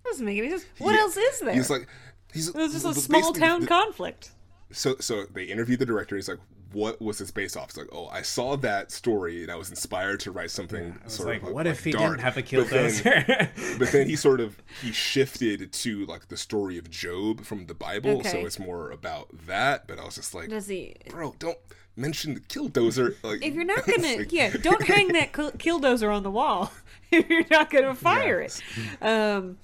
That 0.03 0.09
doesn't 0.09 0.25
make 0.25 0.37
any 0.39 0.49
sense. 0.49 0.65
What 0.79 0.95
Yeah. 0.95 1.01
else 1.01 1.17
is 1.17 1.39
there? 1.41 1.53
He's 1.53 1.69
like, 1.69 1.87
he's 2.33 2.47
it 2.47 2.55
was 2.55 2.71
just 2.73 2.85
a 2.85 2.93
small 2.95 3.33
town 3.33 3.61
the- 3.61 3.67
conflict. 3.67 4.31
So 4.73 4.95
so 4.99 5.25
they 5.33 5.45
interviewed 5.45 5.79
the 5.79 5.85
director. 5.85 6.15
He's 6.15 6.27
like, 6.27 6.39
"What 6.73 7.01
was 7.01 7.19
this 7.19 7.31
based 7.31 7.55
off?" 7.55 7.69
It's 7.69 7.77
like, 7.77 7.87
"Oh, 7.93 8.07
I 8.07 8.21
saw 8.21 8.57
that 8.57 8.91
story 8.91 9.43
and 9.43 9.51
I 9.51 9.55
was 9.55 9.69
inspired 9.69 10.19
to 10.21 10.31
write 10.31 10.51
something 10.51 10.97
I 11.01 11.05
was 11.05 11.13
sort 11.13 11.29
like, 11.29 11.43
of 11.43 11.49
what 11.53 11.67
if 11.67 11.83
he 11.83 11.91
dark." 11.91 12.17
didn't 12.17 12.21
have 12.21 12.37
a 12.37 12.41
But 12.41 12.69
then- 12.69 13.49
but 13.79 13.91
then 13.91 14.07
he 14.09 14.15
sort 14.15 14.39
of 14.41 14.57
he 14.81 14.91
shifted 14.91 15.71
to 15.71 16.05
like 16.07 16.27
the 16.27 16.37
story 16.37 16.77
of 16.77 16.89
Job 16.89 17.45
from 17.45 17.67
the 17.67 17.73
Bible, 17.73 18.23
so 18.23 18.39
it's 18.39 18.59
more 18.59 18.91
about 18.91 19.29
that. 19.47 19.87
But 19.87 19.99
I 19.99 20.03
was 20.05 20.15
just 20.15 20.33
like, 20.33 20.49
Does 20.49 20.67
he? 20.67 20.95
bro, 21.09 21.35
don't 21.39 21.57
mention 21.95 22.33
the 22.33 22.39
killdozer. 22.41 23.15
Like, 23.23 23.45
If 23.45 23.53
you're 23.53 23.63
not 23.75 23.85
gonna, 23.85 24.17
like- 24.17 24.31
yeah, 24.33 24.49
don't 24.61 24.81
hang 24.83 25.09
that 25.09 25.31
kill- 25.33 25.51
killdozer 25.51 26.13
on 26.13 26.23
the 26.23 26.31
wall. 26.31 26.71
if 27.11 27.29
you're 27.29 27.45
not 27.51 27.69
gonna 27.69 27.93
fire 27.93 28.41
Yes. 28.41 28.61
it, 29.01 29.05
um, 29.05 29.57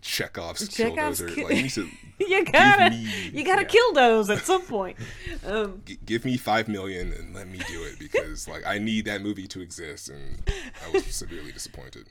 Chekhov's, 0.00 0.68
Chekhov's 0.68 1.20
killdozer. 1.20 1.34
ki- 1.34 1.44
like, 1.44 1.56
you, 1.56 1.68
should, 1.68 1.88
you 2.18 2.44
gotta, 2.44 2.90
me- 2.90 3.30
you 3.32 3.44
gotta 3.44 3.62
yeah. 3.62 3.68
kill 3.68 3.92
those 3.92 4.30
at 4.30 4.38
some 4.40 4.62
point. 4.62 4.96
Um, 5.44 5.82
g- 5.84 5.98
give 6.06 6.24
me 6.24 6.36
five 6.36 6.68
million 6.68 7.12
and 7.12 7.34
let 7.34 7.48
me 7.48 7.58
do 7.66 7.82
it 7.82 7.98
because 7.98 8.46
like 8.46 8.62
I 8.64 8.78
need 8.78 9.06
that 9.06 9.22
movie 9.22 9.48
to 9.48 9.60
exist, 9.60 10.08
and 10.08 10.48
I 10.86 10.90
was 10.92 11.04
severely 11.14 11.50
disappointed. 11.50 12.06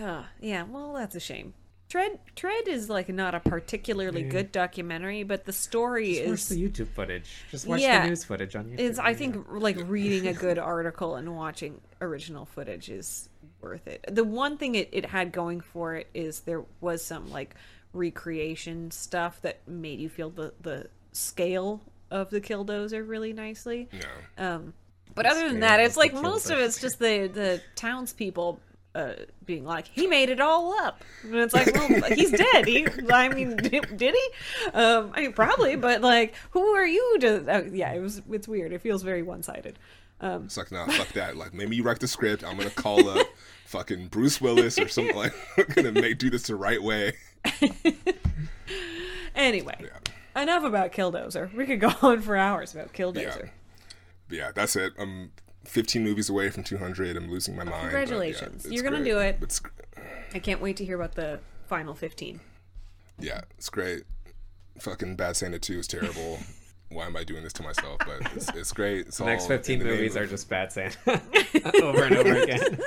uh, 0.00 0.22
yeah, 0.40 0.62
well, 0.62 0.94
that's 0.94 1.14
a 1.14 1.20
shame. 1.20 1.52
Tread, 1.90 2.18
Tread 2.34 2.66
is 2.66 2.88
like 2.88 3.10
not 3.10 3.34
a 3.34 3.40
particularly 3.40 4.22
good 4.22 4.50
documentary, 4.52 5.22
but 5.22 5.44
the 5.44 5.52
story 5.52 6.14
Just 6.14 6.26
watch 6.26 6.38
is 6.38 6.48
the 6.48 6.68
YouTube 6.68 6.88
footage. 6.88 7.30
Just 7.50 7.66
watch 7.66 7.80
Yeah. 7.82 8.02
the 8.02 8.08
news 8.08 8.24
footage 8.24 8.56
on 8.56 8.64
YouTube. 8.64 8.78
is 8.80 8.98
I 8.98 9.12
think 9.14 9.44
like 9.50 9.76
reading 9.86 10.26
a 10.28 10.32
good 10.32 10.58
article 10.58 11.14
and 11.16 11.36
watching 11.36 11.80
original 12.00 12.44
footage 12.46 12.88
is 12.88 13.28
worth 13.60 13.86
it. 13.86 14.04
The 14.10 14.24
one 14.24 14.56
thing 14.56 14.74
it, 14.76 14.88
it 14.92 15.06
had 15.06 15.30
going 15.30 15.60
for 15.60 15.94
it 15.94 16.08
is 16.14 16.40
there 16.40 16.64
was 16.80 17.04
some 17.04 17.30
like 17.30 17.54
recreation 17.96 18.90
stuff 18.90 19.40
that 19.42 19.66
made 19.66 19.98
you 19.98 20.08
feel 20.08 20.30
the 20.30 20.52
the 20.60 20.88
scale 21.12 21.80
of 22.10 22.30
the 22.30 22.40
killdozer 22.40 23.06
really 23.06 23.32
nicely. 23.32 23.88
No, 23.92 24.46
Um, 24.54 24.74
but 25.14 25.26
other 25.26 25.48
than 25.48 25.60
that, 25.60 25.80
it's 25.80 25.96
like 25.96 26.12
most 26.14 26.50
of 26.50 26.58
it's 26.58 26.80
just 26.80 26.98
the 26.98 27.26
the 27.26 27.60
townspeople 27.74 28.60
uh, 28.94 29.12
being 29.44 29.64
like, 29.64 29.86
he 29.88 30.06
made 30.06 30.30
it 30.30 30.40
all 30.40 30.72
up, 30.80 31.04
and 31.22 31.34
it's 31.34 31.52
like, 31.52 31.66
well, 31.74 31.88
he's 32.14 32.30
dead. 32.30 32.66
He, 32.66 32.86
I 33.12 33.28
mean, 33.28 33.56
did, 33.56 33.96
did 33.96 34.14
he? 34.14 34.70
Um, 34.72 35.12
I 35.14 35.20
mean, 35.20 35.32
probably, 35.34 35.76
but 35.76 36.00
like, 36.00 36.34
who 36.52 36.62
are 36.74 36.86
you 36.86 37.18
to? 37.20 37.56
Uh, 37.56 37.62
yeah, 37.70 37.92
it 37.92 38.00
was. 38.00 38.22
It's 38.30 38.48
weird. 38.48 38.72
It 38.72 38.80
feels 38.80 39.02
very 39.02 39.22
one 39.22 39.42
sided. 39.42 39.78
Um, 40.22 40.44
it's 40.44 40.56
like 40.56 40.72
nah, 40.72 40.86
fuck 40.86 41.08
that. 41.08 41.36
Like, 41.36 41.52
maybe 41.52 41.76
you 41.76 41.82
write 41.82 42.00
the 42.00 42.08
script. 42.08 42.42
I'm 42.42 42.56
gonna 42.56 42.70
call 42.70 43.06
up 43.08 43.26
fucking 43.66 44.08
Bruce 44.08 44.40
Willis 44.40 44.78
or 44.78 44.88
something. 44.88 45.14
Like, 45.14 45.34
I'm 45.58 45.66
gonna 45.74 45.92
make 45.92 46.16
do 46.18 46.30
this 46.30 46.44
the 46.44 46.56
right 46.56 46.82
way. 46.82 47.12
anyway, 49.34 49.76
Yeah. 49.80 50.42
enough 50.42 50.64
about 50.64 50.92
Killdozer. 50.92 51.52
We 51.54 51.66
could 51.66 51.80
go 51.80 51.92
on 52.02 52.22
for 52.22 52.36
hours 52.36 52.74
about 52.74 52.90
Yeah. 52.92 53.04
Killdozer. 53.04 53.50
But 54.28 54.38
yeah, 54.38 54.50
that's 54.54 54.76
it. 54.76 54.92
I'm 54.98 55.32
15 55.64 56.02
movies 56.02 56.28
away 56.28 56.50
from 56.50 56.64
200. 56.64 57.16
I'm 57.16 57.30
losing 57.30 57.54
my 57.56 57.62
oh, 57.62 57.66
mind. 57.66 57.72
but 57.72 57.76
yeah, 57.76 57.90
Congratulations. 58.04 58.66
You're 58.70 58.82
gonna 58.84 59.04
do 59.04 59.18
it. 59.18 59.38
It's, 59.40 59.60
I 60.34 60.38
can't 60.38 60.60
wait 60.60 60.76
to 60.78 60.84
hear 60.84 60.96
about 60.96 61.14
the 61.14 61.40
final 61.66 61.94
fifteen. 61.94 62.40
yeah, 63.18 63.40
it's 63.58 63.68
great. 63.70 64.02
Fucking 64.78 65.16
Bad 65.16 65.36
Santa 65.36 65.58
2 65.58 65.78
is 65.78 65.86
terrible. 65.86 66.38
Why 66.90 67.06
am 67.06 67.16
I 67.16 67.24
doing 67.24 67.42
this 67.42 67.52
to 67.54 67.62
myself? 67.62 67.96
But 68.00 68.30
it's, 68.36 68.48
it's 68.50 68.72
great. 68.72 69.06
It's 69.08 69.18
the 69.18 69.24
next 69.24 69.46
15 69.46 69.78
the 69.80 69.84
name 69.86 69.94
movies 69.94 70.14
of- 70.16 70.22
are 70.22 70.26
just 70.26 70.48
bad 70.48 70.70
Santa 70.70 71.20
over 71.82 72.04
and 72.04 72.16
over 72.16 72.42
again. 72.42 72.78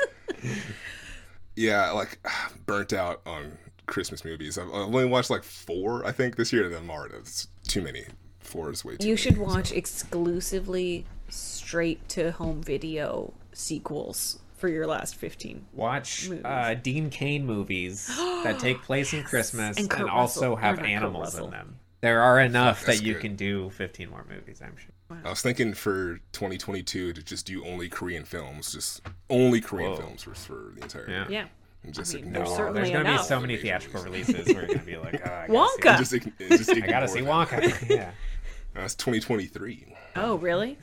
yeah, 1.56 1.92
like 1.92 2.20
burnt 2.66 2.94
out 2.94 3.22
on 3.26 3.58
Christmas 3.90 4.24
movies. 4.24 4.58
I've, 4.58 4.68
I've 4.68 4.74
only 4.88 5.06
watched 5.06 5.30
like 5.30 5.44
four, 5.44 6.06
I 6.06 6.12
think, 6.12 6.36
this 6.36 6.54
year. 6.54 6.66
And 6.66 6.76
I'm 6.76 6.90
already 6.90 7.16
it's 7.16 7.48
too 7.68 7.82
many. 7.82 8.06
Four 8.40 8.72
is 8.72 8.84
way 8.86 8.96
too. 8.98 9.06
You 9.08 9.14
many, 9.14 9.18
should 9.18 9.36
so. 9.36 9.42
watch 9.44 9.72
exclusively 9.72 11.06
straight 11.30 12.08
to 12.10 12.32
home 12.32 12.62
video 12.64 13.34
sequels 13.54 14.40
for 14.58 14.68
your 14.68 14.88
last 14.88 15.16
15. 15.16 15.66
Watch 15.74 16.30
Movies. 16.30 16.44
uh, 16.46 16.76
Dean 16.82 17.10
Cain 17.10 17.46
movies 17.46 18.08
that 18.44 18.60
take 18.60 18.82
place 18.82 19.14
in 19.14 19.24
Christmas 19.24 19.78
And 19.78 19.92
and, 19.92 20.10
also 20.10 20.56
have 20.56 20.76
Or 20.80 20.82
not 20.82 20.86
Kurt 20.86 20.90
animals 20.90 21.38
in 21.38 21.50
them. 21.50 21.80
There 22.02 22.22
are 22.22 22.40
enough 22.40 22.86
That's 22.86 23.00
that 23.00 23.06
you 23.06 23.14
good. 23.14 23.22
can 23.22 23.36
do 23.36 23.70
15 23.72 24.10
more 24.10 24.26
movies, 24.30 24.62
I'm 24.64 24.76
sure. 24.78 25.18
I 25.26 25.30
was 25.30 25.42
thinking 25.42 25.74
for 25.74 26.20
2022 26.34 27.14
to 27.14 27.24
just 27.24 27.46
do 27.46 27.66
only 27.66 27.90
Korean 27.90 28.24
films, 28.24 28.72
just 28.72 29.02
only 29.30 29.60
Korean 29.60 29.92
Whoa. 29.92 29.98
films 29.98 30.24
for, 30.24 30.34
for 30.34 30.72
the 30.76 30.82
entire 30.84 31.10
Yeah. 31.10 31.16
year. 31.18 31.28
Yeah. 31.30 31.46
And 31.84 31.94
just 31.94 32.14
I 32.14 32.18
mean, 32.18 32.28
ignore, 32.28 32.46
there's 32.46 32.74
there's 32.74 32.92
gonna 32.92 33.18
be 33.18 33.24
so 33.24 33.40
many 33.40 33.58
theatrical 33.58 34.04
releases 34.04 34.48
where 34.54 34.66
you're 34.66 34.68
gonna 34.76 34.80
be 34.86 34.98
like, 34.98 35.22
oh, 35.26 35.32
I 35.32 35.48
gotta 35.48 36.06
see 36.06 36.20
Wonka! 36.20 36.30
just, 36.30 36.40
ign- 36.40 36.50
just 36.50 36.70
I 36.72 36.80
gotta 36.80 37.08
see 37.08 37.20
ignore. 37.20 37.46
Wonka. 37.46 37.90
yeah. 37.96 38.12
That's 38.74 38.96
2023. 38.96 39.96
Oh, 40.16 40.36
really? 40.36 40.78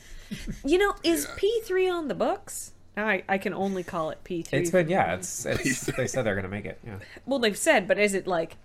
You 0.64 0.78
know, 0.78 0.94
is 1.04 1.28
Yeah. 1.42 1.48
P3 1.68 1.92
on 1.92 2.08
the 2.08 2.14
books? 2.14 2.72
I, 2.96 3.22
I 3.28 3.36
can 3.38 3.52
only 3.52 3.84
call 3.84 4.10
it 4.10 4.24
P3. 4.24 4.48
It's 4.54 4.70
been 4.70 4.88
yeah. 4.88 5.14
It's, 5.14 5.44
it's 5.44 5.84
they 5.84 6.06
said 6.06 6.22
they're 6.24 6.34
gonna 6.34 6.48
make 6.48 6.64
it. 6.64 6.78
Yeah. 6.84 6.98
Well, 7.26 7.38
they've 7.38 7.56
said, 7.56 7.86
but 7.86 7.98
is 7.98 8.14
it 8.14 8.26
like 8.26 8.56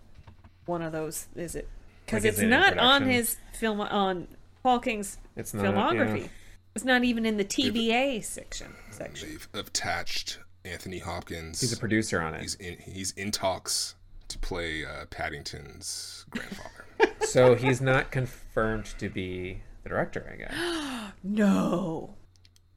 one 0.65 0.81
of 0.81 0.91
those? 0.93 1.27
Is 1.35 1.55
it 1.55 1.67
because 2.05 2.23
Like, 2.23 2.29
it's 2.33 2.39
it 2.39 2.47
not 2.47 2.77
on 2.77 3.03
his 3.07 3.35
film 3.53 3.81
on 3.81 4.27
Paul 4.63 4.79
King's 4.79 5.17
It's 5.35 5.53
not, 5.53 5.65
filmography. 5.65 6.21
yeah. 6.21 6.27
It's 6.75 6.85
not 6.85 7.03
even 7.03 7.25
in 7.25 7.35
the 7.35 7.43
TBA 7.45 8.23
section. 8.23 8.73
Section. 8.89 9.29
They've 9.29 9.47
attached 9.65 10.39
Anthony 10.65 10.99
Hopkins. 10.99 11.59
He's 11.61 11.73
a 11.73 11.77
producer 11.77 12.21
on 12.21 12.33
it. 12.35 12.41
He's 12.41 12.55
in, 12.55 12.77
he's 12.79 13.11
in 13.11 13.31
talks 13.31 13.95
to 14.27 14.37
play 14.39 14.85
uh, 14.85 15.05
Paddington's 15.09 16.25
grandfather. 16.29 17.15
so 17.25 17.55
he's 17.55 17.81
not 17.81 18.11
confirmed 18.11 18.85
to 18.99 19.09
be 19.09 19.61
the 19.83 19.89
director, 19.89 20.29
I 20.31 20.35
guess. 20.37 21.11
No. 21.23 22.15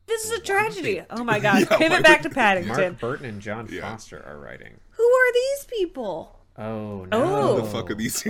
This 0.06 0.24
is 0.26 0.32
a 0.32 0.40
tragedy. 0.40 1.00
Oh 1.10 1.24
my 1.24 1.38
god. 1.38 1.66
Yeah, 1.70 1.78
Pivot 1.78 2.02
back 2.02 2.22
to 2.22 2.30
Paddington. 2.30 2.76
Mark 2.76 3.00
Burton 3.00 3.26
and 3.26 3.40
John 3.40 3.68
Yeah. 3.70 3.80
Foster 3.82 4.22
are 4.26 4.38
writing. 4.38 4.74
Who 4.90 5.02
are 5.02 5.32
these 5.32 5.64
people? 5.66 6.40
Oh 6.58 7.04
no! 7.06 7.22
Oh. 7.24 7.60
the 7.60 7.64
fuck 7.66 7.90
are 7.90 7.94
these? 7.94 8.22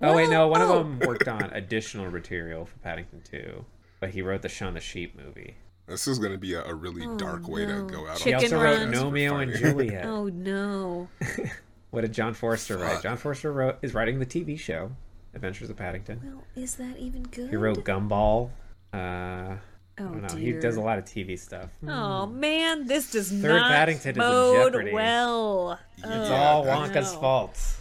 Oh 0.00 0.14
wait, 0.16 0.28
no. 0.30 0.48
One 0.48 0.60
Oh. 0.62 0.78
of 0.78 0.86
them 0.86 0.98
worked 1.00 1.28
on 1.28 1.42
additional 1.52 2.10
material 2.10 2.64
for 2.64 2.76
Paddington 2.78 3.22
2, 3.30 3.64
but 4.00 4.10
he 4.10 4.22
wrote 4.22 4.42
the 4.42 4.48
Shaun 4.48 4.74
the 4.74 4.80
Sheep 4.80 5.14
movie. 5.16 5.56
This 5.88 6.06
is 6.06 6.18
going 6.18 6.32
to 6.32 6.38
be 6.38 6.54
a, 6.54 6.62
a 6.64 6.74
really 6.74 7.06
dark 7.16 7.48
way 7.48 7.64
to 7.66 7.72
Oh, 7.72 7.78
no. 7.82 7.86
go 7.86 8.06
out. 8.06 8.18
He 8.18 8.24
Chicken 8.30 8.44
also 8.54 8.60
wrote 8.62 8.78
Run. 8.78 8.90
Romeo 8.92 9.36
and 9.36 9.52
Funny. 9.52 9.64
Juliet. 9.64 10.04
Oh 10.06 10.26
no. 10.26 11.08
What 11.90 12.02
did 12.02 12.12
John 12.12 12.34
Foster 12.34 12.76
write? 12.76 13.02
John 13.02 13.16
Foster 13.16 13.50
wrote 13.50 13.78
is 13.80 13.94
writing 13.94 14.18
the 14.18 14.26
TV 14.26 14.58
show 14.58 14.90
Adventures 15.34 15.70
of 15.70 15.76
Paddington. 15.76 16.20
Well, 16.22 16.44
is 16.54 16.74
that 16.74 16.98
even 16.98 17.22
good? 17.22 17.48
He 17.48 17.56
wrote 17.56 17.82
Gumball. 17.82 18.50
Uh, 18.92 18.96
I 18.96 19.58
Oh 19.98 20.04
don't 20.04 20.20
know. 20.20 20.28
dear. 20.28 20.38
He 20.38 20.52
does 20.60 20.76
a 20.76 20.82
lot 20.82 20.98
of 20.98 21.06
TV 21.06 21.38
stuff. 21.38 21.70
Oh 21.88 22.26
man, 22.26 22.86
this 22.86 23.10
does 23.12 23.30
Third 23.32 23.56
not 23.56 23.70
Paddington 23.70 24.10
is 24.10 24.16
in 24.18 24.62
jeopardy. 24.72 24.92
well. 24.92 25.78
It's 25.96 26.06
Oh, 26.06 26.34
all 26.34 26.64
Wonka's 26.66 27.14
know. 27.14 27.20
fault. 27.20 27.76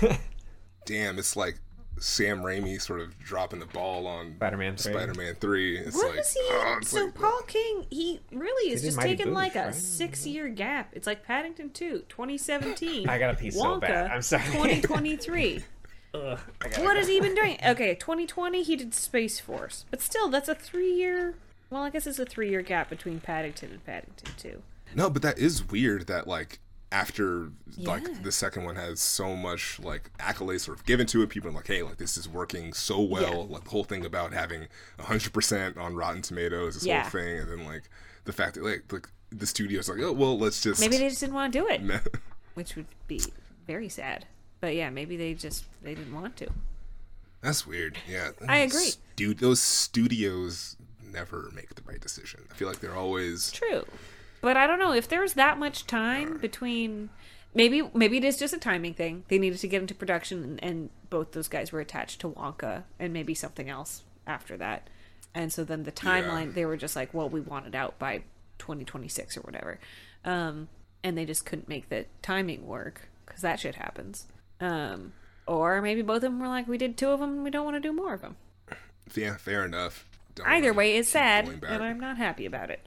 Damn, 0.86 1.18
it's 1.18 1.36
like 1.36 1.60
Sam 2.00 2.42
Raimi 2.42 2.80
sort 2.80 3.00
of 3.00 3.18
dropping 3.18 3.60
the 3.60 3.66
ball 3.66 4.06
on 4.06 4.34
Spider-Man 4.36 4.76
3. 4.76 4.92
Spider-Man 4.92 5.34
Three. 5.36 5.78
It's 5.78 5.94
What 5.94 6.10
like, 6.10 6.20
is 6.20 6.32
he? 6.32 6.40
oh, 6.44 6.78
it's 6.80 6.90
so 6.90 7.04
like- 7.04 7.14
Paul 7.14 7.42
King, 7.46 7.86
he 7.90 8.20
really 8.32 8.72
is 8.72 8.82
just 8.82 8.98
taking 8.98 9.32
like 9.34 9.54
a 9.54 9.66
right? 9.66 9.74
six-year 9.74 10.48
gap. 10.48 10.88
It's 10.92 11.06
like 11.06 11.24
Paddington 11.24 11.70
2, 11.70 12.04
2017. 12.08 13.08
I 13.08 13.18
gotta 13.18 13.36
pee 13.36 13.50
so 13.50 13.62
Wonka, 13.62 13.80
bad. 13.82 14.10
I'm 14.10 14.22
sorry. 14.22 14.42
2023. 14.44 15.62
Ugh, 16.14 16.38
what 16.60 16.70
go. 16.74 16.94
has 16.96 17.06
he 17.06 17.20
been 17.20 17.36
doing? 17.36 17.56
Okay, 17.64 17.94
2020 17.94 18.62
he 18.64 18.74
did 18.74 18.94
Space 18.94 19.38
Force, 19.38 19.84
but 19.92 20.00
still, 20.00 20.28
that's 20.28 20.48
a 20.48 20.54
three-year. 20.56 21.34
Well, 21.70 21.82
I 21.84 21.90
guess 21.90 22.06
it's 22.06 22.18
a 22.18 22.24
three-year 22.26 22.62
gap 22.62 22.90
between 22.90 23.20
Paddington 23.20 23.70
and 23.70 23.84
Paddington 23.86 24.32
2. 24.36 24.62
No, 24.96 25.08
but 25.08 25.22
that 25.22 25.38
is 25.38 25.68
weird 25.70 26.08
that 26.08 26.26
like 26.26 26.58
after 26.92 27.50
Yeah. 27.76 27.90
like 27.90 28.22
the 28.22 28.32
second 28.32 28.64
one 28.64 28.76
has 28.76 29.00
so 29.00 29.36
much 29.36 29.78
like 29.80 30.10
accolades 30.18 30.60
sort 30.62 30.78
of 30.78 30.84
given 30.84 31.06
to 31.08 31.22
it, 31.22 31.28
people 31.30 31.50
are 31.50 31.52
like, 31.52 31.66
hey, 31.68 31.82
like 31.82 31.98
this 31.98 32.16
is 32.16 32.28
working 32.28 32.72
so 32.72 33.00
well. 33.00 33.46
Like 33.46 33.64
the 33.64 33.70
whole 33.70 33.84
thing 33.84 34.04
about 34.04 34.32
having 34.32 34.66
hundred 34.98 35.32
percent 35.32 35.76
on 35.78 35.94
Rotten 35.94 36.22
Tomatoes, 36.22 36.74
this 36.74 36.84
Yeah. 36.84 37.02
whole 37.02 37.10
thing, 37.10 37.38
and 37.38 37.50
then 37.50 37.64
like 37.64 37.84
the 38.24 38.32
fact 38.32 38.54
that 38.54 38.64
like 38.64 38.92
like 38.92 39.08
the 39.30 39.46
studio's 39.46 39.88
like, 39.88 40.00
oh 40.00 40.12
well, 40.12 40.36
let's 40.38 40.60
just 40.62 40.80
Maybe 40.80 40.96
they 40.98 41.08
just 41.08 41.20
didn't 41.20 41.34
want 41.34 41.52
to 41.52 41.58
do 41.60 41.68
it, 41.68 41.80
which 42.54 42.74
would 42.76 42.86
be 43.06 43.20
very 43.66 43.88
sad. 43.88 44.26
But 44.60 44.74
yeah, 44.74 44.90
maybe 44.90 45.16
they 45.16 45.34
just 45.34 45.64
they 45.82 45.94
didn't 45.94 46.14
want 46.14 46.36
to. 46.38 46.48
That's 47.40 47.66
weird. 47.66 47.96
Yeah, 48.08 48.32
I 48.48 48.58
agree. 48.58 48.90
Stu- 48.90 49.32
those 49.34 49.62
studios 49.62 50.76
never 51.02 51.50
make 51.54 51.74
the 51.74 51.82
right 51.86 52.00
decision. 52.00 52.40
I 52.50 52.54
feel 52.54 52.68
like 52.68 52.80
they're 52.80 52.96
always 52.96 53.50
True. 53.52 53.86
But 54.40 54.56
I 54.56 54.66
don't 54.66 54.78
know 54.78 54.92
if 54.92 55.08
there's 55.08 55.34
that 55.34 55.58
much 55.58 55.86
time 55.86 56.38
between 56.38 57.10
maybe 57.54 57.82
maybe 57.94 58.16
it 58.18 58.24
is 58.24 58.38
just 58.38 58.54
a 58.54 58.58
timing 58.58 58.94
thing. 58.94 59.24
They 59.28 59.38
needed 59.38 59.58
to 59.60 59.68
get 59.68 59.82
into 59.82 59.94
production 59.94 60.42
and, 60.42 60.64
and 60.64 60.90
both 61.10 61.32
those 61.32 61.48
guys 61.48 61.72
were 61.72 61.80
attached 61.80 62.20
to 62.20 62.30
Wonka 62.30 62.84
and 62.98 63.12
maybe 63.12 63.34
something 63.34 63.68
else 63.68 64.02
after 64.26 64.56
that. 64.56 64.88
And 65.34 65.52
so 65.52 65.64
then 65.64 65.84
the 65.84 65.92
timeline 65.92 66.54
they 66.54 66.64
were 66.66 66.76
just 66.76 66.96
like, 66.96 67.12
well, 67.14 67.28
we 67.28 67.40
want 67.40 67.66
it 67.66 67.74
out 67.74 67.98
by 67.98 68.22
2026 68.58 69.36
or 69.36 69.40
whatever. 69.42 69.78
Um 70.24 70.68
and 71.02 71.16
they 71.16 71.24
just 71.24 71.46
couldn't 71.46 71.68
make 71.68 71.88
the 71.88 72.06
timing 72.22 72.66
work 72.66 73.08
cuz 73.26 73.40
that 73.42 73.60
shit 73.60 73.74
happens. 73.76 74.26
Um 74.60 75.12
or 75.46 75.82
maybe 75.82 76.02
both 76.02 76.18
of 76.18 76.22
them 76.22 76.38
were 76.38 76.46
like, 76.46 76.68
we 76.68 76.78
did 76.78 76.96
two 76.96 77.08
of 77.08 77.18
them, 77.18 77.30
and 77.30 77.44
we 77.44 77.50
don't 77.50 77.64
want 77.64 77.74
to 77.74 77.80
do 77.80 77.92
more 77.92 78.14
of 78.14 78.20
them. 78.20 78.36
yeah, 79.16 79.36
fair 79.36 79.64
enough. 79.64 80.06
Don't 80.36 80.46
Either 80.46 80.72
way, 80.72 80.96
it's 80.96 81.08
sad, 81.08 81.48
and 81.48 81.82
I'm 81.82 81.98
not 81.98 82.18
happy 82.18 82.46
about 82.46 82.70
it. 82.70 82.86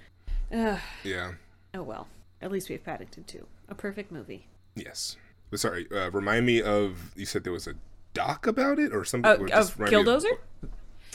Ugh. 0.49 0.79
yeah. 1.03 1.33
Oh 1.73 1.83
well. 1.83 2.07
At 2.41 2.51
least 2.51 2.69
we 2.69 2.73
have 2.73 2.83
Paddington 2.83 3.23
2. 3.25 3.45
A 3.69 3.75
perfect 3.75 4.11
movie. 4.11 4.47
Yes. 4.75 5.15
But 5.49 5.59
sorry, 5.59 5.87
uh, 5.91 6.11
remind 6.11 6.45
me 6.45 6.61
of 6.61 7.11
you 7.15 7.25
said 7.25 7.43
there 7.43 7.53
was 7.53 7.67
a 7.67 7.75
doc 8.13 8.45
about 8.47 8.79
it 8.79 8.93
or 8.93 9.05
something. 9.05 9.29
Uh, 9.31 9.35
of 9.35 9.47
just 9.49 9.77
remind 9.79 10.05
me 10.05 10.11
of- 10.13 10.21
Killdozer? 10.23 10.37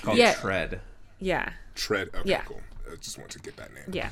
Called 0.02 0.16
Yeah. 0.18 0.34
Tread. 0.34 0.80
Yeah. 1.18 1.52
Tread. 1.74 2.08
Okay, 2.14 2.30
Yeah. 2.30 2.42
cool. 2.42 2.60
I 2.90 2.96
just 2.96 3.18
wanted 3.18 3.32
to 3.32 3.38
get 3.40 3.56
that 3.56 3.74
name. 3.74 3.84
Yeah. 3.92 4.10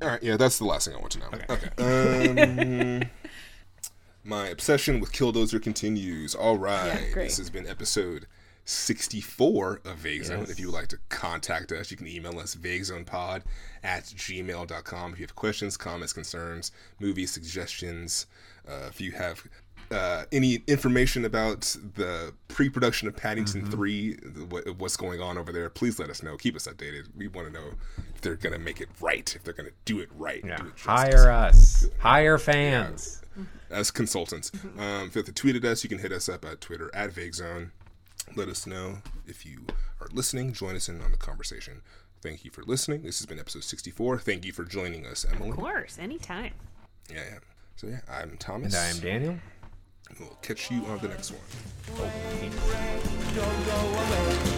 All 0.00 0.08
right. 0.08 0.22
Yeah, 0.22 0.36
that's 0.36 0.58
the 0.58 0.64
last 0.64 0.86
thing 0.88 0.96
I 0.96 1.00
want 1.00 1.12
to 1.12 1.18
know. 1.20 1.28
Okay. 1.50 3.02
Um, 3.02 3.02
my 4.24 4.48
obsession 4.48 5.00
with 5.00 5.12
Killdozer 5.12 5.62
continues. 5.62 6.34
All 6.34 6.58
right. 6.58 6.86
Yeah, 6.86 7.10
great. 7.12 7.24
This 7.28 7.38
has 7.38 7.50
been 7.50 7.66
episode 7.68 8.26
64 8.64 9.80
of 9.84 9.96
Vague 9.96 10.24
Zone. 10.24 10.40
Yes. 10.40 10.50
If 10.50 10.60
you 10.60 10.66
would 10.66 10.74
like 10.74 10.88
to 10.88 10.98
contact 11.08 11.72
us, 11.72 11.90
you 11.90 11.96
can 11.96 12.06
email 12.06 12.38
us 12.38 12.54
vaguezonepod 12.54 13.42
at 13.82 14.04
gmail.com. 14.04 15.12
If 15.12 15.18
you 15.18 15.24
have 15.24 15.34
questions, 15.34 15.76
comments, 15.76 16.12
concerns, 16.12 16.72
movie 17.00 17.26
suggestions, 17.26 18.26
uh, 18.68 18.86
if 18.88 19.00
you 19.00 19.12
have 19.12 19.42
uh, 19.90 20.24
any 20.32 20.62
information 20.66 21.24
about 21.24 21.76
the 21.96 22.32
pre-production 22.48 23.08
of 23.08 23.16
Paddington 23.16 23.66
3, 23.70 24.14
what, 24.48 24.76
what's 24.78 24.96
going 24.96 25.20
on 25.20 25.36
over 25.36 25.52
there, 25.52 25.68
please 25.68 25.98
let 25.98 26.08
us 26.08 26.22
know. 26.22 26.36
Keep 26.36 26.56
us 26.56 26.66
updated. 26.66 27.08
We 27.16 27.28
want 27.28 27.48
to 27.48 27.52
know 27.52 27.72
if 28.14 28.20
they're 28.20 28.36
going 28.36 28.54
to 28.54 28.58
make 28.58 28.80
it 28.80 28.88
right, 29.00 29.34
if 29.34 29.42
they're 29.42 29.54
going 29.54 29.68
to 29.68 29.74
do 29.84 30.00
it 30.00 30.08
right. 30.16 30.42
Yeah. 30.44 30.56
Do 30.56 30.66
it 30.66 30.72
Hire 30.78 31.30
us. 31.30 31.86
Hire 31.98 32.38
fans. 32.38 33.22
as 33.70 33.90
consultants. 33.90 34.52
Um, 34.78 35.06
if 35.06 35.14
you 35.14 35.18
have 35.18 35.26
to 35.26 35.32
tweet 35.32 35.56
at 35.56 35.64
us, 35.64 35.82
you 35.82 35.88
can 35.88 35.98
hit 35.98 36.12
us 36.12 36.28
up 36.28 36.44
at 36.44 36.60
Twitter 36.60 36.90
at 36.94 37.10
VagueZone. 37.12 37.70
Let 38.34 38.48
us 38.48 38.66
know 38.66 38.98
if 39.26 39.44
you 39.44 39.66
are 40.00 40.08
listening. 40.12 40.52
Join 40.52 40.74
us 40.76 40.88
in 40.88 41.00
on 41.02 41.10
the 41.10 41.16
conversation. 41.16 41.82
Thank 42.22 42.44
you 42.44 42.50
for 42.50 42.62
listening. 42.62 43.02
This 43.02 43.18
has 43.18 43.26
been 43.26 43.38
episode 43.38 43.64
64. 43.64 44.18
Thank 44.20 44.44
you 44.44 44.52
for 44.52 44.64
joining 44.64 45.06
us, 45.06 45.26
Emily. 45.30 45.50
Of 45.50 45.56
course, 45.56 45.98
anytime. 45.98 46.54
Yeah, 47.10 47.22
yeah. 47.30 47.38
So, 47.76 47.88
yeah, 47.88 48.00
I'm 48.10 48.36
Thomas. 48.38 48.74
And 48.74 48.82
I 48.82 48.88
am 48.88 48.98
Daniel. 49.00 49.38
And 50.08 50.18
we'll 50.18 50.38
catch 50.40 50.70
you 50.70 50.84
on 50.86 50.98
the 51.00 51.08
next 51.08 51.32
one. 51.32 51.40
Rain, 51.98 52.50
rain, 52.50 53.00
don't 53.34 53.66
go 53.66 53.72
away, 53.72 54.52